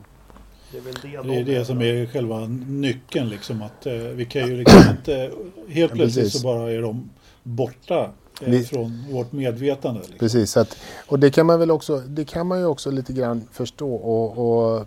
Det 0.71 0.77
är 0.77 0.81
väl 0.81 0.93
det 0.93 1.07
Det 1.29 1.35
är 1.39 1.43
de 1.45 1.53
det 1.59 1.65
som 1.65 1.81
är 1.81 2.05
själva 2.05 2.39
nyckeln 2.67 3.29
liksom 3.29 3.61
att 3.61 3.85
eh, 3.85 3.93
vi 3.93 4.25
kan 4.25 4.47
ju 4.47 4.57
liksom 4.57 4.81
inte 4.97 5.31
helt 5.67 5.93
plötsligt 5.93 6.25
precis. 6.25 6.41
så 6.41 6.47
bara 6.47 6.71
är 6.71 6.81
de 6.81 7.09
borta 7.43 7.99
eh, 8.41 8.49
Vi- 8.49 8.63
från 8.63 9.03
vårt 9.11 9.31
medvetande. 9.31 9.99
Liksom. 9.99 10.17
Precis, 10.19 10.57
att, 10.57 10.77
och 11.07 11.19
det 11.19 11.31
kan 11.31 11.45
man 11.45 11.59
väl 11.59 11.71
också, 11.71 11.97
det 11.99 12.25
kan 12.25 12.47
man 12.47 12.59
ju 12.59 12.65
också 12.65 12.91
lite 12.91 13.13
grann 13.13 13.47
förstå 13.51 13.95
och, 13.95 14.37
och, 14.37 14.85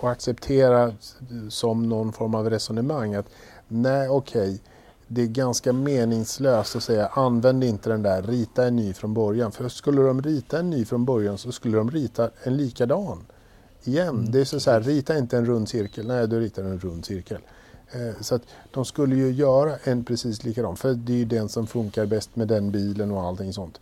och 0.00 0.10
acceptera 0.10 0.92
som 1.48 1.88
någon 1.88 2.12
form 2.12 2.34
av 2.34 2.50
resonemang 2.50 3.14
att 3.14 3.26
nej 3.72 4.08
okej, 4.08 4.60
det 5.08 5.22
är 5.22 5.26
ganska 5.26 5.72
meningslöst 5.72 6.76
att 6.76 6.82
säga 6.82 7.06
använd 7.06 7.64
inte 7.64 7.90
den 7.90 8.02
där, 8.02 8.22
rita 8.22 8.66
en 8.66 8.76
ny 8.76 8.92
från 8.92 9.14
början. 9.14 9.52
För 9.52 9.68
skulle 9.68 10.02
de 10.02 10.22
rita 10.22 10.58
en 10.58 10.70
ny 10.70 10.84
från 10.84 11.04
början 11.04 11.38
så 11.38 11.52
skulle 11.52 11.76
de 11.76 11.90
rita 11.90 12.30
en 12.42 12.56
likadan 12.56 13.26
igen. 13.84 14.08
Mm, 14.08 14.30
det 14.30 14.40
är 14.40 14.44
så, 14.44 14.60
så 14.60 14.70
här, 14.70 14.80
rita 14.80 15.18
inte 15.18 15.36
en 15.36 15.46
rund 15.46 15.68
cirkel, 15.68 16.06
nej 16.06 16.28
du 16.28 16.40
ritar 16.40 16.62
en 16.62 16.78
rund 16.78 17.04
cirkel. 17.04 17.40
Eh, 17.92 18.20
Så 18.20 18.34
att 18.34 18.42
de 18.70 18.84
skulle 18.84 19.16
ju 19.16 19.30
göra 19.30 19.76
en 19.84 20.04
precis 20.04 20.44
likadan, 20.44 20.76
för 20.76 20.94
det 20.94 21.12
är 21.12 21.16
ju 21.16 21.24
den 21.24 21.48
som 21.48 21.66
funkar 21.66 22.06
bäst 22.06 22.36
med 22.36 22.48
den 22.48 22.70
bilen 22.70 23.10
och 23.12 23.22
allting 23.22 23.52
sånt. 23.52 23.80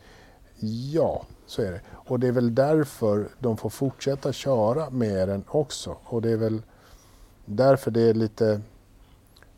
Ja, 0.93 1.23
Så 1.47 1.63
är 1.63 1.73
det. 1.73 1.81
Och 1.91 2.21
det 2.21 2.29
är 2.29 2.33
väl 2.33 2.55
därför 2.55 3.29
de 3.39 3.57
får 3.57 3.71
fortsätta 3.71 4.33
köra 4.33 4.91
med 4.91 5.29
den 5.29 5.45
också. 5.49 5.97
Och 6.05 6.23
det 6.23 6.31
är 6.31 6.37
väl 6.37 6.63
därför 7.45 7.91
det 7.91 8.01
är 8.01 8.15
lite... 8.15 8.61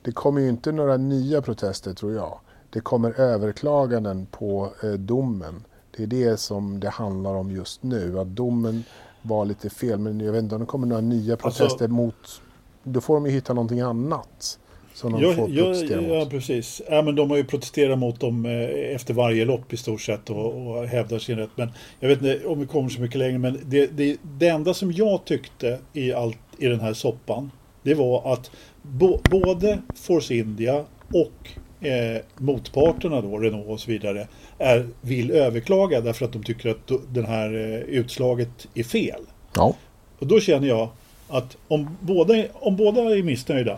Det 0.03 0.13
kommer 0.13 0.41
ju 0.41 0.49
inte 0.49 0.73
några 0.73 0.97
nya 0.97 1.43
protester 1.43 1.95
tror 1.95 2.13
jag. 2.15 2.39
Det 2.71 2.81
kommer 2.81 3.21
överklaganden 3.21 4.27
på 4.31 4.73
eh, 4.83 4.91
domen. 4.91 5.65
Det 5.97 6.03
är 6.03 6.07
det 6.07 6.37
som 6.41 6.81
det 6.81 6.89
handlar 6.89 7.35
om 7.35 7.51
just 7.51 7.83
nu. 7.83 8.19
Att 8.19 8.27
domen 8.27 8.85
var 9.23 9.45
lite 9.45 9.71
fel. 9.71 9.99
Men 9.99 10.21
jag 10.21 10.33
vet 10.33 10.43
inte 10.43 10.55
om 10.55 10.61
det 10.61 10.67
kommer 10.67 10.87
några 10.87 11.03
nya 11.03 11.33
Alltså- 11.41 11.49
protester 11.65 11.89
mot... 11.89 12.43
Då 12.85 13.01
får 13.01 13.15
de 13.15 13.27
ju 13.27 13.33
hitta 13.33 13.55
någonting 13.55 13.81
annat. 13.81 14.59
Som 14.95 15.13
de 15.13 15.23
Ja, 15.23 15.33
får 15.33 15.51
ja, 15.51 15.65
protestera 15.65 16.03
ja, 16.03 16.19
mot. 16.21 16.31
precis. 16.31 16.83
Ja, 16.91 17.03
men 17.03 17.15
de 17.17 17.31
har 17.31 17.37
ju 17.37 17.45
protesterat 17.45 17.99
mot 17.99 18.21
dem 18.21 18.47
eh, 18.47 18.95
efter 18.95 19.15
varje 19.15 19.45
lopp 19.45 19.73
i 19.73 19.77
stort 19.77 20.01
sett 20.01 20.31
och, 20.31 20.67
och 20.77 20.87
hävdar 20.87 21.19
sin 21.19 21.37
rätt. 21.39 21.51
Men 21.57 21.69
jag 22.01 22.09
vet 22.09 22.23
inte 22.23 22.47
om 22.47 22.61
vi 22.61 22.67
kommer 22.67 22.89
så 22.89 23.01
mycket 23.01 23.19
längre. 23.19 23.39
Men 23.39 23.59
det, 23.65 23.87
det, 23.87 24.17
det 24.39 24.49
enda 24.49 24.75
som 24.75 24.93
jag 24.93 25.25
tyckte 25.25 25.79
i, 25.93 26.13
allt, 26.13 26.39
i 26.59 26.67
den 26.67 26.81
här 26.81 26.95
soppan. 26.95 27.51
Det 27.83 27.95
var 27.95 28.33
att 28.33 28.51
bo, 28.83 29.21
både 29.31 29.79
Force 29.95 30.35
India 30.35 30.85
och 31.13 31.51
eh, 31.87 32.23
motparterna 32.37 33.21
då, 33.21 33.39
Renault 33.39 33.69
och 33.69 33.81
så 33.81 33.91
vidare, 33.91 34.29
är, 34.59 34.87
vill 35.01 35.31
överklaga 35.31 36.01
därför 36.01 36.25
att 36.25 36.33
de 36.33 36.43
tycker 36.43 36.71
att 36.71 36.91
den 37.09 37.25
här 37.25 37.55
eh, 37.55 37.81
utslaget 37.81 38.69
är 38.75 38.83
fel. 38.83 39.21
Ja. 39.55 39.75
Och 40.19 40.27
då 40.27 40.41
känner 40.41 40.69
jag 40.69 40.89
att 41.29 41.57
om 41.69 41.97
båda, 42.01 42.45
om 42.53 42.77
båda 42.77 43.01
är 43.01 43.23
missnöjda, 43.23 43.77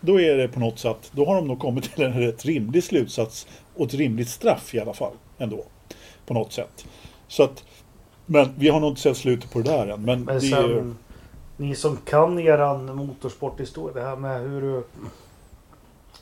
då 0.00 0.20
är 0.20 0.36
det 0.36 0.48
på 0.48 0.60
något 0.60 0.78
sätt, 0.78 1.10
då 1.12 1.26
har 1.26 1.34
de 1.34 1.48
nog 1.48 1.58
kommit 1.58 1.94
till 1.94 2.04
en 2.04 2.20
rätt 2.20 2.44
rimlig 2.44 2.84
slutsats 2.84 3.46
och 3.74 3.86
ett 3.86 3.94
rimligt 3.94 4.28
straff 4.28 4.74
i 4.74 4.80
alla 4.80 4.94
fall 4.94 5.12
ändå. 5.38 5.64
På 6.26 6.34
något 6.34 6.52
sätt. 6.52 6.86
Så 7.28 7.42
att, 7.42 7.64
men 8.26 8.54
vi 8.58 8.68
har 8.68 8.80
nog 8.80 8.90
inte 8.90 9.00
sett 9.00 9.16
slutet 9.16 9.50
på 9.52 9.58
det 9.58 9.70
där 9.70 9.86
än. 9.86 10.02
Men, 10.02 10.24
Men 10.24 10.38
det 10.38 10.46
är 10.46 10.68
ju, 10.68 10.74
sen, 10.74 10.96
ni 11.56 11.74
som 11.74 11.96
kan 11.96 12.38
eran 12.38 12.96
motorsporthistoria, 12.96 13.94
det 13.94 14.02
här 14.08 14.16
med 14.16 14.40
hur 14.40 14.60
du... 14.60 14.82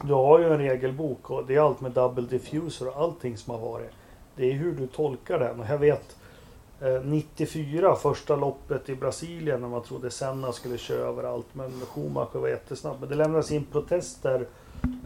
Du 0.02 0.12
har 0.12 0.38
ju 0.38 0.44
en 0.52 0.58
regelbok 0.58 1.30
och 1.30 1.46
det 1.46 1.54
är 1.56 1.60
allt 1.60 1.80
med 1.80 1.92
double 1.92 2.26
diffuser 2.26 2.88
och 2.88 3.02
allting 3.02 3.36
som 3.36 3.54
har 3.54 3.60
varit. 3.60 3.90
Det 4.36 4.50
är 4.50 4.52
hur 4.52 4.72
du 4.72 4.86
tolkar 4.86 5.38
den. 5.38 5.60
Och 5.60 5.66
jag 5.68 5.78
vet 5.78 6.16
eh, 6.80 7.02
94, 7.04 7.96
första 7.96 8.36
loppet 8.36 8.88
i 8.88 8.94
Brasilien 8.94 9.60
när 9.60 9.68
man 9.68 9.82
trodde 9.82 10.10
Senna 10.10 10.52
skulle 10.52 10.78
köra 10.78 11.08
överallt. 11.08 11.46
Men 11.52 11.70
Schumacher 11.94 12.38
var 12.38 12.48
jättesnabb. 12.48 12.96
Men 13.00 13.08
det 13.08 13.14
lämnades 13.14 13.52
in 13.52 13.64
protester 13.72 14.46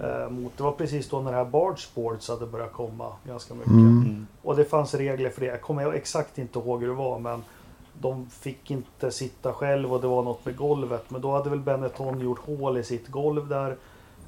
eh, 0.03 0.31
mot... 0.31 0.57
Det 0.57 0.63
var 0.63 0.73
precis 0.73 1.09
då 1.09 1.21
när 1.21 1.31
det 1.31 1.37
här 1.37 1.45
Bard 1.45 1.85
Sports 1.85 2.29
hade 2.29 2.47
börjat 2.47 2.73
komma 2.73 3.13
ganska 3.27 3.55
mycket. 3.55 3.71
Mm, 3.71 4.27
Och 4.43 4.57
det 4.57 4.65
fanns 4.65 4.95
regler 4.95 5.31
för 5.31 5.41
det. 5.41 5.47
Jag 5.47 5.63
kommer 5.63 5.93
exakt 5.93 6.39
inte 6.39 6.59
ihåg 6.59 6.81
hur 6.81 6.89
det 6.89 6.95
var 6.95 7.19
men 7.19 7.45
de 8.01 8.31
fick 8.31 8.71
inte 8.71 9.11
sitta 9.11 9.53
själv 9.53 9.93
och 9.93 10.01
det 10.01 10.07
var 10.07 10.23
något 10.23 10.45
med 10.45 10.57
golvet. 10.57 11.05
Men 11.11 11.21
då 11.21 11.31
hade 11.33 11.51
väl 11.51 11.61
Benetton 11.61 12.21
gjort 12.21 12.39
hål 12.39 12.79
i 12.79 12.83
sitt 12.85 13.09
golv 13.09 13.49
där 13.49 13.77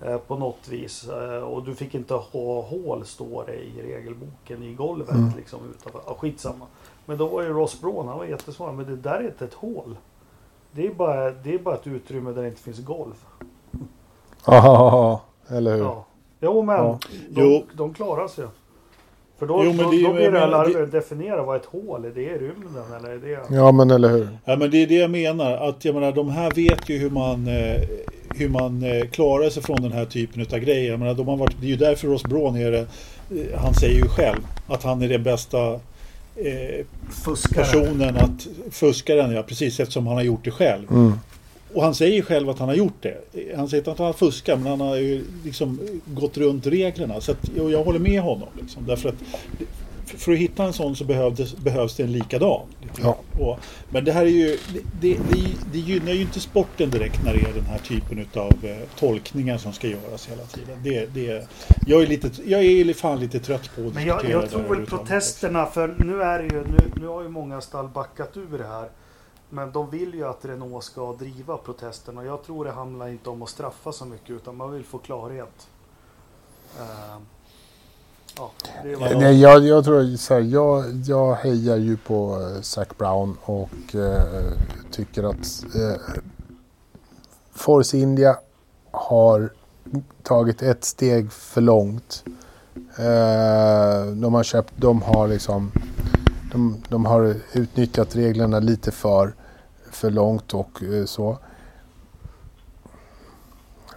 eh, 0.05 0.17
på 0.19 0.37
något 0.37 0.69
vis. 0.69 1.09
Eh, 1.09 1.43
och 1.43 1.63
du 1.65 1.75
fick 1.75 1.95
inte 1.95 2.15
ha 2.15 2.61
hål 2.63 3.05
står 3.07 3.45
det 3.47 3.55
i 3.55 3.83
regelboken 3.83 4.63
i 4.63 4.75
golvet 4.75 5.11
Mm. 5.11 5.31
liksom 5.37 5.61
utanför. 5.71 6.01
Ja, 6.07 6.15
skitsamma. 6.19 6.67
Men 7.07 7.19
då 7.19 7.27
var 7.27 7.43
ju 7.43 7.49
Ross 7.49 7.81
Braun, 7.81 8.09
han 8.09 8.19
var 8.19 8.25
jättesmart. 8.25 8.75
Men 8.75 8.87
det 8.87 8.97
där 8.97 9.15
är 9.21 9.25
inte 9.27 9.45
ett 9.45 9.55
hål. 9.55 9.97
Det 10.73 10.87
är 10.87 10.95
bara, 10.95 11.31
det 11.31 11.55
är 11.55 11.59
bara 11.59 11.75
ett 11.75 11.87
utrymme 11.87 12.31
där 12.33 12.43
det 12.43 12.49
inte 12.49 12.61
finns 12.63 12.85
golv. 12.85 13.15
Aha, 14.45 15.21
eller 15.49 15.77
hur? 15.77 15.83
Ja. 15.85 16.05
Jo 16.41 16.63
men 16.63 16.77
Ja. 16.77 16.99
De, 17.31 17.43
Jo. 17.43 17.63
de 17.75 17.95
klarar 17.95 18.29
sig. 18.29 18.47
För 19.41 19.47
då, 19.47 19.65
Jo, 19.65 19.73
men 19.73 19.85
då, 19.85 19.91
det 19.91 20.03
då 20.03 20.13
blir 20.13 20.23
jag 20.25 20.33
det 20.33 20.47
larvigt 20.47 20.79
att 20.79 20.93
definiera 20.93 21.43
vad 21.43 21.57
ett 21.57 21.65
hål 21.65 22.05
är. 22.05 22.11
Det 22.15 22.25
är 22.31 22.39
rymden 22.39 22.85
eller 22.99 23.09
är 23.11 23.19
det... 23.49 23.55
Ja, 23.57 23.73
men 23.73 23.91
eller 23.91 24.09
hur? 24.09 24.29
Ja, 24.45 24.57
men 24.57 24.71
det 24.71 24.83
är 24.83 24.87
det 24.87 24.95
jag 24.95 25.11
menar. 25.11 25.69
Att 25.69 25.85
jag 25.85 25.95
menar, 25.95 26.13
de 26.13 26.31
här 26.31 26.51
vet 26.51 26.89
ju 26.89 26.99
hur 26.99 27.11
man, 27.11 27.47
eh, 27.49 27.81
hur 28.35 28.49
man 28.49 28.83
eh, 28.83 29.07
klarar 29.07 29.51
sig 29.51 29.63
från 29.63 29.83
den 29.83 29.93
här 29.93 30.05
typen 30.05 30.47
av 30.53 30.59
grejer. 30.59 30.91
Jag 30.91 30.99
menar, 30.99 31.15
de 31.15 31.29
har 31.29 31.37
varit, 31.37 31.57
det 31.61 31.67
är 31.67 31.71
ju 31.71 31.77
därför 31.77 32.09
Ross 32.09 32.23
Braun 32.25 32.57
är 32.57 32.71
det. 32.71 32.79
eh, 33.31 33.59
Han 33.61 33.75
säger 33.75 33.95
ju 33.97 34.09
själv 34.09 34.41
att 34.69 34.83
han 34.83 35.03
är 35.03 35.09
den 35.09 35.23
bästa 35.23 35.73
eh, 36.37 36.85
personen 37.55 38.17
att 38.17 38.47
fuska 38.71 39.15
den, 39.15 39.33
ja 39.33 39.43
precis 39.43 39.81
eftersom 39.81 40.07
han 40.07 40.17
har 40.17 40.23
gjort 40.23 40.45
det 40.45 40.51
själv. 40.51 40.91
Mm. 40.91 41.13
Och 41.75 41.83
han 41.83 41.95
säger 41.95 42.23
själv 42.23 42.51
att 42.51 42.59
han 42.59 42.69
har 42.69 42.77
gjort 42.77 43.03
det. 43.03 43.17
Han 43.57 43.69
säger 43.69 43.81
inte 43.81 43.93
att 43.93 43.99
han 43.99 44.07
har 44.07 44.13
fuskat 44.13 44.59
men 44.59 44.69
han 44.69 44.81
har 44.81 44.97
ju 44.97 45.25
liksom 45.45 45.81
gått 46.05 46.37
runt 46.37 46.67
reglerna. 46.67 47.21
Så 47.21 47.33
att, 47.33 47.49
och 47.49 47.71
jag 47.71 47.85
håller 47.85 47.99
med 47.99 48.21
honom. 48.21 48.49
Liksom, 48.61 48.87
därför 48.87 49.09
att 49.09 49.15
för 50.19 50.33
att 50.33 50.39
hitta 50.39 50.65
en 50.65 50.73
sån 50.73 50.97
så 50.97 51.05
behövdes, 51.05 51.57
behövs 51.57 51.97
det 51.97 52.03
en 52.03 52.13
likadan. 52.13 52.67
Grann. 52.97 53.15
Och, 53.39 53.59
men 53.91 54.05
det 54.05 54.13
här 54.13 54.23
är 54.23 54.31
ju, 54.31 54.59
det, 54.73 54.81
det, 55.01 55.19
det, 55.73 55.79
gynnar 55.79 56.13
ju 56.13 56.21
inte 56.21 56.41
sporten 56.41 56.91
direkt 56.91 57.25
när 57.25 57.35
det 57.35 57.41
är 57.41 57.55
den 57.55 57.65
här 57.65 57.79
typen 57.79 58.27
av 58.35 58.55
eh, 58.63 58.77
tolkningar 58.99 59.59
som 59.59 59.73
ska 59.73 59.89
göras 59.89 60.29
hela 60.29 60.43
tiden. 60.43 60.79
Det, 60.85 61.07
det, 61.15 61.49
jag, 61.87 62.03
är 62.03 62.07
lite, 62.07 62.31
jag 62.45 62.65
är 62.65 62.95
fan 62.95 63.21
lite 63.21 63.39
trött 63.39 63.71
på 63.77 63.87
att 63.87 63.95
Men 63.95 64.07
jag, 64.07 64.31
jag 64.31 64.51
tror 64.51 64.63
väl 64.63 64.87
protesterna, 64.87 65.67
för 65.67 65.95
nu 65.99 66.23
är 66.23 66.39
det 66.39 66.45
ju, 66.45 66.65
nu, 66.65 66.79
nu 67.01 67.07
har 67.07 67.23
ju 67.23 67.29
många 67.29 67.61
stall 67.61 67.89
backat 67.89 68.37
ur 68.37 68.59
det 68.59 68.67
här. 68.67 68.89
Men 69.51 69.73
de 69.73 69.91
vill 69.91 70.15
ju 70.15 70.25
att 70.25 70.45
Renault 70.45 70.85
ska 70.85 71.13
driva 71.13 71.57
protesterna. 71.57 72.25
Jag 72.25 72.43
tror 72.43 72.65
det 72.65 72.71
handlar 72.71 73.09
inte 73.09 73.31
om 73.31 73.43
att 73.43 73.49
straffa 73.49 73.93
så 73.93 74.05
mycket 74.05 74.31
utan 74.31 74.57
man 74.57 74.73
vill 74.73 74.85
få 74.85 74.99
klarhet. 74.99 75.69
Uh, 76.81 77.23
ja, 78.37 78.51
det 78.83 78.97
var... 78.97 79.15
Nej, 79.15 79.41
jag, 79.41 79.67
jag 79.67 79.85
tror 79.85 80.17
så 80.17 80.35
här, 80.35 80.41
jag, 80.41 80.85
jag 81.05 81.35
hejar 81.35 81.77
ju 81.77 81.97
på 81.97 82.41
eh, 82.41 82.61
Zac 82.61 82.89
Brown 82.99 83.37
och 83.45 83.95
eh, 83.95 84.53
tycker 84.91 85.23
att 85.23 85.65
eh, 85.75 86.01
Force 87.53 87.99
India 87.99 88.37
har 88.91 89.53
tagit 90.23 90.63
ett 90.63 90.85
steg 90.85 91.33
för 91.33 91.61
långt. 91.61 92.25
Eh, 92.99 94.13
de 94.15 94.35
har 94.35 94.43
köpt, 94.43 94.73
de 94.77 95.03
har 95.03 95.29
liksom 95.29 95.73
de, 96.53 96.83
de 96.89 97.05
har 97.05 97.37
utnyttjat 97.53 98.17
reglerna 98.17 98.61
lite 98.61 98.91
för, 98.91 99.35
för 99.91 100.11
långt 100.11 100.55
och 100.55 100.83
eh, 100.83 101.05
så. 101.05 101.39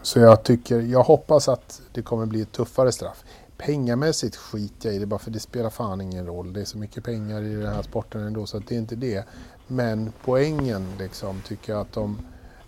Så 0.01 0.19
jag 0.19 0.43
tycker, 0.43 0.79
jag 0.79 1.03
hoppas 1.03 1.47
att 1.47 1.81
det 1.91 2.01
kommer 2.01 2.25
bli 2.25 2.41
ett 2.41 2.51
tuffare 2.51 2.91
straff. 2.91 3.23
Pengamässigt 3.57 4.35
skiter 4.35 4.89
jag 4.89 4.95
i 4.95 4.99
det 4.99 5.05
bara 5.05 5.19
för 5.19 5.31
det 5.31 5.39
spelar 5.39 5.69
fan 5.69 6.01
ingen 6.01 6.25
roll. 6.25 6.53
Det 6.53 6.61
är 6.61 6.65
så 6.65 6.77
mycket 6.77 7.03
pengar 7.03 7.41
i 7.41 7.55
den 7.55 7.73
här 7.73 7.81
sporten 7.81 8.21
ändå 8.21 8.45
så 8.45 8.57
att 8.57 8.67
det 8.67 8.75
är 8.75 8.79
inte 8.79 8.95
det. 8.95 9.25
Men 9.67 10.13
poängen 10.23 10.87
liksom 10.99 11.41
tycker 11.41 11.73
jag 11.73 11.81
att 11.81 11.93
de, 11.93 12.17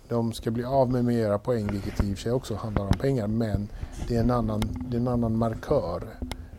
de 0.08 0.32
ska 0.32 0.50
bli 0.50 0.64
av 0.64 0.90
med 0.90 1.04
mera 1.04 1.38
poäng 1.38 1.66
vilket 1.72 2.04
i 2.04 2.12
och 2.12 2.16
för 2.16 2.22
sig 2.22 2.32
också 2.32 2.54
handlar 2.54 2.84
om 2.84 2.98
pengar 2.98 3.26
men 3.26 3.68
det 4.08 4.16
är 4.16 4.20
en 4.20 4.30
annan, 4.30 4.62
det 4.88 4.96
är 4.96 5.00
en 5.00 5.08
annan 5.08 5.38
markör. 5.38 6.02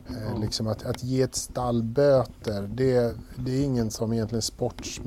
Eh, 0.09 0.39
liksom 0.39 0.67
att, 0.67 0.85
att 0.85 1.03
ge 1.03 1.21
ett 1.21 1.35
stall 1.35 1.83
böter, 1.83 2.69
det, 2.73 3.15
det 3.35 3.51
är 3.51 3.63
ingen 3.63 3.91
som 3.91 4.13
egentligen 4.13 4.41
sports, 4.41 5.01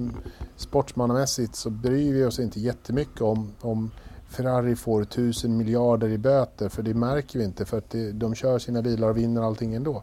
sportsmannamässigt 0.56 1.54
så 1.54 1.70
bryr 1.70 2.12
vi 2.12 2.24
oss 2.24 2.38
inte 2.38 2.60
jättemycket 2.60 3.20
om, 3.20 3.52
om 3.60 3.90
Ferrari 4.28 4.76
får 4.76 5.04
tusen 5.04 5.56
miljarder 5.56 6.08
i 6.08 6.18
böter 6.18 6.68
för 6.68 6.82
det 6.82 6.94
märker 6.94 7.38
vi 7.38 7.44
inte 7.44 7.64
för 7.64 7.78
att 7.78 7.90
det, 7.90 8.12
de 8.12 8.34
kör 8.34 8.58
sina 8.58 8.82
bilar 8.82 9.08
och 9.08 9.16
vinner 9.16 9.42
allting 9.42 9.74
ändå. 9.74 10.02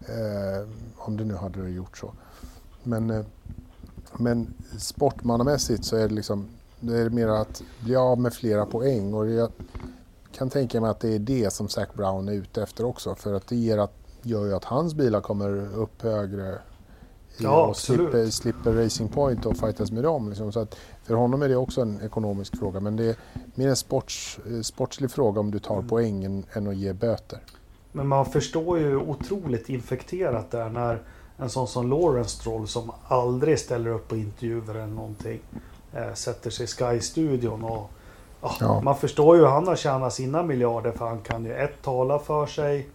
Eh, 0.00 0.68
om 0.96 1.16
det 1.16 1.24
nu 1.24 1.34
hade 1.34 1.68
gjort 1.68 1.98
så. 1.98 2.12
Men, 2.82 3.10
eh, 3.10 3.24
men 4.18 4.54
sportmannamässigt 4.78 5.84
så 5.84 5.96
är 5.96 6.08
det 6.08 6.14
liksom 6.14 6.48
det 6.80 6.98
är 6.98 7.10
mer 7.10 7.28
att 7.28 7.62
bli 7.80 7.96
av 7.96 8.20
med 8.20 8.34
flera 8.34 8.66
poäng 8.66 9.14
och 9.14 9.30
jag 9.30 9.50
kan 10.32 10.50
tänka 10.50 10.80
mig 10.80 10.90
att 10.90 11.00
det 11.00 11.14
är 11.14 11.18
det 11.18 11.52
som 11.52 11.68
Zac 11.68 11.88
Brown 11.94 12.28
är 12.28 12.32
ute 12.32 12.62
efter 12.62 12.84
också 12.84 13.14
för 13.14 13.34
att 13.34 13.46
det 13.46 13.56
ger 13.56 13.78
att, 13.78 13.94
gör 14.26 14.46
ju 14.46 14.54
att 14.54 14.64
hans 14.64 14.94
bilar 14.94 15.20
kommer 15.20 15.74
upp 15.78 16.02
högre 16.02 16.58
Ja, 17.38 17.62
och 17.62 17.68
absolut. 17.68 18.00
slipper, 18.10 18.30
slipper 18.30 18.72
Racing 18.72 19.12
Point 19.14 19.46
och 19.46 19.56
fightas 19.56 19.90
med 19.92 20.02
dem. 20.04 20.28
Liksom. 20.28 20.52
Så 20.52 20.60
att 20.60 20.76
för 21.04 21.14
honom 21.14 21.42
är 21.42 21.48
det 21.48 21.56
också 21.56 21.80
en 21.80 22.00
ekonomisk 22.02 22.58
fråga 22.58 22.80
men 22.80 22.96
det 22.96 23.04
är 23.04 23.16
mer 23.54 23.68
en 23.68 23.76
sports, 23.76 24.38
eh, 24.46 24.60
sportslig 24.60 25.10
fråga 25.10 25.40
om 25.40 25.50
du 25.50 25.58
tar 25.58 25.74
Mm. 25.74 25.88
poängen 25.88 26.44
än 26.52 26.66
att 26.66 26.76
ge 26.76 26.92
böter. 26.92 27.38
Men 27.92 28.06
man 28.08 28.26
förstår 28.26 28.78
ju 28.78 28.96
otroligt 28.96 29.68
infekterat 29.68 30.50
där 30.50 30.68
när 30.70 31.02
en 31.38 31.50
sån 31.50 31.68
som 31.68 31.90
Lawrence 31.90 32.30
Stroll 32.30 32.68
som 32.68 32.92
aldrig 33.08 33.58
ställer 33.58 33.90
upp 33.90 34.08
på 34.08 34.16
intervjuer 34.16 34.70
eller 34.74 34.86
någonting 34.86 35.40
eh, 35.92 36.14
sätter 36.14 36.50
sig 36.50 36.64
i 36.64 36.66
Sky-studion 36.66 37.64
och 37.64 37.90
ja, 38.42 38.54
Ja. 38.60 38.80
man 38.80 38.96
förstår 38.96 39.36
ju 39.36 39.42
hur 39.42 39.48
han 39.48 39.66
har 39.66 39.76
tjänat 39.76 40.12
sina 40.14 40.42
miljarder 40.42 40.92
för 40.92 41.06
han 41.06 41.20
kan 41.20 41.44
ju 41.44 41.54
ett 41.54 41.82
tala 41.82 42.18
för 42.18 42.46
sig, 42.46 42.86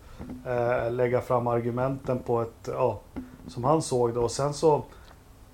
eh, 0.46 0.92
lägga 0.92 1.22
fram 1.22 1.48
argumenten 1.48 2.20
på 2.20 2.42
ett, 2.42 2.68
ja, 2.68 3.00
som 3.48 3.64
han 3.64 3.82
såg 3.82 4.14
det 4.14 4.20
och 4.20 4.32
sen 4.32 4.54
så 4.54 4.84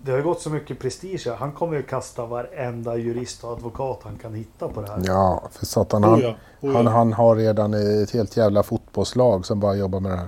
det 0.02 0.12
har 0.12 0.18
ju 0.18 0.24
gått 0.24 0.42
så 0.42 0.50
mycket 0.50 0.80
prestige. 0.80 1.28
Han 1.38 1.52
kommer 1.52 1.78
ju 1.78 1.84
kasta 1.84 2.26
varenda 2.26 2.98
jurist 2.98 3.44
och 3.44 3.52
advokat 3.52 4.00
han 4.04 4.16
kan 4.16 4.34
hitta 4.34 4.68
på 4.68 4.82
det 4.82 4.88
här. 4.88 5.02
Ja, 5.06 5.44
för 5.52 5.66
satan. 5.66 6.06
Oh 6.06 6.10
Han, 6.10 6.22
ja, 6.22 6.30
oh 6.62 6.72
ja. 6.72 6.78
han, 6.78 6.88
han 6.88 7.14
har 7.14 7.36
redan 7.36 7.74
ett 7.74 8.12
helt 8.12 8.38
jävla 8.38 8.64
fotbollslag 8.64 9.46
som 9.46 9.60
bara 9.60 9.76
jobbar 9.76 10.00
med 10.00 10.12
det 10.12 10.18
här. 10.18 10.28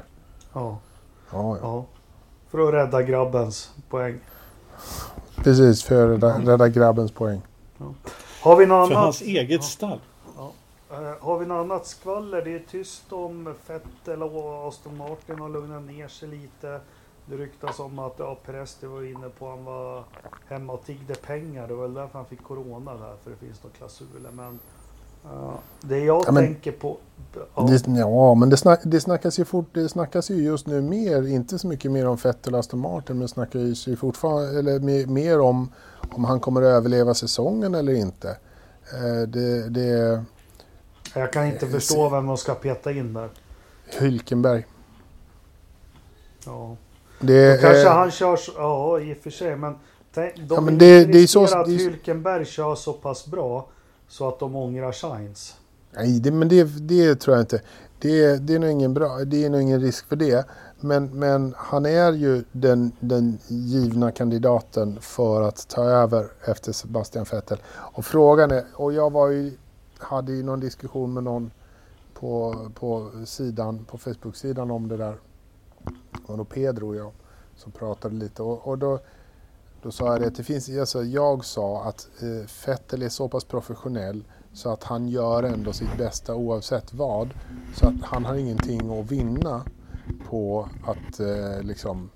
Ja, 0.53 0.77
Ja, 1.31 1.57
ja. 1.57 1.57
ja. 1.61 1.85
För 2.51 2.67
att 2.67 2.73
rädda 2.73 3.01
grabbens 3.01 3.69
poäng. 3.89 4.19
Precis, 5.35 5.83
för 5.83 6.05
att 6.05 6.11
rädda, 6.23 6.39
rädda 6.51 6.69
grabbens 6.69 7.11
poäng. 7.11 7.41
Har 8.41 8.55
vi 8.55 8.65
något 8.65 8.87
För 8.87 8.95
annat? 8.95 9.03
hans 9.03 9.21
eget 9.21 9.63
stall. 9.63 9.99
Eh, 10.91 11.13
har 11.19 11.37
vi 11.39 11.45
något 11.45 11.65
annat 11.65 11.85
skvaller? 11.87 12.41
Det 12.41 12.55
är 12.55 12.63
tyst 12.71 13.03
om 13.13 13.55
Vettel 13.67 14.23
och 14.23 14.67
Aston 14.67 14.97
Martin 14.97 15.39
har 15.39 15.49
lugnat 15.49 15.83
ner 15.83 16.07
sig 16.07 16.29
lite. 16.29 16.79
Det 17.25 17.35
ryktas 17.37 17.79
om 17.79 17.99
att 17.99 18.13
ja, 18.17 18.37
Perez 18.45 18.77
det 18.81 18.87
var 18.87 19.03
inne 19.03 19.29
på 19.39 19.49
han 19.49 19.65
var 19.65 20.03
hemma 20.47 20.73
och 20.73 20.85
tiggde 20.85 21.15
pengar. 21.15 21.67
Det 21.67 21.73
var 21.73 21.81
väl 21.81 21.93
därför 21.93 22.17
han 22.19 22.25
fick 22.25 22.43
corona 22.43 22.91
där, 22.93 23.13
för 23.23 23.31
det 23.31 23.37
finns 23.37 23.63
några 23.63 23.75
klausuler. 23.77 24.31
Men 24.33 24.59
eh, 25.25 25.53
det 25.81 25.99
jag 25.99 26.23
Ja, 26.27 26.31
men- 26.31 26.43
tänker 26.45 26.71
på... 26.71 26.97
Ja, 27.55 27.61
Det, 27.67 27.99
ja, 27.99 28.35
men 28.35 28.49
det, 28.49 28.57
snack, 28.57 28.79
det, 28.83 29.01
snackas 29.01 29.39
ju 29.39 29.45
fort, 29.45 29.65
det 29.73 29.89
snackas 29.89 30.29
ju 30.31 30.35
just 30.43 30.67
nu 30.67 30.81
mer, 30.81 31.27
inte 31.27 31.59
så 31.59 31.67
mycket 31.67 31.91
mer 31.91 32.07
om 32.07 32.15
Vettel 32.15 32.53
och 32.53 32.59
Aston 32.59 32.79
Martin, 32.79 33.17
men 33.19 33.27
snackas 33.27 33.87
ju 33.87 33.95
fortfarande, 33.95 34.59
eller 34.59 34.79
mer, 34.79 35.05
mer 35.07 35.39
om, 35.39 35.71
om 36.11 36.23
han 36.25 36.39
kommer 36.39 36.61
att 36.61 36.67
överleva 36.67 37.13
säsongen 37.13 37.75
eller 37.75 37.93
inte. 37.93 38.29
Eh, 38.93 39.27
det, 39.27 39.69
det 39.69 40.23
jag 41.15 41.33
kan 41.33 41.45
inte 41.45 41.65
eh, 41.65 41.71
förstå 41.71 42.09
vem 42.09 42.27
de 42.27 42.37
ska 42.37 42.55
peta 42.55 42.91
in 42.91 43.13
där. 43.13 43.29
Hylkenberg. 43.99 44.65
Ja. 46.45 46.75
Det, 47.19 47.55
Då 47.55 47.61
kanske 47.61 47.89
han 47.89 48.11
kör... 48.11 48.39
Ja, 48.57 48.99
i 48.99 49.13
och 49.13 49.17
för 49.17 49.29
sig. 49.29 49.55
Men, 49.55 49.75
de 50.13 50.31
Ja, 50.49 50.61
men 50.61 50.77
det- 50.77 51.05
det 51.05 51.19
är 51.19 51.27
så- 51.27 51.43
att 51.43 51.65
det 51.65 51.71
är 51.73 51.77
Hylkenberg 51.77 52.45
kör 52.45 52.75
så 52.75 52.93
pass 52.93 53.27
bra 53.27 53.67
så 54.07 54.27
att 54.27 54.39
de 54.39 54.55
ångrar 54.55 54.91
Shines. 54.91 55.55
Nej, 55.91 56.19
det, 56.19 56.31
men 56.31 56.49
det, 56.49 56.63
det 56.63 57.15
tror 57.15 57.35
jag 57.35 57.43
inte. 57.43 57.61
Det, 57.99 58.37
det, 58.37 58.55
är 58.55 58.59
nog 58.59 58.69
ingen 58.71 58.93
bra, 58.93 59.17
det 59.17 59.45
är 59.45 59.49
nog 59.49 59.61
ingen 59.61 59.81
risk 59.81 60.07
för 60.09 60.15
det. 60.15 60.45
Men, 60.79 61.19
men 61.19 61.53
han 61.57 61.85
är 61.85 62.11
ju 62.13 62.43
den, 62.51 62.91
den 62.99 63.39
givna 63.47 64.11
kandidaten 64.11 64.97
för 65.01 65.41
att 65.41 65.67
ta 65.67 65.83
över 65.83 66.27
efter 66.45 66.71
Sebastian 66.71 67.25
Vettel. 67.31 67.57
Och 67.69 68.05
frågan 68.05 68.51
är, 68.51 68.63
och 68.73 68.93
jag 68.93 69.11
var 69.11 69.27
ju, 69.27 69.51
hade 69.99 70.31
ju 70.31 70.43
någon 70.43 70.59
diskussion 70.59 71.13
med 71.13 71.23
någon 71.23 71.51
på, 72.13 72.55
på 72.75 73.11
sidan, 73.25 73.85
på 73.85 73.97
Facebook-sidan 73.97 74.71
om 74.71 74.87
det 74.87 74.97
där. 74.97 75.17
Och 76.25 76.37
då 76.37 76.45
Pedro 76.45 76.87
och 76.87 76.95
jag 76.95 77.11
som 77.55 77.71
pratade 77.71 78.15
lite 78.15 78.43
och, 78.43 78.67
och 78.67 78.77
då, 78.77 78.99
då 79.81 79.91
sa 79.91 80.11
jag 80.11 80.21
det 80.21 80.27
att 80.27 80.35
det 80.35 80.43
finns, 80.43 80.69
alltså 80.69 81.03
jag 81.03 81.45
sa 81.45 81.83
att 81.83 82.09
eh, 82.21 82.67
Vettel 82.67 83.01
är 83.01 83.09
så 83.09 83.27
pass 83.27 83.43
professionell 83.43 84.23
så 84.53 84.69
att 84.69 84.83
han 84.83 85.09
gör 85.09 85.43
ändå 85.43 85.73
sitt 85.73 85.97
bästa 85.97 86.35
oavsett 86.35 86.93
vad. 86.93 87.29
Så 87.75 87.87
att 87.87 88.01
han 88.01 88.25
har 88.25 88.35
ingenting 88.35 88.99
att 88.99 89.11
vinna 89.11 89.63
på 90.29 90.69
att 90.85 91.19
eh, 91.19 91.61
liksom 91.61 92.09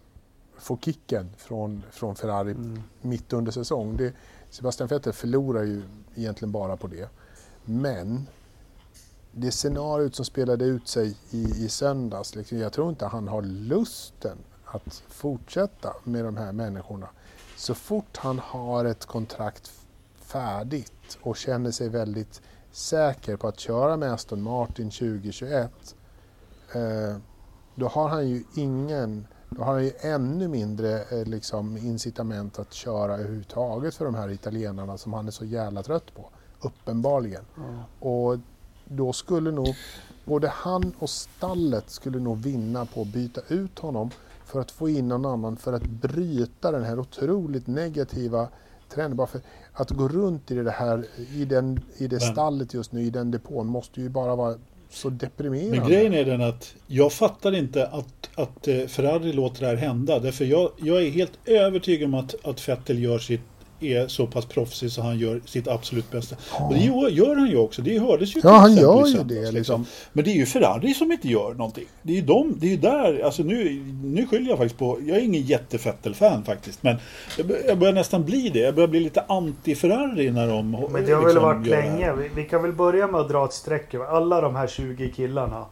få 0.58 0.78
kicken 0.78 1.30
från, 1.38 1.84
från 1.92 2.16
Ferrari 2.16 2.52
Mm. 2.52 2.82
mitt 3.02 3.34
under 3.34 3.52
säsong. 3.52 3.98
Det, 3.98 4.14
Sebastian 4.50 4.88
Vettel 4.88 5.14
förlorar 5.14 5.64
ju 5.64 5.82
egentligen 6.16 6.52
bara 6.52 6.78
på 6.78 6.88
det. 6.88 7.10
Men 7.66 8.28
det 9.32 9.52
scenariot 9.52 10.16
som 10.16 10.26
spelade 10.26 10.66
ut 10.66 10.88
sig 10.88 11.18
i, 11.32 11.44
i 11.66 11.70
söndags, 11.70 12.36
liksom, 12.36 12.58
jag 12.58 12.74
tror 12.74 12.90
inte 12.90 13.06
han 13.06 13.28
har 13.28 13.42
lusten 13.42 14.38
att 14.66 15.04
fortsätta 15.08 15.94
med 16.04 16.26
de 16.26 16.38
här 16.38 16.52
människorna. 16.52 17.10
Så 17.58 17.74
fort 17.76 18.18
han 18.18 18.40
har 18.40 18.86
ett 18.86 19.06
kontrakt 19.06 19.72
färdigt 20.20 21.18
och 21.22 21.38
känner 21.38 21.72
sig 21.72 21.90
väldigt 21.90 22.42
säker 22.72 23.38
på 23.38 23.48
att 23.48 23.60
köra 23.60 23.98
med 23.98 24.14
Aston 24.14 24.42
Martin 24.42 24.92
2021 24.92 25.96
eh, 26.74 27.18
då 27.76 27.88
har 27.88 28.10
han 28.10 28.30
ju 28.30 28.44
ingen, 28.56 29.28
då 29.50 29.64
har 29.64 29.74
han 29.74 29.84
ju 29.84 29.92
ännu 30.00 30.48
mindre 30.48 31.02
eh, 31.02 31.26
liksom, 31.26 31.78
incitament 31.78 32.60
att 32.60 32.74
köra 32.74 33.14
överhuvudtaget 33.14 33.96
för 33.96 34.06
de 34.06 34.16
här 34.16 34.30
italienarna 34.30 34.98
som 34.98 35.14
han 35.14 35.28
är 35.28 35.32
så 35.32 35.46
jävla 35.46 35.84
trött 35.84 36.16
på. 36.16 36.30
Uppenbarligen. 36.64 37.44
Ja. 37.56 38.08
Och 38.10 38.40
då 38.86 39.14
skulle 39.14 39.52
nog 39.52 39.76
både 40.26 40.48
han 40.48 40.94
och 41.00 41.10
stallet 41.10 41.90
skulle 41.90 42.20
nog 42.20 42.38
vinna 42.38 42.86
på 42.86 43.02
att 43.02 43.08
byta 43.08 43.42
ut 43.48 43.80
honom 43.80 44.10
för 44.46 44.62
att 44.62 44.72
få 44.72 44.90
in 44.90 45.08
någon 45.08 45.26
annan 45.26 45.58
för 45.58 45.74
att 45.74 45.84
bryta 45.84 46.72
den 46.72 46.84
här 46.84 47.00
otroligt 47.00 47.68
negativa 47.68 48.48
trenden. 48.90 49.18
Bara 49.18 49.28
för 49.28 49.42
att 49.74 49.92
gå 49.92 50.08
runt 50.08 50.52
i 50.52 50.56
det 50.56 50.72
här, 50.72 51.06
i, 51.34 51.46
den, 51.46 51.80
i 51.98 52.08
det 52.08 52.20
stallet 52.20 52.74
just 52.74 52.92
nu, 52.92 53.02
i 53.02 53.10
den 53.10 53.32
depån, 53.32 53.68
måste 53.68 54.02
ju 54.02 54.10
bara 54.10 54.36
vara 54.36 54.56
så 54.90 55.10
deprimerande. 55.10 55.80
Men 55.80 55.88
grejen 55.90 56.14
är 56.14 56.26
den 56.26 56.42
att 56.42 56.76
jag 56.88 57.14
fattar 57.14 57.56
inte 57.56 57.88
att, 57.88 58.30
att 58.36 58.68
eh, 58.68 58.86
Ferrari 58.88 59.34
låter 59.34 59.62
det 59.62 59.68
här 59.68 59.76
hända. 59.76 60.20
Därför 60.20 60.46
jag, 60.46 60.72
jag 60.78 61.04
är 61.04 61.10
helt 61.10 61.40
övertygad 61.46 62.08
om 62.08 62.14
att, 62.14 62.46
att 62.46 62.70
Vettel 62.70 63.04
gör 63.04 63.20
sitt, 63.20 63.42
är 63.80 64.08
så 64.08 64.28
pass 64.28 64.46
proffsig 64.46 64.92
så 64.92 65.02
han 65.02 65.18
gör 65.20 65.42
sitt 65.46 65.68
absolut 65.68 66.12
bästa. 66.12 66.36
Och 66.70 66.74
det 66.74 66.80
gör, 66.80 67.36
han 67.36 67.48
ju 67.48 67.58
också. 67.58 67.82
Det 67.82 68.00
hördes 68.00 68.36
ju 68.36 68.42
Ja, 68.44 68.50
han 68.52 68.76
gör 68.76 69.08
ju 69.08 69.24
det 69.24 69.52
liksom. 69.52 69.86
Men 70.14 70.24
det 70.26 70.32
är 70.32 70.36
ju 70.36 70.46
Ferrari 70.46 70.94
som 70.94 71.12
inte 71.12 71.28
gör 71.28 71.54
någonting. 71.54 71.86
Det 72.02 72.12
är 72.14 72.16
ju 72.16 72.22
de, 72.22 72.54
det 72.60 72.68
är 72.68 72.72
ju 72.72 72.78
där, 72.78 73.22
alltså 73.26 73.44
nu, 73.44 73.84
nu 74.04 74.28
skyller 74.28 74.50
jag 74.50 74.58
faktiskt 74.58 74.78
på, 74.80 75.00
jag 75.06 75.18
är 75.18 75.22
ingen 75.22 75.42
jätte-Vettel-fan 75.42 76.44
faktiskt. 76.44 76.84
Men 76.84 76.96
jag, 77.38 77.48
bör- 77.48 77.62
jag 77.68 77.78
börjar 77.80 77.94
nästan 77.94 78.24
bli 78.26 78.50
det. 78.50 78.60
Jag 78.60 78.76
börjar 78.76 78.88
bli 78.88 79.00
lite 79.00 79.24
anti-Ferrari 79.28 80.32
när 80.32 80.48
de 80.48 80.72
Men 80.72 81.06
det 81.06 81.12
har 81.12 81.18
väl 81.22 81.24
liksom 81.28 81.44
varit 81.44 81.64
det 81.70 81.76
här. 81.76 81.84
länge. 81.92 82.14
Vi, 82.14 82.30
vi 82.36 82.44
kan 82.44 82.62
väl 82.62 82.74
börja 82.74 83.08
med 83.08 83.22
att 83.22 83.30
dra 83.30 83.46
ett 83.46 83.54
streck 83.54 83.94
över 83.94 84.06
alla 84.06 84.42
de 84.42 84.56
här 84.56 84.68
20 84.68 85.10
killarna 85.16 85.66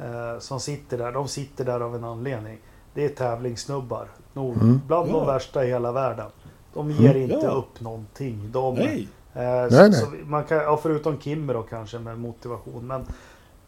eh, 0.00 0.38
som 0.40 0.60
sitter 0.60 0.98
där. 0.98 1.12
De 1.12 1.28
sitter 1.28 1.64
där 1.64 1.80
av 1.80 1.94
en 1.94 2.04
anledning. 2.04 2.58
Det 2.94 3.04
är 3.04 3.08
tävlingssnubbar. 3.08 4.08
Nog 4.32 4.54
Mm. 4.56 4.80
bland 4.86 5.08
de 5.08 5.14
Ja. 5.16 5.24
värsta 5.24 5.64
i 5.64 5.68
hela 5.68 5.92
världen. 5.92 6.26
De 6.74 6.90
ger 6.90 7.14
inte 7.14 7.34
Ja. 7.46 7.50
upp 7.50 7.80
någonting. 7.80 8.50
De, 8.52 8.74
Nej. 8.74 9.08
Eh, 9.34 9.40
Nej, 9.42 9.70
så, 9.70 9.76
nej. 9.76 9.92
Så 9.92 10.06
man 10.26 10.44
kan, 10.44 10.58
ja, 10.58 10.76
förutom 10.76 11.20
Kimmer 11.20 11.54
då 11.54 11.62
kanske 11.62 11.98
med 11.98 12.18
motivation. 12.18 12.86
Men 12.86 13.06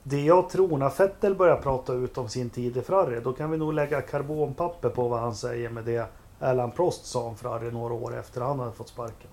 det 0.02 0.20
jag 0.24 0.48
tror 0.50 0.78
när 0.78 0.92
Vettel 0.98 1.34
börjar 1.34 1.56
prata 1.56 1.92
ut 1.92 2.18
om 2.18 2.28
sin 2.28 2.50
tid 2.50 2.76
i 2.76 2.82
Ferrari. 2.82 3.20
Då 3.24 3.32
kan 3.32 3.50
vi 3.50 3.56
nog 3.58 3.72
lägga 3.72 4.02
karbonpapper 4.02 4.88
på 4.88 5.08
vad 5.08 5.20
han 5.20 5.34
säger 5.34 5.70
med 5.70 5.84
det 5.84 6.06
Alan 6.40 6.70
Prost 6.70 7.06
sa 7.06 7.22
om 7.22 7.36
Ferrari 7.36 7.70
några 7.70 7.94
år 7.94 8.18
efter 8.18 8.40
han 8.40 8.58
hade 8.60 8.72
fått 8.72 8.88
sparken. 8.88 9.30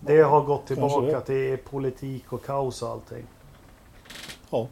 Det 0.00 0.20
har 0.22 0.40
gått 0.42 0.66
tillbaka 0.66 1.20
till 1.20 1.58
politik 1.70 2.32
och 2.32 2.44
kaos 2.44 2.82
och 2.82 2.88
allting. 2.88 3.24
Ja. 4.50 4.68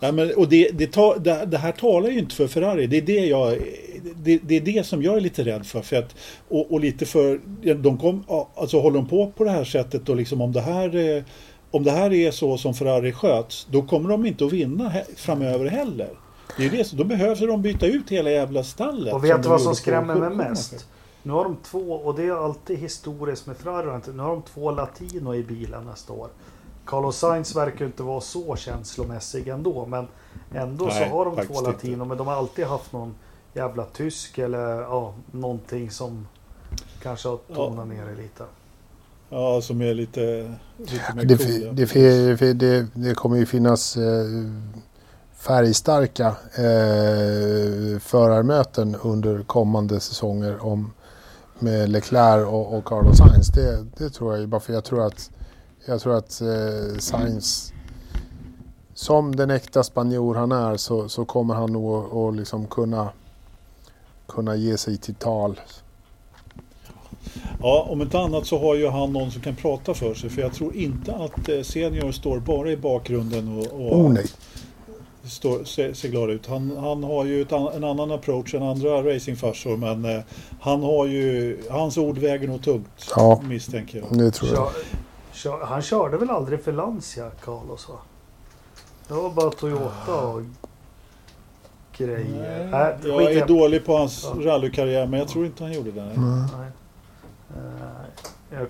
Ja, 0.00 0.12
men, 0.12 0.34
och 0.36 0.48
det, 0.48 0.70
det, 0.72 0.86
tar, 0.86 1.18
det, 1.18 1.44
det 1.46 1.58
här 1.58 1.72
talar 1.72 2.08
ju 2.08 2.18
inte 2.18 2.34
för 2.34 2.46
Ferrari. 2.46 2.86
Det 2.86 2.96
är 2.96 3.02
det, 3.02 3.26
jag, 3.26 3.58
det, 4.22 4.56
är 4.56 4.60
det 4.60 4.86
som 4.86 5.02
jag 5.02 5.16
är 5.16 5.20
lite 5.20 5.44
rädd 5.44 5.66
för. 5.66 5.80
för 5.80 5.96
att, 5.96 6.14
och, 6.48 6.72
och 6.72 6.80
lite 6.80 7.06
för, 7.06 7.40
de 7.74 7.98
kom, 7.98 8.24
alltså 8.54 8.80
håller 8.80 8.96
de 8.96 9.08
på 9.08 9.32
på 9.36 9.44
det 9.44 9.50
här 9.50 9.64
sättet 9.64 10.08
och 10.08 10.16
liksom 10.16 10.40
om 10.40 10.52
det 10.52 10.60
här, 10.60 11.16
eh, 11.16 11.22
om 11.70 11.84
det 11.84 11.90
här 11.90 12.12
är 12.12 12.30
så 12.30 12.58
som 12.58 12.74
Ferrari 12.74 13.12
sköts, 13.12 13.66
då 13.70 13.82
kommer 13.82 14.08
de 14.08 14.26
inte 14.26 14.44
att 14.44 14.52
vinna 14.52 14.88
he, 14.88 15.04
framöver 15.16 15.66
heller. 15.66 16.10
Det 16.56 16.66
är 16.66 16.70
det, 16.70 16.92
då 16.92 17.04
behöver 17.04 17.46
de 17.46 17.62
byta 17.62 17.86
ut 17.86 18.10
hela 18.10 18.30
jävla 18.30 18.64
stallet. 18.64 19.14
Och 19.14 19.24
vet 19.24 19.42
du 19.42 19.48
vad 19.48 19.62
som 19.62 19.74
skrämmer 19.74 20.14
mig 20.14 20.28
17 20.28 20.36
mest? 20.36 20.86
Nu 21.22 21.32
har 21.32 21.44
de 21.44 21.56
två, 21.56 21.92
och 21.92 22.14
det 22.14 22.22
är 22.22 22.44
alltid 22.44 22.78
historiskt 22.78 23.46
med 23.46 23.56
Ferrari, 23.56 24.00
nu 24.12 24.22
har 24.22 24.30
de 24.30 24.42
två 24.42 24.70
latino 24.70 25.34
i 25.34 25.42
bilen 25.42 25.84
nästa 25.84 26.12
år. 26.12 26.28
Carlos 26.88 27.18
Sainz 27.18 27.56
verkar 27.56 27.84
inte 27.84 28.02
vara 28.02 28.20
så 28.20 28.56
känslomässig 28.56 29.48
ändå, 29.48 29.86
men 29.86 30.08
ändå 30.54 30.84
Nej, 30.84 31.08
så 31.08 31.16
har 31.16 31.24
de 31.24 31.46
två 31.46 31.60
latino, 31.60 31.92
inte. 31.92 32.04
men 32.04 32.18
de 32.18 32.26
har 32.26 32.34
alltid 32.34 32.66
haft 32.66 32.92
någon 32.92 33.14
jävla 33.54 33.84
tysk 33.84 34.38
eller 34.38 34.80
ja, 34.80 35.14
någonting 35.30 35.90
som 35.90 36.26
kanske 37.02 37.28
har 37.28 37.38
tonat 37.54 37.88
ner 37.88 38.04
det 38.06 38.22
lite. 38.22 38.44
Ja, 39.30 39.60
som 39.62 39.82
är 39.82 39.94
lite, 39.94 40.54
lite 40.78 41.14
mer 41.14 41.24
Det, 41.24 41.36
cool. 41.36 41.62
ja. 41.62 42.36
det, 42.36 42.52
det, 42.52 42.86
det 42.94 43.14
kommer 43.14 43.36
ju 43.36 43.46
finnas 43.46 43.96
eh, 43.96 44.24
färgstarka 45.36 46.26
eh, 46.54 47.98
förarmöten 48.00 48.96
under 49.02 49.42
kommande 49.42 50.00
säsonger 50.00 50.64
om, 50.64 50.92
med 51.58 51.88
Leclerc 51.88 52.46
och, 52.46 52.78
och 52.78 52.84
Carlos 52.84 53.18
Sainz. 53.18 53.48
Det, 53.48 53.86
det 53.98 54.10
tror 54.10 54.32
jag 54.32 54.40
ju 54.40 54.46
bara 54.46 54.60
för 54.60 54.72
jag 54.72 54.84
tror 54.84 55.06
att, 55.06 55.30
jag 55.86 56.00
tror 56.00 56.16
att 56.16 56.40
eh, 56.40 56.98
Sainz 56.98 57.72
som 58.94 59.36
den 59.36 59.50
äkta 59.50 59.82
spanjor 59.82 60.34
han 60.34 60.52
är 60.52 60.76
så, 60.76 61.08
så 61.08 61.24
kommer 61.24 61.54
han 61.54 61.72
nog 61.72 62.16
att- 62.16 62.36
liksom 62.36 62.66
kunna, 62.66 63.08
kunna 64.26 64.56
ge 64.56 64.76
sig 64.78 64.96
till 64.98 65.14
tal. 65.14 65.60
Ja, 67.62 67.86
om 67.90 68.02
inte 68.02 68.18
annat 68.18 68.46
så 68.46 68.58
har 68.58 68.74
ju 68.74 68.88
han 68.88 69.12
någon 69.12 69.30
som 69.30 69.42
kan 69.42 69.56
prata 69.56 69.94
för 69.94 70.14
sig. 70.14 70.30
För 70.30 70.42
jag 70.42 70.52
tror 70.54 70.76
inte 70.76 71.14
att 71.14 71.48
eh, 71.48 71.62
Senior 71.62 72.12
står 72.12 72.38
bara 72.40 72.70
i 72.70 72.76
bakgrunden 72.76 73.58
och, 73.58 73.66
och 73.66 73.98
Oh 74.00 74.12
nej. 74.12 74.26
står, 75.24 75.64
ser, 75.64 75.92
ser 75.92 76.08
glad 76.08 76.30
ut. 76.30 76.46
Han, 76.46 76.76
han 76.76 77.04
har 77.04 77.24
ju 77.24 77.42
ett, 77.42 77.52
an- 77.52 77.72
en 77.74 77.84
annan 77.84 78.12
approach 78.12 78.54
än 78.54 78.62
andra 78.62 79.14
racingfarsor. 79.14 79.76
Men 79.76 80.04
eh, 80.04 80.20
han 80.60 80.82
har 80.82 81.06
ju, 81.06 81.58
hans 81.70 81.98
ord 81.98 82.18
väger 82.18 82.48
nog 82.48 82.62
tungt. 82.62 83.10
Ja. 83.16 83.40
Misstänker 83.44 83.98
jag. 84.10 84.18
Det 84.18 84.30
tror 84.30 84.50
jag. 84.50 84.56
Kör, 84.72 84.72
kör, 85.38 85.64
han 85.64 85.82
körde 85.82 86.16
väl 86.16 86.30
aldrig 86.30 86.64
för 86.64 86.72
Lancia, 86.72 87.30
Carlos 87.44 87.88
va? 87.88 87.94
Det 89.08 89.14
var 89.14 89.30
bara 89.30 89.50
Toyota 89.50 90.20
och 90.26 90.42
grejer. 91.96 92.68
Nej, 92.70 92.96
Nej, 93.02 93.10
jag 93.12 93.32
är 93.32 93.46
dålig 93.46 93.86
på 93.86 93.96
hans 93.96 94.24
Ja. 94.24 94.50
rallykarriär 94.50 95.06
men 95.06 95.18
jag 95.18 95.28
tror 95.28 95.46
inte 95.46 95.64
han 95.64 95.72
gjorde 95.72 95.90
det. 95.90 96.04
nej. 96.04 96.14
Mm. 96.16 96.40
Nej. 96.58 96.70
Eh, 97.56 98.58
Jag 98.58 98.66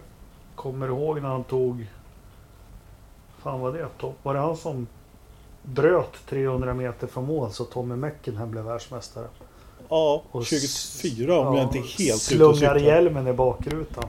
kommer 0.54 0.86
ihåg 0.86 1.22
när 1.22 1.28
han 1.28 1.44
tog... 1.44 1.86
Fan 3.42 3.60
vad 3.60 3.74
det? 3.74 3.86
Var 4.22 4.34
det 4.34 4.40
han 4.40 4.56
som 4.56 4.86
bröt 5.62 6.12
300 6.28 6.74
meter 6.74 7.06
från 7.06 7.26
mål 7.26 7.52
så 7.52 7.64
Tommy 7.64 7.96
Mäkinen 7.96 8.50
blev 8.50 8.64
världsmästare? 8.64 9.26
Ja, 9.88 10.22
Och 10.30 10.44
24 10.46 11.38
om 11.40 11.56
jag 11.56 11.64
inte 11.64 11.78
är 11.78 11.82
helt 11.82 11.98
ute 12.00 12.44
och 12.44 12.56
Slungar 12.56 12.74
cyklar. 12.74 12.76
hjälmen 12.76 13.26
i 13.26 13.32
bakrutan. 13.32 14.04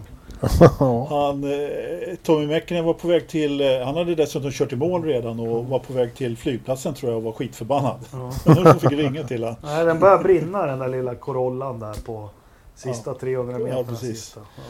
Ja. 0.80 1.08
Han, 1.10 1.44
eh, 1.44 2.16
Tommy 2.24 2.48
Mäkinen 2.48 2.86
var 2.86 2.94
på 2.94 3.08
väg 3.08 3.28
till, 3.28 3.62
eh, 3.62 3.68
han 3.86 3.96
hade 3.96 4.16
dessutom 4.16 4.52
kört 4.52 4.74
i 4.74 4.76
mål 4.76 5.04
redan 5.04 5.40
och 5.40 5.66
var 5.66 5.80
på 5.80 5.94
väg 5.94 6.16
till 6.16 6.38
flygplatsen 6.38 6.94
tror 6.94 7.12
jag 7.12 7.18
och 7.18 7.24
var 7.24 7.32
skitförbannad. 7.32 8.00
Ja. 8.12 8.32
Jag 8.66 8.82
fick 8.82 8.92
ringa 8.92 9.24
till 9.24 9.44
honom. 9.44 9.56
Nej, 9.64 9.86
den 9.86 10.00
börjar 10.00 10.18
brinna 10.24 10.66
den 10.66 10.80
där 10.80 10.88
lilla 10.88 11.16
Corollan 11.16 11.80
där 11.80 11.94
på 12.06 12.30
sista 12.76 13.14
300 13.14 13.54
Ja, 13.60 13.66
meter. 13.66 13.84
precis. 13.84 14.08
Sista. 14.24 14.40
Ja. 14.56 14.62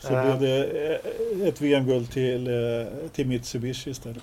Så 0.00 0.14
Eh. 0.14 0.22
blev 0.22 0.40
det 0.40 0.64
eh, 1.42 1.48
ett 1.48 1.60
VM-guld 1.60 2.10
till, 2.10 2.48
till 3.12 3.26
Mitsubishi 3.26 3.90
istället. 3.90 4.18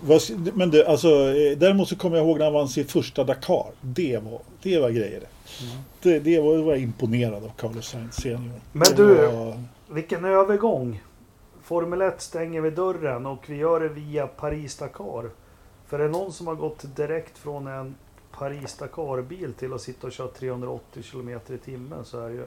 Vad, 0.00 0.20
men 0.54 0.70
det, 0.70 0.86
alltså, 0.86 1.08
däremot 1.56 1.88
så 1.88 1.96
kommer 1.96 2.16
jag 2.16 2.26
ihåg 2.26 2.38
när 2.38 2.44
han 2.44 2.54
vann 2.54 2.68
sin 2.68 2.84
första 2.86 3.24
Dakar. 3.24 3.66
Det 3.80 4.18
var, 4.18 4.38
det 4.62 4.78
var 4.80 4.90
grejer. 4.90 5.20
Mm. 5.62 5.76
Det, 6.02 6.18
det 6.18 6.40
var, 6.40 6.56
var 6.56 6.72
jag 6.72 6.82
imponerad 6.82 7.44
av 7.44 7.50
Carlos 7.56 7.86
Sainz 7.88 8.14
senior. 8.14 8.60
Men 8.72 8.82
Det 8.82 8.94
du- 8.96 9.14
var- 9.26 9.62
Vilken 9.92 10.24
övergång! 10.24 11.02
Formel 11.62 12.00
1 12.02 12.20
stänger 12.20 12.60
vi 12.60 12.70
dörren 12.70 13.26
och 13.26 13.50
vi 13.50 13.56
gör 13.56 13.80
det 13.80 13.88
via 13.88 14.26
Paris-Dakar. 14.26 15.30
För 15.86 15.98
är 15.98 16.02
det 16.02 16.08
någon 16.08 16.32
som 16.32 16.46
har 16.46 16.54
gått 16.54 16.96
direkt 16.96 17.38
från 17.38 17.66
en 17.66 17.94
Paris-Dakar-bil 18.32 19.52
till 19.52 19.72
att 19.72 19.80
sitta 19.80 20.06
och 20.06 20.12
köra 20.12 20.28
380 20.28 21.02
km 21.02 21.28
i 21.28 21.58
timmen 21.58 22.04
så 22.04 22.20
är 22.20 22.28
det 22.28 22.34
ju 22.34 22.46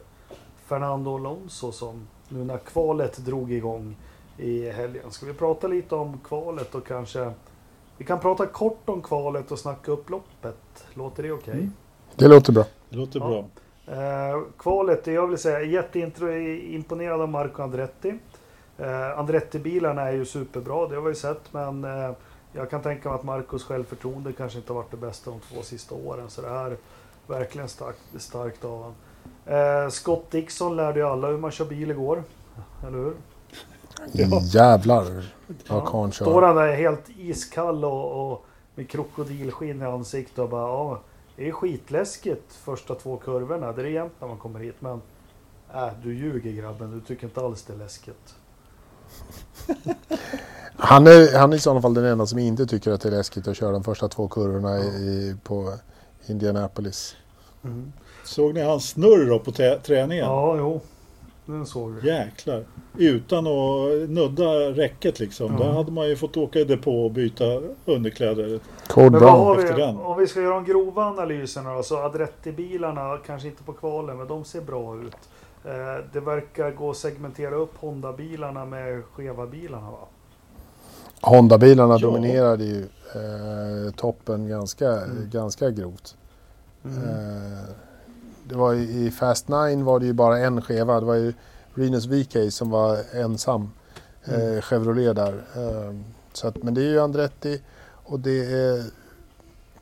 Fernando 0.66 1.16
Alonso 1.16 1.72
som 1.72 2.08
nu 2.30 2.44
när 2.44 2.58
kvalet 2.58 3.18
drog 3.18 3.52
igång 3.52 3.96
i 4.38 4.70
helgen. 4.70 5.12
Ska 5.12 5.26
vi 5.26 5.34
prata 5.34 5.68
lite 5.68 5.96
om 5.96 6.20
kvalet 6.24 6.76
och 6.76 6.88
kanske 6.88 7.34
vi 7.98 8.06
kan 8.06 8.20
prata 8.20 8.46
kort 8.46 8.90
om 8.90 9.02
kvalet 9.02 9.52
och 9.52 9.60
snacka 9.60 9.92
upp 9.92 10.10
loppet. 10.10 10.86
Låter 10.94 11.24
det 11.24 11.32
okej? 11.32 11.54
Mm. 11.54 11.74
Det 12.16 12.28
låter 12.28 12.54
bra. 12.54 12.66
det 12.90 12.98
låter 12.98 13.20
Ja. 13.20 13.28
bra. 13.28 13.46
Eh, 13.88 14.42
kvalet, 14.58 15.08
jag 15.08 15.28
vill 15.28 15.38
säga 15.38 15.62
jätteimponerad 15.62 17.22
av 17.22 17.30
Marco 17.30 17.62
Andretti. 17.62 18.14
Eh, 18.78 19.20
Andretti-bilarna 19.20 20.02
är 20.02 20.12
ju 20.12 20.26
superbra, 20.26 20.88
det 20.88 20.96
har 20.96 21.02
vi 21.02 21.10
ju 21.10 21.16
sett, 21.16 21.54
men 21.54 21.84
eh, 21.84 22.12
jag 22.54 22.70
kan 22.70 22.82
tänka 22.82 23.10
mig 23.10 23.16
att 23.16 23.24
Marcos 23.24 23.64
självförtroende 23.64 24.34
kanske 24.34 24.58
inte 24.58 24.74
har 24.74 24.76
varit 24.82 24.92
det 24.92 24.98
bästa 24.98 25.32
de 25.32 25.40
två 25.40 25.62
sista 25.62 25.96
åren, 25.96 26.30
så 26.30 26.42
det 26.42 26.50
här 26.50 26.72
är 26.72 26.78
verkligen 27.28 27.70
starkt, 27.70 28.00
starkt 28.18 28.66
av 28.66 28.72
honom. 28.72 28.94
Eh, 29.46 29.90
Scott 29.90 30.32
Dixon 30.32 30.76
lärde 30.76 31.00
ju 31.00 31.06
alla 31.06 31.28
hur 31.28 31.38
man 31.38 31.52
kör 31.52 31.66
bil 31.66 31.92
igår, 31.92 32.24
eller 32.88 32.98
hur? 32.98 33.14
Ja. 34.12 34.42
Jävlar 34.42 35.26
vad 35.68 35.86
karln 35.88 36.12
Står 36.12 36.26
kör. 36.26 36.42
han 36.42 36.56
där 36.56 36.76
helt 36.76 37.10
iskall 37.18 37.86
och, 37.86 38.32
och 38.32 38.46
med 38.76 38.90
krokodilskinn 38.90 39.82
i 39.82 39.86
ansiktet 39.86 40.40
och 40.40 40.50
bara 40.50 40.68
ja, 40.68 41.00
det 41.36 41.48
är 41.48 41.52
skitläskigt 41.52 42.54
första 42.54 42.96
två 42.96 43.18
kurvorna. 43.18 43.72
Det 43.72 43.82
är 43.82 43.86
jämnt 43.86 44.14
när 44.20 44.28
man 44.28 44.38
kommer 44.38 44.60
hit 44.60 44.76
men 44.80 45.02
äh, 45.74 45.90
du 46.04 46.14
ljuger 46.14 46.52
grabben, 46.52 46.92
du 46.92 47.02
tycker 47.02 47.28
inte 47.28 47.42
alls 47.42 47.64
det 47.64 47.74
är 47.74 47.78
läskigt. 47.78 48.36
Han 50.78 51.08
är, 51.08 51.38
han 51.38 51.54
är 51.54 51.58
i 51.58 51.60
sådana 51.60 51.82
fall 51.82 51.94
den 51.94 52.06
enda 52.06 52.26
som 52.26 52.40
inte 52.40 52.66
tycker 52.66 52.92
att 52.92 53.02
det 53.02 53.10
är 53.10 53.12
läskigt 53.12 53.48
att 53.48 53.58
köra 53.58 53.72
de 53.72 53.84
första 53.84 54.08
två 54.08 54.28
kurvorna 54.28 54.80
i, 54.80 55.36
på 55.44 55.74
Indianapolis. 56.28 57.16
Såg 58.24 58.54
ni 58.54 58.62
hans 58.62 58.90
snurr 58.90 59.30
då 59.30 59.40
på 59.40 59.52
träningen? 59.84 60.26
Ja, 60.26 60.58
jo. 60.58 60.82
Den 61.46 61.66
såg 61.66 61.92
vi. 61.92 62.08
Jäklar. 62.08 62.64
Utan 62.98 63.48
att 63.48 64.10
nudda 64.10 64.52
räcket 64.72 65.20
liksom. 65.20 65.54
Ja. 65.60 65.66
Där 65.66 65.72
hade 65.74 65.92
man 65.92 66.08
ju 66.10 66.16
fått 66.16 66.38
åka 66.38 66.60
i 66.60 66.64
depå 66.64 67.06
och 67.06 67.12
byta 67.12 67.62
underkläder. 67.86 68.60
Men 68.96 69.12
vad 69.22 69.60
efter 69.60 69.76
vi, 69.76 69.82
den. 69.82 69.98
om 69.98 70.18
vi 70.20 70.28
ska 70.28 70.42
göra 70.42 70.54
de 70.56 70.66
grova 70.66 71.04
analyserna 71.06 71.74
då, 71.76 71.84
så 71.84 71.98
Adretti-bilarna, 71.98 73.18
kanske 73.26 73.48
inte 73.48 73.64
på 73.64 73.74
kvalen, 73.74 74.18
men 74.18 74.28
de 74.28 74.44
ser 74.46 74.62
bra 74.62 74.96
ut. 74.96 75.16
Eh, 75.66 76.06
det 76.14 76.20
verkar 76.20 76.72
gå 76.72 76.90
att 76.90 76.98
segmentera 76.98 77.56
upp 77.56 77.74
Honda-bilarna 77.80 78.66
med 78.66 79.04
skeva 79.14 79.46
bilarna 79.48 79.92
va? 79.92 80.08
Honda-bilarna 81.22 81.94
Ja. 82.00 82.08
dominerade 82.08 82.64
ju 82.64 82.82
eh, 83.16 83.92
toppen 83.96 84.48
ganska, 84.48 84.90
Mm. 84.92 85.30
ganska 85.32 85.70
grovt. 85.70 86.16
Eh, 86.86 86.90
det 88.50 88.56
var 88.56 88.74
I 88.74 89.12
Fast 89.12 89.48
9 89.48 89.84
var 89.84 90.00
det 90.00 90.06
ju 90.06 90.14
bara 90.14 90.38
en 90.40 90.62
skeva. 90.62 91.00
Det 91.00 91.06
var 91.06 91.16
ju 91.16 91.34
Renus 91.74 92.06
VK 92.06 92.38
som 92.54 92.70
var 92.70 92.98
ensam 93.14 93.72
eh, 94.26 94.34
Mm. 94.44 94.62
Chevrolet 94.62 95.16
där. 95.16 95.34
Eh, 95.56 95.96
så 96.34 96.48
att, 96.48 96.64
men 96.64 96.74
det 96.74 96.82
är 96.82 96.90
ju 96.90 97.00
Andretti 97.00 97.62
och 98.04 98.20
det 98.20 98.46
är 98.54 98.84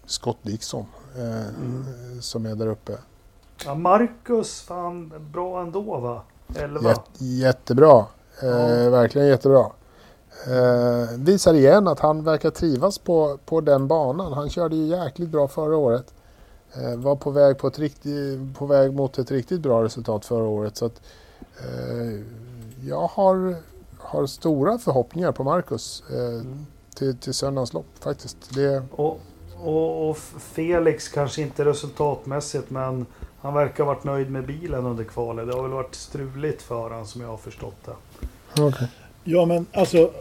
Scott 0.06 0.38
Dixon 0.42 0.86
eh, 1.18 1.48
Mm. 1.48 1.86
som 2.22 2.46
är 2.46 2.56
där 2.56 2.68
uppe. 2.68 2.98
Ja, 3.66 3.76
Marcus, 3.76 4.62
fan 4.62 5.14
bra 5.34 5.62
ändå 5.62 5.82
va? 6.00 6.22
11. 6.56 6.90
Jät, 6.90 7.02
jättebra. 7.18 8.06
Eh, 8.42 8.48
Ja. 8.50 8.90
Verkligen 8.90 9.28
jättebra. 9.28 9.66
Eh, 10.48 11.18
visar 11.18 11.54
igen 11.54 11.88
att 11.88 12.00
han 12.00 12.24
verkar 12.24 12.50
trivas 12.50 12.98
på, 12.98 13.38
på 13.46 13.62
den 13.62 13.88
banan. 13.88 14.34
Han 14.34 14.50
körde 14.50 14.76
ju 14.76 14.86
jäkligt 14.86 15.30
bra 15.30 15.48
förra 15.48 15.78
året. 15.78 16.14
Eh, 16.76 16.96
var 16.96 17.16
på 17.16 17.32
väg, 17.32 17.58
på, 17.58 17.68
ett 17.68 17.80
riktigt, 17.80 18.40
på 18.58 18.66
väg 18.66 18.94
mot 18.94 19.18
ett 19.18 19.32
riktigt 19.32 19.62
bra 19.62 19.84
resultat 19.84 20.26
förra 20.26 20.44
året. 20.44 20.78
Så 20.78 20.86
att, 20.86 21.02
eh, 21.60 22.20
jag 22.88 23.08
har, 23.08 23.56
har 23.98 24.26
stora 24.28 24.78
förhoppningar 24.78 25.32
på 25.32 25.44
Marcus 25.44 26.04
eh, 26.10 26.16
Mm. 26.42 26.66
till, 26.96 27.18
till 27.18 27.34
söndagens 27.34 27.74
lopp 27.74 27.86
faktiskt. 28.00 28.38
Det, 28.56 28.84
Och, 28.92 29.20
och, 29.64 30.10
och 30.10 30.18
Felix 30.40 31.08
kanske 31.10 31.42
inte 31.42 31.66
resultatmässigt 31.66 32.70
men 32.70 33.06
han 33.42 33.54
verkar 33.54 33.84
ha 33.84 33.94
varit 33.94 34.04
nöjd 34.04 34.32
med 34.32 34.46
bilen 34.46 34.86
under 34.86 35.04
kvalet. 35.04 35.48
Det 35.48 35.54
har 35.54 35.62
väl 35.62 35.72
varit 35.72 35.96
struligt 35.96 36.62
för 36.62 36.76
honom 36.76 37.06
som 37.06 37.22
jag 37.22 37.28
har 37.28 37.38
förstått 37.38 37.76
det. 37.86 38.62
okay. 38.64 38.88
Ja 39.24 39.46
men 39.46 39.66
alltså 39.74 40.12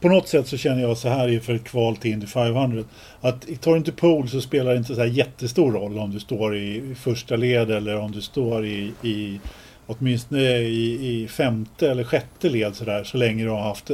på 0.00 0.08
något 0.08 0.28
sätt 0.28 0.46
så 0.46 0.56
känner 0.56 0.82
jag 0.82 0.96
så 0.96 1.08
här 1.08 1.28
inför 1.28 1.54
ett 1.54 1.64
kval 1.64 1.96
till 1.96 2.10
Indy 2.10 2.26
500 2.26 2.84
att 3.20 3.60
tar 3.60 3.70
du 3.70 3.78
inte 3.78 3.92
pool 3.92 4.28
så 4.28 4.40
spelar 4.40 4.72
det 4.72 4.78
inte 4.78 4.94
så 4.94 5.00
här 5.00 5.08
jättestor 5.08 5.72
roll 5.72 5.98
om 5.98 6.10
du 6.10 6.20
står 6.20 6.56
i 6.56 6.94
första 6.94 7.36
led 7.36 7.70
eller 7.70 7.96
om 7.96 8.12
du 8.12 8.22
står 8.22 8.66
i, 8.66 8.92
i 9.02 9.40
åtminstone 9.86 10.58
i, 10.58 11.22
i 11.22 11.28
femte 11.28 11.90
eller 11.90 12.04
sjätte 12.04 12.48
led 12.48 12.74
så 12.74 12.84
där 12.84 13.04
så 13.04 13.16
länge 13.16 13.44
du 13.44 13.50
har 13.50 13.62
haft 13.62 13.90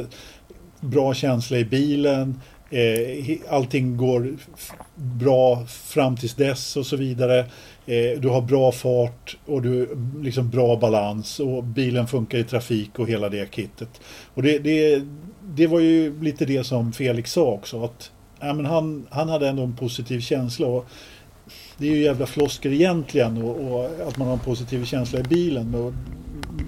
bra 0.79 1.13
känsla 1.13 1.57
i 1.57 1.65
bilen 1.65 2.41
eh, 2.69 3.37
allting 3.49 3.97
går 3.97 4.35
bra 4.95 5.65
fram 5.65 6.17
tills 6.17 6.33
dess 6.33 6.77
och 6.77 6.85
så 6.85 6.95
vidare. 6.95 7.45
Eh, 7.85 8.19
du 8.19 8.27
har 8.27 8.41
bra 8.41 8.71
fart 8.71 9.37
och 9.45 9.61
du 9.61 9.97
liksom 10.21 10.49
bra 10.49 10.75
balans 10.75 11.39
och 11.39 11.63
bilen 11.63 12.07
funkar 12.07 12.37
i 12.37 12.43
trafik 12.43 12.99
och 12.99 13.07
hela 13.07 13.29
det 13.29 13.53
kittet. 13.53 14.01
Och 14.33 14.43
det, 14.43 14.59
det, 14.59 15.03
det 15.41 15.67
var 15.67 15.79
ju 15.79 16.21
lite 16.21 16.45
det 16.45 16.63
som 16.63 16.93
Felix 16.93 17.31
sa 17.31 17.45
också. 17.45 17.83
Att, 17.83 18.11
ja, 18.39 18.53
men 18.53 18.65
han, 18.65 19.07
han 19.09 19.29
hade 19.29 19.49
ändå 19.49 19.63
en 19.63 19.75
positiv 19.75 20.19
känsla. 20.19 20.67
Och 20.67 20.85
det 21.77 21.87
är 21.87 21.91
ju 21.91 22.01
jävla 22.01 22.25
flosker 22.25 22.71
egentligen 22.71 23.43
och, 23.43 23.71
och 23.71 24.07
att 24.07 24.17
man 24.17 24.27
har 24.27 24.33
en 24.33 24.39
positiv 24.39 24.85
känsla 24.85 25.19
i 25.19 25.23
bilen. 25.23 25.75
Och, 25.75 25.93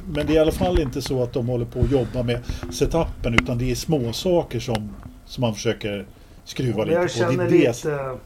men 0.07 0.27
det 0.27 0.33
är 0.33 0.35
i 0.35 0.39
alla 0.39 0.51
fall 0.51 0.79
inte 0.81 1.01
så 1.01 1.23
att 1.23 1.33
de 1.33 1.47
håller 1.47 1.65
på 1.65 1.79
att 1.79 1.91
jobba 1.91 2.23
med 2.23 2.39
setupen 2.71 3.33
utan 3.33 3.57
det 3.57 3.71
är 3.71 3.75
små 3.75 4.13
saker 4.13 4.59
som, 4.59 4.95
som 5.25 5.41
man 5.41 5.53
försöker 5.53 6.05
skruva 6.43 6.83
lite 6.83 6.97
på. 6.97 7.31
det 7.31 7.43
är 7.43 7.49
det 7.49 7.49
lite... 7.49 8.17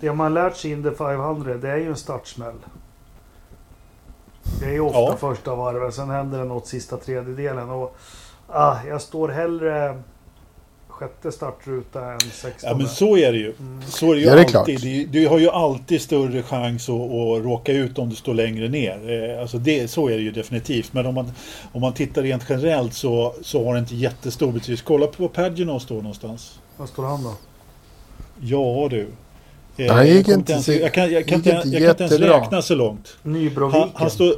Det 0.00 0.12
man 0.12 0.34
lärt 0.34 0.56
sig 0.56 0.70
in 0.70 0.82
the 0.82 0.90
500 0.90 1.54
det 1.54 1.70
är 1.70 1.76
ju 1.76 1.88
en 1.88 1.96
startsmäll. 1.96 2.54
Det 4.60 4.66
är 4.66 4.72
ju 4.72 4.80
ofta 4.80 4.98
Ja. 4.98 5.16
första 5.16 5.54
varvet, 5.54 5.94
sen 5.94 6.10
händer 6.10 6.38
det 6.38 6.44
något 6.44 6.66
sista 6.66 6.96
tredjedelen. 6.96 7.70
Och, 7.70 7.96
ah, 8.46 8.76
jag 8.88 9.02
står 9.02 9.28
hellre 9.28 10.02
sjätte 10.88 11.32
startruta 11.32 12.12
än 12.12 12.20
sextonde. 12.20 12.58
Ja 12.74 12.76
men 12.76 12.86
så 12.88 13.16
är 13.16 13.32
det 13.32 13.38
ju. 13.38 13.54
Mm. 13.60 13.82
Så 13.82 14.10
är 14.10 14.14
det 14.14 14.20
ju 14.20 14.26
Ja, 14.26 14.34
det 14.34 14.40
är 14.54 14.58
alltid. 14.58 14.80
Du, 14.80 15.04
du 15.06 15.28
har 15.28 15.38
ju 15.38 15.50
alltid 15.50 16.00
större 16.00 16.42
chans 16.42 16.88
att, 16.88 16.94
att 16.94 17.44
råka 17.44 17.72
ut 17.72 17.98
om 17.98 18.08
du 18.10 18.16
står 18.16 18.34
längre 18.34 18.68
ner. 18.68 19.10
Eh, 19.34 19.40
Alltså 19.40 19.58
det, 19.58 19.88
så 19.88 20.08
är 20.08 20.16
det 20.16 20.22
ju 20.22 20.30
definitivt. 20.30 20.92
Men 20.92 21.06
om 21.06 21.14
man, 21.14 21.32
om 21.72 21.80
man 21.80 21.92
tittar 21.92 22.22
rent 22.22 22.44
generellt 22.48 22.94
så, 22.94 23.34
så 23.42 23.64
har 23.64 23.74
det 23.74 23.80
inte 23.80 23.94
jättestor 23.96 24.52
betydelse. 24.52 24.84
Kolla 24.86 25.06
på 25.06 25.22
var 25.22 25.28
Pagino 25.28 25.80
står 25.80 25.96
någonstans. 25.96 26.60
Var 26.76 26.86
står 26.86 27.04
han 27.04 27.22
då? 27.24 27.32
Ja 28.40 28.88
du. 28.90 29.08
Eh, 29.78 29.94
Han 29.94 30.06
gick 30.06 30.28
inte 30.28 30.52
ens, 30.52 30.68
jag 30.68 30.94
kan, 30.94 31.12
jag 31.12 31.26
kan, 31.26 31.38
gick 31.38 31.46
inte, 31.46 31.68
jag 31.68 31.96
kan 31.96 32.06
inte 32.06 32.14
ens 32.14 32.42
räkna 32.42 32.62
så 32.62 32.74
långt. 32.74 33.16
Nybroviken. 33.22 33.80
Han, 33.80 33.90
han 33.94 34.10
står, 34.10 34.34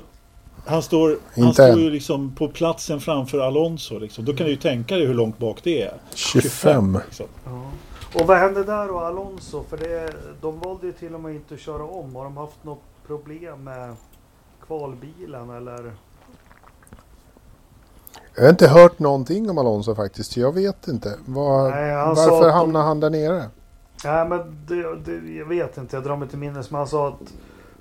han 0.67 0.83
står, 0.83 1.19
han 1.37 1.55
står 1.55 1.79
ju 1.79 1.91
liksom 1.91 2.35
på 2.35 2.49
platsen 2.49 3.01
framför 3.01 3.39
Alonso. 3.39 3.99
Liksom. 3.99 4.25
Då 4.25 4.33
kan 4.33 4.47
du 4.47 4.53
ju 4.53 4.59
tänka 4.59 4.95
dig 4.95 5.07
hur 5.07 5.15
långt 5.15 5.39
bak 5.39 5.59
det 5.63 5.83
är. 5.83 5.95
25. 6.15 7.01
liksom. 7.07 7.27
Ja. 7.45 7.71
Och 8.15 8.27
vad 8.27 8.39
hände 8.39 8.65
där 8.65 8.91
och 8.91 9.07
Alonso? 9.07 9.65
För 9.71 9.77
det, 9.77 10.13
de 10.41 10.61
valde 10.61 10.87
ju 10.87 10.93
till 10.93 11.15
och 11.15 11.21
med 11.21 11.35
inte 11.35 11.55
att 11.55 11.61
köra 11.61 11.83
om. 11.85 12.17
Har 12.17 12.25
de 12.25 12.37
haft 12.37 12.65
något 12.65 12.83
problem 13.07 13.65
med 13.65 13.95
kvalbilen 14.67 15.51
eller? 15.51 15.93
Jag 18.35 18.43
har 18.43 18.51
inte 18.51 18.69
hört 18.69 18.99
någonting 18.99 19.51
om 19.51 19.59
Alonso 19.59 19.95
faktiskt. 19.95 20.37
Jag 20.37 20.55
vet 20.55 20.89
inte. 20.89 21.15
Var, 21.27 21.71
Nej, 21.71 21.95
varför 21.95 22.51
hamnade 22.51 22.85
han 22.85 23.01
där 23.01 23.11
nere? 23.11 23.45
Nej 24.05 24.29
men 24.29 24.57
det, 24.67 24.97
det, 24.97 25.33
jag 25.33 25.47
vet 25.47 25.79
inte, 25.79 25.97
jag 25.97 26.05
drar 26.05 26.17
mig 26.17 26.29
till 26.29 26.39
minnes. 26.39 26.71
Men 26.71 26.79
han 26.79 26.89
sa 26.89 27.09
att 27.09 27.35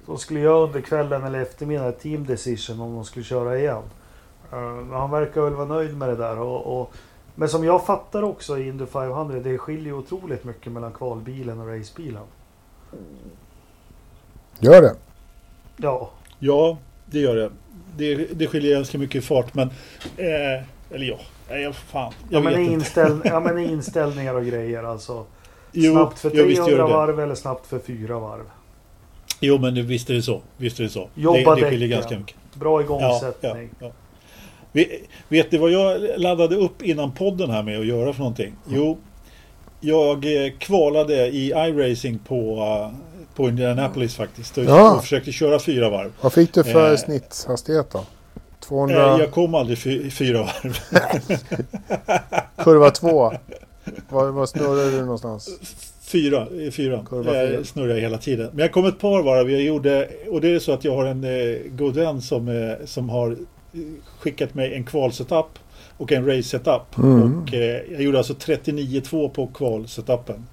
de 0.06 0.18
skulle 0.18 0.40
göra 0.40 0.58
under 0.58 0.82
kvällen 0.82 1.24
eller 1.24 1.42
eftermiddagen 1.42 1.90
ett 1.90 2.00
team 2.00 2.26
decision 2.26 2.82
om 2.82 2.96
de 2.96 3.06
skulle 3.06 3.26
köra 3.26 3.60
igen. 3.60 3.84
Uh, 4.54 4.94
han 4.94 5.12
verkar 5.12 5.42
väl 5.42 5.54
vara 5.54 5.68
nöjd 5.68 5.98
med 5.98 6.10
det 6.10 6.16
där. 6.16 6.40
Och, 6.40 6.82
och, 6.82 6.94
men 7.36 7.50
som 7.50 7.64
jag 7.64 7.86
fattar 7.86 8.24
också 8.24 8.58
i 8.58 8.68
Indy 8.68 8.86
500, 8.86 9.40
det 9.40 9.58
skiljer 9.58 9.94
otroligt 9.94 10.44
mycket 10.44 10.72
mellan 10.72 10.92
kvalbilen 10.92 11.60
och 11.60 11.68
racebilen. 11.68 12.24
Gör 14.60 14.82
det? 14.82 14.96
Ja, 15.78 16.12
Ja, 16.40 16.78
det 17.06 17.20
gör 17.20 17.36
det. 17.36 17.52
Det, 17.98 18.16
det 18.16 18.48
skiljer 18.48 18.76
ganska 18.76 18.98
mycket 18.98 19.16
i 19.16 19.22
fart 19.22 19.54
men... 19.54 19.68
Eh, 20.18 20.64
eller 20.92 21.06
ja, 21.06 21.20
nej 21.50 21.74
fan. 21.74 22.14
Jag 22.30 22.40
ja, 22.40 22.44
men 22.44 22.54
vet 22.54 22.62
inte. 22.62 22.74
inställ, 22.74 23.22
ja 23.26 23.40
men 23.40 23.58
inställningar 23.58 24.34
och 24.34 24.46
grejer 24.46 24.84
alltså. 24.84 25.26
Jo, 25.72 25.92
snabbt 25.94 26.20
för 26.20 26.32
ja, 26.36 26.44
visst 26.44 26.66
300 26.66 26.78
gör 26.84 26.88
det. 26.88 26.94
varv 26.94 27.20
eller 27.20 27.36
snabbt 27.36 27.68
för 27.68 27.80
4 27.80 28.20
varv. 28.20 28.44
Jo 29.40 29.58
men 29.58 29.88
visst 29.88 30.10
är 30.10 30.14
det 30.14 30.22
så. 30.22 30.42
Visst 30.58 30.80
är 30.80 30.84
det 30.84 30.90
så. 30.90 31.10
Jobba 31.16 31.56
det, 31.56 31.62
det 31.62 31.70
skiljer 31.70 31.88
ganska 31.88 32.20
mycket. 32.20 32.36
Bra 32.54 32.82
Ja, 32.82 32.86
ja, 32.90 33.08
igångsättning. 33.10 33.70
ja. 33.80 33.92
Vet, 34.72 34.88
vet 35.28 35.52
du 35.52 35.58
vad 35.58 35.72
jag 35.72 36.02
laddade 36.18 36.56
upp 36.56 36.82
innan 36.82 37.12
podden 37.12 37.50
här 37.50 37.64
med 37.64 37.80
att 37.80 37.86
göra 37.86 38.14
för 38.14 38.20
någonting? 38.20 38.56
Jo, 38.68 38.98
jag 39.80 40.46
eh, 40.46 40.52
kvalade 40.60 41.28
i 41.28 41.48
iRacing 41.50 42.20
på, 42.20 42.58
eh, 42.58 42.98
på 43.36 43.50
Indianapolis 43.50 44.16
faktiskt. 44.16 44.58
Och, 44.58 44.64
Ja. 44.64 45.00
försökte 45.02 45.32
köra 45.32 45.60
fyra 45.60 45.90
varv. 45.90 46.12
Vad 46.22 46.34
fick 46.34 46.54
du 46.54 46.64
för 46.64 46.92
Eh. 46.92 46.98
snitthastighet 46.98 47.92
då? 47.92 47.98
Eh, 47.98 48.04
200, 48.60 49.20
jag 49.20 49.32
kom 49.32 49.56
aldrig 49.56 49.78
fy, 49.78 50.10
fyra 50.12 50.40
varv. 50.42 50.78
kurva 52.64 52.92
2. 52.92 53.32
Var, 54.10 54.32
var 54.32 54.46
snurrar 54.46 54.92
du 54.92 55.02
någonstans? 55.02 55.50
Fyra, 56.02 56.48
fyra. 56.72 57.06
Kurva 57.10 57.32
fyra. 57.32 57.44
Jag 57.44 57.66
snurrar 57.66 57.96
hela 57.96 58.18
tiden. 58.18 58.50
Men 58.52 58.60
jag 58.60 58.72
kom 58.72 58.86
ett 58.86 59.00
par 59.00 59.24
varv. 59.24 59.52
Jag 59.52 59.62
gjorde, 59.62 60.10
och 60.28 60.42
det 60.42 60.50
är 60.50 60.60
så 60.60 60.72
att 60.72 60.84
jag 60.84 60.96
har 60.96 61.06
en 61.06 61.24
eh, 61.24 61.58
god 61.72 61.96
vän 61.96 62.22
som, 62.22 62.48
eh, 62.48 62.86
som 62.86 63.10
har 63.10 63.38
skickat 64.20 64.54
mig 64.54 64.74
en 64.74 64.84
kvalsetup 64.84 65.60
och 65.98 66.12
en 66.12 66.26
race-setup. 66.26 66.98
Mm. 66.98 67.42
Och 67.42 67.54
eh, 67.54 67.82
jag 67.92 68.02
gjorde 68.02 68.18
alltså 68.18 68.34
39,2 68.34 69.30
på 69.30 69.48
kvalsetappen. 69.48 70.46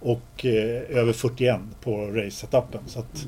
Och 0.00 0.44
eh, 0.44 0.98
över 0.98 1.12
41 1.12 1.60
på 1.80 2.06
race-setupen. 2.06 2.80
Så 2.86 2.98
att, 2.98 3.26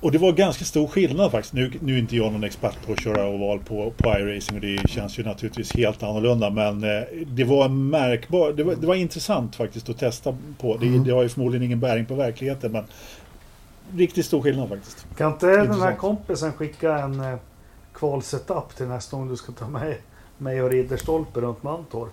och 0.00 0.12
det 0.12 0.18
var 0.18 0.32
ganska 0.32 0.64
stor 0.64 0.86
skillnad 0.86 1.30
faktiskt. 1.30 1.54
Nu, 1.54 1.72
nu 1.80 1.94
är 1.94 1.98
inte 1.98 2.16
jag 2.16 2.32
någon 2.32 2.44
expert 2.44 2.86
på 2.86 2.92
att 2.92 3.00
köra 3.00 3.26
oval 3.28 3.58
på, 3.58 3.92
på 3.96 4.08
iRacing 4.18 4.54
och 4.56 4.60
det 4.60 4.88
känns 4.90 5.18
ju 5.18 5.22
naturligtvis 5.24 5.76
helt 5.76 6.02
annorlunda. 6.02 6.50
Men 6.50 6.84
eh, 6.84 7.02
det 7.26 7.44
var 7.44 7.64
en 7.64 7.88
märkbar, 7.90 8.52
det 8.52 8.64
var, 8.64 8.74
det 8.74 8.86
var 8.86 8.94
intressant 8.94 9.56
faktiskt 9.56 9.88
att 9.88 9.98
testa 9.98 10.36
på. 10.58 10.76
Det, 10.76 10.86
Mm. 10.86 11.04
det 11.04 11.10
har 11.12 11.22
ju 11.22 11.28
förmodligen 11.28 11.64
ingen 11.66 11.80
bäring 11.80 12.06
på 12.06 12.14
verkligheten 12.14 12.72
men 12.72 12.84
riktigt 13.96 14.26
stor 14.26 14.42
skillnad 14.42 14.68
faktiskt. 14.68 15.06
Kan 15.16 15.32
inte 15.32 15.46
den 15.46 15.56
här 15.56 15.64
Intressant. 15.64 15.98
kompisen 15.98 16.52
skicka 16.52 16.98
en 16.98 17.20
eh, 17.20 17.36
kvalsetup 17.94 18.76
till 18.76 18.86
nästa 18.86 19.16
gång 19.16 19.28
du 19.28 19.36
ska 19.36 19.52
ta 19.52 19.68
med 19.68 19.94
mig 20.38 20.62
och 20.62 20.70
Ridderstolpe 20.70 21.40
runt 21.40 21.62
Mantorp? 21.62 22.10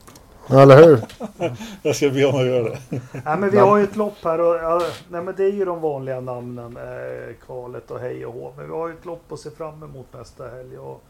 Eller 0.50 0.86
hur? 0.86 1.00
Jag 1.82 1.96
ska 1.96 2.10
be 2.10 2.26
om 2.26 2.36
att 2.36 2.46
göra 2.46 2.64
det. 2.64 2.80
Nej 3.26 3.38
men 3.38 3.50
vi 3.50 3.58
har 3.58 3.78
ju 3.78 3.84
ett 3.84 3.96
lopp 3.96 4.24
här 4.24 4.40
och 4.42 4.56
ja, 4.56 4.82
nej, 5.10 5.22
men 5.22 5.36
det 5.36 5.44
är 5.44 5.52
ju 5.52 5.66
de 5.66 5.82
vanliga 5.82 6.20
namnen. 6.20 6.78
Eh, 6.78 7.34
kvalet 7.46 7.92
och 7.92 8.00
hej 8.00 8.26
och 8.26 8.34
hå. 8.34 8.54
Men 8.58 8.66
vi 8.68 8.72
har 8.74 8.88
ju 8.88 8.94
ett 8.94 9.06
lopp 9.06 9.32
att 9.32 9.40
se 9.40 9.50
fram 9.50 9.84
emot 9.84 10.14
nästa 10.14 10.50
helg. 10.50 10.78
Och, 10.78 11.02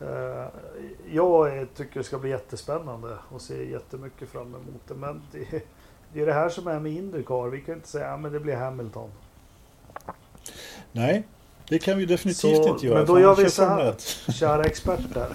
eh, 0.00 0.46
jag 1.12 1.66
tycker 1.76 2.00
det 2.00 2.04
ska 2.04 2.18
bli 2.18 2.30
jättespännande 2.30 3.08
och 3.28 3.40
ser 3.40 3.62
jättemycket 3.62 4.28
fram 4.28 4.46
emot 4.54 4.82
det. 4.88 4.94
Men 4.94 5.22
det, 5.32 5.62
det 6.12 6.22
är 6.22 6.26
det 6.26 6.32
här 6.32 6.48
som 6.48 6.66
är 6.66 6.80
med 6.80 6.92
Indycar. 6.92 7.48
Vi 7.48 7.60
kan 7.60 7.74
inte 7.74 7.88
säga 7.88 8.12
att 8.12 8.32
det 8.32 8.40
blir 8.40 8.56
Hamilton. 8.56 9.10
Nej, 10.92 11.22
det 11.68 11.78
kan 11.78 11.98
vi 11.98 12.06
definitivt 12.06 12.56
Så, 12.56 12.68
inte 12.68 12.86
göra. 12.86 12.98
men 12.98 13.06
då 13.06 13.20
gör 13.20 13.34
vi 13.34 13.50
så 13.50 13.64
här. 13.64 13.76
Formel 13.76 13.88
1. 13.88 14.34
Kära 14.34 14.64
experter. 14.64 15.28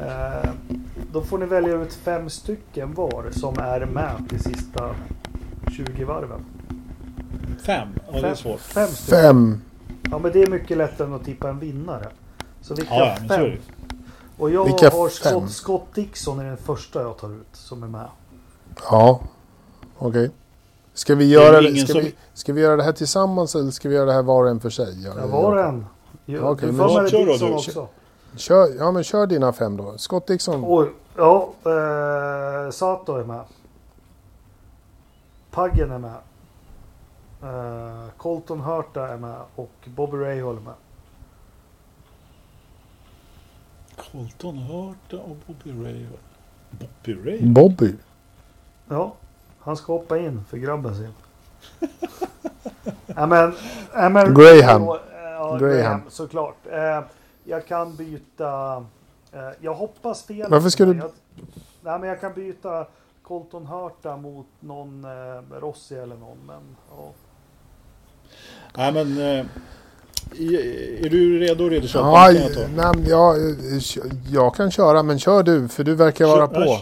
Eh, 0.00 0.50
då 1.12 1.22
får 1.22 1.38
ni 1.38 1.46
välja 1.46 1.74
ut 1.74 1.94
fem 1.94 2.30
stycken 2.30 2.94
var 2.94 3.26
som 3.32 3.58
är 3.58 3.86
med 3.86 4.24
till 4.28 4.40
sista 4.42 4.90
20 5.76 6.04
varven. 6.04 6.40
Fem, 7.66 7.88
ja 8.06 8.12
det 8.12 8.18
är 8.18 8.22
Fem, 8.22 8.36
svårt. 8.36 8.60
fem 8.60 8.88
stycken. 8.88 9.20
Fem. 9.22 9.60
Ja 10.10 10.18
men 10.18 10.32
det 10.32 10.42
är 10.42 10.46
mycket 10.50 10.76
lättare 10.76 11.06
än 11.08 11.14
att 11.14 11.24
tippa 11.24 11.48
en 11.50 11.58
vinnare. 11.58 12.06
Så 12.60 12.74
vilka 12.74 12.94
Ja, 12.94 13.16
ja, 13.22 13.28
fem? 13.36 13.52
Och 14.38 14.50
jag 14.50 14.64
Vilka 14.64 14.90
har 14.90 15.08
fem? 15.08 15.32
Scott, 15.40 15.50
Scott 15.50 15.94
Dixon 15.94 16.38
är 16.40 16.44
den 16.44 16.56
första 16.56 17.02
jag 17.02 17.18
tar 17.18 17.28
ut 17.30 17.46
som 17.52 17.82
är 17.82 17.86
med. 17.88 18.08
Ja, 18.90 19.20
okej. 19.98 20.30
Ska 20.94 21.14
vi 21.14 21.24
göra 21.28 21.60
det, 21.60 21.76
ska, 21.76 21.92
som- 21.92 22.02
vi, 22.02 22.14
ska 22.34 22.52
vi 22.52 22.60
göra 22.60 22.76
det 22.76 22.82
här 22.82 22.92
tillsammans 22.92 23.54
eller 23.54 23.70
ska 23.70 23.88
vi 23.88 23.94
göra 23.94 24.06
det 24.06 24.12
här 24.12 24.22
var 24.22 24.44
och 24.44 24.50
en 24.50 24.60
för 24.60 24.70
sig? 24.70 25.04
Ja, 25.04 25.12
Jag 25.18 25.28
var 25.28 25.56
en. 25.56 25.86
Jo, 26.26 26.40
Okej, 26.42 26.68
du 26.68 26.74
får 26.76 27.02
med 27.02 27.12
då, 27.12 27.24
Dixon 27.32 27.52
också. 27.54 27.88
Kör, 28.36 28.68
ja, 28.78 28.90
men 28.90 29.04
kör 29.04 29.26
dina 29.26 29.52
fem 29.52 29.76
då. 29.76 29.98
Scott 29.98 30.26
Dixon. 30.26 30.64
Och, 30.64 30.88
ja, 31.16 31.52
eh, 31.64 32.70
Sato 32.70 33.16
är 33.16 33.24
med. 33.24 33.44
Paggen 35.50 35.90
är 35.90 35.98
med. 35.98 36.16
Eh, 37.42 38.10
Colton 38.16 38.60
Hurta 38.60 39.08
är 39.08 39.16
med 39.16 39.40
och 39.54 39.70
Bobby 39.84 40.16
Rahal 40.16 40.56
är 40.56 40.60
med. 40.60 40.74
Colton 43.96 44.58
Hurta 44.58 45.16
och 45.16 45.36
Bobby 45.46 45.84
Ray. 45.84 46.06
Bobby 46.70 47.30
Ray? 47.30 47.46
Bobby. 47.46 47.94
Ja, 48.88 49.14
han 49.58 49.76
ska 49.76 49.92
hoppa 49.92 50.18
in 50.18 50.44
för 50.48 50.56
grabben 50.56 50.94
sin. 50.96 51.14
ja, 53.06 53.26
men, 53.26 53.54
Graham. 54.34 54.82
Ja, 54.82 54.98
Graham. 55.58 55.58
Graham. 55.58 56.00
såklart. 56.08 56.56
Eh, 56.70 57.00
jag 57.44 57.66
kan 57.66 57.96
byta... 57.96 58.76
Eh, 59.32 59.48
jag 59.60 59.74
hoppas 59.74 60.22
fel. 60.22 60.50
Varför 60.50 60.68
ska 60.68 60.84
du- 60.84 60.96
Jag, 60.96 61.10
nej, 61.82 61.98
men 61.98 62.08
jag 62.08 62.20
kan 62.20 62.34
byta 62.34 62.86
Colton 63.22 63.66
Hurta 63.66 64.16
mot 64.16 64.46
någon 64.60 65.04
eh, 65.04 65.42
Rossi 65.60 65.94
eller 65.94 66.16
någon. 66.16 66.38
Men, 66.46 66.76
ja. 66.90 67.12
Nej 68.76 68.92
men... 68.92 69.18
Eh, 69.18 69.46
är 71.04 71.08
du 71.08 71.38
redo? 71.38 71.70
Ja, 71.70 71.80
Kan 72.26 72.34
jag 72.36 72.54
ta? 72.54 72.92
nej, 72.92 73.08
jag, 73.08 73.36
jag 74.30 74.54
kan 74.54 74.70
köra, 74.70 75.02
men 75.02 75.18
kör 75.18 75.42
du, 75.42 75.68
för 75.68 75.84
du 75.84 75.94
verkar 75.94 76.26
vara 76.26 76.48
Kör- 76.54 76.64
på. 76.66 76.78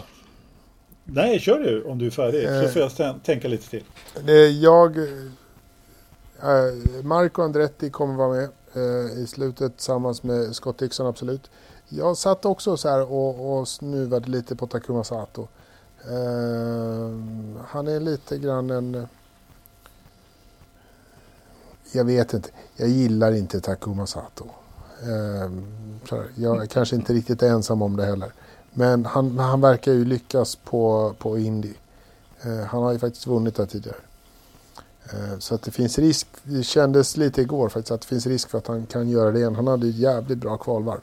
Nej, 1.03 1.39
kör 1.39 1.59
du 1.59 1.83
om 1.83 1.97
du 1.97 2.05
är 2.05 2.09
färdig. 2.11 2.43
Eh. 2.45 2.61
Så 2.61 2.67
får 2.67 2.81
jag 2.81 2.91
tän- 2.91 3.19
tänka 3.23 3.47
lite 3.47 3.69
till. 3.69 3.83
Jag... 4.61 4.97
eh, 4.97 5.03
Marco 7.03 7.41
Andretti 7.41 7.89
kommer 7.89 8.15
vara 8.15 8.29
med 8.35 8.49
eh, 8.73 9.19
i 9.19 9.27
slutet 9.27 9.77
tillsammans 9.77 10.23
med 10.23 10.55
Scott 10.55 10.77
Dixon, 10.77 11.07
absolut. 11.07 11.49
Jag 11.89 12.17
satt 12.17 12.45
också 12.45 12.77
så 12.77 12.89
här 12.89 13.11
och, 13.11 13.59
och 13.59 13.67
snuvade 13.67 14.29
lite 14.29 14.55
på 14.55 14.67
Takuma 14.67 15.03
Sato. 15.03 15.47
Eh, 16.03 17.09
han 17.67 17.87
är 17.87 17.99
lite 17.99 18.37
grann 18.37 18.69
en... 18.69 19.07
Jag 21.91 22.05
vet 22.05 22.33
inte. 22.33 22.49
Jag 22.75 22.89
gillar 22.89 23.31
inte 23.31 23.61
Takuma 23.61 24.07
Sato. 24.07 24.45
Eh, 25.03 25.51
jag 26.35 26.61
är 26.61 26.65
kanske 26.65 26.95
inte 26.95 27.13
riktigt 27.13 27.43
ensam 27.43 27.81
om 27.81 27.97
det 27.97 28.05
heller. 28.05 28.33
Men 28.73 29.05
han, 29.05 29.39
han 29.39 29.61
verkar 29.61 29.91
ju 29.91 30.05
lyckas 30.05 30.55
på, 30.55 31.13
på 31.19 31.37
Indy. 31.37 31.73
Eh, 32.41 32.59
han 32.59 32.83
har 32.83 32.91
ju 32.91 32.99
faktiskt 32.99 33.27
vunnit 33.27 33.55
där 33.55 33.65
tidigare. 33.65 33.97
Eh, 35.13 35.39
så 35.39 35.55
att 35.55 35.61
det 35.61 35.71
finns 35.71 35.99
risk, 35.99 36.27
det 36.43 36.63
kändes 36.63 37.17
lite 37.17 37.41
igår 37.41 37.69
faktiskt 37.69 37.91
att 37.91 38.01
det 38.01 38.07
finns 38.07 38.27
risk 38.27 38.49
för 38.49 38.57
att 38.57 38.67
han 38.67 38.85
kan 38.85 39.09
göra 39.09 39.31
det 39.31 39.39
igen. 39.39 39.55
Han 39.55 39.67
hade 39.67 39.87
ett 39.87 39.95
jävligt 39.95 40.37
bra 40.37 40.57
kvalvarv. 40.57 41.01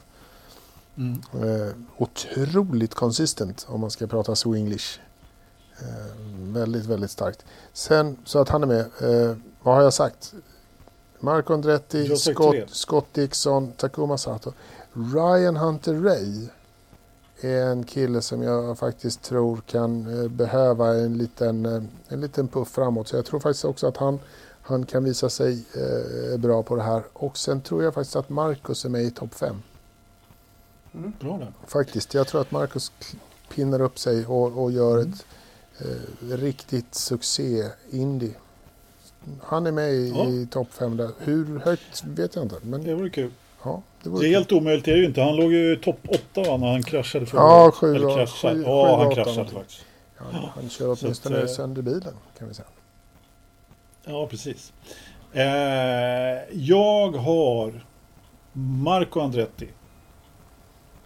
Mm. 0.97 1.21
Eh, 1.33 1.73
otroligt 1.97 2.93
consistent 2.93 3.65
om 3.69 3.81
man 3.81 3.91
ska 3.91 4.07
prata 4.07 4.35
swinglish. 4.35 4.99
Eh, 5.79 5.85
väldigt, 6.39 6.85
väldigt 6.85 7.11
starkt. 7.11 7.45
Sen 7.73 8.17
så 8.25 8.39
att 8.39 8.49
han 8.49 8.63
är 8.63 8.67
med. 8.67 8.85
Vad 9.63 9.75
har 9.75 9.81
jag 9.81 9.93
sagt? 9.93 10.33
Marco 11.19 11.53
Andretti, 11.53 12.17
Scott. 12.17 12.55
Scott 12.69 13.13
Dixon, 13.13 13.71
Takuma 13.71 14.17
Sato. 14.17 14.53
Ryan 14.93 15.55
Hunter 15.55 15.93
Ray 15.93 16.47
är 17.41 17.65
en 17.65 17.83
kille 17.83 18.21
som 18.21 18.41
jag 18.43 18.77
faktiskt 18.77 19.21
tror 19.21 19.61
kan 19.65 20.19
eh, 20.23 20.27
behöva 20.29 20.95
en 20.95 21.17
liten, 21.17 21.65
eh, 21.65 21.83
en 22.07 22.21
liten 22.21 22.47
puff 22.47 22.67
framåt. 22.69 23.07
Så 23.07 23.15
jag 23.15 23.25
tror 23.25 23.39
faktiskt 23.39 23.65
också 23.65 23.87
att 23.87 23.97
han, 23.97 24.19
han 24.61 24.85
kan 24.85 25.03
visa 25.03 25.29
sig 25.29 25.63
eh, 25.75 26.37
bra 26.39 26.63
på 26.63 26.75
det 26.75 26.83
här. 26.83 27.03
Och 27.13 27.37
sen 27.37 27.61
tror 27.61 27.83
jag 27.83 27.93
faktiskt 27.93 28.15
att 28.15 28.29
Marcus 28.29 28.85
är 28.85 28.89
med 28.89 29.03
i 29.03 29.11
topp 29.11 29.33
5. 29.33 29.55
Bra 30.91 31.37
där. 31.37 31.53
Faktiskt. 31.67 32.13
Jag 32.13 32.27
tror 32.27 32.41
att 32.41 32.51
Marcus 32.51 32.91
pinnar 33.55 33.81
upp 33.81 33.99
sig 33.99 34.25
och, 34.25 34.63
och 34.63 34.71
gör 34.71 34.97
Mm. 34.97 35.13
ett, 35.13 35.25
eh, 36.31 36.37
riktigt 36.37 36.95
succé-indie. 36.95 38.33
Han 39.41 39.67
är 39.67 39.71
med 39.71 39.93
i, 39.93 40.09
Ja. 40.09 40.25
i 40.27 40.47
topp 40.51 40.67
5 40.71 40.97
där. 40.97 41.11
Hur 41.19 41.59
högt 41.59 42.03
vet 42.03 42.35
jag 42.35 42.45
inte. 42.45 42.55
Men 42.61 42.83
Det 42.83 42.93
vore 42.95 43.09
kul. 43.09 43.31
ja, 43.63 43.81
det 44.09 44.19
Det 44.19 44.27
är 44.27 44.29
helt 44.29 44.51
omöjligt, 44.51 44.85
det 44.85 44.91
är 44.91 44.97
ju 44.97 45.05
inte. 45.05 45.21
Han 45.21 45.35
låg 45.35 45.53
ju 45.53 45.75
topp 45.75 45.99
8 46.07 46.43
va, 46.49 46.57
när 46.57 46.71
han 46.71 46.83
kraschade 46.83 47.25
förra 47.25 47.41
Ja, 47.41 47.63
året. 47.63 47.75
sju 47.75 47.95
Eller 47.95 48.15
kraschade. 48.15 48.61
Ja, 48.61 48.97
han 49.03 49.15
kraschade 49.15 49.49
faktiskt. 49.49 49.85
Ja, 50.17 50.49
han 50.55 50.69
kör 50.69 50.97
åtminstone 51.01 51.37
att, 51.37 51.43
eh, 51.43 51.47
sönder 51.49 51.81
bilen 51.81 52.13
kan 52.39 52.47
vi 52.47 52.53
säga. 52.53 52.67
Ja, 54.05 54.27
precis. 54.27 54.73
Eh, 55.33 55.43
jag 56.51 57.11
har 57.11 57.85
Marco 58.53 59.19
Andretti. 59.19 59.67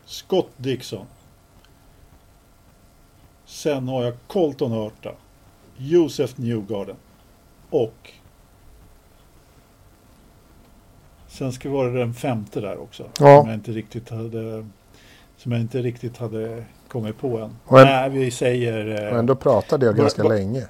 Scott 0.05 0.49
Dixon. 0.57 1.05
Sen 3.45 3.87
har 3.87 4.03
jag 4.03 4.13
Colton 4.27 4.71
Hurta. 4.71 5.11
Josef 5.77 6.37
Newgarden. 6.37 6.95
Och 7.69 8.11
Sen 11.32 11.51
ska 11.53 11.69
vara 11.69 11.89
den 11.89 12.13
femte 12.13 12.61
där 12.61 12.82
också. 12.82 13.03
Ja. 13.03 13.39
Som 13.41 13.49
jag 13.49 13.53
inte 13.53 13.71
riktigt 13.71 14.09
hade 14.09 14.65
Som 15.38 15.51
jag 15.51 15.61
inte 15.61 15.82
riktigt 15.82 16.17
hade 16.17 16.63
kommit 16.88 17.17
på 17.17 17.38
än. 17.38 17.55
Och 17.65 17.79
en- 17.79 17.88
Nej, 17.88 18.09
vi 18.09 18.32
säger... 18.32 19.03
eh, 19.05 19.11
Och 19.13 19.19
ändå 19.19 19.36
pratade 19.36 19.86
jag 19.86 19.95
ganska 19.97 20.23
länge. 20.23 20.65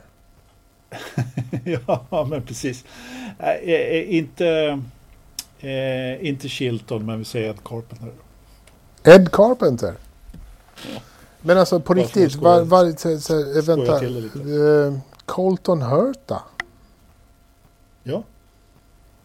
ja, 1.63 2.27
men 2.29 2.41
precis. 2.41 2.85
Äh, 3.39 4.15
inte, 4.15 4.79
eh, 5.59 6.27
inte 6.27 6.49
Chilton, 6.49 7.05
men 7.05 7.19
vi 7.19 7.25
säger 7.25 7.49
Ed 7.49 7.63
Carpenter. 7.63 8.11
Ed 9.03 9.31
Carpenter. 9.31 9.93
Men 11.41 11.57
alltså 11.57 11.79
på 11.79 11.93
Varför 11.93 12.19
riktigt, 12.19 12.41
var, 12.41 12.61
var, 12.61 12.91
så, 12.97 13.19
så, 13.19 13.61
vänta. 13.61 13.99
Colton 15.25 15.81
Hurta. 15.81 16.43
Ja, 18.03 18.23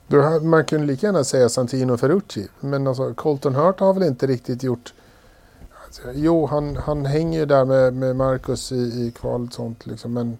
Då, 0.08 0.20
har- 0.20 0.40
man 0.40 0.64
kunde 0.64 0.86
lika 0.86 1.06
gärna 1.06 1.24
säga 1.24 1.48
Santino 1.48 1.96
Ferrucci. 1.96 2.48
Men 2.60 2.86
alltså 2.86 3.14
Colton 3.14 3.54
Hurta 3.54 3.84
har 3.84 3.94
väl 3.94 4.02
inte 4.02 4.26
riktigt 4.26 4.62
gjort... 4.62 4.92
Alltså, 5.86 6.02
jo, 6.14 6.46
han, 6.46 6.76
han 6.76 7.06
hänger 7.06 7.38
ju 7.38 7.46
där 7.46 7.64
med, 7.64 7.94
med 7.94 8.16
Marcus 8.16 8.72
i, 8.72 8.76
i 8.76 9.12
kvalet 9.20 9.48
och 9.50 9.54
sånt 9.54 9.86
liksom, 9.86 10.12
men... 10.12 10.38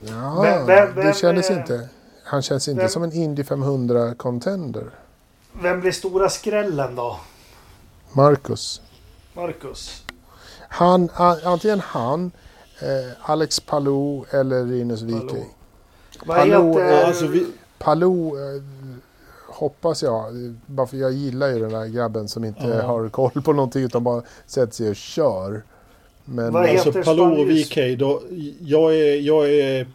Ja, 0.00 0.40
Vem- 0.42 0.66
vem- 0.66 0.94
det 1.06 1.16
kändes 1.16 1.50
inte... 1.50 1.88
Han 2.24 2.42
känns 2.42 2.68
inte 2.68 2.80
vem- 2.80 2.88
som 2.90 3.02
en 3.02 3.12
Indy 3.12 3.42
500-contender. 3.42 4.90
Vem 5.62 5.80
blir 5.80 5.92
stora 5.92 6.28
skrällen 6.28 6.94
då? 6.94 7.20
Marcus. 8.12 8.80
Marcus? 9.34 10.02
Han, 10.68 11.08
antingen 11.44 11.80
han, 11.80 12.30
eh, 12.80 13.30
Alex 13.30 13.60
Palou 13.60 14.24
eller 14.30 14.64
Rinus 14.64 15.02
VK. 15.02 15.10
Palou. 16.26 16.72
Vad 16.72 16.82
heter... 16.82 17.00
eh, 17.02 17.08
alltså 17.08 17.26
vi, 17.26 17.46
Palou 17.84 18.28
eh, 18.36 18.62
hoppas 19.48 20.02
jag, 20.02 20.24
bara 20.66 20.86
för 20.86 20.96
jag 20.96 21.12
gillar 21.12 21.48
ju 21.48 21.58
den 21.58 21.70
där 21.72 21.86
grabben 21.86 22.28
som 22.28 22.44
inte 22.44 22.66
Ja. 22.66 22.82
har 22.86 23.08
koll 23.08 23.30
på 23.44 23.52
någonting 23.52 23.82
utan 23.82 24.04
bara 24.04 24.22
sätter 24.46 24.72
sig 24.74 24.88
och 24.90 24.96
kör. 24.96 25.62
Men 26.24 26.52
Vad 26.52 26.66
heter 26.68 26.86
alltså 26.86 27.02
Palou 27.02 27.40
och? 27.40 27.50
VK, 27.50 27.78
då, 27.98 28.22
jag, 28.60 28.94
är, 28.96 29.20
jag, 29.20 29.50
är, 29.50 29.86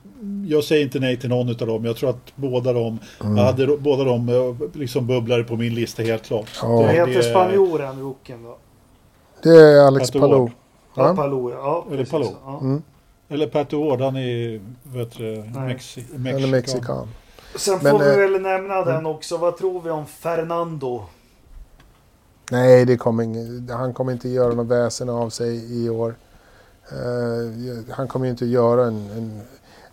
jag 0.47 0.63
säger 0.63 0.83
inte 0.83 0.99
nej 0.99 1.17
till 1.19 1.29
någon 1.29 1.49
av 1.49 1.55
dem. 1.55 1.85
Jag 1.85 1.95
tror 1.95 2.09
att 2.09 2.31
båda 2.35 2.73
de, 2.73 2.99
Mm. 3.23 3.37
jag 3.37 3.43
hade 3.43 3.77
båda 3.77 4.03
de 4.03 4.29
eh, 4.29 4.55
liksom 4.79 5.07
bubblare 5.07 5.43
på 5.43 5.55
min 5.55 5.75
lista 5.75 6.03
helt 6.03 6.23
klart. 6.23 6.49
Ja. 6.61 6.67
Vad 6.67 6.85
Det- 6.85 6.91
heter 6.91 7.21
spanjoren, 7.21 7.99
rocken 8.01 8.43
då? 8.43 8.57
det 9.43 9.49
är 9.49 9.87
Alex 9.87 10.11
Pat 10.11 10.21
Palou. 10.21 10.39
Ward. 10.39 10.51
Ja. 10.95 11.15
Palou, 11.15 11.51
ja. 11.51 11.85
Eller. 11.91 12.05
Palou. 12.05 12.31
Ja. 12.45 12.59
Mm. 12.61 12.81
Eller 13.29 13.47
Pat 13.47 13.73
Ward, 13.73 14.01
han 14.01 14.15
är 14.15 14.61
vet 14.83 15.17
du. 15.17 15.43
Mexi, 15.55 16.05
Eller 16.27 16.47
mexikan. 16.47 17.07
Sen 17.59 17.79
Men, 17.81 17.91
får 17.91 17.99
vi 17.99 18.11
eh, 18.11 18.17
väl 18.17 18.41
nämna 18.41 18.85
den 18.85 19.05
också. 19.05 19.37
Vad 19.37 19.57
tror 19.57 19.81
vi 19.81 19.89
om 19.89 20.05
Fernando? 20.05 21.03
Nej, 22.51 22.85
det 22.85 22.97
kommer 22.97 23.23
ing- 23.23 23.71
han 23.73 23.93
kommer 23.93 24.11
inte 24.11 24.29
göra 24.29 24.53
något 24.53 24.67
väsen 24.67 25.09
av 25.09 25.29
sig 25.29 25.83
i 25.85 25.89
år. 25.89 26.15
Eh, 26.91 27.93
han 27.93 28.07
kommer 28.07 28.27
inte 28.27 28.45
göra 28.45 28.85
en, 28.85 29.09
en... 29.09 29.41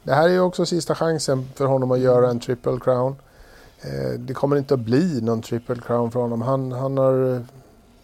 Det 0.03 0.15
här 0.15 0.29
är 0.29 0.33
ju 0.33 0.41
också 0.41 0.67
sista 0.67 0.95
chansen 0.95 1.49
för 1.55 1.67
honom 1.67 1.91
att 1.91 1.99
göra 1.99 2.31
en 2.31 2.41
triple 2.41 2.79
crown. 2.85 3.17
Eh, 3.81 4.19
det 4.19 4.35
kommer 4.35 4.57
inte 4.57 4.75
att 4.75 4.81
bli 4.81 5.21
någon 5.21 5.43
triple 5.43 5.77
crown 5.87 6.11
för 6.11 6.21
honom. 6.21 6.43
Han, 6.43 6.73
han 6.73 6.99
har 6.99 7.43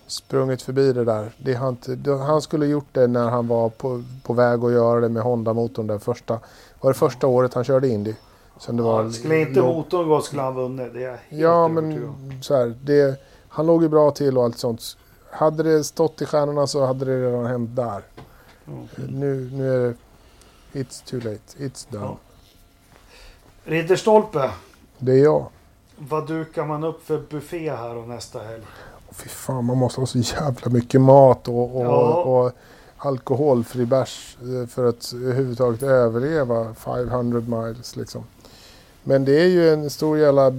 sprungit 0.06 0.62
förbi 0.62 0.92
det 0.92 1.04
där. 1.04 1.32
Det 1.38 1.54
har 1.54 1.68
inte, 1.68 2.10
han 2.10 2.42
skulle 2.42 2.66
gjort 2.66 2.88
det 2.92 3.06
när 3.06 3.30
han 3.30 3.48
var 3.48 3.68
på, 3.68 4.02
på 4.22 4.32
väg 4.32 4.64
att 4.64 4.72
göra 4.72 5.00
det 5.00 5.08
med 5.08 5.22
Honda-motorn. 5.22 5.86
Där 5.86 5.98
första, 5.98 6.38
var 6.80 6.92
det 6.92 6.98
första 6.98 7.26
året 7.26 7.54
han 7.54 7.64
körde 7.64 7.88
Indy. 7.88 8.14
Som 8.59 8.76
det 8.76 8.82
var, 8.82 9.11
Skulle 9.11 9.38
inte 9.40 9.61
låg- 9.61 9.74
motorn 9.76 10.09
gå 10.09 10.20
skulle 10.20 10.42
han 10.42 10.55
vunnit. 10.55 10.94
Det 10.94 11.05
är 11.05 11.18
Ja, 11.28 11.68
men 11.68 12.12
så 12.42 12.57
här, 12.57 12.74
det, 12.82 13.20
han 13.48 13.66
låg 13.66 13.82
ju 13.82 13.88
bra 13.88 14.11
till 14.11 14.38
och 14.38 14.44
allt 14.44 14.59
sånt. 14.59 14.96
Hade 15.30 15.62
det 15.62 15.84
stått 15.84 16.22
i 16.22 16.26
stjärnorna 16.26 16.66
så 16.66 16.86
hade 16.86 17.05
det 17.05 17.26
redan 17.26 17.46
hänt 17.46 17.76
där. 17.76 18.03
Mm. 18.66 18.88
Nu, 19.20 19.50
nu 19.53 19.74
är 19.74 19.78
det... 19.88 19.94
It's 20.80 21.05
too 21.11 21.18
late. 21.20 21.59
It's 21.59 21.86
done. 21.90 22.05
Ja. 22.05 22.16
Ridderstolpe. 23.64 24.50
Det 24.98 25.12
är 25.12 25.24
jag. 25.24 25.46
Vad 25.96 26.26
dukar 26.26 26.64
man 26.64 26.84
upp 26.84 27.07
för 27.07 27.22
buffé 27.30 27.70
här 27.70 27.96
och 27.96 28.09
nästa 28.09 28.38
helg? 28.42 28.62
Fy 29.12 29.28
fan, 29.28 29.64
man 29.64 29.76
måste 29.78 30.00
ha 30.00 30.07
så 30.07 30.18
jävla 30.18 30.70
mycket 30.70 31.00
mat 31.00 31.48
och, 31.48 31.76
och, 31.76 31.84
Ja. 31.84 32.14
och 32.22 32.53
alkoholfri 32.96 33.86
bärs 33.86 34.36
eh, 34.42 34.66
för 34.68 34.84
att 34.88 35.12
överhuvudtaget 35.14 35.82
överleva 35.82 36.74
500 36.74 37.40
miles 37.40 37.96
liksom. 37.96 38.24
Men 39.05 39.24
det 39.24 39.40
är 39.42 39.46
ju 39.46 39.72
en 39.72 39.90
stor 39.90 40.18
jävla 40.18 40.50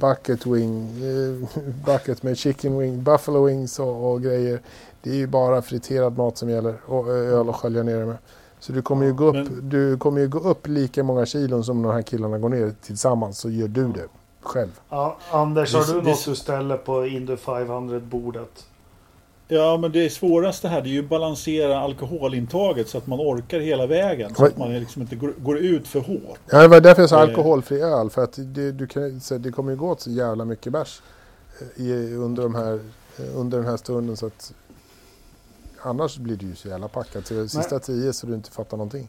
bucket 0.00 0.46
wing, 0.46 0.88
eh, 1.02 1.48
bucket 1.86 2.22
med 2.22 2.38
chicken 2.38 2.78
wing, 2.78 3.02
buffalo 3.02 3.44
wings 3.46 3.78
och, 3.78 4.12
och 4.12 4.22
grejer. 4.22 4.60
Det 5.02 5.10
är 5.10 5.14
ju 5.14 5.26
bara 5.26 5.62
friterad 5.62 6.16
mat 6.18 6.38
som 6.38 6.50
gäller 6.50 6.74
och 6.86 7.08
eh, 7.08 7.14
öl 7.38 7.48
och 7.48 7.56
skölja 7.56 7.82
ner 7.82 7.96
det 7.98 8.06
med. 8.06 8.16
Så 8.60 8.72
du 8.72 8.82
kommer 8.82 9.06
ju 9.06 9.12
gå 9.14 9.24
upp, 9.24 9.34
Men- 9.34 9.68
du 9.68 9.98
kommer 9.98 10.20
ju 10.20 10.28
gå 10.28 10.38
upp 10.38 10.66
lika 10.68 11.02
många 11.02 11.26
kilon 11.26 11.64
som 11.64 11.82
de 11.82 11.92
här 11.92 12.02
killarna 12.02 12.38
går 12.38 12.48
ner 12.48 12.72
tillsammans 12.82 13.38
så 13.38 13.50
gör 13.50 13.68
du 13.68 13.86
det 13.88 14.06
själv. 14.42 14.80
Ja, 14.88 15.16
Anders, 15.30 15.74
har 15.74 15.94
du 15.94 16.00
det- 16.00 16.08
något 16.10 16.24
du 16.24 16.34
ställer 16.34 16.76
på 16.76 17.06
Indy 17.06 17.36
500-bordet? 17.36 18.66
Ja, 19.48 19.76
men 19.76 19.92
det 19.92 20.10
svåraste 20.10 20.68
här 20.68 20.82
det 20.82 20.88
är 20.88 20.92
ju 20.92 20.98
att 21.02 21.08
balansera 21.08 21.78
alkoholintaget 21.80 22.88
så 22.88 22.98
att 22.98 23.06
man 23.06 23.20
orkar 23.20 23.60
hela 23.60 23.86
vägen. 23.86 24.34
Så 24.34 24.44
att 24.44 24.58
man 24.58 24.72
liksom 24.72 25.02
inte 25.02 25.16
går, 25.16 25.34
går 25.38 25.58
ut 25.58 25.88
för 25.88 26.00
hårt. 26.00 26.38
Ja, 26.50 26.62
det 26.62 26.68
var 26.68 26.80
därför 26.80 27.02
jag 27.02 27.10
sa 27.10 27.16
Eh. 27.16 27.22
alkoholfri 27.22 27.80
öl. 27.80 28.10
För 28.10 28.24
att 28.24 28.34
det, 28.36 28.72
du 28.72 28.86
kan, 28.86 29.20
så 29.20 29.38
det 29.38 29.52
kommer 29.52 29.70
ju 29.72 29.78
gå 29.78 29.88
åt 29.90 30.00
så 30.00 30.10
jävla 30.10 30.44
mycket 30.44 30.72
bärs 30.72 31.02
eh, 31.60 31.84
i, 31.84 32.14
under, 32.14 32.42
de 32.42 32.54
här, 32.54 32.80
eh, 33.18 33.38
under 33.38 33.58
den 33.58 33.66
här 33.66 33.76
stunden. 33.76 34.16
Så 34.16 34.26
att, 34.26 34.52
annars 35.82 36.16
blir 36.16 36.36
du 36.36 36.46
ju 36.46 36.54
så 36.54 36.68
jävla 36.68 36.88
packad 36.88 37.24
till 37.24 37.36
de 37.36 37.48
sista 37.48 37.78
tio 37.78 38.12
så 38.12 38.26
du 38.26 38.34
inte 38.34 38.50
fattar 38.50 38.76
någonting. 38.76 39.08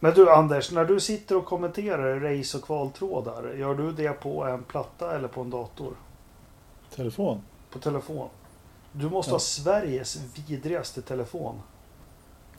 Men 0.00 0.14
du 0.14 0.30
Anders, 0.30 0.72
när 0.72 0.84
du 0.84 1.00
sitter 1.00 1.36
och 1.36 1.44
kommenterar 1.44 2.20
race 2.20 2.58
och 2.58 2.64
kvaltrådar, 2.64 3.54
gör 3.58 3.74
du 3.74 3.92
det 3.92 4.12
på 4.12 4.44
en 4.44 4.62
platta 4.62 5.16
eller 5.16 5.28
på 5.28 5.40
en 5.40 5.50
dator? 5.50 5.92
Telefon. 6.96 7.42
På 7.70 7.78
telefon? 7.78 8.28
Du 9.00 9.08
måste 9.10 9.30
Ja. 9.30 9.34
ha 9.34 9.40
Sveriges 9.40 10.18
vidrigaste 10.48 11.02
telefon. 11.02 11.60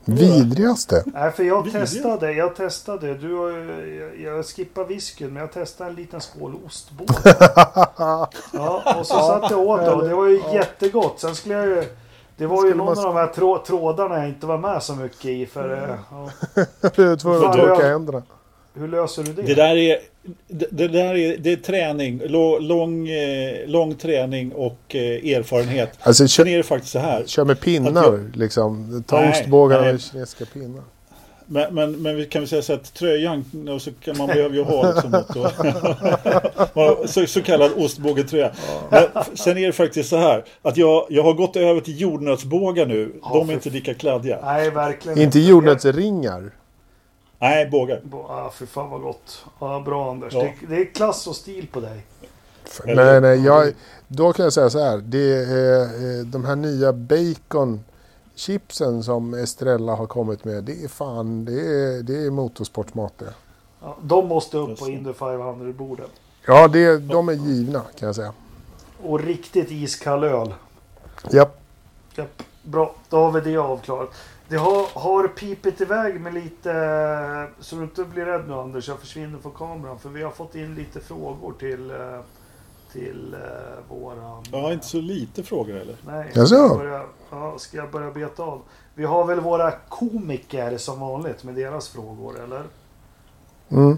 Vidrigaste? 0.06 1.04
Nej, 1.06 1.32
för 1.32 1.44
jag 1.44 1.64
Vidrigt? 1.64 1.92
testade. 1.94 2.32
Jag 2.34 2.56
testade. 2.56 3.14
Du, 3.14 3.32
jag, 4.00 4.20
jag 4.38 4.46
skippar 4.46 4.84
whiskyn, 4.86 5.34
men 5.34 5.42
jag 5.42 5.52
testade 5.52 5.90
en 5.90 5.96
liten 5.96 6.22
skål 6.22 6.56
ostbåt. 6.66 7.08
Ja, 8.54 8.96
och 9.00 9.06
så 9.08 9.14
satt 9.20 9.52
jag 9.52 9.60
åt 9.60 9.80
det 9.82 9.92
och 9.92 10.08
det 10.08 10.16
var 10.16 10.26
ju 10.28 10.38
Ja. 10.38 10.54
jättegott. 10.54 11.20
Sen 11.20 11.36
skulle 11.36 11.56
jag 11.56 11.68
ju... 11.68 11.84
Det 12.38 12.48
var 12.48 12.66
ju 12.66 12.74
någon 12.74 12.86
man- 12.86 12.98
av 12.98 13.04
de 13.04 13.16
här 13.20 13.28
trå, 13.28 13.58
trådarna 13.58 14.18
jag 14.18 14.28
inte 14.30 14.46
var 14.48 14.58
med 14.58 14.84
så 14.84 14.96
mycket 14.96 15.26
i. 15.26 15.46
För, 15.46 15.70
Mm. 15.78 15.90
eh, 15.90 15.96
ja. 16.12 16.30
du 16.96 17.12
är 17.12 17.16
tvungen 17.16 17.46
att 17.50 17.58
torka 17.58 17.88
händerna. 17.88 18.24
Hur 18.74 18.88
löser 18.88 19.24
du 19.24 19.34
det? 19.34 19.42
Det 19.42 19.54
där 19.56 19.76
är, 19.76 19.98
det, 20.48 20.68
det 20.72 20.88
där 20.88 21.16
är, 21.16 21.38
det 21.38 21.52
är 21.52 21.56
träning, 21.56 22.22
lång, 22.26 22.60
lång, 22.62 23.08
eh, 23.10 23.68
lång 23.68 23.96
träning 23.96 24.52
och 24.52 24.96
eh, 24.96 25.02
erfarenhet. 25.38 25.90
Alltså 26.02 26.14
Sen 26.22 26.28
kör, 26.28 26.48
är 26.48 26.58
det 26.58 26.64
faktiskt 26.64 26.92
så 26.94 27.00
här. 27.00 27.24
kör 27.26 27.46
med 27.46 27.60
pinnar 27.60 28.14
Att 28.14 28.36
liksom. 28.36 29.04
Ta 29.08 29.22
Nej, 29.22 29.30
ostbågarna 29.32 29.82
med 29.84 30.02
kinesiska 30.02 30.46
pinnar. 30.46 30.84
Men, 31.52 31.76
men, 31.76 31.92
men 32.02 32.16
vi 32.16 32.26
kan 32.26 32.42
väl 32.42 32.50
säga 32.50 32.62
så 32.62 32.74
att 32.74 32.94
tröjan, 32.94 33.70
och 33.70 33.82
så 33.82 33.92
kan 34.04 34.18
man 34.18 34.28
behöver 34.28 34.56
ju 34.56 34.64
ha 34.64 34.92
liksom 34.94 35.12
något 35.12 35.36
att, 36.74 37.10
så, 37.10 37.26
så 37.28 37.42
kallad 37.42 37.72
ostbågetröja. 37.78 38.52
Men 38.92 39.04
f- 39.16 39.28
sen 39.34 39.58
är 39.58 39.68
det 39.68 39.74
faktiskt 39.74 40.10
så 40.10 40.18
här 40.18 40.44
att 40.62 40.78
jag, 40.78 41.06
jag 41.10 41.24
har 41.24 41.34
gått 41.34 41.56
över 41.56 41.82
till 41.82 42.02
jordnötsbågar 42.02 42.86
nu. 42.86 43.12
Ja, 43.22 43.30
De 43.34 43.40
är 43.42 43.46
för- 43.46 43.54
inte 43.54 43.70
lika 43.70 43.94
kladdiga. 43.94 44.40
Nej, 44.44 44.70
verkligen 44.70 45.20
Inte 45.22 45.40
jordnötsringar. 45.40 46.52
Nej, 47.40 47.70
bågar. 47.70 48.02
Ah, 48.30 48.50
för 48.50 48.66
fan 48.66 48.90
vad 48.90 49.02
gott. 49.02 49.46
Ja, 49.60 49.82
bra 49.86 50.12
Anders. 50.12 50.34
Ja. 50.34 50.40
Det, 50.42 50.68
det 50.68 50.82
är 50.82 50.94
klass 50.94 51.28
och 51.28 51.36
stil 51.36 51.68
på 51.72 51.80
dig. 51.80 52.06
Nej, 52.86 53.22
nej, 53.22 53.46
jag, 53.46 53.74
då 54.08 54.34
kan 54.34 54.44
jag 54.44 54.54
säga 54.54 54.70
så 54.70 54.80
här. 54.80 54.98
Det 54.98 55.36
är, 55.36 55.84
eh, 55.84 56.26
de 56.26 56.46
här 56.46 56.56
nya 56.56 56.94
bacon 56.94 57.84
chipsen 58.36 59.04
som 59.04 59.34
Estrella 59.34 59.96
har 59.96 60.06
kommit 60.06 60.46
med, 60.46 60.64
det 60.64 60.84
är 60.84 60.88
fan, 60.88 61.46
det 61.46 61.62
är, 61.62 62.04
det 62.04 62.26
är 62.26 62.30
motorsportmat 62.32 63.14
det. 63.18 63.34
Ja, 63.82 63.98
de 64.02 64.28
måste 64.28 64.58
upp 64.58 64.80
på. 64.80 64.88
Indy 64.88 65.12
500-bordet. 65.12 66.10
Ja, 66.46 66.68
det, 66.68 66.98
de 66.98 67.30
är 67.30 67.34
givna 67.34 67.82
kan 68.00 68.06
jag 68.06 68.16
säga. 68.16 68.34
Och 69.04 69.20
riktigt 69.20 69.72
iskall 69.72 70.24
öl. 70.24 70.54
Japp. 71.32 71.62
Japp, 72.16 72.44
bra, 72.64 72.96
då 73.10 73.18
har 73.18 73.32
vi 73.32 73.52
det 73.52 73.58
avklarat. 73.58 74.10
Det 74.50 74.58
har, 74.58 75.00
har 75.00 75.28
pipit 75.28 75.82
iväg 75.82 76.22
med 76.22 76.34
lite, 76.34 77.48
så 77.60 77.76
du 77.76 77.84
inte 77.84 78.04
blir 78.04 78.26
rädd 78.26 78.48
nu 78.48 78.54
Anders, 78.54 78.88
jag 78.88 79.00
försvinner 79.00 79.40
från 79.40 79.52
kameran. 79.52 80.00
För 80.00 80.10
vi 80.10 80.24
har 80.24 80.32
fått 80.32 80.56
in 80.56 80.76
lite 80.76 81.00
frågor 81.00 81.54
till, 81.60 81.92
eh, 81.92 82.20
till 82.92 83.34
eh, 83.34 83.40
våran... 83.96 84.44
Ja, 84.52 84.74
inte 84.74 84.86
så 84.86 85.02
lite 85.02 85.44
frågor 85.44 85.76
eller? 85.76 85.96
Nej, 86.06 86.32
Jaså? 86.36 86.46
ska 86.46 86.56
jag, 86.58 86.78
börja, 86.78 87.04
ja, 87.32 87.56
ska 87.58 87.78
jag 87.78 87.92
börja 87.92 88.12
beta 88.12 88.44
av? 88.44 88.62
Vi 88.96 89.06
har 89.06 89.26
väl 89.26 89.40
våra 89.40 89.72
komiker 89.72 90.78
som 90.78 91.00
vanligt 91.00 91.44
med 91.44 91.56
deras 91.56 91.90
frågor, 91.90 92.44
eller? 92.44 92.64
Mm. 93.70 93.92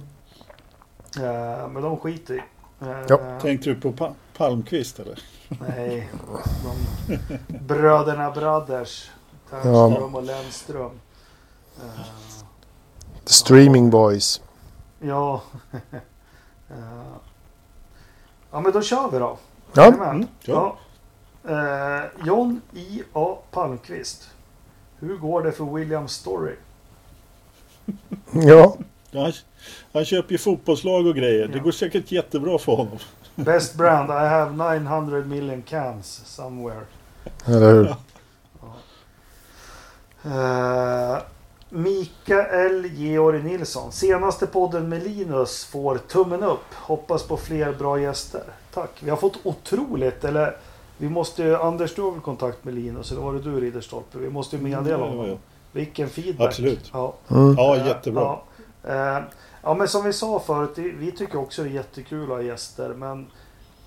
Eh, 1.17 1.67
men 1.69 1.83
de 1.83 1.97
skiter 1.97 2.33
i. 2.33 2.41
Eh, 2.81 3.01
Ja. 3.07 3.39
Tänkte 3.41 3.69
du 3.69 3.75
på 3.81 3.91
pa 3.91 4.13
Palmqvist 4.37 4.99
eller? 4.99 5.19
Nej, 5.67 6.09
de 7.47 7.57
bröderna 7.57 8.31
Brothers. 8.31 9.09
Ternström 9.51 10.15
och 10.15 10.23
Lennström. 10.23 10.91
Eh, 11.77 12.01
The 13.25 13.33
Streaming 13.33 13.89
Boys. 13.89 14.41
ja. 14.99 15.41
Eh, 16.69 16.77
ja, 18.51 18.59
men 18.61 18.71
då 18.71 18.81
kör 18.81 19.11
vi 19.11 19.19
då. 19.19 19.37
Ja? 19.73 19.85
Mm, 19.87 20.27
ja. 20.43 20.77
Eh, 21.49 22.25
John 22.25 22.61
I.A. 22.73 23.37
Palmqvist. 23.51 24.29
Hur 24.99 25.17
går 25.17 25.43
det 25.43 25.51
för 25.51 25.63
William 25.65 26.07
Story? 26.07 26.55
ja. 28.31 28.75
Ja, 29.13 29.23
han, 29.23 29.33
han 29.93 30.05
köper 30.05 30.31
ju 30.31 30.37
fotbollslag 30.37 31.07
och 31.07 31.15
grejer. 31.15 31.47
Det 31.47 31.57
Ja. 31.57 31.63
går 31.63 31.71
säkert 31.71 32.11
jättebra 32.11 32.57
för 32.59 32.75
honom. 32.75 32.97
Best 33.35 33.75
brand, 33.75 34.09
I 34.09 34.13
have 34.13 34.51
900 34.79 35.19
million 35.25 35.61
cans 35.61 36.21
somewhere. 36.25 36.81
eller 37.45 37.73
hur? 37.73 37.95
Uh, 40.25 41.17
Mikael 41.69 42.85
Georg 42.85 43.43
Nilsson. 43.43 43.91
Senaste 43.91 44.47
podden 44.47 44.89
med 44.89 45.03
Linus 45.03 45.65
får 45.65 45.97
tummen 45.97 46.43
upp. 46.43 46.73
Hoppas 46.73 47.23
på 47.23 47.37
fler 47.37 47.73
bra 47.73 47.99
gäster. 47.99 48.43
Tack. 48.73 48.89
Vi 48.99 49.09
har 49.09 49.17
fått 49.17 49.39
otroligt, 49.43 50.23
eller 50.23 50.57
vi 50.97 51.09
måste 51.09 51.43
ju, 51.43 51.55
Anders 51.55 51.95
du 51.95 52.01
har 52.01 52.11
väl 52.11 52.21
kontakt 52.21 52.63
med 52.63 52.73
Linus, 52.73 53.11
eller 53.11 53.21
var 53.21 53.33
det 53.33 53.39
du 53.41 53.59
Ridderstolpe? 53.59 54.17
Vi 54.17 54.29
måste 54.29 54.55
ju 54.55 54.61
meddela 54.61 54.89
Ja, 54.89 54.97
ja, 54.97 55.05
honom. 55.09 55.29
ja. 55.29 55.37
Vilken 55.71 56.09
feedback. 56.09 56.47
Absolut. 56.47 56.89
Ja. 56.93 57.13
Mm. 57.31 57.55
Ja, 57.57 57.75
Eh, 57.77 57.87
jättebra. 57.87 58.37
Ja. 58.83 59.17
Eh, 59.17 59.23
ja, 59.63 59.73
men 59.73 59.87
som 59.87 60.03
vi 60.03 60.13
sa 60.13 60.39
förut, 60.39 60.77
vi 60.77 61.11
tycker 61.11 61.39
också 61.39 61.63
det 61.63 61.69
är 61.69 61.73
jättekul 61.73 62.23
att 62.23 62.29
ha 62.29 62.41
gäster, 62.41 62.89
men 62.89 63.27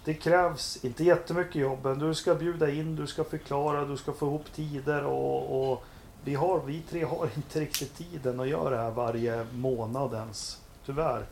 det 0.05 0.15
krävs 0.15 0.79
inte 0.85 1.05
jättemycket 1.05 1.55
jobb. 1.55 1.79
Men 1.83 1.99
du 1.99 2.15
ska 2.15 2.35
bjuda 2.35 2.71
in, 2.71 2.97
du 2.97 3.07
ska 3.07 3.25
förklara, 3.25 3.85
du 3.85 3.97
ska 3.97 4.13
få 4.13 4.27
ihop 4.27 4.45
tider 4.55 5.05
och, 5.05 5.71
och 5.73 5.85
vi, 6.25 6.35
har, 6.35 6.61
vi 6.67 6.81
tre 6.91 7.05
har 7.05 7.29
inte 7.37 7.61
riktigt 7.61 7.93
tiden 7.99 8.41
att 8.41 8.49
göra 8.49 8.71
det 8.71 8.83
här 8.83 8.91
varje 8.91 9.47
månad 9.53 10.15
ens. 10.15 10.59
Tyvärr. 10.87 11.25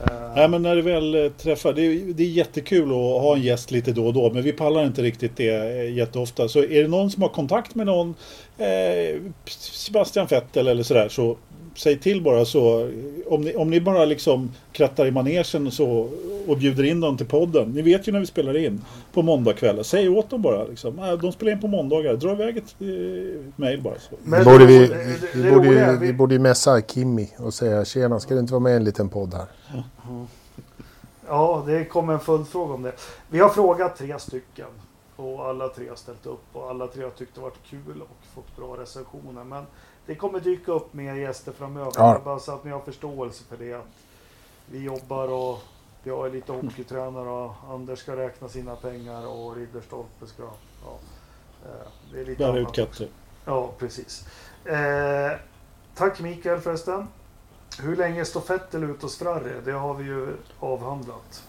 Eh, 0.00 0.32
Nej, 0.36 0.48
men 0.48 0.62
när 0.62 0.76
det 0.76 0.82
väl 0.82 1.14
eh, 1.14 1.32
träffar, 1.32 1.72
det 1.72 1.82
är, 1.82 2.14
det 2.14 2.22
är 2.22 2.28
jättekul 2.28 2.88
att 2.90 3.22
ha 3.22 3.36
en 3.36 3.42
gäst 3.42 3.70
lite 3.70 3.92
då 3.92 4.06
och 4.06 4.12
då, 4.12 4.30
men 4.32 4.42
vi 4.42 4.52
pallar 4.52 4.86
inte 4.86 5.02
riktigt 5.02 5.36
det 5.36 5.80
eh, 5.80 5.92
jätteofta. 5.92 6.48
Så 6.48 6.58
är 6.58 6.82
det 6.82 6.88
någon 6.88 7.10
som 7.10 7.22
har 7.22 7.28
kontakt 7.28 7.74
med 7.74 7.86
någon, 7.86 8.14
eh, 8.58 9.20
Sebastian 9.46 10.26
Vettel 10.26 10.68
eller 10.68 10.82
sådär, 10.82 11.08
så 11.08 11.36
säg 11.76 11.98
till 11.98 12.22
bara 12.22 12.44
så. 12.44 12.90
Om 13.26 13.40
ni, 13.40 13.54
om 13.54 13.70
ni 13.70 13.80
bara 13.80 14.04
liksom 14.04 14.50
krattar 14.72 15.06
i 15.06 15.10
manegen 15.10 15.70
så, 15.70 16.08
och 16.46 16.56
bjuder 16.58 16.84
in 16.84 17.00
dem 17.00 17.16
till 17.16 17.26
podden. 17.26 17.70
Ni 17.70 17.82
vet 17.82 18.08
ju 18.08 18.12
när 18.12 18.20
vi 18.20 18.26
spelar 18.26 18.56
in 18.56 18.84
på 19.12 19.22
måndagkvällar. 19.22 19.82
Säg 19.82 20.08
åt 20.08 20.30
dem 20.30 20.42
bara. 20.42 20.64
Liksom. 20.64 20.98
"Ah, 20.98 21.16
De 21.16 21.32
spelar 21.32 21.52
in 21.52 21.60
på 21.60 21.68
måndagar. 21.68 22.14
Dra 22.16 22.32
iväg 22.32 22.56
ett 22.56 22.74
eh, 22.80 22.86
mail 23.56 23.82
bara. 23.82 23.94
Så. 23.98 24.16
Men 24.24 24.44
borde 24.44 24.66
vi, 24.66 24.78
vi, 24.78 25.42
vi, 25.42 25.50
borde 25.50 25.68
ju, 25.68 25.96
vi- 26.00 26.12
borde 26.12 26.34
ju 26.34 26.40
messa 26.40 26.80
Kimmy 26.82 27.28
och 27.38 27.54
säga 27.54 27.84
tjena, 27.84 28.20
ska 28.20 28.34
du 28.34 28.40
inte 28.40 28.52
vara 28.52 28.60
med 28.62 28.72
i 28.72 28.76
en 28.76 28.84
liten 28.84 29.08
podd 29.08 29.34
här? 29.34 29.46
Ja, 31.28 31.62
det 31.66 31.84
kommer 31.84 32.12
en 32.12 32.20
följdfråga 32.20 32.74
om 32.74 32.82
det. 32.82 32.92
Vi 33.30 33.38
har 33.38 33.48
frågat 33.48 33.96
tre 33.96 34.18
stycken 34.18 34.66
och 35.16 35.44
alla 35.48 35.68
tre 35.68 35.88
har 35.88 35.96
ställt 35.96 36.26
upp 36.26 36.44
och 36.52 36.70
alla 36.70 36.86
tre 36.86 37.02
har 37.04 37.10
tyckt 37.10 37.34
det 37.34 37.40
varit 37.40 37.58
kul 37.70 38.02
och 38.02 38.34
fått 38.34 38.56
bra 38.56 38.76
recensioner. 38.82 39.44
Men 39.44 39.62
det 40.06 40.14
kommer 40.14 40.40
dyka 40.40 40.72
upp 40.72 40.94
mer 40.94 41.14
gäster 41.14 41.52
framöver. 41.52 41.92
Ja. 41.96 42.20
Bara 42.24 42.38
så 42.38 42.52
att 42.52 42.64
ni 42.64 42.70
har 42.70 42.80
förståelse 42.80 43.44
för 43.44 43.56
det. 43.56 43.74
Att 43.74 43.86
vi 44.70 44.82
jobbar 44.82 45.28
och 45.28 45.58
jag 46.04 46.26
är 46.26 46.30
lite 46.30 46.52
hockeytränare 46.52 47.28
och 47.28 47.52
Anders 47.70 47.98
ska 47.98 48.16
räkna 48.16 48.48
sina 48.48 48.76
pengar 48.76 49.26
och 49.26 49.56
Ridderstolpe 49.56 50.26
ska... 50.26 50.42
Ja, 50.84 50.98
eh, 51.64 51.88
det 52.12 52.20
är 52.20 52.24
lite 52.24 52.38
Bära 52.38 52.58
ut 52.58 52.72
katter. 52.72 53.08
Ja, 53.44 53.70
precis. 53.78 54.26
Eh, 54.64 55.38
tack 55.94 56.20
Mikael 56.20 56.60
förresten. 56.60 57.06
Hur 57.80 57.96
länge 57.96 58.24
står 58.24 58.40
Fettel 58.40 58.84
ut 58.84 59.02
hos 59.02 59.18
Ferrari? 59.18 59.52
Det 59.64 59.72
har 59.72 59.94
vi 59.94 60.04
ju 60.04 60.26
avhandlat. 60.60 61.44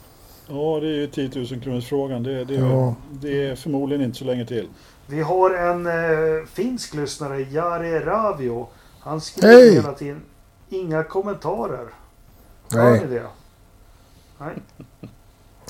Ja, 0.49 0.80
det 0.82 0.88
är 0.88 0.91
ju 0.93 1.08
10 1.08 1.30
000 1.51 1.62
kronors 1.62 1.88
frågan. 1.89 2.24
Det, 2.24 2.43
det, 2.45 2.53
Ja. 2.53 2.95
det 3.12 3.43
är 3.47 3.55
förmodligen 3.55 4.03
inte 4.03 4.18
så 4.18 4.26
länge 4.26 4.45
till. 4.45 4.68
Vi 5.08 5.22
har 5.22 5.49
en 5.53 5.86
eh, 5.88 6.45
finsk 6.45 6.93
lyssnare, 6.93 7.41
Jari 7.41 7.99
Ravio. 7.99 8.68
Han 8.99 9.22
skriver 9.22 9.47
Hej! 9.53 9.74
hela 9.76 9.93
tiden 9.93 10.22
inga 10.70 11.03
kommentarer. 11.03 11.88
Hör 12.72 12.91
Nej, 12.91 12.99
ni 12.99 13.08
det? 13.16 13.28
Nej. 14.38 14.55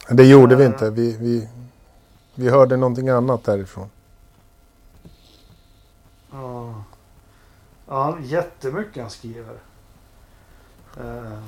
det 0.09 0.25
gjorde 0.25 0.55
vi 0.55 0.63
Eh. 0.63 0.69
inte. 0.69 0.89
Vi, 0.89 1.17
vi, 1.17 1.49
vi 2.35 2.49
hörde 2.49 2.77
någonting 2.77 3.09
annat 3.09 3.43
därifrån. 3.43 3.89
Ja. 6.31 6.83
Ja, 7.87 8.17
jättemycket 8.21 9.01
han 9.01 9.09
skriver. 9.11 9.55
Eh, 10.97 11.39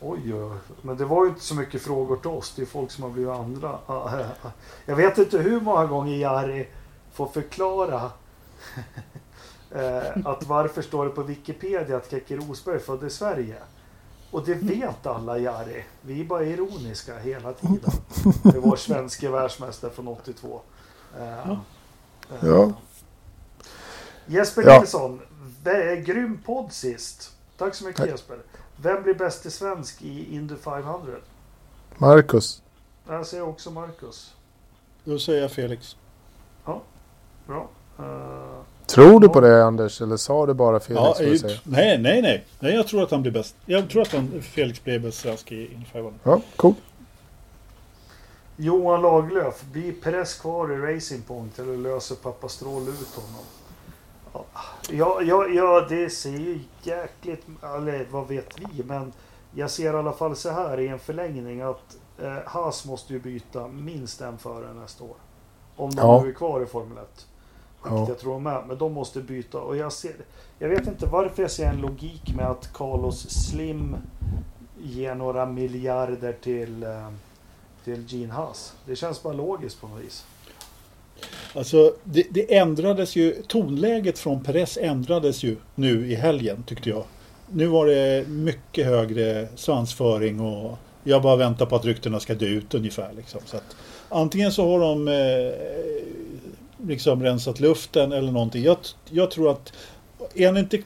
oj, 0.00 0.34
oj. 0.34 0.58
Men 0.82 0.96
det 0.96 1.04
var 1.04 1.24
ju 1.24 1.30
inte 1.30 1.42
så 1.42 1.54
mycket 1.54 1.82
frågor 1.82 2.16
till 2.16 2.30
oss. 2.30 2.52
Det 2.56 2.62
är 2.62 2.66
folk 2.66 2.90
som 2.90 3.04
har 3.04 3.10
blivit 3.10 3.32
andra. 3.32 3.78
Jag 4.86 4.96
vet 4.96 5.18
inte 5.18 5.38
hur 5.38 5.60
många 5.60 5.86
gånger 5.86 6.16
Jari 6.16 6.68
får 7.12 7.26
förklara 7.26 8.02
eh, 9.70 10.26
att 10.26 10.46
varför 10.46 10.82
står 10.82 11.04
det 11.04 11.10
på 11.10 11.22
Wikipedia 11.22 11.96
att 11.96 12.10
Keke 12.10 12.36
Rosberg 12.36 12.74
är 12.74 12.78
född 12.78 13.04
i 13.04 13.10
Sverige. 13.10 13.56
Och 14.30 14.44
det 14.44 14.54
vet 14.54 15.06
alla 15.06 15.38
Jari. 15.38 15.84
Vi 16.00 16.20
är 16.20 16.24
bara 16.24 16.44
ironiska 16.44 17.18
hela 17.18 17.52
tiden. 17.52 17.90
Med 18.42 18.56
vår 18.62 18.76
svenske 18.76 19.28
världsmästare 19.28 19.90
från 19.90 20.08
82. 20.08 20.60
Eh, 21.18 21.50
eh, 21.50 21.56
Ja. 22.40 22.72
Jesper 24.26 24.62
Ja. 24.66 24.78
Nilsson, 24.78 25.20
grym 26.04 26.42
podd 26.46 26.72
sist. 26.72 27.32
Tack 27.58 27.74
så 27.74 27.84
mycket 27.84 28.00
Tack. 28.00 28.10
Jesper. 28.10 28.38
Vem 28.82 29.02
blir 29.02 29.14
bäst 29.14 29.46
i 29.46 29.50
svensk 29.50 30.02
i 30.02 30.34
Indy 30.34 30.56
500? 30.56 31.12
Marcus. 31.98 32.62
Jag 33.08 33.26
säger 33.26 33.48
också 33.48 33.70
Marcus. 33.70 34.34
Då 35.04 35.18
säger 35.18 35.42
jag 35.42 35.50
Felix. 35.52 35.96
Bra. 37.46 37.68
Eh, 37.98 38.04
Tror 38.86 39.20
du 39.20 39.28
på 39.28 39.40
det 39.40 39.64
Anders 39.64 40.00
eller 40.00 40.16
sa 40.16 40.46
du 40.46 40.54
bara 40.54 40.80
Felix? 40.80 41.02
Ja, 41.02 41.14
du 41.18 41.34
eh, 41.52 41.58
nej, 41.64 41.98
nej, 41.98 42.22
nej. 42.22 42.44
Nej, 42.60 42.74
jag 42.74 42.88
tror 42.88 43.02
att 43.02 43.10
han 43.10 43.22
blir 43.22 43.32
bäst. 43.32 43.56
Jag 43.66 43.90
tror 43.90 44.02
att 44.02 44.12
han, 44.12 44.42
Felix 44.42 44.84
blir 44.84 44.98
bäst 44.98 45.18
svensk 45.18 45.52
i 45.52 45.72
Indy 45.74 45.86
500. 45.86 46.18
Ja, 46.22 46.40
cool. 46.56 46.74
Johan 48.56 49.02
Laglöf, 49.02 49.62
blir 49.72 49.92
Perez 49.92 50.34
kvar 50.34 50.72
i 50.72 50.94
Racing 50.94 51.22
Point 51.26 51.58
eller 51.58 51.76
löser 51.76 52.14
pappa 52.14 52.48
Strål 52.48 52.82
ut 52.88 53.14
honom? 53.14 53.44
Ja, 54.90 55.22
ja, 55.22 55.46
ja, 55.46 55.86
det 55.88 56.10
ser 56.10 56.30
ju 56.30 56.60
jäkligt... 56.82 57.46
Eller 57.62 58.06
vad 58.10 58.28
vet 58.28 58.58
vi? 58.58 58.82
Men 58.84 59.12
jag 59.54 59.70
ser 59.70 59.94
i 59.94 59.96
alla 59.96 60.12
fall 60.12 60.36
så 60.36 60.50
här 60.50 60.80
i 60.80 60.88
en 60.88 60.98
förlängning 60.98 61.60
att 61.60 61.96
eh, 62.18 62.36
Haas 62.46 62.86
måste 62.86 63.12
ju 63.12 63.20
byta 63.20 63.68
minst 63.68 64.20
en 64.20 64.38
förare 64.38 64.74
nästa 64.74 65.04
år. 65.04 65.16
Om 65.76 65.90
de 65.90 65.96
Ja. 66.00 66.22
nu 66.22 66.28
är 66.28 66.32
kvar 66.34 66.60
i 66.62 66.66
Formel 66.66 66.98
1. 66.98 67.26
Vilket 67.82 67.98
Ja. 67.98 68.08
jag 68.08 68.18
tror 68.18 68.32
de 68.32 68.46
är. 68.46 68.62
Men 68.68 68.78
de 68.78 68.92
måste 68.92 69.20
byta. 69.20 69.58
Och 69.60 69.76
jag, 69.76 69.92
ser, 69.92 70.14
jag 70.58 70.68
vet 70.68 70.86
inte 70.86 71.06
varför 71.06 71.42
jag 71.42 71.50
ser 71.50 71.66
en 71.66 71.80
logik 71.80 72.34
med 72.36 72.46
att 72.50 72.72
Carlos 72.72 73.30
Slim 73.30 73.96
ger 74.82 75.14
några 75.14 75.46
miljarder 75.46 76.32
till, 76.32 76.82
eh, 76.82 77.08
till 77.84 78.04
Gene 78.08 78.32
Haas. 78.32 78.74
Det 78.86 78.96
känns 78.96 79.22
bara 79.22 79.32
logiskt 79.32 79.80
på 79.80 79.88
något 79.88 80.00
vis. 80.00 80.26
Alltså, 81.54 81.94
det, 82.04 82.26
det 82.30 82.56
ändrades 82.56 83.16
ju, 83.16 83.42
tonläget 83.46 84.18
från 84.18 84.44
Perez 84.44 84.78
ändrades 84.80 85.42
ju 85.42 85.56
nu 85.74 86.10
i 86.10 86.14
helgen 86.14 86.62
tyckte 86.66 86.88
jag. 86.88 87.04
Nu 87.52 87.66
var 87.66 87.86
det 87.86 88.28
mycket 88.28 88.86
högre 88.86 89.48
svansföring 89.56 90.40
och 90.40 90.78
jag 91.04 91.22
bara 91.22 91.36
väntar 91.36 91.66
på 91.66 91.76
att 91.76 91.84
ryktena 91.84 92.20
ska 92.20 92.34
dö 92.34 92.46
ut 92.46 92.74
ungefär. 92.74 93.12
Liksom. 93.16 93.40
Så 93.44 93.56
att, 93.56 93.76
antingen 94.08 94.52
så 94.52 94.70
har 94.70 94.80
de 94.80 95.08
eh, 95.08 96.86
liksom 96.88 97.22
rensat 97.22 97.60
luften 97.60 98.12
eller 98.12 98.32
någonting. 98.32 98.64
Jag, 98.64 98.76
jag 99.10 99.30
tror 99.30 99.50
att 99.50 99.72
är 100.34 100.46
han 100.46 100.56
inte 100.56 100.78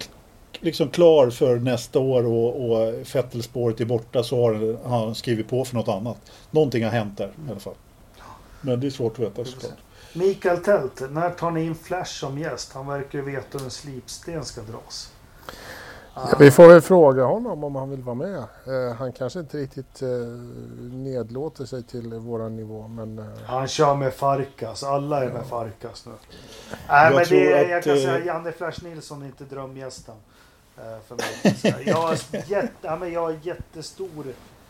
liksom 0.60 0.88
klar 0.88 1.30
för 1.30 1.56
nästa 1.56 1.98
år 1.98 2.26
och, 2.26 2.70
och 2.70 3.06
Fettelspåret 3.06 3.80
är 3.80 3.84
borta 3.84 4.22
så 4.22 4.42
har 4.84 4.98
han 4.98 5.14
skrivit 5.14 5.48
på 5.48 5.64
för 5.64 5.74
något 5.74 5.88
annat. 5.88 6.16
Någonting 6.50 6.84
har 6.84 6.90
hänt 6.90 7.18
där 7.18 7.30
i 7.48 7.50
alla 7.50 7.60
fall. 7.60 7.74
Men 8.60 8.80
det 8.80 8.86
är 8.86 8.90
svårt 8.90 9.12
att 9.12 9.18
veta 9.18 9.44
såklart. 9.44 9.72
Mikael 10.14 10.58
Tält, 10.64 11.02
när 11.10 11.30
tar 11.30 11.50
ni 11.50 11.62
in 11.64 11.74
Flash 11.74 12.12
som 12.20 12.38
gäst? 12.38 12.72
Han 12.72 12.86
verkar 12.86 13.18
ju 13.18 13.24
veta 13.24 13.58
hur 13.58 13.64
en 13.64 13.70
slipsten 13.70 14.44
ska 14.44 14.60
dras. 14.62 15.12
Ja, 16.14 16.36
vi 16.38 16.50
får 16.50 16.68
väl 16.68 16.80
fråga 16.80 17.24
honom 17.24 17.64
om 17.64 17.74
han 17.76 17.90
vill 17.90 18.02
vara 18.02 18.14
med. 18.14 18.36
Eh, 18.38 18.94
han 18.98 19.12
kanske 19.12 19.40
inte 19.40 19.56
riktigt 19.56 20.02
eh, 20.02 20.08
nedlåter 20.92 21.64
sig 21.64 21.82
till 21.82 22.14
våran 22.14 22.56
nivå 22.56 22.88
men... 22.88 23.18
Eh, 23.18 23.24
Han 23.46 23.68
kör 23.68 23.94
med 23.94 24.14
Farkas. 24.14 24.82
Alla 24.82 25.24
är 25.24 25.30
med 25.32 25.46
Farkas 25.46 26.06
nu. 26.06 26.12
Nej, 26.88 27.14
men 27.14 27.24
tror 27.24 27.38
det, 27.38 27.52
är- 27.52 27.64
att, 27.64 27.70
jag 27.70 27.82
kan 27.84 27.92
eh, 27.92 27.98
säga 27.98 28.24
Janne 28.24 28.52
Flash 28.52 28.84
Nilsson 28.84 29.22
är 29.22 29.26
inte 29.26 29.44
drömgästen. 29.44 30.14
eh, 30.78 30.82
För 31.08 31.16
mig. 31.16 31.82
Jag 31.88 31.96
har, 31.96 32.12
jätte, 32.46 32.68
ja, 32.82 32.96
men 32.96 33.12
jag 33.12 33.20
har 33.20 33.36
jättestor 33.42 34.26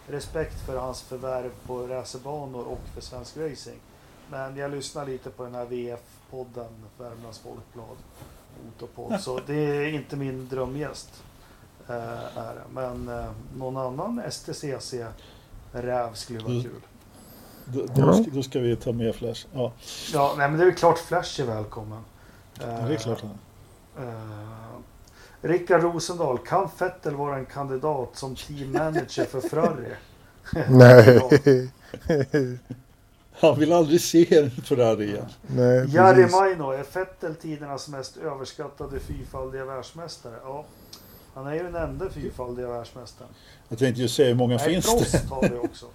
respekt 0.08 0.66
för 0.66 0.76
hans 0.76 1.02
förvärv 1.02 1.50
på 1.66 1.86
racerbanor 1.86 2.64
och 2.68 2.80
för 2.94 3.00
svensk 3.00 3.36
racing. 3.36 3.78
Men 4.30 4.56
jag 4.56 4.70
lyssnar 4.70 5.06
lite 5.06 5.30
på 5.30 5.44
den 5.44 5.54
här 5.54 5.64
VF-podden, 5.66 6.70
Värmlands 6.98 7.38
Folkblad, 7.38 7.96
Motorpodd. 8.64 9.20
Så 9.20 9.40
det 9.46 9.54
är 9.54 9.88
inte 9.88 10.16
min 10.16 10.48
drömgäst. 10.48 11.22
eh, 11.88 11.94
Är 12.38 12.54
det. 12.54 12.62
Men 12.72 13.08
eh, 13.08 13.30
någon 13.56 13.76
annan 13.76 14.22
STCC-räv 14.30 16.14
skulle 16.14 16.38
vara 16.38 16.50
Mm. 16.52 16.62
kul. 16.62 16.80
Då, 17.66 17.86
då, 17.94 18.12
ska, 18.12 18.30
då 18.30 18.42
ska 18.42 18.58
vi 18.60 18.76
ta 18.76 18.92
med 18.92 19.14
Flash. 19.14 19.46
Ja, 19.54 19.72
Ja, 20.12 20.34
nej, 20.38 20.48
men 20.48 20.58
det 20.58 20.64
är 20.64 20.66
väl 20.66 20.74
klart 20.78 20.98
Flash 20.98 21.40
är 21.40 21.44
välkommen. 21.46 22.04
det 22.58 22.64
är 22.64 22.96
klart. 22.96 23.20
han 23.22 23.30
är. 23.30 24.12
Uh, 24.12 24.48
Rickard 25.40 25.82
Rosendahl, 25.82 26.38
kan 26.38 26.68
Vettel 26.78 27.14
vara 27.14 27.36
en 27.36 27.46
kandidat 27.46 28.08
som 28.16 28.34
team 28.36 28.72
manager 28.72 29.24
för 29.24 29.40
Ferrari? 29.40 29.92
nej. 30.70 32.58
Han 33.50 33.58
vill 33.60 33.72
aldrig 33.72 34.00
se 34.00 34.36
en 34.38 34.50
Ferrari 34.50 35.04
igen. 35.04 35.24
nej 35.46 35.84
Jari 35.94 36.14
precis. 36.14 36.32
Maino, 36.32 36.70
är 36.70 36.84
Vettel 36.94 37.34
tidernas 37.34 37.88
mest 37.88 38.16
överskattade 38.16 39.00
fyrfaldiga 39.00 39.64
världsmästare? 39.64 40.34
Ja, 40.44 40.64
han 41.34 41.46
är 41.46 41.54
ju 41.54 41.62
den 41.62 41.74
enda 41.74 42.10
fyrfaldiga 42.10 42.68
världsmästaren. 42.68 43.30
Jag 43.68 43.78
tänkte 43.78 44.02
ju 44.02 44.08
säga 44.08 44.28
hur 44.28 44.34
många 44.34 44.56
Nej, 44.56 44.64
finns 44.66 44.86
det? 44.86 45.10
Prost 45.18 45.30
har 45.30 45.42
vi 45.48 45.58
också. 45.68 45.86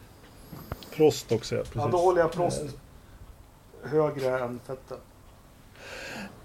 Prost 0.96 1.32
också, 1.32 1.56
ja. 1.56 1.62
Ja, 1.74 1.82
då 1.82 1.82
Precis. 1.90 2.00
håller 2.06 2.22
jag 2.22 2.32
Prost 2.32 2.62
högre 3.84 4.40
än 4.40 4.60
Vettel. 4.68 4.98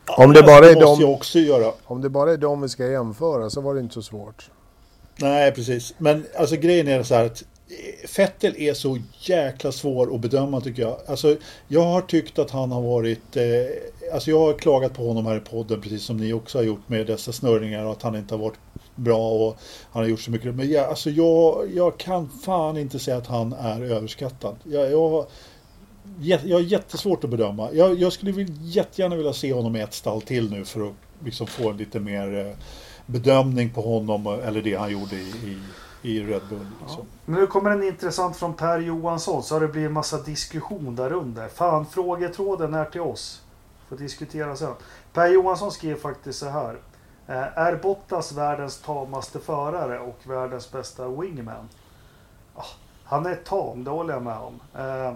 Om 0.07 0.33
det 0.33 0.43
bara 0.43 0.67
är 0.71 0.75
de- 0.81 1.05
också 1.05 1.39
göra. 1.39 1.73
Om 1.85 2.01
det 2.01 2.09
bara 2.09 2.33
är 2.33 2.37
de 2.37 2.61
vi 2.61 2.69
ska 2.69 2.87
jämföra 2.87 3.51
så 3.51 3.61
var 3.61 3.75
det 3.75 3.81
inte 3.81 3.95
så 3.95 4.03
svårt. 4.03 4.51
Nej, 5.17 5.53
precis. 5.53 5.95
Men 5.99 6.27
alltså 6.39 6.57
grejen 6.57 6.89
är 6.89 7.03
så 7.03 7.15
här 7.15 7.25
att 7.25 7.43
Fettel 8.09 8.55
är 8.59 8.75
så 8.75 8.99
jäkla 9.19 9.73
svår 9.73 10.15
att 10.15 10.21
bedöma 10.21 10.61
tycker 10.61 10.83
jag. 10.83 10.99
Alltså, 11.07 11.37
jag 11.69 11.85
har 11.85 12.01
tyckt 12.01 12.39
att 12.39 12.51
han 12.51 12.73
har 12.73 12.83
varit... 12.83 13.37
Eh, 13.37 13.45
alltså 14.13 14.31
jag 14.31 14.39
har 14.39 14.59
klagat 14.59 14.95
på 14.95 15.09
honom 15.09 15.27
här 15.27 15.37
i 15.37 15.41
podden 15.41 15.81
precis 15.81 16.03
som 16.03 16.17
ni 16.17 16.33
också 16.33 16.59
har 16.59 16.63
gjort 16.63 16.89
med 16.89 17.07
dessa 17.07 17.33
snörningar 17.33 17.85
och 17.85 17.93
att 17.93 18.03
han 18.03 18.17
inte 18.17 18.35
har 18.35 18.43
varit 18.43 18.59
bra 18.95 19.31
och 19.31 19.57
han 19.93 20.03
har 20.03 20.11
gjort 20.11 20.21
så 20.21 20.31
mycket. 20.31 20.55
Men 20.55 20.71
jag, 20.71 20.89
alltså 20.89 21.11
jag, 21.11 21.71
jag 21.75 21.99
kan 21.99 22.29
fan 22.29 22.77
inte 22.77 22.99
säga 22.99 23.17
att 23.17 23.27
han 23.27 23.53
är 23.53 23.83
överskattad. 23.83 24.57
Jag, 24.65 24.93
jag, 24.93 25.27
jag 26.21 26.57
har 26.57 26.61
jättesvårt 26.61 27.25
att 27.25 27.31
bedöma. 27.31 27.73
Jag, 27.73 28.01
jag 28.01 28.13
skulle 28.13 28.33
vill, 28.33 28.53
jättegärna 28.63 29.17
vilja 29.17 29.33
se 29.33 29.53
honom 29.53 29.77
i 29.77 29.81
ett 29.81 29.95
stall 29.95 30.23
till 30.23 30.51
nu 30.51 30.65
för 30.65 30.87
att 30.87 30.95
liksom 31.25 31.47
få 31.47 31.73
lite 31.73 32.01
mer 32.01 32.47
eh, 32.47 32.57
bedömning 33.07 33.71
på 33.71 33.81
honom 33.81 34.27
eller 34.27 34.63
det 34.63 34.75
han 34.75 34.93
gjorde 34.93 35.17
i, 35.17 35.29
i, 35.29 35.59
i 36.05 36.23
Red 36.23 36.43
Bull. 36.51 36.67
Liksom. 36.81 37.07
Ja. 37.27 37.33
nu 37.33 37.47
kommer 37.47 37.71
en 37.71 37.83
intressant 37.83 38.37
från 38.37 38.55
Per 38.55 38.79
Johansson 38.79 39.43
så 39.43 39.55
har 39.55 39.61
det 39.61 39.69
blivit 39.69 39.89
en 39.89 39.93
massa 39.93 40.23
diskussion 40.23 40.97
där 40.97 41.13
under. 41.13 41.49
Fan, 41.49 41.87
frågetråden 41.87 42.75
är 42.75 42.85
till 42.85 43.01
oss. 43.01 43.43
Får 43.89 43.97
diskutera 43.97 44.57
sen. 44.57 44.75
Per 45.13 45.29
Johansson 45.29 45.73
skrev 45.73 45.97
faktiskt 45.97 46.39
så 46.39 46.49
här. 46.49 46.79
Eh, 47.27 47.59
är 47.59 47.77
Bottas 47.77 48.33
världens 48.33 48.81
tamaste 48.81 49.41
förare 49.41 49.99
och 49.99 50.19
världens 50.25 50.73
bästa 50.73 51.09
wingman? 51.09 51.69
Ah, 52.55 52.65
han 53.05 53.27
är 53.27 53.35
tam, 53.35 53.85
det 53.85 53.91
håller 53.91 54.15
jag 54.15 54.23
med 54.23 54.39
om. 54.39 54.61
Eh, 54.75 55.15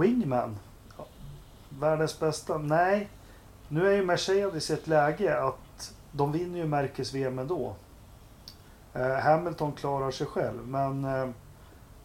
wingman? 0.00 0.56
Världens 1.68 2.20
bästa? 2.20 2.58
Nej. 2.58 3.08
Nu 3.68 3.88
är 3.88 3.92
ju 3.92 4.04
Mercedes 4.04 4.70
i 4.70 4.72
ett 4.72 4.86
läge 4.86 5.40
att 5.40 5.92
de 6.12 6.32
vinner 6.32 6.58
ju 6.58 6.66
märkes-VM 6.66 7.38
ändå. 7.38 7.74
Eh, 9.00 9.22
Hamilton 9.22 9.72
klarar 9.72 10.10
sig 10.10 10.26
själv 10.26 10.66
men 10.66 11.04
eh, 11.04 11.28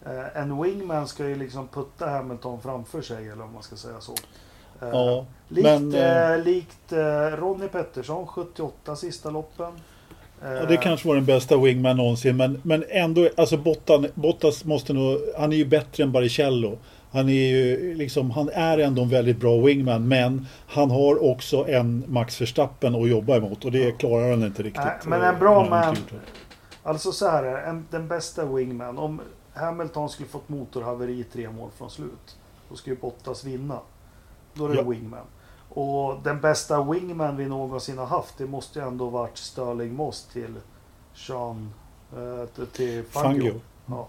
eh, 0.05 0.41
en 0.41 0.61
wingman 0.61 1.07
ska 1.07 1.27
ju 1.27 1.35
liksom 1.35 1.67
putta 1.67 2.09
Hamilton 2.09 2.61
framför 2.61 3.01
sig 3.01 3.29
eller 3.29 3.43
om 3.43 3.53
man 3.53 3.63
ska 3.63 3.75
säga 3.75 3.99
så. 3.99 4.15
Ja, 4.79 5.25
likt 5.47 5.63
men, 5.63 5.95
eh, 5.95 6.43
likt 6.43 6.93
Ronnie 7.37 7.67
Pettersson 7.67 8.27
78 8.27 8.95
sista 8.95 9.29
loppen. 9.29 9.71
Ja, 10.43 10.65
det 10.65 10.77
kanske 10.77 11.07
var 11.07 11.15
den 11.15 11.25
bästa 11.25 11.57
wingman 11.57 11.97
någonsin 11.97 12.37
men, 12.37 12.61
men 12.63 12.83
ändå, 12.89 13.29
alltså 13.37 13.57
Bottan, 13.57 14.07
Bottas 14.13 14.65
måste 14.65 14.93
nog, 14.93 15.19
han 15.37 15.53
är 15.53 15.57
ju 15.57 15.65
bättre 15.65 16.03
än 16.03 16.11
Baricello. 16.11 16.77
Han 17.11 17.29
är 17.29 17.33
ju 17.33 17.95
liksom, 17.95 18.31
han 18.31 18.49
är 18.49 18.77
ändå 18.77 19.01
en 19.01 19.09
väldigt 19.09 19.37
bra 19.37 19.57
wingman 19.57 20.07
men 20.07 20.47
han 20.67 20.91
har 20.91 21.23
också 21.23 21.67
en 21.67 22.03
Max 22.07 22.41
Verstappen 22.41 22.95
att 22.95 23.09
jobba 23.09 23.35
emot 23.35 23.65
och 23.65 23.71
det 23.71 23.91
klarar 23.91 24.29
han 24.29 24.43
inte 24.43 24.63
riktigt. 24.63 24.83
Nej, 24.85 24.95
men 25.05 25.21
en 25.21 25.39
bra 25.39 25.69
man-. 25.69 25.95
Alltså 26.83 27.11
så 27.11 27.27
här 27.29 27.43
är 27.43 27.63
en, 27.69 27.85
den 27.91 28.07
bästa 28.07 28.45
wingman. 28.45 28.97
Om 28.97 29.21
Hamilton 29.53 30.09
skulle 30.09 30.29
fått 30.29 30.49
motorhaveri 30.49 31.23
tre 31.33 31.49
mål 31.49 31.69
från 31.77 31.89
slut. 31.89 32.37
Då 32.69 32.75
skulle 32.75 32.95
Bottas 32.95 33.43
vinna. 33.43 33.79
Då 34.53 34.65
är 34.65 34.69
det 34.69 34.75
Ja. 34.75 34.81
wingman. 34.83 35.25
Och 35.69 36.15
den 36.23 36.41
bästa 36.41 36.83
wingman 36.83 37.37
vi 37.37 37.45
någonsin 37.45 37.97
har 37.97 38.05
haft. 38.05 38.37
Det 38.37 38.45
måste 38.45 38.79
ju 38.79 38.87
ändå 38.87 39.09
varit 39.09 39.37
Sterling 39.37 39.93
Moss 39.95 40.27
till 40.33 40.55
Sean... 41.15 41.73
Eh, 42.17 42.65
till- 42.65 43.03
Fangio. 43.03 43.39
Fangio. 43.41 43.61
Ja. 43.85 44.07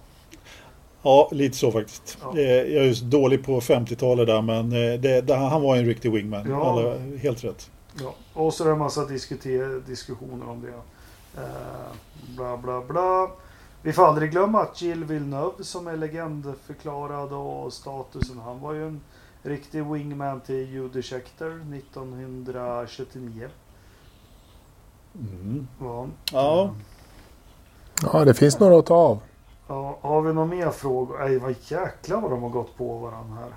Ja, 1.03 1.29
lite 1.33 1.57
så 1.57 1.73
faktiskt. 1.73 2.19
Ja. 2.23 2.39
Eh, 2.39 2.45
Jag 2.51 2.87
är 2.87 2.95
så 2.95 3.05
dålig 3.05 3.45
på 3.45 3.61
50-talet 3.61 4.27
där 4.27 4.43
men 4.43 4.65
eh, 4.73 5.01
det, 5.01 5.21
det, 5.21 5.35
han 5.35 5.63
var 5.63 5.77
en 5.77 5.85
riktig 5.87 6.13
wingman. 6.13 6.51
Ja. 6.51 6.65
Alla, 6.71 6.99
helt 7.19 7.45
rätt. 7.45 7.71
Ja. 8.01 8.15
Och 8.35 8.55
så 8.55 8.65
är 8.65 8.67
det 8.69 8.73
en 8.73 8.79
massa 8.79 9.05
diskuter- 9.05 9.83
diskussioner 9.87 10.49
om 10.49 10.63
det. 10.63 10.73
Eh, 11.37 11.93
bla 12.37 12.57
bla 12.57 12.81
bla. 12.81 13.31
Vi 13.83 13.93
får 13.93 14.07
aldrig 14.07 14.31
glömma 14.31 14.61
att 14.63 14.83
Jill 14.83 15.05
Villeneuve 15.05 15.65
som 15.65 15.87
är 15.87 15.97
legendförklarad 15.97 17.33
och 17.33 17.73
statusen. 17.73 18.39
Han 18.39 18.61
var 18.61 18.73
ju 18.73 18.87
en 18.87 19.01
riktig 19.43 19.85
wingman 19.87 20.41
till 20.41 20.69
Judy 20.73 21.03
Scheckter 21.03 21.51
1979. 21.77 23.49
Mm. 25.15 25.67
Ja. 25.81 26.65
Eh, 26.65 26.71
Ja, 28.13 28.25
det 28.25 28.35
finns 28.35 28.59
några 28.61 28.79
att 28.79 28.87
ta 28.87 28.95
av. 28.95 29.19
Ja, 29.69 29.99
har 30.01 30.23
vi 30.23 30.33
några 30.33 30.49
mer 30.49 30.71
frågor? 30.71 31.19
Nej, 31.19 31.39
vad 31.39 31.55
jäklar 31.69 32.21
vad 32.21 32.31
de 32.31 32.43
har 32.43 32.51
gått 32.51 32.77
på 32.77 32.99
varandra 32.99 33.37
här. 33.41 33.53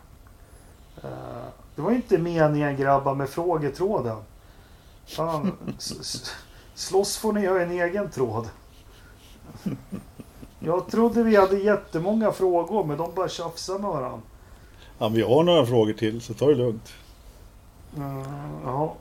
Eh, 1.03 1.45
det 1.75 1.81
var 1.81 1.91
inte 1.91 2.17
meningen 2.17 2.75
grabbar 2.77 3.15
med 3.15 3.29
frågetråden. 3.29 4.17
Fan, 5.05 5.51
slåss 6.75 7.17
får 7.17 7.33
ni 7.33 7.41
göra 7.41 7.63
en 7.63 7.71
egen 7.71 8.11
tråd. 8.11 8.49
Jag 10.59 10.87
trodde 10.87 11.23
vi 11.23 11.35
hade 11.35 11.57
jättemånga 11.59 12.31
frågor 12.31 12.83
men 12.83 12.97
de 12.97 13.13
bara 13.15 13.29
tjafsar 13.29 13.79
med 13.79 13.89
varandra. 13.89 14.21
Ja, 14.97 15.07
vi 15.09 15.21
har 15.21 15.43
några 15.43 15.65
frågor 15.65 15.93
till 15.93 16.21
så 16.21 16.33
ta 16.33 16.47
det 16.47 16.55
lugnt. 16.55 16.93
Uh, 17.97 18.23
ja. 18.65 18.95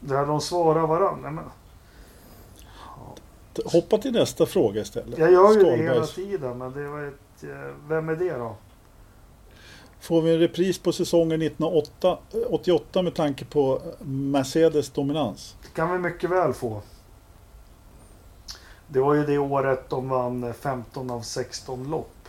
Där 0.00 0.26
de 0.26 0.40
svarar 0.40 0.86
varandra. 0.86 1.30
Men 1.30 1.44
Hoppa 3.64 3.98
till 3.98 4.12
nästa 4.12 4.46
fråga 4.46 4.80
istället. 4.80 5.18
jag 5.18 5.32
gör 5.32 5.52
ju 5.52 5.62
det 5.64 5.76
hela 5.76 6.06
tiden 6.06 6.58
men 6.58 6.72
det 6.72 6.88
var 6.88 7.02
ett... 7.02 7.44
eh, 7.44 7.74
Vem 7.88 8.08
är 8.08 8.16
det 8.16 8.32
då? 8.38 8.56
Får 10.02 10.22
vi 10.22 10.32
en 10.34 10.38
repris 10.38 10.78
på 10.78 10.92
säsongen 10.92 11.42
1988 11.42 13.02
med 13.02 13.14
tanke 13.14 13.44
på 13.44 13.82
Mercedes 14.04 14.90
dominans? 14.90 15.56
Det 15.62 15.68
kan 15.68 15.92
vi 15.92 15.98
mycket 15.98 16.30
väl 16.30 16.52
få. 16.52 16.82
Det 18.88 19.00
var 19.00 19.14
ju 19.14 19.26
det 19.26 19.38
året 19.38 19.90
de 19.90 20.08
vann 20.08 20.54
15 20.54 21.10
av 21.10 21.20
16 21.20 21.90
lopp. 21.90 22.28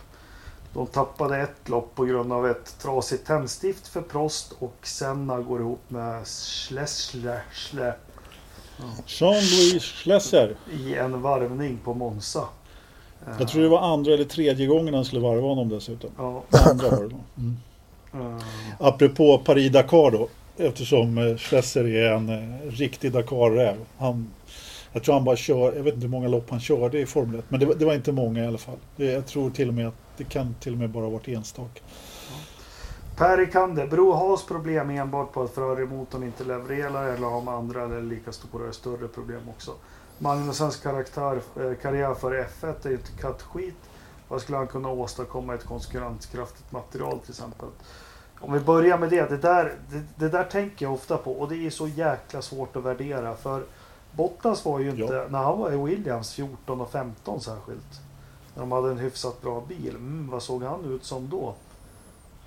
De 0.72 0.86
tappade 0.86 1.38
ett 1.38 1.68
lopp 1.68 1.94
på 1.94 2.04
grund 2.04 2.32
av 2.32 2.46
ett 2.46 2.78
trasigt 2.78 3.26
tändstift 3.26 3.88
för 3.88 4.02
Prost 4.02 4.52
och 4.58 4.76
Senna 4.82 5.40
går 5.40 5.60
ihop 5.60 5.90
med 5.90 6.26
Schlesler 6.26 7.42
Schle 7.52 7.94
Jean-Louis 9.06 9.82
Schlesser. 9.82 10.56
i 10.72 10.94
en 10.94 11.22
varvning 11.22 11.78
på 11.84 11.94
Monza. 11.94 12.48
Jag 13.38 13.48
tror 13.48 13.62
det 13.62 13.68
var 13.68 13.80
andra 13.80 14.12
eller 14.14 14.24
tredje 14.24 14.66
gången 14.66 14.94
han 14.94 15.04
skulle 15.04 15.22
varva 15.22 15.48
honom 15.48 15.68
dessutom. 15.68 16.10
Ja, 16.18 16.42
Andra 16.70 16.90
var 16.90 16.96
det 17.02 17.08
nog. 17.08 17.20
Mm. 17.38 17.56
Mm. 18.14 18.38
Apropå 18.80 19.38
Paris-Dakar 19.44 20.10
då. 20.10 20.28
Eftersom 20.56 21.18
eh, 21.18 21.36
Schlesser 21.36 21.84
är 21.88 22.12
en 22.12 22.28
eh, 22.28 22.70
riktig 22.70 23.12
Dakar-räv. 23.12 23.76
Han, 23.98 24.30
jag 24.92 25.02
tror 25.02 25.14
han 25.14 25.24
bara 25.24 25.36
kör, 25.36 25.72
jag 25.76 25.82
vet 25.82 25.94
inte 25.94 26.06
hur 26.06 26.10
många 26.10 26.28
lopp 26.28 26.50
han 26.50 26.60
körde 26.60 26.98
i 27.00 27.06
Formel 27.06 27.38
1. 27.38 27.44
Men 27.48 27.60
det, 27.60 27.66
var- 27.66 27.74
det 27.74 27.84
var 27.84 27.94
inte 27.94 28.12
många 28.12 28.44
i 28.44 28.46
alla 28.46 28.58
fall. 28.58 28.76
Det, 28.96 29.04
jag 29.04 29.26
tror 29.26 29.50
till 29.50 29.68
och 29.68 29.74
med 29.74 29.88
att 29.88 29.94
det 30.16 30.24
kan 30.24 30.54
till 30.60 30.72
och 30.72 30.78
med 30.78 30.90
bara 30.90 31.04
ha 31.04 31.10
varit 31.10 31.28
enstaka. 31.28 31.80
Per 33.16 33.40
Ikander, 33.40 33.86
beror 33.86 34.14
Haas 34.14 34.46
problem 34.46 34.90
enbart 34.90 35.32
på 35.32 35.42
att 35.42 35.54
Ferrari-motorn 35.54 36.22
inte 36.22 36.44
levererar 36.44 37.08
eller 37.14 37.26
har 37.26 37.34
de 37.34 37.48
andra 37.48 37.82
eller 37.84 38.02
lika 38.02 38.32
stora 38.32 38.62
eller 38.62 38.72
större 38.72 39.08
problem 39.08 39.40
också? 39.56 39.70
Magnusens 40.18 40.76
karaktär, 40.76 41.40
eh, 41.56 41.74
karriär 41.82 42.14
för 42.14 42.30
F1 42.60 42.86
är 42.86 42.88
ju 42.90 42.94
inte 42.96 43.12
kattskit. 43.20 43.76
Vad 44.28 44.40
skulle 44.40 44.58
han 44.58 44.66
kunna 44.66 44.88
åstadkomma 44.88 45.52
i 45.52 45.56
ett 45.56 45.64
konkurrenskraftigt 45.64 46.72
material 46.72 47.18
till 47.18 47.30
exempel? 47.30 47.68
Om 48.40 48.52
vi 48.52 48.60
börjar 48.60 48.98
med 48.98 49.10
det, 49.10 49.28
det 49.30 49.36
där, 49.36 49.74
det, 49.90 50.02
det 50.16 50.28
där 50.28 50.44
tänker 50.44 50.86
jag 50.86 50.92
ofta 50.94 51.16
på 51.16 51.32
och 51.32 51.48
det 51.48 51.66
är 51.66 51.70
så 51.70 51.88
jäkla 51.88 52.42
svårt 52.42 52.76
att 52.76 52.82
värdera 52.84 53.36
för 53.36 53.62
Bottas 54.12 54.64
var 54.64 54.78
ju 54.78 54.90
inte, 54.90 55.14
Ja. 55.14 55.24
när 55.28 55.38
han 55.38 55.58
var 55.58 55.72
i 55.72 55.76
Williams 55.76 56.32
14 56.32 56.80
och 56.80 56.90
15 56.90 57.40
särskilt. 57.40 58.00
När 58.54 58.60
de 58.60 58.72
hade 58.72 58.90
en 58.90 58.98
hyfsat 58.98 59.42
bra 59.42 59.60
bil, 59.68 59.88
mm, 59.96 60.28
vad 60.30 60.42
såg 60.42 60.62
han 60.62 60.84
ut 60.84 61.04
som 61.04 61.28
då? 61.28 61.54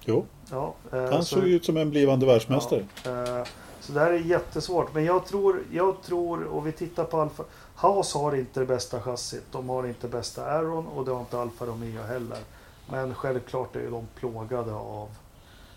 Jo, 0.06 0.26
Ja, 0.52 0.74
eh, 0.92 1.02
han 1.02 1.26
så- 1.26 1.36
såg 1.36 1.44
ut 1.48 1.66
som 1.66 1.78
en 1.78 1.90
blivande 1.90 2.26
världsmästare. 2.26 2.80
Eh, 3.06 3.48
Så 3.80 3.94
det 3.94 4.00
här 4.00 4.12
är 4.12 4.20
jättesvårt. 4.20 4.94
Men 4.94 5.06
jag 5.06 5.26
tror, 5.26 5.64
jag 5.72 6.02
tror, 6.02 6.44
och 6.44 6.68
vi 6.68 6.72
tittar 6.72 7.04
på 7.04 7.22
Alfa. 7.22 7.44
Haas 7.76 8.14
har 8.14 8.36
inte 8.36 8.60
det 8.60 8.66
bästa 8.66 9.02
chassit. 9.02 9.44
De 9.52 9.70
har 9.70 9.88
inte 9.88 10.08
bästa 10.08 10.46
Aeron 10.46 10.88
och 10.88 11.06
det 11.06 11.12
har 11.12 11.20
inte 11.20 11.40
Alfa 11.40 11.66
Romeo 11.66 12.02
heller. 12.02 12.38
Men 12.90 13.16
självklart 13.16 13.76
är 13.76 13.80
ju 13.80 13.90
de 13.90 14.08
plågade 14.16 14.74
av 14.74 15.10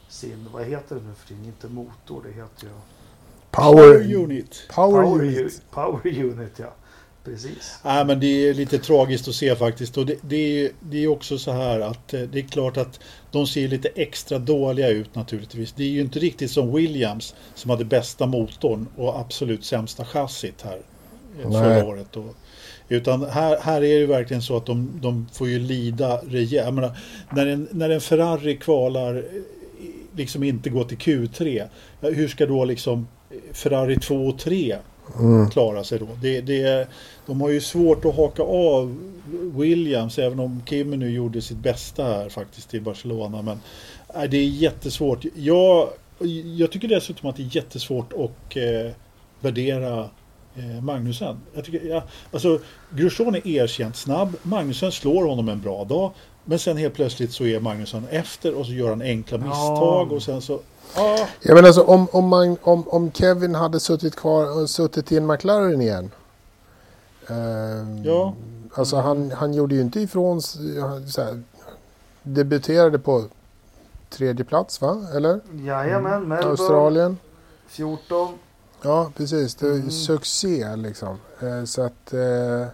sin, 0.08 0.48
vad 0.52 0.64
heter 0.64 0.94
det 0.96 1.02
nu 1.02 1.14
för 1.14 1.28
tiden? 1.28 1.44
Inte 1.44 1.68
motor, 1.68 2.22
det 2.26 2.32
heter 2.32 2.66
ju 2.66 2.72
Power, 3.50 4.14
Unit. 4.16 4.68
power, 4.74 5.02
Power, 5.02 5.24
unit. 5.24 5.62
Power 5.70 6.00
Unit. 6.24 6.58
Ja, 6.58 6.72
precis. 7.24 7.78
Nej, 7.84 8.04
men 8.04 8.20
det 8.20 8.48
är 8.48 8.54
lite 8.54 8.78
tragiskt 8.78 9.28
att 9.28 9.34
se 9.34 9.56
faktiskt. 9.56 9.98
Och 9.98 10.06
det, 10.06 10.16
det, 10.22 10.64
är, 10.64 10.70
det 10.80 11.04
är 11.04 11.08
också 11.08 11.38
så 11.38 11.52
här 11.52 11.80
att 11.80 12.14
eh, 12.14 12.20
det 12.20 12.38
är 12.38 12.42
klart 12.42 12.76
att 12.76 13.00
de 13.30 13.46
ser 13.46 13.68
lite 13.68 13.88
extra 13.88 14.38
dåliga 14.38 14.88
ut 14.88 15.14
naturligtvis. 15.14 15.72
Det 15.72 15.82
är 15.82 15.88
ju 15.88 16.00
inte 16.00 16.18
riktigt 16.18 16.50
som 16.50 16.74
Williams 16.74 17.34
som 17.54 17.70
hade 17.70 17.84
bästa 17.84 18.26
motorn 18.26 18.88
och 18.96 19.18
absolut 19.18 19.64
sämsta 19.64 20.04
chassit 20.04 20.62
här 20.62 20.80
eh, 21.42 21.50
Nej. 21.50 21.62
förra 21.62 21.84
året. 21.86 22.16
Och, 22.16 22.34
utan 22.88 23.24
här, 23.24 23.60
här 23.60 23.76
är 23.76 23.80
det 23.80 23.86
ju 23.86 24.06
verkligen 24.06 24.42
så 24.42 24.56
att 24.56 24.66
de, 24.66 25.00
de 25.02 25.28
får 25.32 25.48
ju 25.48 25.58
lida 25.58 26.16
rejält. 26.16 26.74
Menar, 26.74 26.98
när, 27.32 27.46
en, 27.46 27.68
när 27.70 27.90
en 27.90 28.00
Ferrari 28.00 28.56
kvalar 28.56 29.16
eh, 29.16 29.22
liksom 30.16 30.42
inte 30.42 30.70
går 30.70 30.84
till 30.84 30.98
Q3, 30.98 31.68
ja, 32.00 32.10
hur 32.10 32.28
ska 32.28 32.46
då 32.46 32.64
liksom 32.64 33.08
Ferrari 33.52 33.96
2 33.96 34.26
och 34.26 34.38
3 34.38 34.76
Mm. 35.18 35.50
klara 35.50 35.84
sig 35.84 35.98
då. 35.98 36.08
Det, 36.22 36.40
det, 36.40 36.88
de 37.26 37.40
har 37.40 37.48
ju 37.48 37.60
svårt 37.60 38.04
att 38.04 38.16
haka 38.16 38.42
av 38.42 38.96
Williams 39.56 40.18
även 40.18 40.40
om 40.40 40.62
Kimi 40.66 40.96
nu 40.96 41.10
gjorde 41.10 41.42
sitt 41.42 41.58
bästa 41.58 42.04
här 42.04 42.28
faktiskt 42.28 42.74
i 42.74 42.80
Barcelona. 42.80 43.42
Men 43.42 43.60
nej, 44.14 44.28
det 44.28 44.36
är 44.36 44.46
jättesvårt. 44.46 45.24
Jag, 45.34 45.88
jag 46.56 46.70
tycker 46.70 46.88
dessutom 46.88 47.30
att 47.30 47.36
det 47.36 47.42
är 47.42 47.56
jättesvårt 47.56 48.12
att 48.12 48.56
eh, 48.56 48.92
värdera 49.40 50.08
eh, 50.56 50.82
Magnusen. 50.82 51.36
Jag 51.54 51.64
tycker, 51.64 51.86
ja, 51.88 52.02
alltså, 52.32 52.58
Grosjean 52.90 53.34
är 53.34 53.46
erkänt 53.46 53.96
snabb. 53.96 54.36
Magnusen 54.42 54.92
slår 54.92 55.26
honom 55.26 55.48
en 55.48 55.60
bra 55.60 55.84
dag. 55.84 56.12
Men 56.44 56.58
sen 56.58 56.76
helt 56.76 56.94
plötsligt 56.94 57.32
så 57.32 57.44
är 57.46 57.60
Magnusson 57.60 58.06
efter 58.10 58.54
och 58.54 58.66
så 58.66 58.72
gör 58.72 58.88
han 58.88 59.02
enkla 59.02 59.38
Ja. 59.38 59.44
misstag 59.44 60.12
och 60.12 60.22
sen 60.22 60.40
så... 60.42 60.60
Ja, 60.96 61.28
Jag 61.40 61.54
menar 61.54 61.66
alltså 61.68 61.82
om, 61.82 62.08
om, 62.12 62.28
man, 62.28 62.56
om, 62.62 62.88
om 62.88 63.12
Kevin 63.12 63.54
hade 63.54 63.80
suttit 63.80 64.16
kvar 64.16 64.60
och 64.62 64.70
suttit 64.70 65.12
i 65.12 65.16
en 65.16 65.26
McLaren 65.26 65.80
igen. 65.82 66.10
ehm, 67.28 68.04
Ja. 68.04 68.34
Alltså 68.74 68.96
han, 68.96 69.30
han 69.30 69.54
gjorde 69.54 69.74
ju 69.74 69.80
inte 69.80 70.00
ifrån 70.00 70.38
s- 70.38 70.56
han- 70.80 71.08
så 71.08 71.22
här, 71.22 71.42
Debuterade 72.22 72.98
på 72.98 73.24
tredje 74.10 74.44
plats 74.44 74.80
va? 74.80 75.06
Eller? 75.14 75.40
Jajamän, 75.52 76.28
Melbourne 76.28 76.50
Australien. 76.50 77.18
14. 77.68 78.38
Ja 78.82 79.10
precis. 79.16 79.54
Det 79.54 79.66
är 79.66 79.72
Mm. 79.72 79.90
succé 79.90 80.76
liksom. 80.76 81.18
Eh, 81.40 81.64
så 81.64 81.82
att... 81.82 82.12
Eh, 82.12 82.66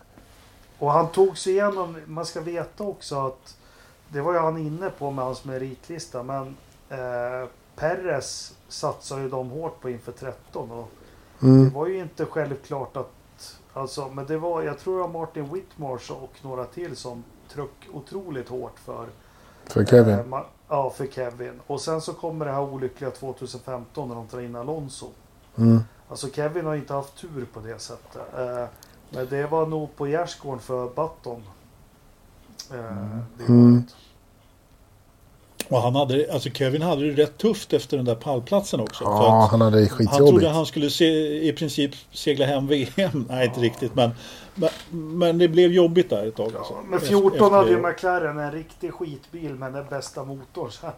Och 0.78 0.92
han 0.92 1.08
tog 1.08 1.38
sig 1.38 1.52
igenom, 1.52 1.96
man 2.06 2.26
ska 2.26 2.40
veta 2.40 2.84
också 2.84 3.26
att 3.26 3.56
det 4.08 4.20
var 4.20 4.32
ju 4.32 4.38
han 4.38 4.58
inne 4.58 4.90
på 4.90 5.10
med 5.10 5.24
hans 5.24 5.44
meritlista 5.44 6.22
men 6.22 6.56
eh, 6.88 7.48
Perres 7.76 8.54
satsade 8.68 9.22
ju 9.22 9.28
de 9.28 9.50
hårt 9.50 9.80
på 9.80 9.90
inför 9.90 10.12
13 10.12 10.70
och 10.70 10.88
det 11.40 11.46
mm, 11.46 11.70
var 11.70 11.86
ju 11.86 11.98
inte 11.98 12.24
självklart 12.26 12.96
att 12.96 13.58
alltså, 13.72 14.08
men 14.08 14.26
det 14.26 14.38
var, 14.38 14.62
jag 14.62 14.78
tror 14.78 14.94
det 14.96 15.00
var 15.06 15.20
Martin 15.20 15.52
Whitmarsh 15.52 16.12
och 16.12 16.32
några 16.42 16.64
till 16.64 16.96
som 16.96 17.24
tryck 17.48 17.88
otroligt 17.92 18.48
hårt 18.48 18.78
för 18.78 19.06
för 19.66 19.84
Kevin. 19.84 20.32
Eh, 20.32 20.40
ja, 20.68 20.90
för 20.90 21.06
Kevin. 21.06 21.60
Och 21.66 21.80
sen 21.80 22.00
så 22.00 22.12
kommer 22.12 22.46
det 22.46 22.52
här 22.52 22.60
olyckliga 22.62 23.10
2015 23.10 24.08
när 24.08 24.14
de 24.14 24.26
tar 24.26 24.40
in 24.40 24.56
Alonso. 24.56 25.06
Mm. 25.56 25.80
Alltså 26.08 26.30
Kevin 26.30 26.66
har 26.66 26.74
inte 26.74 26.94
haft 26.94 27.16
tur 27.16 27.46
på 27.52 27.60
det 27.60 27.78
sättet. 27.78 28.38
Eh, 28.38 28.64
men 29.10 29.26
det 29.30 29.46
var 29.46 29.66
nog 29.66 29.96
på 29.96 30.06
gärdsgården 30.06 30.60
för 30.60 30.84
Button. 30.86 31.42
Eh, 32.72 33.18
det 33.38 33.44
Mm. 33.48 33.76
året. 33.76 33.96
Och 35.68 35.82
han 35.82 35.94
hade, 35.94 36.32
alltså 36.32 36.50
Kevin 36.50 36.82
hade 36.82 37.12
det 37.12 37.22
rätt 37.22 37.38
tufft 37.38 37.72
efter 37.72 37.96
den 37.96 38.06
där 38.06 38.14
pallplatsen 38.14 38.80
också. 38.80 39.04
för 39.04 39.10
Ja, 39.10 39.44
att 39.44 39.50
han 39.50 39.60
hade 39.60 39.76
det 39.80 39.88
han 39.88 39.96
skitjobbigt. 39.98 40.28
trodde 40.30 40.48
han 40.48 40.66
skulle 40.66 40.90
se, 40.90 41.06
i 41.48 41.52
princip 41.52 41.90
segla 42.12 42.46
hem 42.46 42.66
VM. 42.66 43.24
Nej, 43.28 43.46
inte 43.46 43.60
riktigt. 43.60 43.94
Men, 43.94 44.10
men, 44.54 44.70
men 45.18 45.38
det 45.38 45.48
blev 45.48 45.72
jobbigt 45.72 46.10
där 46.10 46.26
ett 46.26 46.36
tag. 46.36 46.56
Alltså. 46.56 46.72
Ja, 46.72 46.80
men 46.88 46.94
Efter- 46.94 47.08
14 47.08 47.32
efter 47.32 47.50
hade 47.50 47.70
ju. 47.70 47.78
McLaren 47.82 48.38
en 48.38 48.52
riktig 48.52 48.92
skitbil 48.92 49.54
med 49.54 49.72
den 49.72 49.84
bästa 49.90 50.24
motorn. 50.24 50.70
Sen 50.80 50.90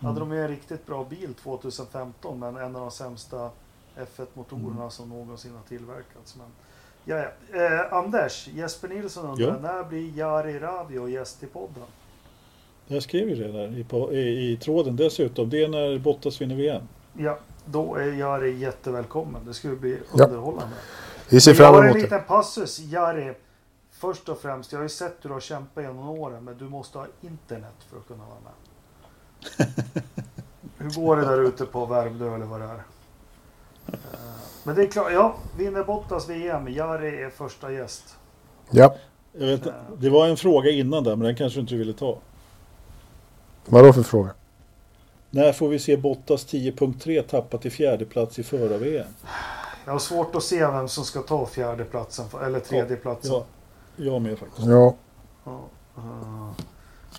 hade 0.00 0.16
Mm. 0.20 0.28
de 0.28 0.36
ju 0.36 0.42
en 0.42 0.48
riktigt 0.48 0.86
bra 0.86 1.04
bil 1.10 1.34
2015 1.42 2.38
men 2.38 2.56
en 2.56 2.76
av 2.76 2.82
de 2.82 2.90
sämsta 2.90 3.50
F1-motorerna 3.96 4.76
Mm. 4.78 4.90
som 4.90 5.08
någonsin 5.08 5.52
har 5.54 5.68
tillverkats. 5.68 6.36
Men, 6.36 6.46
ja, 7.04 7.16
ja. 7.52 7.60
Eh, 7.64 7.92
Anders, 7.92 8.48
Jesper 8.54 8.88
Nilsson 8.88 9.26
undrar 9.30 9.46
Ja. 9.46 9.72
när 9.72 9.84
blir 9.84 10.18
Jari 10.18 10.58
Ravio 10.58 11.08
gäst 11.08 11.42
i 11.42 11.46
podden? 11.46 11.82
Jag 12.86 13.02
skrev 13.02 13.28
ju 13.28 13.34
det 13.34 13.52
där 13.52 13.78
i, 13.78 13.84
på, 13.84 14.12
i, 14.12 14.52
i 14.52 14.56
tråden 14.56 14.96
dessutom. 14.96 15.50
Det 15.50 15.64
är 15.64 15.68
när 15.68 15.98
Bottas 15.98 16.40
vinner 16.40 16.54
VM. 16.54 16.82
Ja, 17.18 17.38
då 17.64 17.94
är 17.94 18.12
Jari 18.12 18.58
jättevälkommen. 18.58 19.42
Det 19.46 19.54
skulle 19.54 19.76
bli 19.76 19.98
Ja. 20.16 20.24
underhållande. 20.24 20.74
Vi 21.30 21.40
ser 21.40 21.50
Men 21.50 21.56
jag 21.58 21.66
fram 21.66 21.74
har 21.74 21.82
en 21.82 21.88
emot 21.90 21.96
det. 21.96 22.02
liten 22.02 22.22
passus. 22.28 22.78
Jari, 22.78 23.32
först 23.90 24.28
och 24.28 24.38
främst, 24.38 24.72
jag 24.72 24.78
har 24.78 24.82
ju 24.82 24.88
sett 24.88 25.16
hur 25.22 25.28
du 25.28 25.34
har 25.34 25.40
kämpat 25.40 25.84
genom 25.84 26.08
åren, 26.08 26.44
men 26.44 26.58
du 26.58 26.64
måste 26.64 26.98
ha 26.98 27.06
internet 27.20 27.74
för 27.90 27.96
att 27.96 28.06
kunna 28.08 28.24
vara 28.24 28.38
med. 28.44 28.52
hur 30.78 30.90
går 31.04 31.16
det 31.16 31.22
där 31.24 31.40
ute 31.42 31.66
på 31.66 31.86
Värmdö 31.86 32.34
eller 32.34 32.46
vad 32.46 32.60
det 32.60 32.66
är? 32.66 32.82
Eh, 33.88 33.98
Men 34.64 34.74
det 34.74 34.82
är 34.82 34.86
klart, 34.86 35.12
ja, 35.12 35.36
vinner 35.58 35.84
Bottas 35.84 36.28
VM, 36.28 36.68
Jari 36.68 37.22
är 37.22 37.30
första 37.30 37.72
gäst. 37.72 38.16
Ja, 38.70 38.94
Jag 39.32 39.46
vet, 39.46 39.68
det 39.98 40.10
var 40.10 40.26
en 40.28 40.36
fråga 40.36 40.70
innan 40.70 41.04
där, 41.04 41.16
men 41.16 41.26
den 41.26 41.36
kanske 41.36 41.56
du 41.58 41.60
inte 41.60 41.74
ville 41.74 41.92
ta. 41.92 42.18
Vadå 43.66 43.92
för 43.92 44.02
fråga? 44.02 44.30
När 45.30 45.52
får 45.52 45.68
vi 45.68 45.78
se 45.78 45.96
Bottas 45.96 46.46
10.3 46.46 47.22
tappa 47.22 47.58
till 47.58 47.72
fjärde 47.72 48.04
plats 48.04 48.38
i 48.38 48.42
förra-VM? 48.42 49.06
Jag 49.84 49.92
har 49.92 49.98
svårt 49.98 50.34
att 50.34 50.42
se 50.42 50.66
vem 50.66 50.88
som 50.88 51.04
ska 51.04 51.22
ta 51.22 51.46
fjärdeplatsen, 51.46 52.26
eller 52.44 52.60
tredjeplatsen. 52.60 53.32
Ja, 53.32 53.44
jag 53.96 54.22
med 54.22 54.38
faktiskt. 54.38 54.66
Ja, 54.66 54.94
Ja, 55.44 55.60
eh, 55.96 56.50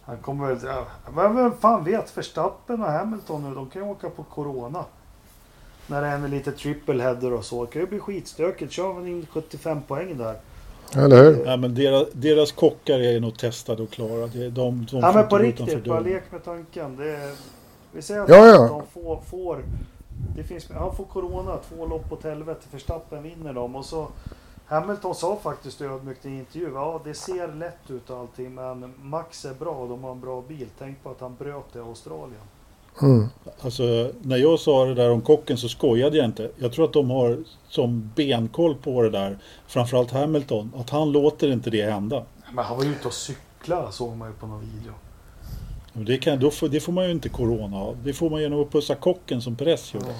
Han 0.01 0.17
kommer 0.17 0.47
väl... 0.47 0.57
Ja, 0.63 0.85
men 1.13 1.35
vem 1.35 1.57
fan 1.57 1.83
vet? 1.83 2.17
Verstappen 2.17 2.81
och 2.83 2.91
Hamilton 2.91 3.43
nu, 3.49 3.55
de 3.55 3.69
kan 3.69 3.81
ju 3.81 3.87
åka 3.87 4.09
på 4.09 4.23
Corona. 4.23 4.85
När 5.87 6.01
det 6.01 6.07
är 6.07 6.27
lite 6.27 6.51
triple 6.51 7.03
header 7.03 7.33
och 7.33 7.45
så. 7.45 7.65
Det 7.65 7.71
kan 7.71 7.81
ju 7.81 7.87
bli 7.87 7.99
skitstökigt. 7.99 8.71
Kör 8.71 8.93
man 8.93 9.07
in 9.07 9.27
75 9.31 9.81
poäng 9.81 10.17
där. 10.17 10.39
Eller 10.93 11.23
hur? 11.23 11.45
Ja, 11.45 11.57
men 11.57 11.75
deras, 11.75 12.07
deras 12.11 12.51
kockar 12.51 12.99
är 12.99 13.19
nog 13.19 13.37
testade 13.37 13.83
och 13.83 13.89
klara. 13.89 14.27
Det 14.27 14.45
är 14.45 14.49
de, 14.49 14.87
de 14.91 14.99
Ja 14.99 15.11
men 15.11 15.27
på 15.27 15.37
riktigt, 15.37 15.85
bara 15.85 15.99
lek 15.99 16.23
med 16.31 16.43
tanken. 16.43 16.95
Det 16.95 17.11
är, 17.11 17.31
vi 17.91 18.01
säger 18.01 18.21
att 18.21 18.29
Ja, 18.29 18.47
ja. 18.47 18.67
de 18.67 19.01
får, 19.01 19.21
får 19.21 19.63
det 20.35 20.43
finns, 20.43 20.69
han 20.69 20.95
får 20.95 21.05
Corona, 21.05 21.57
två 21.69 21.85
lopp 21.85 22.11
åt 22.11 22.23
helvete. 22.23 22.65
Verstappen 22.71 23.23
vinner 23.23 23.53
dem 23.53 23.75
och 23.75 23.85
så 23.85 24.07
Hamilton 24.65 25.15
sa 25.15 25.35
faktiskt 25.35 25.81
ödmjukt 25.81 26.25
i 26.25 26.27
en 26.27 26.39
intervju, 26.39 26.71
ja 26.73 27.01
det 27.03 27.13
ser 27.13 27.47
lätt 27.47 27.91
ut 27.91 28.09
och 28.09 28.17
allting 28.17 28.55
men 28.55 28.93
Max 29.01 29.45
är 29.45 29.53
bra 29.53 29.71
och 29.71 29.89
de 29.89 30.03
har 30.03 30.11
en 30.11 30.19
bra 30.19 30.43
bil. 30.47 30.67
Tänk 30.79 31.03
på 31.03 31.09
att 31.09 31.21
han 31.21 31.35
bröt 31.35 31.73
det 31.73 31.79
i 31.79 31.81
Australien. 31.81 32.41
Mm. 33.01 33.27
Alltså, 33.61 34.11
när 34.21 34.37
jag 34.37 34.59
sa 34.59 34.85
det 34.85 34.93
där 34.93 35.11
om 35.11 35.21
kocken 35.21 35.57
så 35.57 35.69
skojade 35.69 36.17
jag 36.17 36.25
inte. 36.25 36.51
Jag 36.57 36.71
tror 36.73 36.85
att 36.85 36.93
de 36.93 37.09
har 37.09 37.37
som 37.69 38.11
benkoll 38.15 38.75
på 38.75 39.01
det 39.01 39.09
där. 39.09 39.37
Framförallt 39.67 40.11
Hamilton. 40.11 40.71
Att 40.75 40.89
han 40.89 41.11
låter 41.11 41.51
inte 41.51 41.69
det 41.69 41.91
hända. 41.91 42.23
Men 42.53 42.65
han 42.65 42.77
var 42.77 42.85
ute 42.85 43.07
och 43.07 43.13
cykla 43.13 43.91
såg 43.91 44.17
man 44.17 44.27
ju 44.27 44.33
på 44.33 44.47
någon 44.47 44.61
video. 44.61 44.93
Det, 45.93 46.17
kan, 46.17 46.39
då 46.39 46.51
får, 46.51 46.69
det 46.69 46.79
får 46.79 46.93
man 46.93 47.05
ju 47.05 47.11
inte 47.11 47.29
corona 47.29 47.77
av. 47.77 47.97
Det 48.03 48.13
får 48.13 48.29
man 48.29 48.41
genom 48.41 48.61
att 48.61 48.71
pussa 48.71 48.95
kocken 48.95 49.41
som 49.41 49.55
Perez 49.55 49.93
gjorde. 49.93 50.15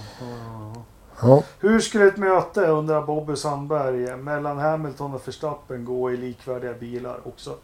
Ja. 1.22 1.44
Hur 1.60 1.80
skulle 1.80 2.08
ett 2.08 2.18
möte, 2.18 2.62
undrar 2.62 3.02
Bobby 3.02 3.36
Sandberg, 3.36 4.18
mellan 4.18 4.58
Hamilton 4.58 5.14
och 5.14 5.28
Verstappen 5.28 5.86
gå 5.86 6.12
i 6.12 6.18
likvärdiga 6.18 6.74
bilar? 6.74 7.20
Också 7.24 7.56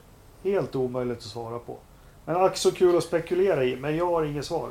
helt 0.43 0.75
omöjligt 0.75 1.17
att 1.17 1.23
svara 1.23 1.59
på. 1.59 1.77
Men 2.25 2.35
ack 2.35 2.57
så 2.57 2.71
kul 2.71 2.97
att 2.97 3.03
spekulera 3.03 3.63
i, 3.63 3.75
men 3.75 3.95
jag 3.95 4.05
har 4.05 4.23
inget 4.23 4.45
svar. 4.45 4.69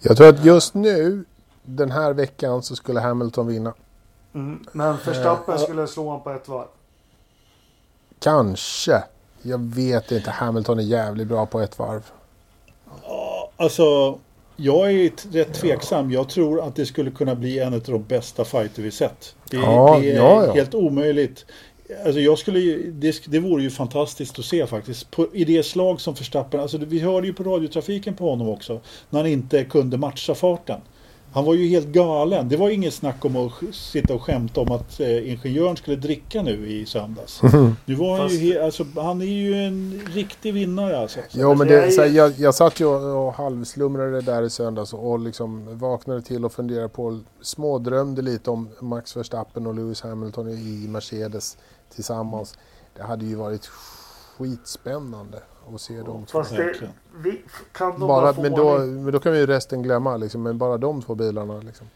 Jag 0.00 0.16
tror 0.16 0.28
att 0.28 0.44
just 0.44 0.74
nu, 0.74 1.24
den 1.62 1.90
här 1.90 2.12
veckan, 2.12 2.62
så 2.62 2.76
skulle 2.76 3.00
Hamilton 3.00 3.46
vinna. 3.46 3.74
Mm. 4.34 4.66
Men 4.72 4.96
Verstappen 5.06 5.54
Eh, 5.54 5.60
skulle 5.60 5.86
slå 5.86 6.04
honom 6.04 6.22
på 6.22 6.30
ett 6.30 6.48
varv. 6.48 6.66
Kanske. 8.18 9.02
Jag 9.42 9.60
vet 9.60 10.12
inte. 10.12 10.30
Hamilton 10.30 10.78
är 10.78 10.82
jävligt 10.82 11.28
bra 11.28 11.46
på 11.46 11.60
ett 11.60 11.78
varv. 11.78 12.10
Ja, 13.02 13.50
Alltså, 13.56 14.18
jag 14.56 14.90
är 14.92 15.10
rätt 15.32 15.54
tveksam. 15.54 16.10
Jag 16.10 16.28
tror 16.28 16.60
att 16.60 16.76
det 16.76 16.86
skulle 16.86 17.10
kunna 17.10 17.34
bli 17.34 17.58
en 17.58 17.74
av 17.74 17.80
de 17.80 18.02
bästa 18.02 18.44
fighter 18.44 18.82
vi 18.82 18.90
sett. 18.90 19.34
Det, 19.50 19.56
Ja, 19.56 19.98
det 20.00 20.12
är 20.12 20.16
ja, 20.16 20.46
ja. 20.46 20.52
helt 20.52 20.74
omöjligt. 20.74 21.44
Alltså 22.04 22.20
jag 22.20 22.38
skulle 22.38 22.60
ju, 22.60 22.92
det, 22.92 23.22
det 23.26 23.38
vore 23.38 23.62
ju 23.62 23.70
fantastiskt 23.70 24.38
att 24.38 24.44
se 24.44 24.66
faktiskt. 24.66 25.10
På, 25.10 25.26
I 25.32 25.44
det 25.44 25.62
slag 25.62 26.00
som 26.00 26.14
Verstappen, 26.14 26.60
alltså 26.60 26.78
vi 26.78 27.00
hörde 27.00 27.26
ju 27.26 27.32
på 27.32 27.42
radiotrafiken 27.42 28.14
på 28.14 28.30
honom 28.30 28.48
också. 28.48 28.80
När 29.10 29.20
han 29.20 29.28
inte 29.28 29.64
kunde 29.64 29.98
matcha 29.98 30.34
farten. 30.34 30.80
Han 31.34 31.44
var 31.44 31.54
ju 31.54 31.68
helt 31.68 31.86
galen. 31.86 32.48
Det 32.48 32.56
var 32.56 32.70
inget 32.70 32.94
snack 32.94 33.24
om 33.24 33.36
att 33.36 33.52
sitta 33.74 34.14
och 34.14 34.22
skämta 34.22 34.60
om 34.60 34.72
att 34.72 35.00
eh, 35.00 35.30
ingenjören 35.30 35.76
skulle 35.76 35.96
dricka 35.96 36.42
nu 36.42 36.68
i 36.68 36.86
söndags. 36.86 37.40
Nu 37.84 37.94
var 37.94 38.18
han 38.18 38.28
ju, 38.28 38.58
alltså, 38.58 38.86
han 38.96 39.22
är 39.22 39.26
ju 39.26 39.54
en 39.54 40.02
riktig 40.12 40.54
vinnare 40.54 40.98
alltså. 40.98 41.20
Jo, 41.32 41.54
men 41.54 41.68
det 41.68 41.80
här, 41.80 42.06
jag, 42.06 42.32
jag 42.38 42.54
satt 42.54 42.80
ju 42.80 42.86
och, 42.86 43.26
och 43.26 43.34
halvslumrade 43.34 44.20
där 44.20 44.42
i 44.42 44.50
söndags 44.50 44.92
och 44.92 45.18
liksom 45.18 45.78
vaknade 45.78 46.22
till 46.22 46.44
och 46.44 46.52
funderade 46.52 46.88
på, 46.88 47.20
smådrömde 47.42 48.22
lite 48.22 48.50
om 48.50 48.68
Max 48.80 49.16
Verstappen 49.16 49.66
och 49.66 49.74
Lewis 49.74 50.00
Hamilton 50.00 50.48
i 50.48 50.88
Mercedes 50.88 51.56
tillsammans. 51.94 52.58
Det 52.94 53.02
hade 53.02 53.24
ju 53.24 53.34
varit 53.34 53.66
skitspännande 54.36 55.42
att 55.74 55.80
se 55.80 56.02
dem 56.02 56.26
två. 56.26 56.38
Fast 56.38 56.56
det, 56.56 56.90
vi, 57.16 57.42
kan 57.72 58.00
de 58.00 58.08
Bara, 58.08 58.32
men, 58.32 58.52
då, 58.52 58.78
men 58.78 59.12
då 59.12 59.18
kan 59.20 59.32
vi 59.32 59.38
ju 59.38 59.46
resten 59.46 59.82
glömma, 59.82 60.16
liksom, 60.16 60.42
men 60.42 60.58
bara 60.58 60.78
de 60.78 61.02
två 61.02 61.14
bilarna. 61.14 61.58
Liksom. 61.58 61.86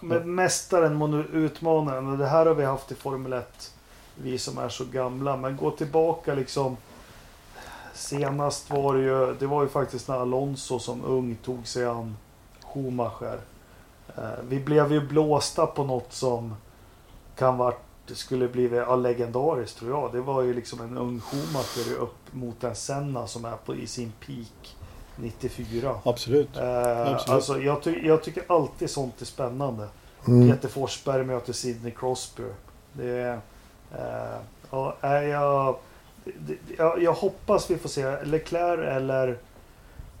med 0.00 0.26
mästaren 0.26 0.94
mot 0.94 1.26
utmanaren. 1.32 2.08
Och 2.08 2.18
det 2.18 2.26
här 2.26 2.46
har 2.46 2.54
vi 2.54 2.64
haft 2.64 2.92
i 2.92 2.94
Formel 2.94 3.32
1. 3.32 3.74
Vi 4.22 4.38
som 4.38 4.58
är 4.58 4.68
så 4.68 4.84
gamla. 4.84 5.36
Men 5.36 5.56
gå 5.56 5.70
tillbaka 5.70 6.34
liksom. 6.34 6.76
Senast 7.94 8.70
var 8.70 8.94
det 8.94 9.02
ju, 9.02 9.34
det 9.34 9.46
var 9.46 9.62
ju 9.62 9.68
faktiskt 9.68 10.08
när 10.08 10.20
Alonso 10.20 10.78
som 10.78 11.04
ung 11.04 11.36
tog 11.44 11.66
sig 11.66 11.86
an 11.86 12.16
Schumacher. 12.64 13.40
Eh, 14.16 14.22
vi 14.48 14.60
blev 14.60 14.92
ju 14.92 15.00
blåsta 15.00 15.66
på 15.66 15.84
något 15.84 16.12
som 16.12 16.54
kan 17.36 17.56
vara 17.58 17.70
det 17.70 17.89
skulle 18.14 18.48
bli 18.48 18.68
ja, 18.76 18.96
legendariskt 18.96 19.78
tror 19.78 19.90
jag. 19.90 20.12
Det 20.12 20.20
var 20.20 20.42
ju 20.42 20.54
liksom 20.54 20.80
en 20.80 20.98
ung 20.98 21.20
Schumacher 21.20 22.00
upp 22.00 22.32
mot 22.32 22.64
en 22.64 22.74
Senna 22.74 23.26
som 23.26 23.44
är 23.44 23.56
på, 23.56 23.74
i 23.74 23.86
sin 23.86 24.12
peak 24.26 24.76
94. 25.16 25.94
Absolut. 26.04 26.56
Eh, 26.56 27.00
Absolut. 27.00 27.28
alltså, 27.28 27.60
jag, 27.60 27.82
ty 27.82 28.06
jag 28.06 28.22
tycker 28.22 28.42
alltid 28.46 28.90
sånt 28.90 29.20
är 29.20 29.24
spännande. 29.24 29.88
Mm. 30.26 30.50
Peter 30.50 30.68
Forsberg 30.68 31.24
möter 31.24 31.52
Sidney 31.52 31.92
Crosby. 31.92 32.42
Det. 32.92 33.40
Eh, 33.92 34.40
ja, 34.70 34.96
jag, 35.02 35.76
jag, 36.78 37.02
jag 37.02 37.12
hoppas 37.12 37.70
vi 37.70 37.78
får 37.78 37.88
se 37.88 38.24
Leclerc 38.24 38.96
eller, 38.96 39.38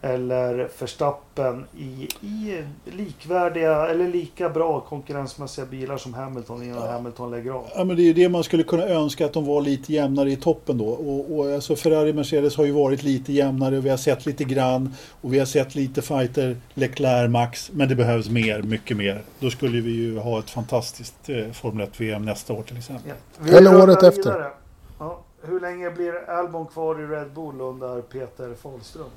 eller 0.02 0.68
Verstappen 0.78 1.66
i, 1.76 2.08
i 2.20 2.62
likvärdiga 2.84 3.86
eller 3.86 4.08
lika 4.08 4.48
bra 4.48 4.80
konkurrensmässiga 4.80 5.66
bilar 5.66 5.96
som 5.96 6.14
Hamilton 6.14 6.62
innan 6.62 6.88
Hamilton 6.88 7.30
lägger 7.30 7.50
av. 7.50 7.66
Ja, 7.74 7.84
men 7.84 7.96
det 7.96 8.02
är 8.02 8.04
ju 8.04 8.12
det 8.12 8.28
man 8.28 8.44
skulle 8.44 8.62
kunna 8.62 8.82
önska 8.82 9.26
att 9.26 9.32
de 9.32 9.46
var 9.46 9.60
lite 9.60 9.92
jämnare 9.92 10.30
i 10.30 10.36
toppen 10.36 10.78
då. 10.78 10.88
Och, 10.88 11.38
och 11.38 11.54
alltså 11.54 11.76
Ferrari 11.76 12.12
Mercedes 12.12 12.56
har 12.56 12.64
ju 12.64 12.72
varit 12.72 13.02
lite 13.02 13.32
jämnare 13.32 13.78
och 13.78 13.84
vi 13.84 13.90
har 13.90 13.96
sett 13.96 14.26
lite 14.26 14.44
grann 14.44 14.94
och 15.20 15.34
vi 15.34 15.38
har 15.38 15.46
sett 15.46 15.74
lite 15.74 16.02
fighter 16.02 16.56
Leclerc 16.74 17.30
Max. 17.30 17.70
Men 17.72 17.88
det 17.88 17.94
behövs 17.94 18.28
mer, 18.28 18.62
mycket 18.62 18.96
mer. 18.96 19.22
Då 19.38 19.50
skulle 19.50 19.80
vi 19.80 19.90
ju 19.90 20.18
ha 20.18 20.38
ett 20.38 20.50
fantastiskt 20.50 21.28
eh, 21.28 21.50
Formel 21.52 21.86
1 21.86 22.00
VM 22.00 22.24
nästa 22.24 22.52
år 22.52 22.62
till 22.62 22.76
exempel. 22.76 23.12
Ja. 23.44 23.56
Eller 23.56 23.82
året 23.82 24.02
efter. 24.02 24.50
Ja. 24.98 25.20
Hur 25.42 25.60
länge 25.60 25.90
blir 25.90 26.30
Albon 26.30 26.66
kvar 26.66 27.00
i 27.00 27.06
Red 27.06 27.30
Bull 27.32 27.60
under 27.60 28.00
Peter 28.00 28.54
Fahlström? 28.54 29.10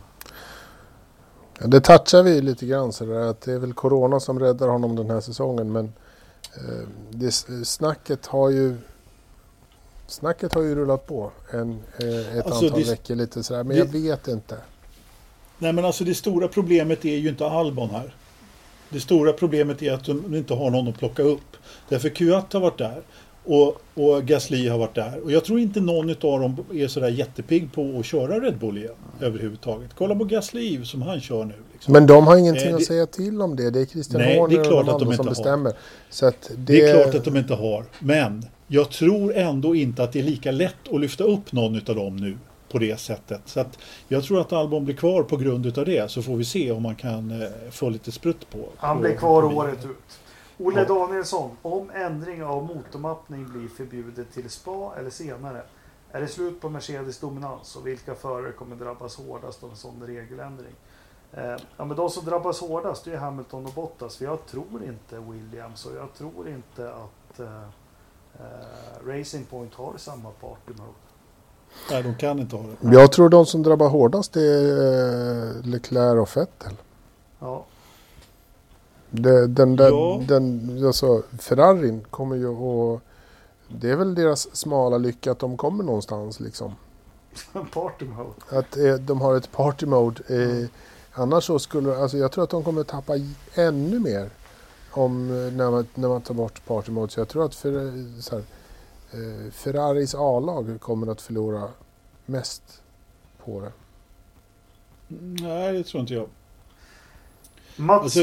Det 1.59 1.81
touchar 1.81 2.23
vi 2.23 2.41
lite 2.41 2.65
grann 2.65 2.93
så 2.93 3.13
att 3.17 3.41
det 3.41 3.51
är 3.53 3.57
väl 3.59 3.73
Corona 3.73 4.19
som 4.19 4.39
räddar 4.39 4.67
honom 4.67 4.95
den 4.95 5.09
här 5.09 5.21
säsongen 5.21 5.71
men 5.71 5.93
eh, 6.55 6.87
det, 7.09 7.31
snacket 7.65 8.25
har 8.25 8.49
ju 8.49 8.75
Snacket 10.07 10.53
har 10.53 10.61
ju 10.61 10.75
rullat 10.75 11.07
på 11.07 11.31
en, 11.51 11.79
eh, 11.99 12.37
ett 12.37 12.45
Alltså, 12.45 12.65
antal 12.65 12.81
det- 12.83 12.89
veckor 12.89 13.15
lite 13.15 13.43
sådär 13.43 13.63
men 13.63 13.69
det- 13.75 13.77
jag 13.77 13.85
vet 13.85 14.27
inte. 14.27 14.57
Nej 15.57 15.73
men 15.73 15.85
alltså 15.85 16.03
det 16.03 16.15
stora 16.15 16.47
problemet 16.47 17.05
är 17.05 17.17
ju 17.17 17.29
inte 17.29 17.45
Albon 17.47 17.89
här. 17.89 18.15
Det 18.89 18.99
stora 18.99 19.33
problemet 19.33 19.81
är 19.81 19.93
att 19.93 20.05
de 20.05 20.35
inte 20.35 20.53
har 20.53 20.69
någon 20.69 20.87
att 20.87 20.97
plocka 20.99 21.23
upp. 21.23 21.57
Därför 21.89 22.09
Kuat 22.09 22.53
har 22.53 22.59
varit 22.59 22.77
där 22.77 23.01
och, 23.45 23.81
och 23.93 24.23
Gasly 24.23 24.67
har 24.67 24.77
varit 24.77 24.95
där. 24.95 25.19
Och 25.23 25.31
jag 25.31 25.45
tror 25.45 25.59
inte 25.59 25.79
någon 25.81 26.09
av 26.09 26.15
dem 26.39 26.65
är 26.73 26.87
sådär 26.87 27.09
jättepigg 27.09 27.73
på 27.73 27.95
att 27.99 28.05
köra 28.05 28.39
Red 28.39 28.57
Bull 28.59 28.77
igen 28.77 28.93
överhuvudtaget. 29.21 29.89
Kolla 29.97 30.15
på 30.15 30.23
Gasly 30.23 30.85
som 30.85 31.01
han 31.01 31.21
kör 31.21 31.45
nu. 31.45 31.53
Liksom. 31.73 31.93
Men 31.93 32.07
de 32.07 32.27
har 32.27 32.37
ingenting 32.37 32.67
Eh, 32.67 32.73
att 32.73 32.79
det- 32.79 32.85
säga 32.85 33.05
till 33.05 33.41
om 33.41 33.55
det. 33.55 33.69
Det 33.69 33.79
är 33.81 33.85
Christian 33.85 34.21
Nej, 34.21 34.29
det 34.29 34.35
är 34.35 34.39
Horner 34.39 34.59
och 34.59 34.65
klart 34.65 34.85
de 34.85 34.91
att 34.93 34.99
de 34.99 35.05
andra 35.05 35.05
som 35.05 35.11
inte 35.11 35.23
har. 35.23 35.29
bestämmer. 35.29 35.73
Så 36.09 36.25
att 36.25 36.51
det, 36.55 36.73
Det 36.73 36.81
är 36.89 37.03
klart 37.03 37.15
att 37.15 37.25
de 37.25 37.37
inte 37.37 37.53
har. 37.53 37.85
Men 37.99 38.45
jag 38.67 38.89
tror 38.91 39.35
ändå 39.35 39.75
inte 39.75 40.03
att 40.03 40.11
det 40.13 40.19
är 40.19 40.23
lika 40.23 40.51
lätt 40.51 40.75
att 40.93 40.99
lyfta 41.01 41.23
upp 41.23 41.51
någon 41.51 41.75
av 41.75 41.95
dem 41.95 42.17
nu 42.17 42.37
på 42.71 42.79
det 42.79 42.99
sättet. 42.99 43.41
Så 43.45 43.59
att 43.59 43.77
jag 44.07 44.23
tror 44.23 44.41
att 44.41 44.53
Albon 44.53 44.85
blir 44.85 44.95
kvar 44.95 45.23
på 45.23 45.37
grund 45.37 45.65
utav 45.65 45.85
det. 45.85 46.11
Så 46.11 46.21
får 46.21 46.35
vi 46.35 46.43
se 46.45 46.71
om 46.71 46.83
man 46.83 46.95
kan 46.95 47.41
eh, 47.41 47.47
få 47.71 47.89
lite 47.89 48.11
sprutt 48.11 48.49
på. 48.51 48.57
Han 48.77 48.95
på- 48.97 49.01
blir 49.01 49.15
kvar 49.15 49.41
på 49.41 49.47
året 49.47 49.77
ut. 49.85 50.19
Olle 50.59 50.79
Ja. 50.79 50.85
Danielsson, 50.85 51.51
om 51.61 51.91
ändring 51.91 52.43
av 52.43 52.63
motormappning 52.63 53.49
blir 53.49 53.67
förbjudet 53.67 54.33
till 54.33 54.49
spa 54.49 54.93
eller 54.97 55.09
senare, 55.09 55.61
är 56.11 56.21
det 56.21 56.27
slut 56.27 56.61
på 56.61 56.69
Mercedes 56.69 57.19
dominans 57.19 57.75
och 57.75 57.87
vilka 57.87 58.15
förare 58.15 58.51
kommer 58.51 58.75
drabbas 58.75 59.15
hårdast 59.17 59.63
av 59.63 59.69
en 59.69 59.75
sån 59.75 60.03
regeländring? 60.05 60.73
Eh, 61.33 61.55
ja, 61.77 61.85
men 61.85 61.97
de 61.97 62.09
som 62.09 62.25
drabbas 62.25 62.59
hårdast 62.61 63.07
är 63.07 63.17
Hamilton 63.17 63.65
och 63.65 63.71
Bottas, 63.73 64.17
för 64.17 64.25
jag 64.25 64.45
tror 64.45 64.83
inte 64.83 65.19
Williams 65.31 65.85
och 65.85 65.95
jag 65.95 66.13
tror 66.13 66.47
inte 66.49 66.93
att 66.93 67.39
eh, 67.39 67.63
eh, 68.39 69.07
Racing 69.07 69.45
Point 69.49 69.73
har 69.73 69.93
samma 69.97 70.29
party 70.31 70.71
mode. 70.77 70.93
Nej, 71.91 72.03
de 72.03 72.15
kan 72.15 72.39
inte 72.39 72.55
ha 72.55 72.63
det. 72.81 72.93
Jag 72.95 73.11
tror 73.11 73.29
de 73.29 73.45
som 73.45 73.63
drabbar 73.63 73.89
hårdast 73.89 74.35
är 74.35 75.57
eh, 75.57 75.61
Leclerc 75.65 76.21
och 76.21 76.37
Vettel. 76.37 76.73
Ja, 77.39 77.65
Det, 79.15 79.47
den 79.47 79.75
där, 79.75 79.89
Ja. 79.89 80.21
den, 80.27 80.79
alltså, 80.85 81.23
Ferrarin 81.39 82.05
kommer 82.09 82.35
ju 82.35 82.47
att... 82.47 83.01
Det 83.67 83.89
är 83.91 83.95
väl 83.95 84.15
deras 84.15 84.55
smala 84.55 84.97
lycka 84.97 85.31
att 85.31 85.39
de 85.39 85.57
kommer 85.57 85.83
någonstans 85.83 86.39
liksom. 86.39 86.75
party 87.73 88.05
mode. 88.05 88.59
Att 88.59 88.77
eh, 88.77 88.93
de 88.95 89.21
har 89.21 89.35
ett 89.35 89.51
party 89.51 89.85
mode. 89.85 90.21
Eh, 90.27 90.67
annars 91.13 91.43
så 91.43 91.59
skulle, 91.59 91.97
alltså 91.97 92.17
jag 92.17 92.31
tror 92.31 92.43
att 92.43 92.49
de 92.49 92.63
kommer 92.63 92.83
tappa 92.83 93.13
ännu 93.53 93.99
mer 93.99 94.29
om, 94.91 95.29
eh, 95.29 95.53
när, 95.53 95.71
man, 95.71 95.87
när 95.95 96.09
man 96.09 96.21
tar 96.21 96.33
bort 96.33 96.65
party 96.65 96.91
mode. 96.91 97.11
Så 97.11 97.19
jag 97.19 97.27
tror 97.27 97.45
att 97.45 97.55
för, 97.55 97.71
så 98.21 98.35
här, 98.35 98.43
eh, 99.11 99.51
Ferraris 99.51 100.15
A-lag 100.15 100.77
kommer 100.81 101.11
att 101.11 101.21
förlora 101.21 101.69
mest 102.25 102.81
på 103.45 103.59
det. 103.61 103.71
Nej, 105.43 105.73
det 105.73 105.83
tror 105.83 106.01
inte 106.01 106.13
jag. 106.13 106.27
Mats, 107.75 108.03
Alltså, 108.03 108.19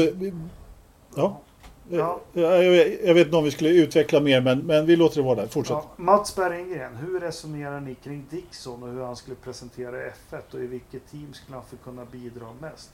ja. 1.15 1.41
Ja. 1.89 2.19
Ja, 2.33 2.41
Jag, 2.63 2.71
vet, 2.71 2.99
jag 3.05 3.13
vet 3.13 3.25
inte 3.25 3.37
om 3.37 3.43
vi 3.43 3.51
skulle 3.51 3.69
utveckla 3.69 4.19
mer, 4.19 4.41
men, 4.41 4.59
men 4.59 4.85
vi 4.85 4.95
låter 4.95 5.15
det 5.15 5.21
vara 5.21 5.35
där. 5.35 5.47
Fortsätt. 5.47 5.71
Ja, 5.71 5.91
Mats 5.95 6.35
Berggren, 6.35 6.95
hur 6.95 7.19
resonerar 7.19 7.79
ni 7.79 7.95
kring 7.95 8.25
Dixon 8.29 8.83
och 8.83 8.89
hur 8.89 9.03
han 9.03 9.15
skulle 9.15 9.35
presentera 9.35 9.91
F1 9.91 10.39
och 10.51 10.59
i 10.59 10.67
vilket 10.67 11.11
team 11.11 11.33
skulle 11.33 11.57
han 11.57 11.65
kunna 11.83 12.05
bidra 12.05 12.45
mest? 12.61 12.89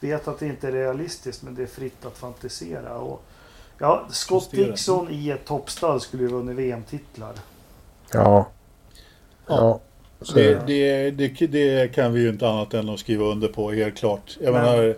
Vet 0.00 0.28
att 0.28 0.38
det 0.38 0.46
inte 0.46 0.68
är 0.68 0.72
realistiskt 0.72 1.42
men 1.42 1.54
det 1.54 1.62
är 1.62 1.66
fritt 1.66 2.06
att 2.06 2.18
fantisera. 2.18 2.98
Och, 2.98 3.22
ja, 3.78 4.06
Scott 4.10 4.48
Justera. 4.52 4.70
Dixon 4.70 5.10
i 5.10 5.30
ett 5.30 5.44
toppstall 5.44 6.00
skulle 6.00 6.22
ju 6.22 6.28
vunnit 6.28 6.56
VM-titlar. 6.56 7.32
Ja. 8.12 8.46
Ja. 9.46 9.80
Det, 10.34 10.66
det, 10.66 11.10
det, 11.10 11.46
det 11.46 11.94
kan 11.94 12.12
vi 12.12 12.20
ju 12.20 12.28
inte 12.28 12.48
annat 12.48 12.74
än 12.74 12.88
att 12.88 13.00
skriva 13.00 13.24
under 13.24 13.48
på, 13.48 13.70
helt 13.72 13.96
klart. 13.96 14.36
Jag 14.40 14.52
Men- 14.52 14.62
menar, 14.62 14.94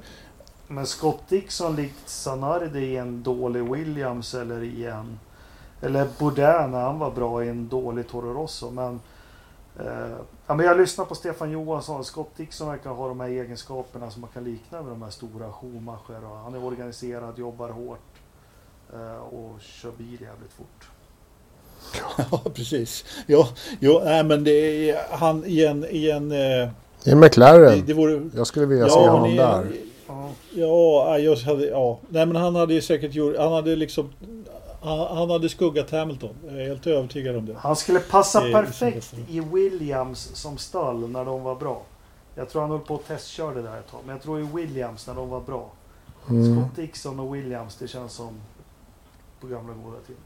Men 0.69 0.87
Scott 0.87 1.29
Dixon 1.29 1.77
likt 1.77 2.09
Sanardi 2.09 2.81
i 2.81 2.97
en 2.97 3.23
dålig 3.23 3.71
Williams 3.73 4.35
eller 4.35 4.63
i 4.63 4.87
en... 4.87 5.19
Eller 5.83 6.07
Bourdin 6.19 6.71
när 6.71 6.81
han 6.81 6.99
var 6.99 7.11
bra 7.11 7.45
i 7.45 7.49
en 7.49 7.69
dålig 7.69 8.09
Toro 8.09 8.33
Rosso. 8.35 8.71
Men 8.71 9.01
Eh, 9.81 10.17
ja, 10.47 10.55
men 10.55 10.67
jag 10.67 10.77
lyssnar 10.77 11.05
på 11.05 11.15
Stefan 11.15 11.51
Johansson. 11.51 12.05
Scott 12.05 12.31
Dixon 12.37 12.69
verkar 12.69 12.91
ha 12.91 13.09
de 13.09 13.21
här 13.21 13.29
egenskaperna 13.29 14.11
som 14.11 14.21
man 14.21 14.31
kan 14.35 14.45
likna 14.45 14.83
med 14.83 14.93
de 14.93 15.03
här 15.03 15.11
stora 15.11 15.53
Schumacher. 15.53 16.25
Och 16.31 16.37
han 16.37 16.55
är 16.55 16.65
organiserad, 16.65 17.39
jobbar 17.39 17.69
hårt 17.69 17.99
eh, 18.93 19.17
och 19.19 19.61
kör 19.61 19.91
bil 19.99 20.19
jävligt 20.21 20.53
fort. 20.53 20.89
Ja, 22.31 22.43
precis. 22.55 23.05
Ja, 23.27 23.49
ja 23.81 24.01
nej, 24.05 24.25
men 24.25 24.45
det 24.45 24.91
är 24.91 25.07
han 25.11 25.43
i 25.47 25.65
en... 25.65 25.85
I 25.85 26.11
en 26.11 26.33
eh, 26.33 26.69
I 27.05 27.15
McLaren. 27.15 27.73
det, 27.73 27.83
det 27.87 27.95
vore, 27.95 28.31
Jag 28.37 28.47
skulle 28.47 28.67
vilja 28.67 28.87
ja, 28.87 28.93
se 28.95 29.09
honom 29.09 29.27
i- 29.31 29.37
där. 29.37 29.73
Ja. 30.09 30.31
Ja, 30.55 31.19
jag 31.19 31.37
hade, 31.37 31.67
ja. 31.67 31.99
Nej, 32.09 32.27
men 32.27 32.37
han 32.37 32.55
hade 32.55 32.75
ju 32.75 32.83
säkert 32.83 33.15
gjort... 33.15 33.37
Han 33.39 33.53
hade 33.53 33.77
liksom... 33.77 34.13
Han, 34.83 35.17
han 35.17 35.31
hade 35.31 35.49
skuggat 35.49 35.91
Hamilton. 35.91 36.37
Jag 36.47 36.61
är 36.61 36.67
helt 36.67 36.87
övertygad 36.87 37.37
om 37.37 37.47
det. 37.47 37.55
Han 37.59 37.77
skulle 37.77 38.01
passa 38.01 38.41
Det 38.41 38.53
perfekt 38.53 39.15
i 39.29 39.41
Williams 39.41 40.31
som 40.35 40.59
stall 40.59 41.11
när 41.11 41.25
de 41.25 41.43
var 41.43 41.55
bra. 41.55 41.83
Jag 42.35 42.49
tror 42.49 42.63
han 42.63 42.71
höll 42.71 42.81
på 42.81 42.95
att 42.95 43.07
testkörde 43.07 43.63
där 43.63 43.79
ett 43.79 43.91
tag. 43.91 44.01
Men 44.07 44.15
jag 44.15 44.23
tror 44.23 44.41
i 44.41 44.49
Williams 44.55 45.07
när 45.07 45.15
de 45.15 45.29
var 45.29 45.41
bra. 45.41 45.71
Mm. 46.31 46.57
Scott 46.57 46.77
Dixon 46.77 47.21
och 47.21 47.35
Williams, 47.35 47.77
det 47.77 47.89
känns 47.89 48.13
som 48.13 48.41
på 49.41 49.47
gamla 49.47 49.75
goda 49.75 49.97
tiden. 50.07 50.23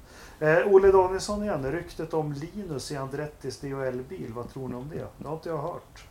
Eh, 0.66 0.74
Olle 0.74 0.92
Danielsson 0.92 1.42
igen, 1.42 1.72
ryktet 1.72 2.14
om 2.14 2.32
Linus 2.32 2.92
i 2.92 2.96
Andrettis 2.96 3.60
DHL-bil. 3.60 4.32
Vad 4.34 4.52
tror 4.52 4.68
ni 4.68 4.74
om 4.74 4.90
det? 4.94 5.06
Det 5.18 5.28
har 5.28 5.34
inte 5.34 5.48
jag 5.48 5.58
hört. 5.58 6.04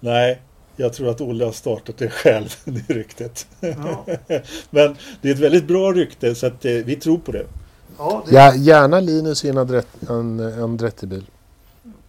Nej, 0.00 0.42
jag 0.80 0.92
tror 0.92 1.08
att 1.10 1.20
Olle 1.20 1.44
har 1.44 1.52
startat 1.52 1.98
det 1.98 2.10
själv, 2.10 2.48
det 2.64 2.94
ryktet. 2.94 3.46
Ja, 3.60 4.06
Men 4.70 4.96
det 5.20 5.28
är 5.30 5.34
ett 5.34 5.38
väldigt 5.40 5.64
bra 5.66 5.92
rykte 5.92 6.34
så 6.34 6.46
att 6.46 6.64
eh, 6.64 6.72
vi 6.72 6.96
tror 6.96 7.18
på 7.18 7.32
det. 7.32 7.46
ja, 7.98 8.22
det, 8.26 8.34
Ja, 8.34 8.54
gärna 8.54 9.00
Linus 9.00 9.44
i 9.44 9.48
en 9.48 9.58
Andret- 9.58 10.10
en 10.10 10.40
Andretti-bil. 10.62 11.26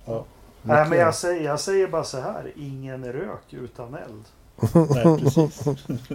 Ja. 0.05 0.25
nej, 0.61 0.89
men 0.89 0.99
jag 0.99 1.15
säger, 1.15 1.43
jag 1.45 1.59
säger 1.59 1.87
bara 1.87 2.03
så 2.03 2.19
här. 2.19 2.51
Ingen 2.55 3.05
rök 3.13 3.53
utan 3.53 3.93
eld. 3.95 4.23
Nej, 4.89 5.19
precis. 5.19 5.63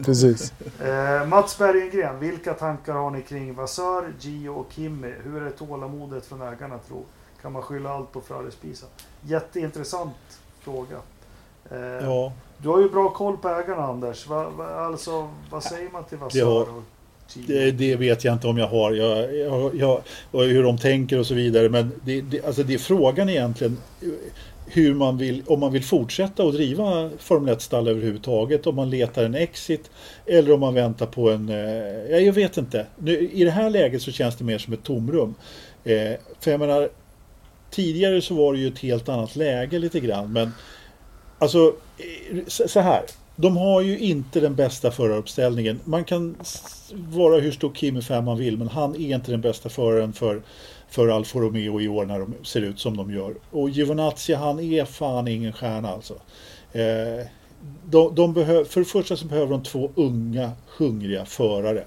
Precis. 0.07 0.53
Eh, 0.81 1.27
Mats 1.27 1.59
Berggren, 1.59 2.19
vilka 2.21 2.55
tankar 2.55 2.93
har 2.95 3.11
ni 3.11 3.23
kring 3.23 3.55
Vasör, 3.55 4.13
Gio 4.21 4.49
och 4.49 4.67
Kimmy? 4.71 5.13
Hur 5.25 5.43
är 5.47 5.51
tålamodet 5.51 6.27
från 6.27 6.43
ägarna 6.43 6.79
tro? 6.89 7.05
Kan 7.43 7.53
man 7.53 7.63
skylla 7.63 7.91
allt 7.91 8.13
på 8.13 8.21
Frödespisa? 8.21 8.87
Jätteintressant 9.23 10.17
fråga. 10.61 10.97
Eh, 11.71 11.79
Ja, 11.81 12.33
Du 12.63 12.69
har 12.69 12.81
ju 12.81 12.89
bra 12.89 13.11
koll 13.11 13.37
på 13.37 13.49
ägarna 13.49 13.83
Anders. 13.83 14.27
Va, 14.27 14.51
va, 14.51 14.65
alltså, 14.65 15.29
vad 15.51 15.63
säger 15.63 15.91
man 15.91 16.05
till 16.05 16.19
Vasör 16.19 16.67
Det 17.47 17.71
det, 17.71 17.97
vet 17.97 18.25
jag 18.25 18.35
inte 18.35 18.47
om 18.47 18.59
jag 18.59 18.69
har. 18.69 18.93
Jag, 18.93 19.37
jag, 19.37 19.75
jag, 19.75 20.01
och 20.31 20.45
hur 20.45 20.63
de 20.63 20.79
tänker 20.79 21.19
och 21.19 21.27
så 21.27 21.35
vidare. 21.35 21.69
Men 21.69 21.93
det, 22.05 22.21
det, 22.21 22.45
alltså 22.45 22.63
det 22.63 22.75
är 22.75 22.79
frågan 22.79 23.29
egentligen 23.29 23.79
hur 24.67 24.95
man 24.95 25.19
vill, 25.19 25.43
om 25.47 25.61
man 25.61 25.73
vill 25.73 25.85
fortsätta 25.85 26.43
att 26.43 26.55
driva 26.55 27.11
Formel 27.19 27.55
1-stall 27.55 27.89
överhuvudtaget. 27.89 28.67
Om 28.67 28.77
man 28.77 28.91
letar 28.91 29.25
en 29.25 29.35
exit 29.35 29.91
eller 30.27 30.53
om 30.53 30.61
man 30.61 30.75
väntar 30.75 31.07
på 31.07 31.31
en... 31.31 31.49
Eh, 31.49 31.57
ja, 32.11 32.19
jag 32.19 32.33
vet 32.33 32.57
inte. 32.57 32.87
Nu, 32.99 33.31
I 33.33 33.45
det 33.45 33.51
här 33.51 33.71
läget 33.71 34.03
så 34.03 34.13
känns 34.13 34.37
det 34.37 34.45
mer 34.45 34.59
som 34.59 34.73
ett 34.73 34.83
tomrum. 34.83 35.35
Eh, 35.85 36.13
för 36.41 36.51
jag 36.51 36.61
menar, 36.61 36.89
tidigare 37.71 38.23
så 38.23 38.35
var 38.35 38.53
det 38.53 38.59
ju 38.59 38.69
ett 38.69 38.79
helt 38.79 39.09
annat 39.09 39.37
läge 39.37 39.79
lite 39.79 40.01
grann. 40.01 40.33
Men 40.33 40.53
alltså, 41.39 41.75
eh, 41.99 42.47
så 42.47 42.81
här. 42.81 43.03
De 43.39 43.57
har 43.57 43.81
ju 43.81 43.99
inte 43.99 44.41
den 44.41 44.55
bästa 44.55 44.91
föraruppställningen. 44.91 45.81
Man 45.85 46.05
kan 46.05 46.37
vara 46.93 47.41
hur 47.41 47.53
stor 47.53 47.73
Kimi-fan 47.75 48.25
man 48.25 48.39
vill, 48.39 48.59
men 48.59 48.69
han 48.69 48.95
är 48.95 49.15
inte 49.15 49.31
den 49.31 49.41
bästa 49.41 49.69
föraren 49.69 50.13
för, 50.13 50.43
för 50.89 51.09
Alfa 51.09 51.39
Romeo 51.39 51.81
i 51.81 51.89
år 51.89 52.05
när 52.05 52.19
de 52.19 52.35
ser 52.43 52.61
ut 52.61 52.79
som 52.79 52.97
de 52.97 53.11
gör. 53.15 53.35
Och 53.51 53.71
Giovinazzi, 53.71 54.35
han 54.35 54.61
är 54.61 54.85
fan 54.85 55.29
ingen 55.29 55.53
stjärna 55.53 55.89
alltså. 55.89 56.15
Eh, 56.73 57.27
de, 57.85 58.15
de 58.15 58.35
behöver, 58.35 58.65
för 58.65 58.81
det 58.81 58.87
första 58.87 59.17
så 59.17 59.27
behöver 59.27 59.51
de 59.51 59.63
två 59.63 59.91
unga, 59.95 60.53
hungriga 60.77 61.25
förare 61.25 61.85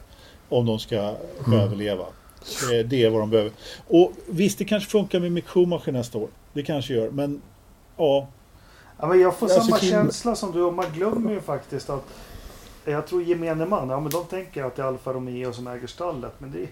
om 0.49 0.65
de 0.65 0.79
ska 0.79 1.15
överleva. 1.53 2.05
Eh, 2.71 2.85
det 2.85 3.03
är 3.03 3.09
vad 3.09 3.21
de 3.21 3.29
behöver. 3.29 3.51
Och 3.87 4.11
visst, 4.27 4.57
det 4.57 4.65
kanske 4.65 4.89
funkar 4.89 5.19
med 5.19 5.31
Mick 5.31 5.47
Schumacher 5.47 5.91
nästa 5.91 6.17
år. 6.17 6.29
Det 6.53 6.63
kanske 6.63 6.93
gör, 6.93 7.09
men 7.09 7.41
ja, 7.97 8.27
Ja, 8.99 9.07
men 9.07 9.19
jag 9.19 9.35
får 9.35 9.45
Alltså, 9.45 9.61
samma 9.61 9.77
Kim- 9.77 9.89
känsla 9.89 10.35
som 10.35 10.51
du 10.51 10.61
och 10.61 10.73
man 10.73 10.85
glömmer 10.95 11.31
ju 11.33 11.41
faktiskt 11.41 11.89
att 11.89 12.03
jag 12.85 13.07
tror 13.07 13.23
gemene 13.23 13.65
man, 13.65 13.89
ja 13.89 13.99
men 13.99 14.09
de 14.11 14.23
tänker 14.25 14.63
att 14.63 14.75
det 14.75 14.81
är 14.81 14.85
Alfa 14.85 15.13
Romeo 15.13 15.53
som 15.53 15.67
äger 15.67 15.87
stallet. 15.87 16.33
Men 16.37 16.51
det 16.51 16.59
är, 16.61 16.67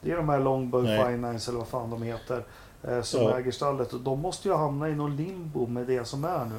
det 0.00 0.10
är 0.12 0.16
de 0.16 0.28
här 0.28 0.40
Longbow 0.40 0.82
Nej. 0.84 1.06
Finance 1.06 1.50
eller 1.50 1.58
vad 1.58 1.68
fan 1.68 1.90
de 1.90 2.02
heter. 2.02 2.42
Eh, 2.88 3.02
som 3.02 3.22
Ja. 3.22 3.38
äger 3.38 3.50
stallet. 3.50 3.92
Och 3.92 4.00
de 4.00 4.20
måste 4.20 4.48
ju 4.48 4.54
hamna 4.54 4.88
i 4.88 4.94
någon 4.94 5.16
limbo 5.16 5.66
med 5.66 5.86
det 5.86 6.04
som 6.04 6.24
är 6.24 6.44
nu. 6.44 6.54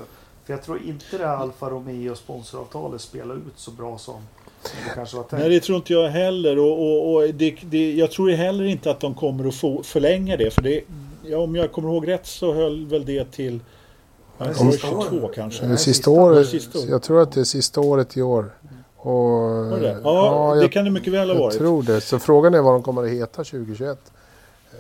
För 0.46 0.54
jag 0.54 0.64
tror 0.64 0.82
inte 0.86 1.18
det 1.18 1.28
här 1.28 1.36
Alfa 1.38 1.70
Romeo 1.70 2.16
sponsoravtalet 2.16 3.02
spelar 3.02 3.36
ut 3.36 3.54
så 3.56 3.72
bra 3.72 3.98
som, 3.98 4.16
det 4.64 4.94
kanske 4.96 5.18
var 5.18 5.24
tänkt. 5.24 5.42
Nej, 5.42 5.50
det 5.50 5.60
tror 5.60 5.76
inte 5.76 5.94
jag 5.94 6.10
heller. 6.10 6.60
Och, 6.60 6.72
och, 6.82 7.14
och 7.16 7.22
det, 7.34 7.56
det, 7.62 7.94
jag 7.94 8.12
tror 8.12 8.30
heller 8.30 8.64
inte 8.66 8.92
att 8.92 9.00
de 9.00 9.14
kommer 9.16 9.48
att 9.48 9.56
få 9.56 9.84
förlänga 9.84 10.38
det. 10.38 10.54
För 10.54 10.62
det, 10.62 10.82
ja, 11.26 11.38
om 11.38 11.56
jag 11.56 11.72
kommer 11.72 11.90
ihåg 11.90 12.08
rätt 12.08 12.26
så 12.28 12.54
höll 12.54 12.86
väl 12.86 13.06
det 13.06 13.32
till 13.32 13.60
Ja, 14.40 14.46
ja, 14.46 14.52
det 14.54 14.60
det 14.60 14.64
var 14.66 14.72
sista 14.72 14.88
22 14.88 15.26
året. 15.26 15.36
kanske. 15.36 15.62
Det 15.62 15.68
Nej, 15.68 15.78
sista 15.78 15.94
sista- 15.94 16.10
året, 16.12 16.48
sista 16.48 16.80
jag 16.80 17.02
tror 17.04 17.22
att 17.22 17.32
det 17.32 17.40
är 17.40 17.44
sista 17.44 17.82
året 17.82 18.18
i 18.18 18.22
år. 18.22 18.56
Och, 18.96 19.80
det? 19.80 20.02
Ja, 20.04 20.52
det 20.56 20.62
jag, 20.62 20.72
kan 20.72 20.86
det 20.86 20.92
mycket 20.92 21.14
väl 21.14 21.28
ha 21.30 21.36
jag 21.36 21.42
varit. 21.42 21.58
tror 21.58 21.84
det. 21.84 22.02
Så 22.02 22.20
frågan 22.20 22.54
är 22.54 22.62
vad 22.62 22.74
de 22.74 22.84
kommer 22.84 23.04
att 23.04 23.10
heta 23.10 23.44
2021. 23.44 24.00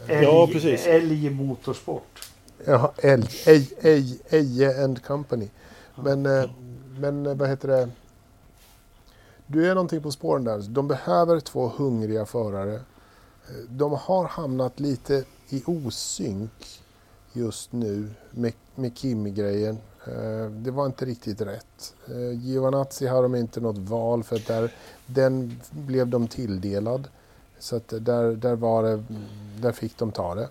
Älg, 0.08 0.24
Ja, 0.24 0.48
precis. 0.52 0.88
Älg 0.88 1.30
Motorsport. 1.30 2.28
Ja, 2.66 2.94
Ej, 2.98 3.24
Ej, 3.46 3.70
Ej, 3.82 4.20
Eje 4.30 4.84
and 4.84 5.04
Company. 5.04 5.48
Men, 5.96 6.26
eh, 6.26 6.50
men 7.00 7.26
eh, 7.26 7.34
vad 7.36 7.50
heter 7.50 7.68
det? 7.68 7.90
Du 9.48 9.66
är 9.70 9.76
någonting 9.76 10.02
på 10.02 10.12
spåren 10.12 10.44
där. 10.44 10.60
De 10.70 10.88
behöver 10.88 11.40
två 11.40 11.72
hungriga 11.78 12.26
förare. 12.26 12.74
Eh, 12.76 12.82
De 13.70 13.92
har 14.02 14.26
hamnat 14.28 14.80
lite 14.80 15.24
i 15.50 15.64
osynk 15.66 16.52
just 17.34 17.72
nu 17.74 18.10
med, 18.32 18.54
med 18.80 18.98
Kimi-grejen. 18.98 19.78
Eh, 20.08 20.52
Det 20.52 20.72
var 20.72 20.86
inte 20.86 21.06
riktigt 21.06 21.42
rätt. 21.42 21.94
Eh, 22.08 22.32
Giovanazzi 22.32 23.08
har 23.08 23.22
de 23.24 23.36
inte 23.36 23.60
något 23.62 23.78
val 23.78 24.24
för 24.24 24.36
att 24.36 24.48
där, 24.48 24.74
den 25.06 25.60
blev 25.72 26.08
de 26.08 26.28
tilldelad. 26.28 27.08
Så 27.60 27.76
att 27.76 27.88
där, 27.88 28.36
där, 28.36 28.56
var 28.56 28.84
det, 28.84 29.04
där 29.62 29.72
fick 29.72 29.98
de 29.98 30.12
ta 30.12 30.36
det. 30.36 30.50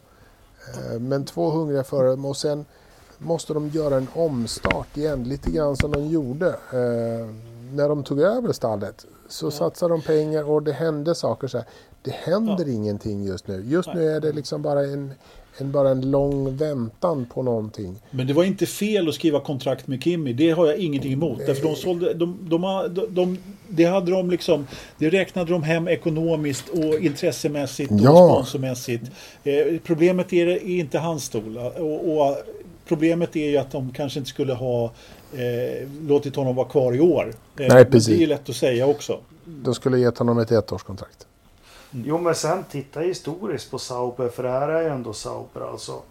Eh, 0.92 1.00
Men 1.00 1.24
två 1.24 1.50
hungriga 1.50 1.84
förare 1.84 2.12
och 2.28 2.36
sen 2.36 2.64
måste 3.18 3.54
de 3.54 3.68
göra 3.68 3.96
en 3.96 4.08
omstart 4.14 4.96
igen, 4.96 5.24
lite 5.24 5.50
grann 5.50 5.76
som 5.76 5.90
de 5.90 6.06
gjorde 6.06 6.56
när 7.72 7.88
de 7.88 8.04
tog 8.04 8.20
över 8.20 8.52
stallet. 8.52 9.06
Så 9.28 9.46
Ja. 9.46 9.50
satsade 9.50 9.94
de 9.94 10.02
pengar 10.02 10.50
och 10.50 10.62
det 10.62 10.72
hände 10.72 11.14
saker 11.14 11.48
så 11.48 11.58
här. 11.58 11.66
Det 12.02 12.10
händer 12.14 12.64
Ja. 12.66 12.72
ingenting 12.72 13.24
just 13.24 13.48
nu. 13.48 13.64
Just 13.66 13.88
nu 13.94 14.00
Nej. 14.00 14.08
är 14.14 14.20
det 14.20 14.32
liksom 14.32 14.62
bara 14.62 14.80
en, 14.84 15.12
en, 15.58 15.72
bara 15.72 15.90
en 15.90 16.10
lång 16.10 16.56
väntan 16.56 17.26
på 17.34 17.42
någonting. 17.42 17.96
Men 18.10 18.26
det 18.26 18.32
var 18.32 18.44
inte 18.44 18.66
fel 18.66 19.08
att 19.08 19.14
skriva 19.14 19.40
kontrakt 19.40 19.86
med 19.86 20.02
Kimi. 20.02 20.32
Det 20.32 20.50
har 20.50 20.66
jag 20.66 20.76
ingenting 20.76 21.12
emot. 21.12 21.38
Därför 21.46 21.62
de 21.68 21.76
sålde, 21.76 22.14
de, 22.14 22.38
de, 22.42 22.62
de, 22.90 23.06
de, 23.10 23.38
det 23.68 23.84
hade 23.84 24.10
de 24.10 24.30
liksom, 24.30 24.66
det 24.98 25.10
räknade 25.10 25.52
de 25.52 25.62
hem 25.62 25.88
ekonomiskt 25.88 26.68
och 26.68 26.98
intressemässigt 27.00 27.90
och 27.92 27.98
Ja. 28.00 28.28
sponsormässigt. 28.34 29.04
Eh, 29.44 29.54
problemet 29.84 30.32
är, 30.32 30.46
är 30.46 30.66
inte 30.78 30.98
hans 30.98 31.24
stol. 31.24 31.56
Och, 31.58 32.18
och 32.28 32.36
problemet 32.88 33.36
är 33.36 33.50
ju 33.50 33.56
att 33.58 33.70
de 33.70 33.90
kanske 33.92 34.18
inte 34.18 34.30
skulle 34.30 34.52
ha 34.52 34.84
eh, 35.32 35.88
låtit 36.02 36.36
honom 36.36 36.54
vara 36.56 36.68
kvar 36.68 36.92
i 36.96 37.00
år. 37.00 37.34
Eh, 37.58 37.74
men 37.74 37.84
precis. 37.90 38.06
Det 38.06 38.14
är 38.14 38.20
ju 38.20 38.26
lätt 38.26 38.48
att 38.48 38.56
säga 38.56 38.86
också. 38.86 39.18
De 39.44 39.74
skulle 39.74 39.98
gett 39.98 40.18
honom 40.18 40.38
ett 40.38 40.50
ettårskontrakt. 40.52 41.26
Jo 41.90 42.18
men 42.18 42.34
sen 42.34 42.64
titta 42.64 43.00
historiskt 43.00 43.70
på 43.70 43.78
Sauber 43.78 44.28
för 44.28 44.42
det 44.42 44.48
här 44.50 44.68
är 44.68 44.82
ju 44.82 44.88
ändå 44.88 45.12
Sauber 45.12 45.60
alltså. 45.70 46.02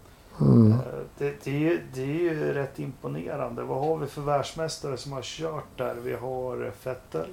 Mm. 0.42 0.72
Eh, 0.72 0.78
Det, 1.18 1.44
det, 1.44 1.50
är 1.52 1.60
ju, 1.60 1.82
det 1.94 2.02
är 2.02 2.06
ju 2.06 2.54
rätt 2.54 2.80
imponerande. 2.80 3.64
Vad 3.64 3.80
har 3.86 3.98
vi 3.98 4.08
för 4.08 4.22
världsmästare 4.22 4.98
som 4.98 5.12
har 5.12 5.22
kört 5.22 5.78
där? 5.78 5.96
Vi 5.96 6.14
har 6.14 6.72
Vettel, 6.84 7.28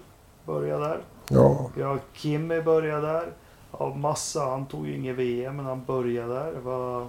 börjar 0.47 0.81
där. 0.81 1.01
Ja, 1.29 1.71
Vi 1.77 1.83
har 1.83 1.99
Kimi 2.13 2.63
börjar 2.63 3.03
där. 3.03 3.33
Ja, 3.79 3.95
Massa, 3.95 4.45
han 4.45 4.67
tog 4.67 4.87
ju 4.87 4.97
inget 4.97 5.17
VM 5.17 5.57
men 5.57 5.67
han 5.67 5.85
började 5.85 6.35
där. 6.35 6.53
Var, 6.53 7.09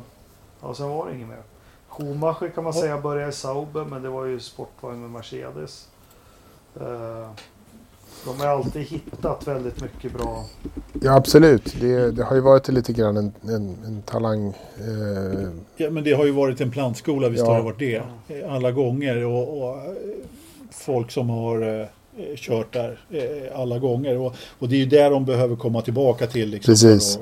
ja, 0.62 0.74
sen 0.74 0.90
var 0.90 1.08
det 1.10 1.16
inget 1.16 1.28
mer. 1.28 1.42
Schumacher 1.90 2.50
kan 2.56 2.64
man 2.64 2.74
Ja. 2.76 2.82
säga 2.82 2.98
började 3.02 3.30
i 3.30 3.34
Sauber 3.34 3.86
men 3.86 4.02
det 4.02 4.10
var 4.10 4.26
ju 4.26 4.40
sportvagn 4.40 5.02
med 5.02 5.10
Mercedes. 5.10 5.88
Eh, 6.82 7.30
De 8.26 8.40
har 8.40 8.48
alltid 8.48 8.82
hittat 8.82 9.48
väldigt 9.48 9.82
mycket 9.82 10.14
bra. 10.14 10.46
ja 11.02 11.16
absolut. 11.16 11.76
Det, 11.82 12.12
det 12.12 12.24
har 12.24 12.36
ju 12.36 12.42
varit 12.42 12.68
lite 12.68 12.94
grann 12.94 13.18
en, 13.18 13.32
en, 13.44 13.78
en 13.86 14.02
talang... 14.02 14.48
Eh, 14.78 15.50
Ja, 15.78 15.90
men 15.90 16.04
det 16.04 16.14
har 16.14 16.26
ju 16.26 16.32
varit 16.32 16.62
en 16.62 16.72
plantskola, 16.72 17.30
visst 17.30 17.44
Ja. 17.44 17.50
har 17.52 17.58
det 17.58 17.64
varit 17.64 17.80
det. 17.80 18.02
Alla 18.50 18.72
gånger. 18.72 19.26
Och, 19.26 19.62
och 19.70 19.78
folk 20.72 21.12
som 21.12 21.30
har 21.30 21.80
eh, 21.82 21.86
kört 22.36 22.74
där 22.74 23.00
eh, 23.10 23.60
alla 23.60 23.80
gånger. 23.80 24.18
Och, 24.18 24.36
och 24.60 24.70
det 24.70 24.76
är 24.76 24.80
ju 24.80 24.86
där 24.86 25.12
de 25.12 25.26
behöver 25.26 25.56
komma 25.56 25.82
tillbaka 25.82 26.28
till. 26.28 26.50
Liksom, 26.50 26.72
Precis. 26.72 27.16
att- 27.16 27.22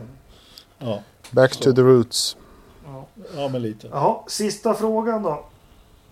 ja. 0.80 1.00
back 1.32 1.54
Så. 1.54 1.64
to 1.64 1.74
the 1.74 1.82
roots. 1.82 2.38
Ja. 2.86 3.06
Ja, 3.38 3.48
men 3.48 3.62
lite. 3.62 3.88
Jaha, 3.88 4.16
sista 4.28 4.74
frågan 4.74 5.24
då. 5.24 5.46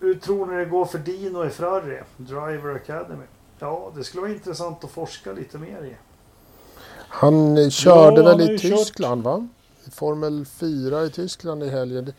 Hur 0.00 0.14
tror 0.14 0.46
ni 0.46 0.56
det 0.56 0.64
går 0.64 0.84
för 0.84 0.98
Dino 0.98 1.44
i 1.46 1.48
Ferrari? 1.50 1.98
Driver 2.16 2.74
Academy. 2.74 3.24
Ja, 3.62 3.92
det 3.96 4.04
skulle 4.04 4.20
vara 4.20 4.32
intressant 4.32 4.84
att 4.84 4.90
forska 4.90 5.32
lite 5.32 5.58
mer 5.58 5.84
i. 5.84 5.96
Han 7.08 7.56
eh, 7.58 7.68
körde 7.68 8.20
Ja, 8.20 8.28
han 8.28 8.38
väl 8.38 8.46
har 8.46 8.50
i 8.50 8.52
ju 8.52 8.58
kört- 8.58 8.78
Tyskland 8.78 9.22
va? 9.22 9.48
I 9.86 9.90
Formel 9.90 10.44
4 10.46 11.04
i 11.04 11.10
Tyskland 11.10 11.62
i 11.62 11.68
helgen. 11.68 12.04
Det- 12.04 12.14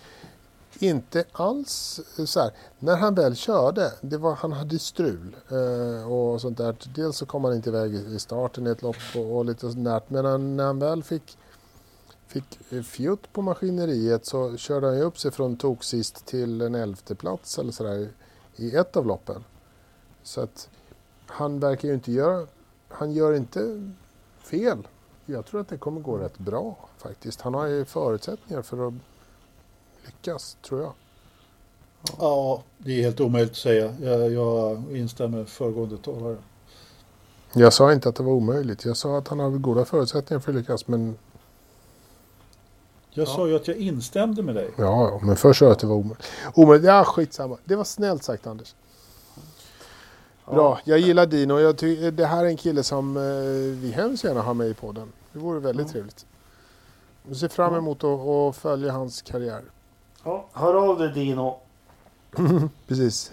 Inte 0.85 1.23
alls 1.31 1.99
eh, 2.19 2.25
så 2.25 2.39
här. 2.39 2.51
När 2.79 2.95
han 2.97 3.15
väl 3.15 3.35
körde, 3.35 3.91
det 4.01 4.17
var, 4.17 4.35
han 4.35 4.51
hade 4.51 4.79
strul 4.79 5.35
eh, 5.51 6.11
och 6.11 6.41
sånt 6.41 6.57
där. 6.57 6.75
Dels 6.95 7.17
så 7.17 7.25
kom 7.25 7.43
han 7.43 7.53
inte 7.53 7.69
iväg 7.69 7.95
i 7.95 7.97
i 8.15 8.19
starten 8.19 8.67
i 8.67 8.69
ett 8.69 8.81
lopp 8.81 8.95
och, 9.15 9.37
och 9.37 9.45
lite 9.45 9.59
sånt 9.71 9.85
där. 9.85 10.01
Men 10.07 10.25
han, 10.25 10.57
när 10.57 10.65
han 10.65 10.79
väl 10.79 11.03
fick, 11.03 11.37
fick 12.27 12.59
eh, 12.71 12.81
fjutt 12.83 13.33
på 13.33 13.41
maskineriet 13.41 14.25
så 14.25 14.57
körde 14.57 14.87
han 14.87 14.95
ju 14.97 15.03
upp 15.03 15.19
sig 15.19 15.31
från 15.31 15.57
tok 15.57 15.83
sist 15.83 16.25
till 16.25 16.61
en 16.61 16.75
elfte 16.75 17.15
plats 17.15 17.59
eller 17.59 17.71
sådär 17.71 18.09
i 18.55 18.75
ett 18.75 18.97
av 18.97 19.05
loppen. 19.05 19.43
Så 20.23 20.41
att 20.41 20.69
han 21.33 21.59
verkar 21.59 21.87
ju 21.87 21.93
inte 21.93 22.11
göra, 22.11 22.47
han 22.89 23.11
gör 23.11 23.33
inte 23.33 23.91
fel. 24.43 24.87
Jag 25.25 25.45
tror 25.45 25.61
att 25.61 25.67
det 25.67 25.77
kommer 25.77 26.01
gå 26.01 26.17
rätt 26.17 26.37
bra 26.37 26.75
faktiskt. 26.97 27.41
Han 27.41 27.53
har 27.53 27.65
ju 27.65 27.85
förutsättningar 27.85 28.61
för 28.61 28.87
att 28.87 28.93
lyckas, 30.05 30.57
tror 30.61 30.81
jag. 30.81 30.93
Ja, 32.19 32.63
det 32.77 32.91
är 32.99 33.01
helt 33.03 33.19
omöjligt 33.19 33.51
att 33.51 33.57
säga. 33.57 33.95
Jag, 34.01 34.31
jag 34.31 34.83
instämmer 34.97 35.37
med 35.37 35.49
föregående 35.49 35.97
talare. 35.97 36.37
Jag 37.53 37.73
sa 37.73 37.93
inte 37.93 38.09
att 38.09 38.15
det 38.15 38.23
var 38.23 38.31
omöjligt. 38.33 38.85
Jag 38.85 38.97
sa 38.97 39.17
att 39.17 39.27
han 39.27 39.39
har 39.39 39.49
goda 39.49 39.85
förutsättningar 39.85 40.39
för 40.39 40.51
att 40.51 40.57
lyckas. 40.57 40.87
Men 40.87 41.17
Jag 43.11 43.27
Ja. 43.27 43.35
sa 43.35 43.47
ju 43.47 43.55
att 43.55 43.67
jag 43.67 43.77
instämde 43.77 44.43
med 44.43 44.55
dig. 44.55 44.69
ja, 44.77 45.09
ja, 45.11 45.19
men 45.23 45.35
först 45.35 45.59
sa 45.59 45.65
jag 45.65 45.71
att 45.71 45.79
det 45.79 45.87
var 45.87 45.95
omöjligt. 45.95 46.27
Omöjligt, 46.53 46.85
ja 46.85 47.03
skitsamma. 47.03 47.57
Det 47.65 47.75
var 47.75 47.83
snällt 47.83 48.23
sagt 48.23 48.47
Anders. 48.47 48.75
Bra, 50.45 50.79
jag 50.83 50.99
gillar 50.99 51.25
Dino. 51.25 51.59
Jag 51.59 51.77
ty- 51.77 52.11
det 52.11 52.25
här 52.25 52.43
är 52.43 52.47
en 52.47 52.57
kille 52.57 52.83
som 52.83 53.17
eh, 53.17 53.23
vi 53.81 53.91
hemskt 53.95 54.23
gärna 54.23 54.41
har 54.41 54.53
med 54.53 54.67
i 54.67 54.73
podden. 54.73 55.11
Det 55.33 55.39
vore 55.39 55.59
väldigt 55.59 55.87
Ja. 55.87 55.91
trevligt. 55.91 56.25
Vi 57.23 57.35
ser 57.35 57.47
fram 57.47 57.75
emot 57.75 58.03
att, 58.03 58.19
att 58.19 58.55
följa 58.55 58.91
hans 58.91 59.21
karriär. 59.21 59.61
Ja, 60.23 60.45
hör 60.53 60.73
av 60.89 60.99
dig 60.99 61.13
Dino. 61.13 61.59
Precis. 62.87 63.31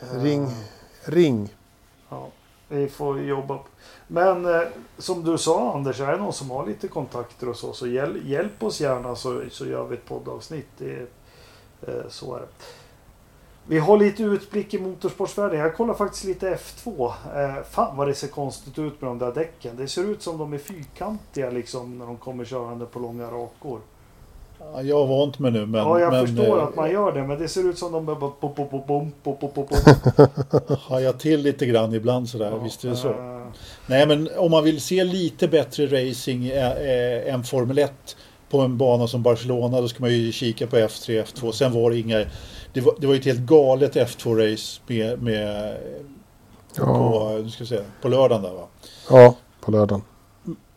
Eh, 0.00 0.22
Ring. 0.22 0.48
Ring. 1.04 1.54
Ja, 2.08 2.28
vi 2.68 2.88
får 2.88 3.20
jobba. 3.20 3.58
Men 4.06 4.44
eh, 4.54 4.60
som 4.98 5.24
du 5.24 5.38
sa 5.38 5.74
Anders, 5.74 6.00
är 6.00 6.12
det 6.12 6.18
någon 6.18 6.32
som 6.32 6.50
har 6.50 6.66
lite 6.66 6.88
kontakter 6.88 7.48
och 7.48 7.56
så, 7.56 7.72
så 7.72 7.86
hjäl, 7.86 8.20
hjälp 8.28 8.62
oss 8.62 8.80
gärna 8.80 9.16
så, 9.16 9.42
så 9.50 9.66
gör 9.66 9.84
vi 9.86 9.96
ett 9.96 10.04
poddavsnitt. 10.08 10.68
Det, 10.78 11.06
eh, 11.82 12.08
så 12.08 12.34
är 12.36 12.40
det. 12.40 12.46
Vi 13.68 13.78
har 13.78 13.98
lite 13.98 14.22
utblick 14.22 14.74
i 14.74 14.78
motorsportsvärlden. 14.78 15.58
Jag 15.60 15.76
kollar 15.76 15.94
faktiskt 15.94 16.24
lite 16.24 16.54
F2. 16.56 17.12
Eh, 17.36 17.54
fan 17.70 17.96
vad 17.96 18.08
det 18.08 18.14
ser 18.14 18.28
konstigt 18.28 18.78
ut 18.78 19.00
med 19.00 19.10
de 19.10 19.18
där 19.18 19.32
däcken. 19.34 19.76
Det 19.76 19.88
ser 19.88 20.10
ut 20.10 20.22
som 20.22 20.38
de 20.38 20.52
är 20.52 20.58
fyrkantiga 20.58 21.50
liksom 21.50 21.98
när 21.98 22.06
de 22.06 22.16
kommer 22.16 22.44
körande 22.44 22.86
på 22.86 22.98
långa 22.98 23.26
rakor. 23.26 23.80
Ja, 24.74 24.82
Jag 24.82 25.06
har 25.06 25.18
vant 25.18 25.38
mig 25.38 25.52
nu 25.52 25.66
men... 25.66 25.80
ja, 25.80 26.00
jag 26.00 26.12
men, 26.12 26.26
förstår 26.26 26.58
eh, 26.58 26.64
att 26.64 26.76
man 26.76 26.90
gör 26.90 27.12
det, 27.12 27.22
men 27.22 27.38
det 27.38 27.48
ser 27.48 27.68
ut 27.70 27.78
som 27.78 27.92
de 27.92 28.06
bara 28.06 28.16
pop. 28.16 28.58
Hajar 30.80 31.12
till 31.12 31.40
lite 31.42 31.66
grann 31.66 31.94
ibland 31.94 32.28
sådär, 32.28 32.50
Ja, 32.50 32.58
visst 32.58 32.84
är 32.84 32.88
det 32.88 32.96
så. 32.96 33.08
eh, 33.08 33.46
Nej 33.86 34.06
men 34.06 34.28
om 34.36 34.50
man 34.50 34.64
vill 34.64 34.80
se 34.80 35.04
lite 35.04 35.48
bättre 35.48 35.86
racing 35.86 36.46
eh, 36.46 36.72
eh, 36.72 37.34
än 37.34 37.44
Formel 37.44 37.78
1 37.78 38.16
på 38.50 38.60
en 38.60 38.78
bana 38.78 39.06
som 39.08 39.22
Barcelona 39.22 39.80
då 39.80 39.88
ska 39.88 40.00
man 40.00 40.12
ju 40.12 40.32
kika 40.32 40.66
på 40.66 40.76
F3, 40.76 41.24
F2. 41.24 41.52
Sen 41.52 41.72
var 41.72 41.90
det 41.90 41.98
inga... 41.98 42.24
Det 42.72 42.80
var, 42.80 42.94
det 42.98 43.06
var 43.06 43.14
ju 43.14 43.20
ett 43.20 43.26
helt 43.26 43.40
galet 43.40 43.96
F2-race 43.96 44.80
med, 44.86 45.22
med 45.22 45.76
Ja, 46.76 46.84
på, 46.84 47.38
nu 47.44 47.50
ska 47.50 47.66
säga, 47.66 47.84
på 48.02 48.08
lördagen 48.08 48.42
där 48.42 48.52
va. 48.52 48.66
ja 49.10 49.34
på 49.60 49.70
lördagen. 49.70 50.02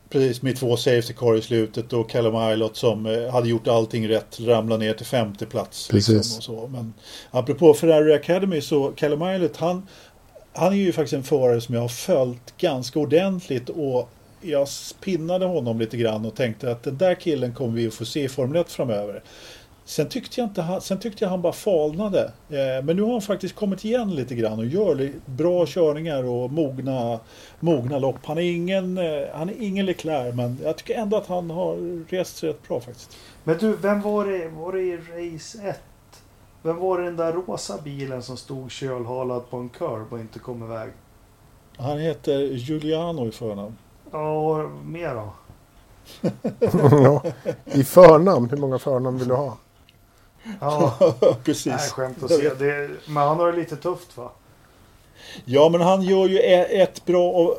Precis, 0.10 0.42
med 0.42 0.58
två 0.58 0.78
safety 0.78 1.14
car 1.14 1.36
i 1.36 1.42
slutet 1.42 1.94
och 1.94 2.10
Callum 2.10 2.52
Ilott 2.52 2.76
som 2.76 3.06
eh, 3.06 3.32
hade 3.32 3.50
gjort 3.50 3.68
allting 3.68 4.10
rätt 4.10 4.40
ramlade 4.40 4.86
ner 4.86 4.94
till 4.94 5.06
femte 5.06 5.46
plats. 5.46 5.88
Precis. 5.88 6.16
Liksom, 6.16 6.38
och 6.38 6.44
så. 6.44 6.68
Men 6.68 6.94
apropå 7.32 7.74
Ferrari 7.74 8.14
Academy 8.14 8.62
så 8.62 8.92
Callum 8.92 9.24
Ilott 9.24 9.58
han, 9.58 9.88
han 10.54 10.74
är 10.74 10.78
ju 10.78 10.92
faktiskt 10.92 11.14
en 11.14 11.24
förare 11.24 11.62
som 11.62 11.76
jag 11.76 11.82
har 11.82 11.88
följt 11.88 12.58
ganska 12.58 13.00
ordentligt 13.00 13.70
och 13.70 14.10
jag 14.42 14.68
pinnade 15.02 15.46
honom 15.46 15.80
lite 15.80 15.98
grann 15.98 16.26
och 16.26 16.36
tänkte 16.36 16.72
att 16.72 16.84
den 16.84 16.98
där 16.98 17.16
killen 17.16 17.54
kommer 17.54 17.74
vi 17.74 17.88
att 17.88 17.94
få 17.94 18.06
se 18.06 18.24
i 18.24 18.30
Formel 18.30 18.62
1 18.62 18.72
framöver. 18.72 19.24
Sen 19.86 20.10
tyckte 20.10 20.42
jag, 20.42 20.48
inte 20.50 20.62
han, 20.62 20.82
sen 20.82 21.00
tyckte 21.00 21.24
jag 21.24 21.30
han 21.30 21.42
bara 21.42 21.54
falnade. 21.54 22.32
Eh, 22.50 22.84
men 22.84 22.96
nu 22.96 23.02
har 23.02 23.12
han 23.12 23.22
faktiskt 23.22 23.56
kommit 23.56 23.86
igen 23.86 24.16
lite 24.16 24.36
grann 24.36 24.60
och 24.60 24.66
gör 24.66 25.12
bra 25.26 25.66
körningar 25.66 26.24
och 26.24 26.52
mogna, 26.52 27.20
mogna 27.60 28.00
lopp. 28.00 28.26
Han 28.26 28.38
är, 28.38 28.42
ingen, 28.42 28.98
eh, 28.98 29.28
han 29.34 29.50
är 29.50 29.56
ingen 29.60 29.86
Leclerc 29.86 30.36
men 30.36 30.58
jag 30.64 30.78
tycker 30.78 30.96
ändå 30.96 31.18
att 31.18 31.28
han 31.28 31.50
har 31.50 32.06
rest 32.10 32.38
sig 32.38 32.50
rätt 32.50 32.68
bra 32.68 32.80
faktiskt. 32.80 33.18
Men 33.44 33.58
du, 33.58 33.76
vem 33.76 34.02
var 34.02 34.26
det, 34.26 34.48
var 34.48 34.72
det 34.72 34.82
i 34.82 34.98
race 34.98 35.70
1? 35.70 35.80
Vem 36.64 36.78
var 36.78 36.98
det 36.98 37.06
den 37.06 37.16
där 37.16 37.34
rosa 37.34 37.82
bilen 37.84 38.24
som 38.24 38.38
stod 38.38 38.72
kölhalad 38.72 39.50
på 39.50 39.58
en 39.58 39.70
curb 39.70 40.14
och 40.14 40.20
inte 40.20 40.40
kom 40.40 40.64
iväg? 40.64 40.90
Han 41.78 42.00
heter 42.00 42.40
Giuliano 42.40 43.28
i 43.28 43.32
förnamn. 43.32 43.76
Ja, 44.12 44.70
mer 44.86 45.16
då? 45.16 45.34
ja. 46.92 47.24
I 47.66 47.84
förnamn, 47.84 48.50
hur 48.50 48.58
många 48.58 48.80
förnamn 48.80 49.18
vill 49.18 49.28
du 49.28 49.34
ha? 49.34 49.58
Ja, 50.62 50.94
nej, 51.22 51.36
Precis. 51.44 51.92
skämt 51.92 52.24
att 52.24 52.32
se. 52.32 52.50
Det, 52.54 52.90
men 53.08 53.28
han 53.28 53.38
har 53.40 53.52
det 53.52 53.58
lite 53.58 53.76
tufft 53.76 54.18
va? 54.18 54.32
Ja 55.46 55.70
men 55.70 55.82
han 55.82 56.02
gör 56.02 56.28
ju 56.28 56.40
ett 56.82 57.06
bra, 57.06 57.56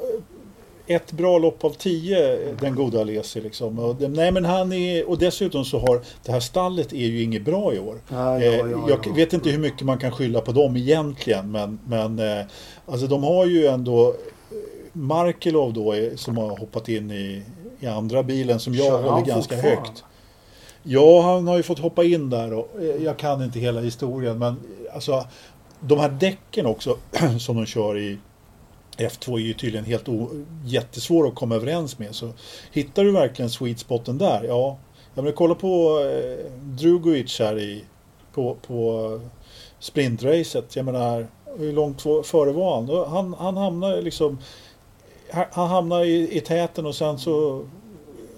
ett 0.86 1.12
bra 1.12 1.38
lopp 1.38 1.64
av 1.64 1.70
tio, 1.70 2.38
den 2.60 2.74
goda 2.74 3.00
Alesi 3.00 3.40
liksom. 3.40 3.78
Och, 3.78 4.00
nej 4.10 4.32
men 4.32 4.44
han 4.44 4.72
är, 4.72 5.08
och 5.08 5.18
dessutom 5.18 5.64
så 5.64 5.78
har 5.78 6.00
det 6.24 6.32
här 6.32 6.40
stallet 6.40 6.92
är 6.92 7.06
ju 7.06 7.22
inget 7.22 7.42
bra 7.44 7.74
i 7.74 7.78
år. 7.78 8.00
Ja, 8.08 8.40
Eh, 8.40 8.66
jag 8.88 9.14
vet 9.14 9.32
inte 9.32 9.50
hur 9.50 9.58
mycket 9.58 9.82
man 9.82 9.98
kan 9.98 10.12
skylla 10.12 10.40
på 10.40 10.52
dem 10.52 10.76
egentligen 10.76 11.50
men, 11.52 11.78
men 11.86 12.18
eh, 12.18 12.44
alltså 12.86 13.06
de 13.06 13.22
har 13.22 13.46
ju 13.46 13.66
ändå 13.66 14.14
Markelov 14.92 15.72
då 15.72 15.92
är, 15.92 16.16
som 16.16 16.36
har 16.36 16.56
hoppat 16.56 16.88
in 16.88 17.10
i, 17.10 17.42
i 17.80 17.86
andra 17.86 18.22
bilen 18.22 18.60
som 18.60 18.74
jag 18.74 18.86
Kör 18.86 19.02
håller 19.02 19.26
ganska 19.26 19.56
högt. 19.56 20.04
Ja, 20.82 21.22
han 21.22 21.48
har 21.48 21.56
ju 21.56 21.62
fått 21.62 21.78
hoppa 21.78 22.04
in 22.04 22.30
där 22.30 22.52
och 22.52 22.68
eh, 22.80 23.04
jag 23.04 23.18
kan 23.18 23.42
inte 23.42 23.58
hela 23.60 23.80
historien 23.80 24.38
men 24.38 24.52
eh, 24.52 24.94
alltså 24.94 25.24
de 25.80 25.98
här 25.98 26.08
däcken 26.08 26.66
också 26.66 26.96
som 27.40 27.56
de 27.56 27.66
kör 27.66 27.98
i 27.98 28.18
F2 28.96 29.34
är 29.34 29.38
ju 29.38 29.54
tydligen 29.54 29.84
helt 29.84 30.08
o- 30.08 30.44
jättesvåra 30.64 31.28
att 31.28 31.34
komma 31.34 31.54
överens 31.54 31.98
med. 31.98 32.14
Så 32.14 32.30
hittar 32.72 33.04
du 33.04 33.10
verkligen 33.12 33.50
sweet 33.50 33.78
spoten 33.78 34.18
där, 34.18 34.44
ja. 34.44 34.78
Jag 35.14 35.22
menar, 35.24 35.36
kolla 35.36 35.54
på 35.54 36.00
eh, 36.00 36.50
Drugovic 36.62 37.38
här 37.38 37.58
i, 37.58 37.84
på, 38.34 38.56
på 38.66 39.20
sprintracet. 39.78 40.76
Jag 40.76 40.84
menar, 40.84 41.26
hur 41.58 41.72
långt 41.72 42.02
före 42.26 42.52
var 42.52 42.74
han? 42.74 43.08
Han, 43.10 43.34
han 43.38 43.56
hamnar 43.56 44.02
liksom 44.02 44.38
han 45.32 45.68
hamnar 45.68 46.04
i, 46.04 46.36
i 46.36 46.40
täten 46.40 46.86
och 46.86 46.94
sen 46.94 47.18
så 47.18 47.64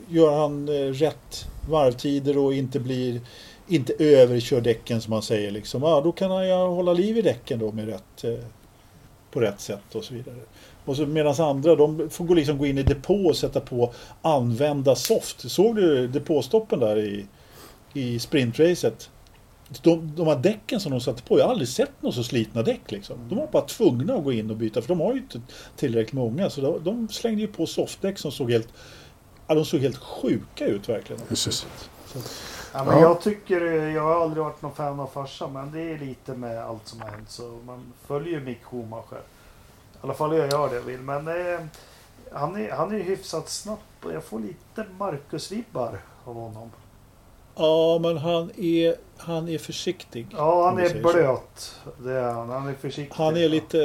gör 0.09 0.41
han 0.41 0.69
eh, 0.69 0.73
rätt 0.73 1.47
varvtider 1.69 2.39
och 2.39 2.55
inte 2.55 2.81
blir 2.81 3.21
inte 3.69 3.93
överkör 3.99 4.61
däcken 4.61 5.01
som 5.01 5.11
man 5.11 5.23
säger 5.23 5.51
liksom. 5.51 5.83
Ja, 5.83 6.01
då 6.01 6.13
kan 6.13 6.31
han 6.31 6.49
ju 6.49 6.55
hålla 6.55 6.93
liv 6.93 7.19
i 7.19 7.23
däcken 7.23 7.59
då 7.59 7.73
med 7.73 7.87
rätt 7.87 8.25
eh, 8.25 8.45
på 9.31 9.41
rätt 9.41 9.61
sätt 9.61 9.95
och 9.95 10.05
så 10.05 10.15
vidare. 10.15 10.37
Och 10.85 10.97
så 10.97 11.07
medan 11.07 11.35
andra 11.39 11.77
de 11.77 12.11
får 12.11 12.25
gå, 12.25 12.35
liksom 12.35 12.59
gå 12.59 12.67
in 12.67 12.79
i 12.79 12.83
depå 12.83 13.27
och 13.27 13.37
sätta 13.37 13.61
på 13.61 13.93
använda 14.23 14.95
soft. 14.95 15.51
Såg 15.51 15.77
du 15.77 16.09
depåstoppen 16.09 16.81
där 16.81 16.99
i, 16.99 17.27
i 17.93 18.19
sprintracet? 18.19 19.11
De, 19.83 20.13
de 20.17 20.27
här 20.27 20.37
däcken 20.37 20.81
som 20.81 20.93
de 20.93 21.01
satte 21.01 21.23
på, 21.23 21.39
jag 21.39 21.45
har 21.45 21.51
aldrig 21.51 21.69
sett 21.69 21.93
några 22.01 22.15
så 22.15 22.25
slitna 22.25 22.63
däck 22.63 22.91
liksom. 22.91 23.17
De 23.29 23.39
var 23.39 23.47
bara 23.47 23.63
tvungna 23.63 24.15
att 24.15 24.25
gå 24.25 24.33
in 24.33 24.51
och 24.51 24.57
byta 24.57 24.81
för 24.83 24.89
de 24.89 25.01
har 25.01 25.13
ju 25.13 25.19
inte 25.19 25.41
tillräckligt 25.77 26.13
många. 26.13 26.51
Så 26.51 26.61
de, 26.61 26.85
de 26.85 27.09
slängde 27.09 27.41
ju 27.41 27.49
på 27.49 27.67
softdäck 27.67 28.19
som 28.19 28.33
såg 28.33 28.51
helt, 28.51 28.69
ja, 29.47 29.55
de 29.55 29.65
såg 29.65 29.81
helt 29.81 29.99
sjuka 29.99 30.67
ut 30.67 30.89
verkligen. 30.89 31.37
Så, 31.37 31.67
Ja, 32.73 32.85
men 32.85 32.99
Ja. 32.99 33.01
Jag 33.01 33.21
tycker, 33.21 33.61
jag 33.71 34.03
har 34.03 34.23
aldrig 34.23 34.45
varit 34.45 34.63
någon 34.63 34.75
fan 34.75 35.01
av 35.01 35.07
farsan 35.07 35.53
men 35.53 35.73
det 35.73 35.81
är 35.81 35.99
lite 35.99 36.35
med 36.35 36.65
allt 36.65 36.89
som 36.89 37.01
har 37.01 37.09
hänt 37.09 37.31
så 37.31 37.59
man 37.67 37.93
följer 38.07 38.33
ju 38.33 38.45
Mick 38.45 38.65
Schumacher. 38.65 39.21
I 39.95 39.99
alla 40.01 40.15
fall 40.15 40.37
jag 40.37 40.51
gör 40.51 40.71
det 40.71 40.81
vill 40.81 41.01
men 41.01 41.29
eh, 41.29 41.61
han, 42.33 42.57
är, 42.57 42.71
han 42.71 42.95
är 42.95 43.03
hyfsat 43.03 43.49
snabb 43.49 43.79
och 44.03 44.13
jag 44.13 44.25
får 44.25 44.41
lite 44.41 44.87
Marcus-vibbar 44.99 45.99
av 46.25 46.35
honom. 46.35 46.71
Ja, 47.55 47.99
men 48.03 48.17
han 48.17 48.51
är, 48.57 48.97
han 49.25 49.49
är 49.49 49.59
försiktig. 49.59 50.27
Ja, 50.31 50.67
han 50.67 50.79
är 50.79 50.89
säger 50.89 51.03
så. 51.03 51.13
blöt. 51.13 51.81
Det 52.05 52.13
är 52.13 52.33
han. 52.33 52.51
Han 52.51 52.69
är 52.69 52.75
försiktig. 52.75 53.15
Han 53.15 53.37
är 53.37 53.49
lite, 53.49 53.79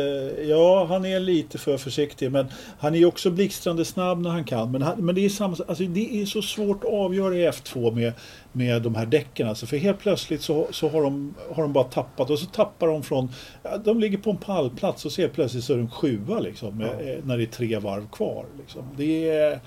ja 0.48 0.86
han 0.86 1.06
är 1.06 1.20
lite 1.20 1.58
för 1.58 1.78
försiktig 1.78 2.32
men 2.32 2.48
han 2.80 2.96
är 2.96 3.06
också 3.06 3.32
blixtrande 3.32 3.86
snabb 3.86 4.22
när 4.22 4.30
han 4.30 4.44
kan. 4.44 4.72
Men, 4.72 4.82
han, 4.82 5.06
men 5.06 5.16
det, 5.16 5.26
är 5.26 5.30
samma, 5.30 5.58
alltså 5.68 5.84
det 5.84 6.22
är 6.22 6.26
så 6.26 6.42
svårt 6.42 6.84
att 6.84 6.94
avgöra 6.94 7.36
i 7.36 7.50
F2 7.50 7.96
med, 7.96 8.14
med 8.52 8.82
de 8.82 8.96
här 8.96 9.06
däcken. 9.06 9.48
Alltså 9.48 9.66
för 9.66 9.78
helt 9.78 10.00
plötsligt 10.00 10.42
så, 10.42 10.68
så 10.72 10.90
har, 10.90 11.02
de, 11.02 11.34
har 11.56 11.64
de 11.64 11.74
bara 11.74 11.84
tappat 11.84 12.30
och 12.30 12.40
så 12.40 12.46
tappar 12.46 12.88
de 12.88 13.04
från, 13.04 13.30
ja, 13.64 13.78
de 13.78 14.00
ligger 14.00 14.18
på 14.18 14.30
en 14.30 14.38
pallplats 14.38 15.06
och 15.06 15.12
helt 15.18 15.34
plötsligt 15.34 15.64
så 15.64 15.74
är 15.74 15.78
de 15.78 15.90
sjua 15.90 16.40
liksom, 16.40 16.78
med, 16.78 16.88
eh, 16.88 17.24
när 17.24 17.38
det 17.38 17.44
är 17.44 17.48
tre 17.48 17.80
varv 17.80 18.08
kvar. 18.12 18.46
Liksom. 18.60 18.84
Det 18.98 19.30
är, 19.30 19.60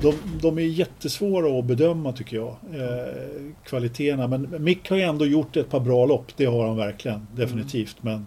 de, 0.00 0.14
de 0.42 0.58
är 0.58 0.62
jättesvåra 0.62 1.58
att 1.58 1.64
bedöma 1.64 2.12
tycker 2.12 2.36
jag, 2.36 2.56
eh, 2.74 3.52
kvaliteterna. 3.64 4.28
Men 4.28 4.64
Mick 4.64 4.90
har 4.90 4.96
ju 4.96 5.02
ändå 5.10 5.26
gjort 5.26 5.56
ett 5.56 5.70
par 5.70 5.80
bra 5.80 6.06
lopp, 6.06 6.26
det 6.36 6.44
har 6.44 6.66
han 6.66 6.76
verkligen, 6.76 7.26
definitivt. 7.36 7.96
Men 8.00 8.26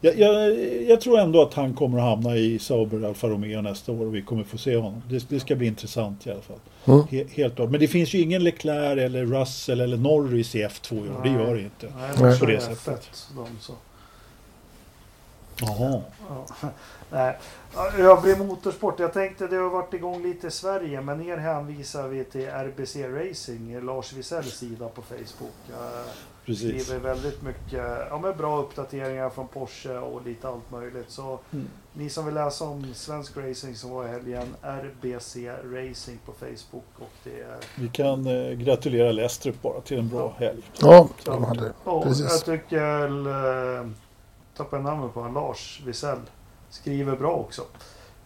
jag, 0.00 0.18
jag, 0.18 0.58
jag 0.88 1.00
tror 1.00 1.18
ändå 1.18 1.42
att 1.42 1.54
han 1.54 1.74
kommer 1.74 1.98
att 1.98 2.04
hamna 2.04 2.36
i 2.36 2.58
Sauber 2.58 3.08
Alfa 3.08 3.28
Romeo 3.28 3.60
nästa 3.60 3.92
år 3.92 4.06
och 4.06 4.14
vi 4.14 4.22
kommer 4.22 4.44
få 4.44 4.58
se 4.58 4.76
honom. 4.76 5.02
Det, 5.08 5.28
det 5.28 5.40
ska 5.40 5.56
bli 5.56 5.66
intressant 5.66 6.26
i 6.26 6.30
alla 6.30 6.40
fall. 6.40 6.58
Mm. 6.84 7.02
He, 7.10 7.24
helt 7.30 7.56
klart. 7.56 7.70
Men 7.70 7.80
det 7.80 7.88
finns 7.88 8.14
ju 8.14 8.20
ingen 8.20 8.44
Leclerc 8.44 8.98
eller 8.98 9.24
Russell 9.24 9.80
eller 9.80 9.96
Norris 9.96 10.54
i 10.54 10.64
F2 10.64 10.94
i 10.94 10.98
år. 10.98 11.20
Det 11.22 11.28
gör 11.28 11.54
det 11.54 11.60
inte. 11.62 11.92
Nej, 12.20 12.38
På 12.38 12.46
det 12.46 12.60
sättet. 12.60 12.78
fett, 12.78 13.28
de 13.36 13.46
så. 13.60 13.72
Jaha. 15.60 16.00
Ja. 16.28 16.46
Nej. 17.10 17.38
Ja, 17.74 17.90
Övrig 17.98 18.38
motorsport. 18.38 18.98
Jag 18.98 19.12
tänkte 19.12 19.46
det 19.46 19.56
har 19.56 19.70
varit 19.70 19.94
igång 19.94 20.22
lite 20.22 20.46
i 20.46 20.50
Sverige 20.50 21.00
men 21.00 21.22
er 21.28 21.36
hänvisar 21.36 22.08
vi 22.08 22.24
till 22.24 22.48
RBC 22.48 22.96
Racing, 23.08 23.80
Lars 23.84 24.12
Wisells 24.12 24.54
sida 24.58 24.88
på 24.88 25.02
Facebook. 25.02 25.54
Jag 25.70 26.04
Precis. 26.46 26.84
skriver 26.86 27.00
väldigt 27.00 27.42
mycket 27.42 27.84
ja, 28.10 28.18
men 28.22 28.36
bra 28.36 28.58
uppdateringar 28.58 29.30
från 29.30 29.48
Porsche 29.48 29.98
och 29.98 30.22
lite 30.26 30.48
allt 30.48 30.70
möjligt. 30.70 31.10
Så 31.10 31.38
Mm. 31.52 31.68
ni 31.92 32.10
som 32.10 32.24
vill 32.26 32.34
läsa 32.34 32.64
om 32.64 32.94
svensk 32.94 33.36
racing 33.36 33.76
som 33.76 33.90
var 33.90 34.04
i 34.04 34.08
helgen, 34.08 34.54
RBC 34.62 35.36
Racing 35.64 36.18
på 36.26 36.32
Facebook. 36.32 36.84
Och 36.98 37.10
det 37.24 37.40
är, 37.40 37.56
Vi 37.76 37.88
kan 37.88 38.26
eh, 38.26 38.52
gratulera 38.52 39.12
Lestrup 39.12 39.62
bara 39.62 39.80
till 39.80 39.98
en 39.98 40.08
bra 40.08 40.34
helg. 40.38 40.62
Ja, 40.80 41.08
de 41.24 41.44
hade. 41.44 41.72
och 41.84 42.02
Precis. 42.02 42.26
jag 42.30 42.44
tycker, 42.44 43.08
eh, 43.80 43.86
tappar 44.56 44.76
jag 44.76 44.84
namnet 44.84 45.14
på 45.14 45.20
honom, 45.20 45.34
Lars 45.34 45.82
Wisell, 45.86 46.20
skriver 46.70 47.16
bra 47.16 47.32
också. 47.32 47.62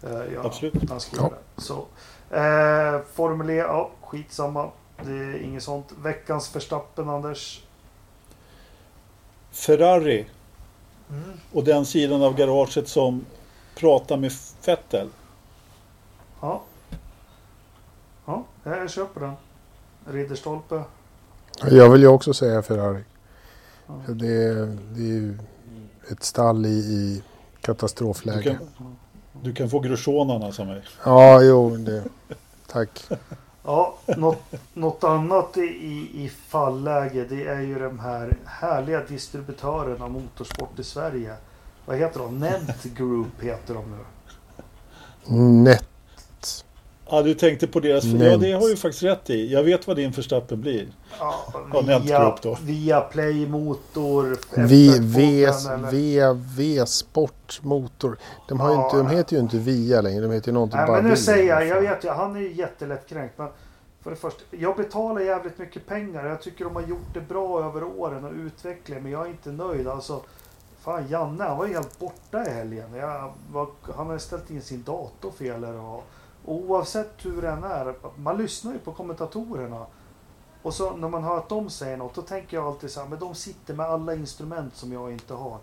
Eh, 0.03 0.25
ja, 0.35 0.41
Absolut. 0.45 0.91
Han 0.91 1.01
skriver. 1.01 1.39
Så, 1.57 1.87
eh, 2.31 3.01
Formel 3.13 3.51
E, 3.51 3.55
ja 3.55 3.91
skitsamma. 4.01 4.71
Det 5.05 5.11
är 5.11 5.43
inget 5.43 5.63
sånt. 5.63 5.93
Veckans 6.03 6.57
Verstappen, 6.57 7.09
Anders. 7.09 7.63
Ferrari 9.51 10.27
och 11.53 11.65
den 11.65 11.87
sidan 11.87 12.23
av 12.23 12.35
garaget 12.35 12.89
som 12.89 13.25
pratar 13.75 14.17
med 14.17 14.33
Vettel. 14.65 15.09
Ja. 16.41 16.63
Ja, 18.25 18.45
jag 18.63 18.91
köper 18.91 19.21
den. 19.21 19.35
Ridderstolpe. 20.07 20.83
Jag 21.71 21.91
vill 21.91 22.01
ju 22.01 22.09
också 22.09 22.35
säga 22.35 22.63
Ferrari. 22.63 23.05
Ja. 23.87 23.95
Det 24.09 24.27
är, 24.27 24.79
det 24.91 25.03
är 25.03 25.07
ju 25.07 25.39
ett 26.11 26.23
stall 26.23 26.67
i, 26.67 26.69
i 26.69 27.23
Du 27.57 27.61
katastrofläge. 27.61 28.59
kan, 28.77 28.97
du 29.43 29.55
kan 29.55 29.71
få 29.71 29.81
grushonerna 29.81 30.53
som 30.53 30.67
mig. 30.69 30.83
Ja, 31.05 31.43
jo, 31.43 31.77
det, 31.77 32.05
tack. 32.67 33.05
Ja, 33.65 33.95
något, 34.17 34.43
något 34.75 35.05
annat 35.05 35.57
i, 35.57 35.61
i, 36.15 36.31
falläge 36.49 37.25
det 37.25 37.47
är 37.47 37.61
ju 37.61 37.79
de 37.79 37.99
här 37.99 38.37
härliga 38.45 39.05
distributörerna 39.05 40.05
av 40.05 40.11
motorsport 40.11 40.79
i 40.79 40.85
Sverige. 40.85 41.35
Vad 41.87 41.97
heter 41.99 42.21
de? 42.21 42.39
Nent 42.39 42.85
Group 42.85 43.43
heter 43.43 43.75
de 43.75 43.85
nu. 43.91 44.05
Net. 45.37 45.85
Ja, 47.11 47.23
du 47.23 47.35
tänkte 47.35 47.67
på 47.67 47.81
deras... 47.81 48.05
Ja, 48.05 48.19
Nent. 48.19 48.43
det 48.43 48.53
har 48.53 48.69
ju 48.69 48.77
faktiskt 48.77 49.03
rätt 49.03 49.31
i. 49.31 49.53
Jag 49.53 49.63
vet 49.63 49.87
vad 49.87 49.97
din 49.97 50.11
Verstappen 50.11 50.61
blir. 50.61 50.87
Ja, 51.19 51.35
Ja, 51.73 51.99
via, 52.03 52.37
då. 52.43 52.59
via 52.63 53.01
Play 53.01 53.47
Motor. 53.47 54.39
V, 54.55 54.65
F1 54.65 55.01
v, 55.01 55.45
eller- 55.45 55.91
v, 55.91 56.41
v 56.57 56.87
Sport 56.87 57.61
Motor. 57.63 58.19
De, 58.49 58.61
har 58.61 58.69
ju 58.71 58.75
Ja, 58.75 58.85
inte, 58.85 58.97
de 58.97 59.07
heter 59.17 59.37
ju 59.37 59.43
inte 59.43 59.57
Via 59.59 60.01
längre. 60.01 60.21
De 60.27 60.33
heter 60.33 60.49
ju 60.49 60.53
någonting 60.55 60.79
Nej, 60.79 60.87
bara 60.87 61.03
men 61.03 61.11
nu 61.11 61.17
säger 61.17 61.49
jag, 61.49 61.67
jag 61.67 61.81
vet 61.81 62.05
ju, 62.05 62.09
han 62.09 62.37
är 62.37 62.41
ju 62.41 62.53
jättelättkränkt. 62.55 63.39
Men 63.39 63.49
för 64.03 64.11
det 64.11 64.17
första, 64.17 64.41
jag 64.51 64.77
betalar 64.77 65.21
jävligt 65.21 65.59
mycket 65.59 65.87
pengar. 65.87 66.27
Jag 66.27 66.43
tycker 66.43 66.65
de 66.65 66.75
har 66.75 66.83
gjort 66.83 67.15
det 67.15 67.21
bra 67.21 67.65
över 67.65 67.85
åren 67.85 68.25
och 68.25 68.33
utvecklingen. 68.47 69.03
Men 69.03 69.13
jag 69.13 69.27
är 69.27 69.31
inte 69.31 69.51
nöjd. 69.51 69.89
Alltså, 69.89 70.21
fan 70.81 71.09
Janne, 71.09 71.45
han 71.45 71.59
var 71.59 71.67
ju 71.67 71.73
helt 71.75 71.99
borta 71.99 72.47
i 72.47 72.51
helgen. 72.51 72.95
Jag 72.95 73.33
var, 73.53 73.67
han 73.97 74.07
har 74.07 74.19
ställt 74.19 74.51
in 74.51 74.63
sin 74.63 74.83
dator 74.83 75.31
fel. 75.39 75.65
Och, 75.65 75.95
och 75.95 76.05
oavsett 76.49 77.13
hur 77.23 77.43
den 77.43 77.65
är, 77.65 77.95
man 78.17 78.37
lyssnar 78.37 78.73
ju 78.73 78.79
på 78.79 78.93
kommentatorerna. 78.93 79.87
Och 80.63 80.75
så 80.75 80.97
när 80.97 81.09
man 81.09 81.25
hör 81.25 81.39
att 81.39 81.49
de 81.49 81.71
säger 81.71 81.97
något, 81.97 82.15
då 82.15 82.23
tänker 82.23 82.57
jag 82.57 82.67
alltid 82.67 82.91
så 82.91 83.01
här, 83.01 83.09
men 83.09 83.19
de 83.19 83.35
sitter 83.35 83.75
med 83.75 83.87
alla 83.87 84.15
instrument 84.15 84.77
som 84.77 84.93
jag 84.93 85.13
inte 85.13 85.35
har. 85.35 85.59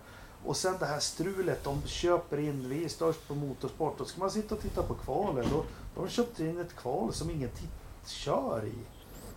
Och 0.46 0.58
sen 0.58 0.76
det 0.80 0.86
här 0.86 1.00
strulet, 1.00 1.64
de 1.64 1.82
köper 1.86 2.40
in, 2.40 2.70
vi 2.70 2.86
är 2.86 2.90
störst 2.90 3.28
på 3.28 3.36
motorsport, 3.36 3.98
då 3.98 4.06
ska 4.06 4.20
man 4.20 4.32
sitta 4.32 4.56
och 4.56 4.62
titta 4.62 4.84
på 4.84 4.94
kvalen. 4.94 5.46
Då, 5.52 5.64
de 6.02 6.10
köpte 6.10 6.46
in 6.46 6.60
ett 6.60 6.76
kval 6.76 7.14
som 7.14 7.30
ingen 7.30 7.50
titt- 7.50 8.08
kör 8.08 8.66
i. 8.66 8.74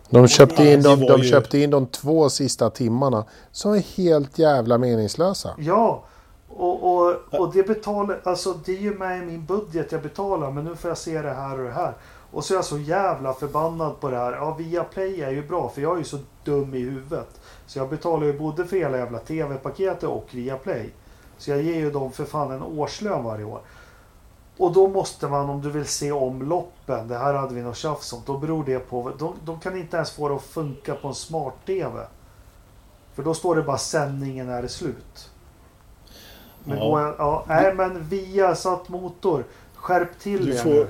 De 0.09 0.27
köpte, 0.27 0.63
in 0.63 0.81
de, 0.81 0.99
de 0.99 1.23
köpte 1.23 1.57
in 1.57 1.69
de 1.69 1.87
två 1.87 2.29
sista 2.29 2.69
timmarna 2.69 3.25
som 3.51 3.73
är 3.73 3.79
helt 3.97 4.39
jävla 4.39 4.77
meningslösa. 4.77 5.55
Ja, 5.57 6.03
och, 6.49 6.83
och, 6.83 7.15
och 7.31 7.53
det 7.53 7.67
betalar, 7.67 8.19
alltså 8.23 8.53
det 8.65 8.71
är 8.71 8.81
ju 8.81 8.97
med 8.97 9.23
i 9.23 9.25
min 9.25 9.45
budget 9.45 9.91
jag 9.91 10.01
betalar, 10.01 10.51
men 10.51 10.63
nu 10.63 10.75
får 10.75 10.89
jag 10.89 10.97
se 10.97 11.21
det 11.21 11.33
här 11.33 11.59
och 11.59 11.65
det 11.65 11.71
här. 11.71 11.93
Och 12.31 12.43
så 12.43 12.53
är 12.53 12.55
jag 12.55 12.65
så 12.65 12.77
jävla 12.77 13.33
förbannad 13.33 13.99
på 13.99 14.09
det 14.09 14.17
här. 14.17 14.31
Ja, 14.33 14.53
Viaplay 14.53 15.21
är 15.21 15.31
ju 15.31 15.47
bra, 15.47 15.69
för 15.69 15.81
jag 15.81 15.93
är 15.93 15.97
ju 15.97 16.03
så 16.03 16.17
dum 16.43 16.73
i 16.75 16.79
huvudet. 16.79 17.41
Så 17.65 17.79
jag 17.79 17.89
betalar 17.89 18.25
ju 18.25 18.39
både 18.39 18.65
för 18.65 18.77
hela 18.77 18.97
jävla 18.97 19.19
TV-paketet 19.19 20.03
och 20.03 20.27
Viaplay. 20.31 20.93
Så 21.37 21.51
jag 21.51 21.61
ger 21.61 21.75
ju 21.75 21.91
dem 21.91 22.11
för 22.11 22.25
fan 22.25 22.51
en 22.51 22.63
årslön 22.63 23.23
varje 23.23 23.45
år. 23.45 23.61
Och 24.57 24.73
då 24.73 24.87
måste 24.87 25.27
man, 25.27 25.49
om 25.49 25.61
du 25.61 25.69
vill 25.69 25.85
se 25.85 26.11
om 26.11 26.41
loppen, 26.41 27.07
det 27.07 27.17
här 27.17 27.33
hade 27.33 27.55
vi 27.55 27.61
något 27.61 27.77
tjafs 27.77 28.13
om, 28.13 28.21
då 28.25 28.37
beror 28.37 28.63
det 28.63 28.79
på, 28.79 29.11
de, 29.17 29.33
de 29.45 29.59
kan 29.59 29.77
inte 29.77 29.95
ens 29.95 30.11
få 30.11 30.29
det 30.29 30.35
att 30.35 30.41
funka 30.41 30.95
på 30.95 31.07
en 31.07 31.15
smart-TV. 31.15 32.07
För 33.13 33.23
då 33.23 33.33
står 33.33 33.55
det 33.55 33.61
bara 33.61 33.77
sändningen 33.77 34.49
är 34.49 34.67
slut. 34.67 35.31
Men 36.63 36.77
Ja. 36.77 36.89
går 36.89 37.15
ja, 37.17 37.45
nej 37.47 37.73
men 37.73 38.03
via 38.09 38.55
satt 38.55 38.89
motor, 38.89 39.43
skärp 39.75 40.19
till 40.19 40.45
Du 40.45 40.53
får-. 40.53 40.87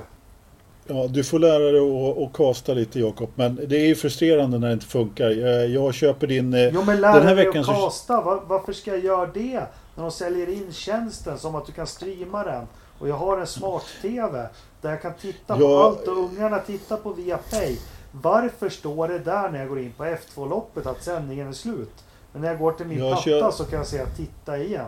Ja, 0.86 1.06
du 1.08 1.24
får 1.24 1.38
lära 1.38 1.58
dig 1.72 1.80
att, 2.10 2.18
att 2.18 2.32
kasta 2.32 2.74
lite 2.74 3.00
Jakob. 3.00 3.30
Men 3.34 3.60
det 3.68 3.76
är 3.76 3.86
ju 3.86 3.94
frustrerande 3.94 4.58
när 4.58 4.66
det 4.66 4.72
inte 4.72 4.86
funkar. 4.86 5.30
Jag, 5.30 5.68
jag 5.68 5.94
köper 5.94 6.26
din... 6.26 6.54
eh, 6.54 6.60
Jo 6.68 6.78
men 6.86 6.86
Den 6.86 7.00
lär 7.00 7.08
här 7.20 7.34
dig 7.36 7.46
veckan 7.46 7.60
att 7.60 7.66
så- 7.66 7.72
kasta. 7.72 8.20
Va- 8.20 8.42
Varför 8.46 8.72
ska 8.72 8.90
jag 8.90 9.04
göra 9.04 9.26
det? 9.26 9.60
När 9.94 10.02
de 10.02 10.10
säljer 10.10 10.48
in 10.48 10.72
tjänsten 10.72 11.38
som 11.38 11.54
att 11.54 11.66
du 11.66 11.72
kan 11.72 11.86
streama 11.86 12.44
den. 12.44 12.66
Och 12.98 13.08
jag 13.08 13.14
har 13.14 13.38
en 13.38 13.46
smart-TV 13.46 14.46
där 14.80 14.90
jag 14.90 15.02
kan 15.02 15.12
titta 15.20 15.58
på 15.58 15.78
allt 15.82 16.08
och 16.08 16.16
ungarna 16.18 16.58
tittar 16.58 16.96
på 16.96 17.12
Viaplay. 17.12 17.78
Varför 18.12 18.68
står 18.68 19.08
det 19.08 19.18
där 19.18 19.48
när 19.50 19.58
jag 19.58 19.68
går 19.68 19.78
in 19.80 19.92
på 19.96 20.04
F2-loppet 20.04 20.86
att 20.86 21.04
sändningen 21.04 21.48
är 21.48 21.52
slut? 21.52 21.92
Men 22.32 22.42
när 22.42 22.48
jag 22.48 22.58
går 22.58 22.72
till 22.72 22.86
min 22.86 22.98
Jag 22.98 23.10
pappa 23.10 23.22
kör- 23.22 23.50
så 23.50 23.64
kan 23.64 23.78
jag 23.78 23.86
säga 23.86 24.06
titta 24.16 24.58
igen. 24.58 24.86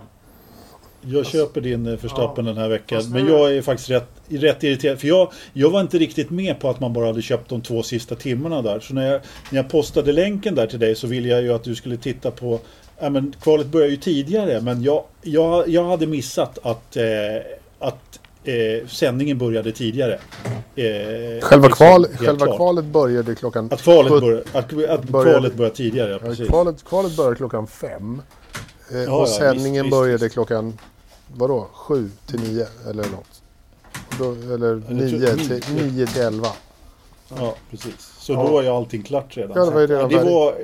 Jag 1.06 1.26
köper 1.26 1.60
din 1.60 1.86
eh, 1.86 1.96
Verstappen 1.98 2.44
den 2.44 2.56
här 2.56 2.68
veckan. 2.68 3.02
Men 3.10 3.26
jag 3.28 3.56
är 3.56 3.62
faktiskt 3.62 3.90
rätt, 3.90 4.08
rätt 4.28 4.62
irriterad. 4.64 4.98
För 5.00 5.08
jag, 5.08 5.32
jag 5.52 5.70
var 5.70 5.80
inte 5.80 5.98
riktigt 5.98 6.30
med 6.30 6.60
på 6.60 6.70
att 6.70 6.80
man 6.80 6.92
bara 6.92 7.06
hade 7.06 7.22
köpt 7.22 7.48
de 7.48 7.60
två 7.60 7.82
sista 7.82 8.14
timmarna 8.14 8.62
där. 8.62 8.80
Så 8.80 8.94
när 8.94 9.12
jag, 9.12 9.20
när 9.50 9.58
jag 9.58 9.70
postade 9.70 10.12
länken 10.12 10.54
där 10.54 10.66
till 10.66 10.78
dig 10.78 10.94
så 10.94 11.06
ville 11.06 11.28
jag 11.28 11.42
ju 11.42 11.52
att 11.54 11.64
du 11.64 11.74
skulle 11.74 11.96
titta 11.96 12.30
på... 12.30 12.60
Ja, 13.00 13.10
men 13.10 13.34
kvalet 13.42 13.66
börjar 13.66 13.88
ju 13.88 13.96
tidigare. 13.96 14.60
Men 14.60 14.82
jag, 14.82 15.04
jag, 15.22 15.68
jag 15.68 15.84
hade 15.84 16.06
missat 16.06 16.58
att, 16.62 16.96
eh, 16.96 17.04
att 17.78 18.20
eh, 18.44 18.86
sändningen 18.88 19.38
började 19.38 19.72
tidigare. 19.72 20.18
Eh, 20.76 21.40
Själva, 21.40 21.68
kval, 21.68 22.06
själva 22.06 22.46
klart. 22.46 22.56
kvalet 22.56 22.84
började 22.84 23.34
klockan... 23.34 23.68
Att 23.72 23.82
kvalet 23.82 24.10
började, 24.20 24.42
att, 24.52 24.56
att 24.88 25.04
började- 25.04 25.32
kvalet 25.32 25.54
började 25.54 25.76
tidigare, 25.76 26.10
ja, 26.10 26.18
Ja, 26.22 26.28
precis. 26.28 26.48
kvalet, 26.48 26.84
kvalet 26.84 27.16
började 27.16 27.36
klockan 27.36 27.66
fem. 27.66 28.22
Eh, 28.92 29.02
Ja, 29.02 29.12
och 29.16 29.22
ja, 29.22 29.26
sändningen 29.26 29.84
visst, 29.84 29.92
visst, 29.94 30.00
började 30.00 30.24
visst. 30.24 30.32
klockan, 30.34 30.78
vadå, 31.36 31.66
sju 31.72 32.10
till 32.26 32.40
nio 32.40 32.66
eller 32.90 33.02
något. 33.10 33.42
Då, 34.18 34.32
eller 34.32 34.80
tror- 34.80 34.94
nio 34.94 35.36
till, 35.36 35.74
nio 35.74 36.06
till 36.06 36.22
elva. 36.22 36.48
Ja, 37.38 37.54
precis. 37.70 38.12
Så 38.18 38.32
Ja. 38.32 38.48
då 38.48 38.62
ju 38.62 38.68
allting 38.68 39.02
klart 39.02 39.36
redan. 39.36 39.52
Ja, 39.56 39.64
det 39.64 39.70
var 39.70 39.80
ju 39.80 39.86
redan 39.86 40.08
det 40.08 40.24
var... 40.24 40.54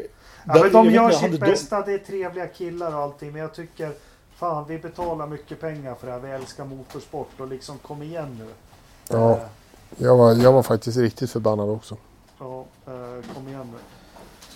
Ja, 0.46 0.62
men 0.62 0.72
de 0.72 0.90
gör 0.90 1.10
sitt 1.10 1.40
bästa, 1.40 1.80
det 1.82 1.92
är 1.92 1.98
trevliga 1.98 2.46
killar 2.46 2.94
och 2.94 3.00
allting. 3.02 3.32
Men 3.32 3.40
jag 3.42 3.54
tycker, 3.54 3.90
fan 4.36 4.64
vi 4.68 4.78
betalar 4.78 5.26
mycket 5.26 5.60
pengar 5.60 5.94
för 5.94 6.06
det 6.06 6.12
här. 6.12 6.20
Vi 6.20 6.30
älskar 6.30 6.64
motorsport 6.64 7.28
och 7.40 7.48
liksom 7.48 7.78
kom 7.78 8.02
igen 8.02 8.36
nu. 8.40 8.46
Ja. 9.08 9.30
Eh, 9.32 9.38
Jag 9.98 10.16
var, 10.16 10.34
jag 10.34 10.52
var 10.52 10.62
faktiskt 10.62 10.98
riktigt 10.98 11.30
förbannad 11.30 11.70
också. 11.70 11.96
Ja, 12.38 12.64
eh, 12.86 13.34
kom 13.34 13.48
igen 13.48 13.66
nu. 13.72 13.78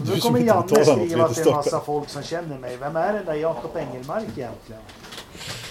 Nu 0.07 0.20
kommer 0.20 0.39
Janne 0.41 0.69
skriva 0.85 1.29
till 1.29 1.49
en 1.49 1.55
massa 1.55 1.81
folk 1.81 2.09
som 2.09 2.23
känner 2.23 2.59
mig. 2.59 2.77
Vem 2.77 2.97
är 2.97 3.12
den 3.12 3.24
där 3.24 3.35
Jakob 3.35 3.77
Engelmark 3.77 4.24
egentligen? 4.37 4.83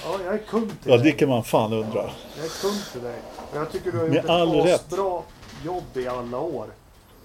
Ja, 0.04 0.20
jag 0.26 0.34
är 0.34 0.38
kund 0.38 0.70
till 0.84 0.92
Ja, 0.92 0.98
dig. 0.98 1.06
det 1.06 1.12
kan 1.12 1.30
man 1.30 1.44
fan 1.44 1.74
undra. 1.74 2.10
Jag 2.38 2.46
är 2.46 2.62
kund 2.62 2.82
till 2.92 3.02
dig. 3.04 3.16
Och 3.52 3.58
jag 3.58 3.72
tycker 3.72 3.92
du 3.92 3.98
har 3.98 4.08
Med 4.08 4.56
gjort 4.58 4.68
ett 4.68 4.90
bra 4.90 5.24
jobb 5.66 5.84
i 5.98 6.08
alla 6.08 6.40
år. 6.40 6.66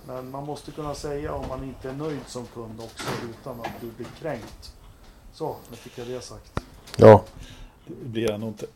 Men 0.06 0.30
man 0.30 0.44
måste 0.46 0.70
kunna 0.70 0.94
säga 0.94 1.32
om 1.32 1.48
man 1.48 1.64
inte 1.64 1.88
är 1.88 1.92
nöjd 1.92 2.20
som 2.26 2.46
kund 2.54 2.80
också 2.80 3.04
utan 3.30 3.60
att 3.60 3.70
du 3.80 3.86
blir 3.96 4.06
kränkt. 4.20 4.72
Så, 5.32 5.56
nu 5.70 5.76
fick 5.76 5.98
jag 5.98 6.06
det 6.06 6.20
sagt. 6.20 6.60
Ja, 6.96 7.22
Det 7.86 8.04
blir 8.08 8.30
jag 8.30 8.40
nog 8.40 8.48
inte. 8.48 8.66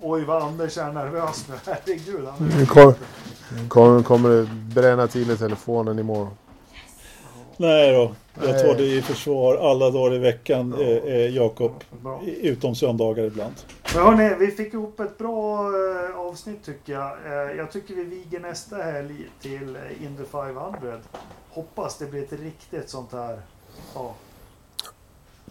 Oj 0.00 0.24
vad 0.24 0.42
Anders 0.42 0.78
är 0.78 0.92
nervös 0.92 1.44
nu. 1.48 1.54
Herregud. 1.66 2.28
Nu 2.58 2.66
kom- 2.66 2.94
nu 3.56 3.68
kommer, 3.68 4.02
kommer 4.02 4.28
det 4.28 4.44
bränna 4.74 5.06
till 5.06 5.30
i 5.30 5.36
telefonen 5.36 5.98
imorgon. 5.98 6.30
Nej 7.56 7.92
då, 7.92 8.14
jag 8.46 8.58
tar 8.60 8.74
det 8.74 8.84
i 8.86 9.02
försvar 9.02 9.56
alla 9.70 9.90
dagar 9.90 10.14
i 10.14 10.18
veckan, 10.18 10.74
Ja. 10.78 10.84
eh, 10.84 11.34
Jakob. 11.36 11.72
Utom 12.42 12.74
söndagar 12.74 13.24
ibland. 13.24 13.54
Men 13.94 14.02
hörni, 14.04 14.34
vi 14.38 14.46
fick 14.50 14.74
ihop 14.74 15.00
ett 15.00 15.18
bra 15.18 15.66
eh, 16.10 16.16
avsnitt 16.20 16.64
tycker 16.64 16.92
jag. 16.92 17.10
Eh, 17.26 17.56
jag 17.56 17.72
tycker 17.72 17.94
vi 17.94 18.04
viger 18.04 18.40
nästa 18.40 18.76
helg 18.76 19.14
till 19.42 19.76
eh, 19.76 20.04
Indy 20.06 20.24
500. 20.32 20.72
Hoppas 21.50 21.98
det 21.98 22.06
blir 22.06 22.22
ett 22.22 22.32
riktigt 22.32 22.88
sånt 22.90 23.12
här. 23.12 23.38
Ja, 23.94 24.14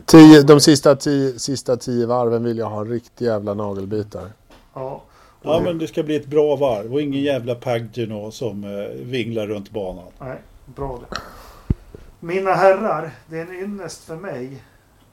Tio, 0.05 0.41
de 0.41 0.59
sista 0.59 0.95
tio, 0.95 1.39
sista 1.39 1.77
tio 1.77 2.05
varven 2.05 2.43
vill 2.43 2.57
jag 2.57 2.69
ha 2.69 2.83
riktiga 2.83 3.31
jävla 3.31 3.53
nagelbitar. 3.53 4.31
ja. 4.73 5.01
Ja, 5.43 5.61
men 5.63 5.77
det 5.77 5.87
ska 5.87 6.03
bli 6.03 6.15
ett 6.15 6.25
bra 6.25 6.55
varv 6.55 6.93
och 6.93 7.01
ingen 7.01 7.21
jävla 7.21 7.55
Pagino 7.55 8.31
som 8.31 8.63
eh, 8.63 8.69
vinglar 9.05 9.47
runt 9.47 9.69
banan. 9.71 10.05
Nej, 10.19 10.37
bra 10.75 10.99
det. 11.09 11.17
Mina 12.23 12.53
herrar, 12.53 13.11
det 13.27 13.37
är 13.39 13.41
en 13.45 13.53
ynnest 13.53 14.03
för 14.03 14.15
mig, 14.15 14.63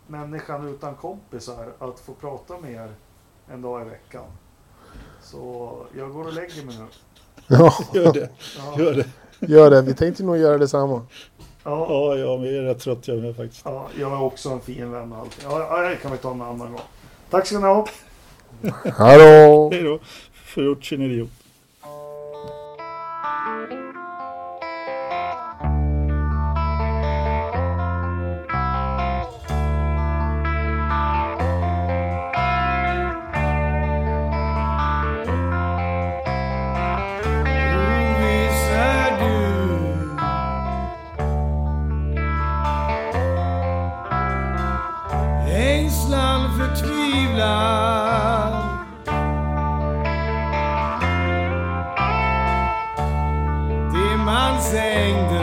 människan 0.07 0.69
utan 0.69 0.95
kompisar, 0.95 1.67
att 1.79 2.01
få 2.01 2.13
prata 2.15 2.59
med 2.61 2.73
er 2.73 2.89
en 3.53 3.63
dag 3.63 3.83
i 3.87 3.91
veckan. 3.91 4.25
Så 5.23 5.73
jag 5.97 6.13
går 6.13 6.25
och 6.27 6.33
lägger 6.33 6.65
mig 6.67 6.77
nu. 6.79 6.87
Ja, 7.47 7.75
Gör 7.95 8.13
det, 8.13 8.29
Ja, 8.59 8.79
gör 8.83 8.95
det. 8.95 9.07
gör 9.41 9.71
det. 9.71 9.83
Vi 9.83 9.95
tänkte 9.95 10.23
nog 10.23 10.39
göra 10.39 10.59
detsamma. 10.59 11.03
ja, 11.65 11.87
Ja, 11.91 12.17
jag 12.17 12.47
är 12.47 12.63
rätt 12.63 12.81
trött 12.81 13.09
jag 13.09 13.19
med 13.19 13.37
faktiskt. 13.37 13.63
ja, 13.65 13.89
jag 13.99 14.13
är 14.13 14.23
också 14.23 14.49
en 14.51 14.61
fin 14.61 14.91
vän 14.93 15.13
och 15.13 15.19
allting. 15.19 15.45
Ja, 15.51 15.61
ja, 15.83 15.89
det 15.89 15.97
kan 15.97 16.13
vi 16.13 16.19
ta 16.19 16.31
en 16.31 16.43
annan 16.43 16.73
gång. 16.73 16.81
Tack 17.31 17.47
ska 17.47 17.59
ni 17.59 17.65
ha. 17.65 17.87
Hallå! 18.97 19.71
Hej 19.73 19.83
då. 19.83 19.99
Förgjort 20.33 20.85
sin 20.85 21.03
idiot. 21.03 21.31
ängslan 45.79 46.59
förtvivlan. 46.59 48.53
Det 53.93 54.17
man 54.17 54.63
sängde 54.63 55.38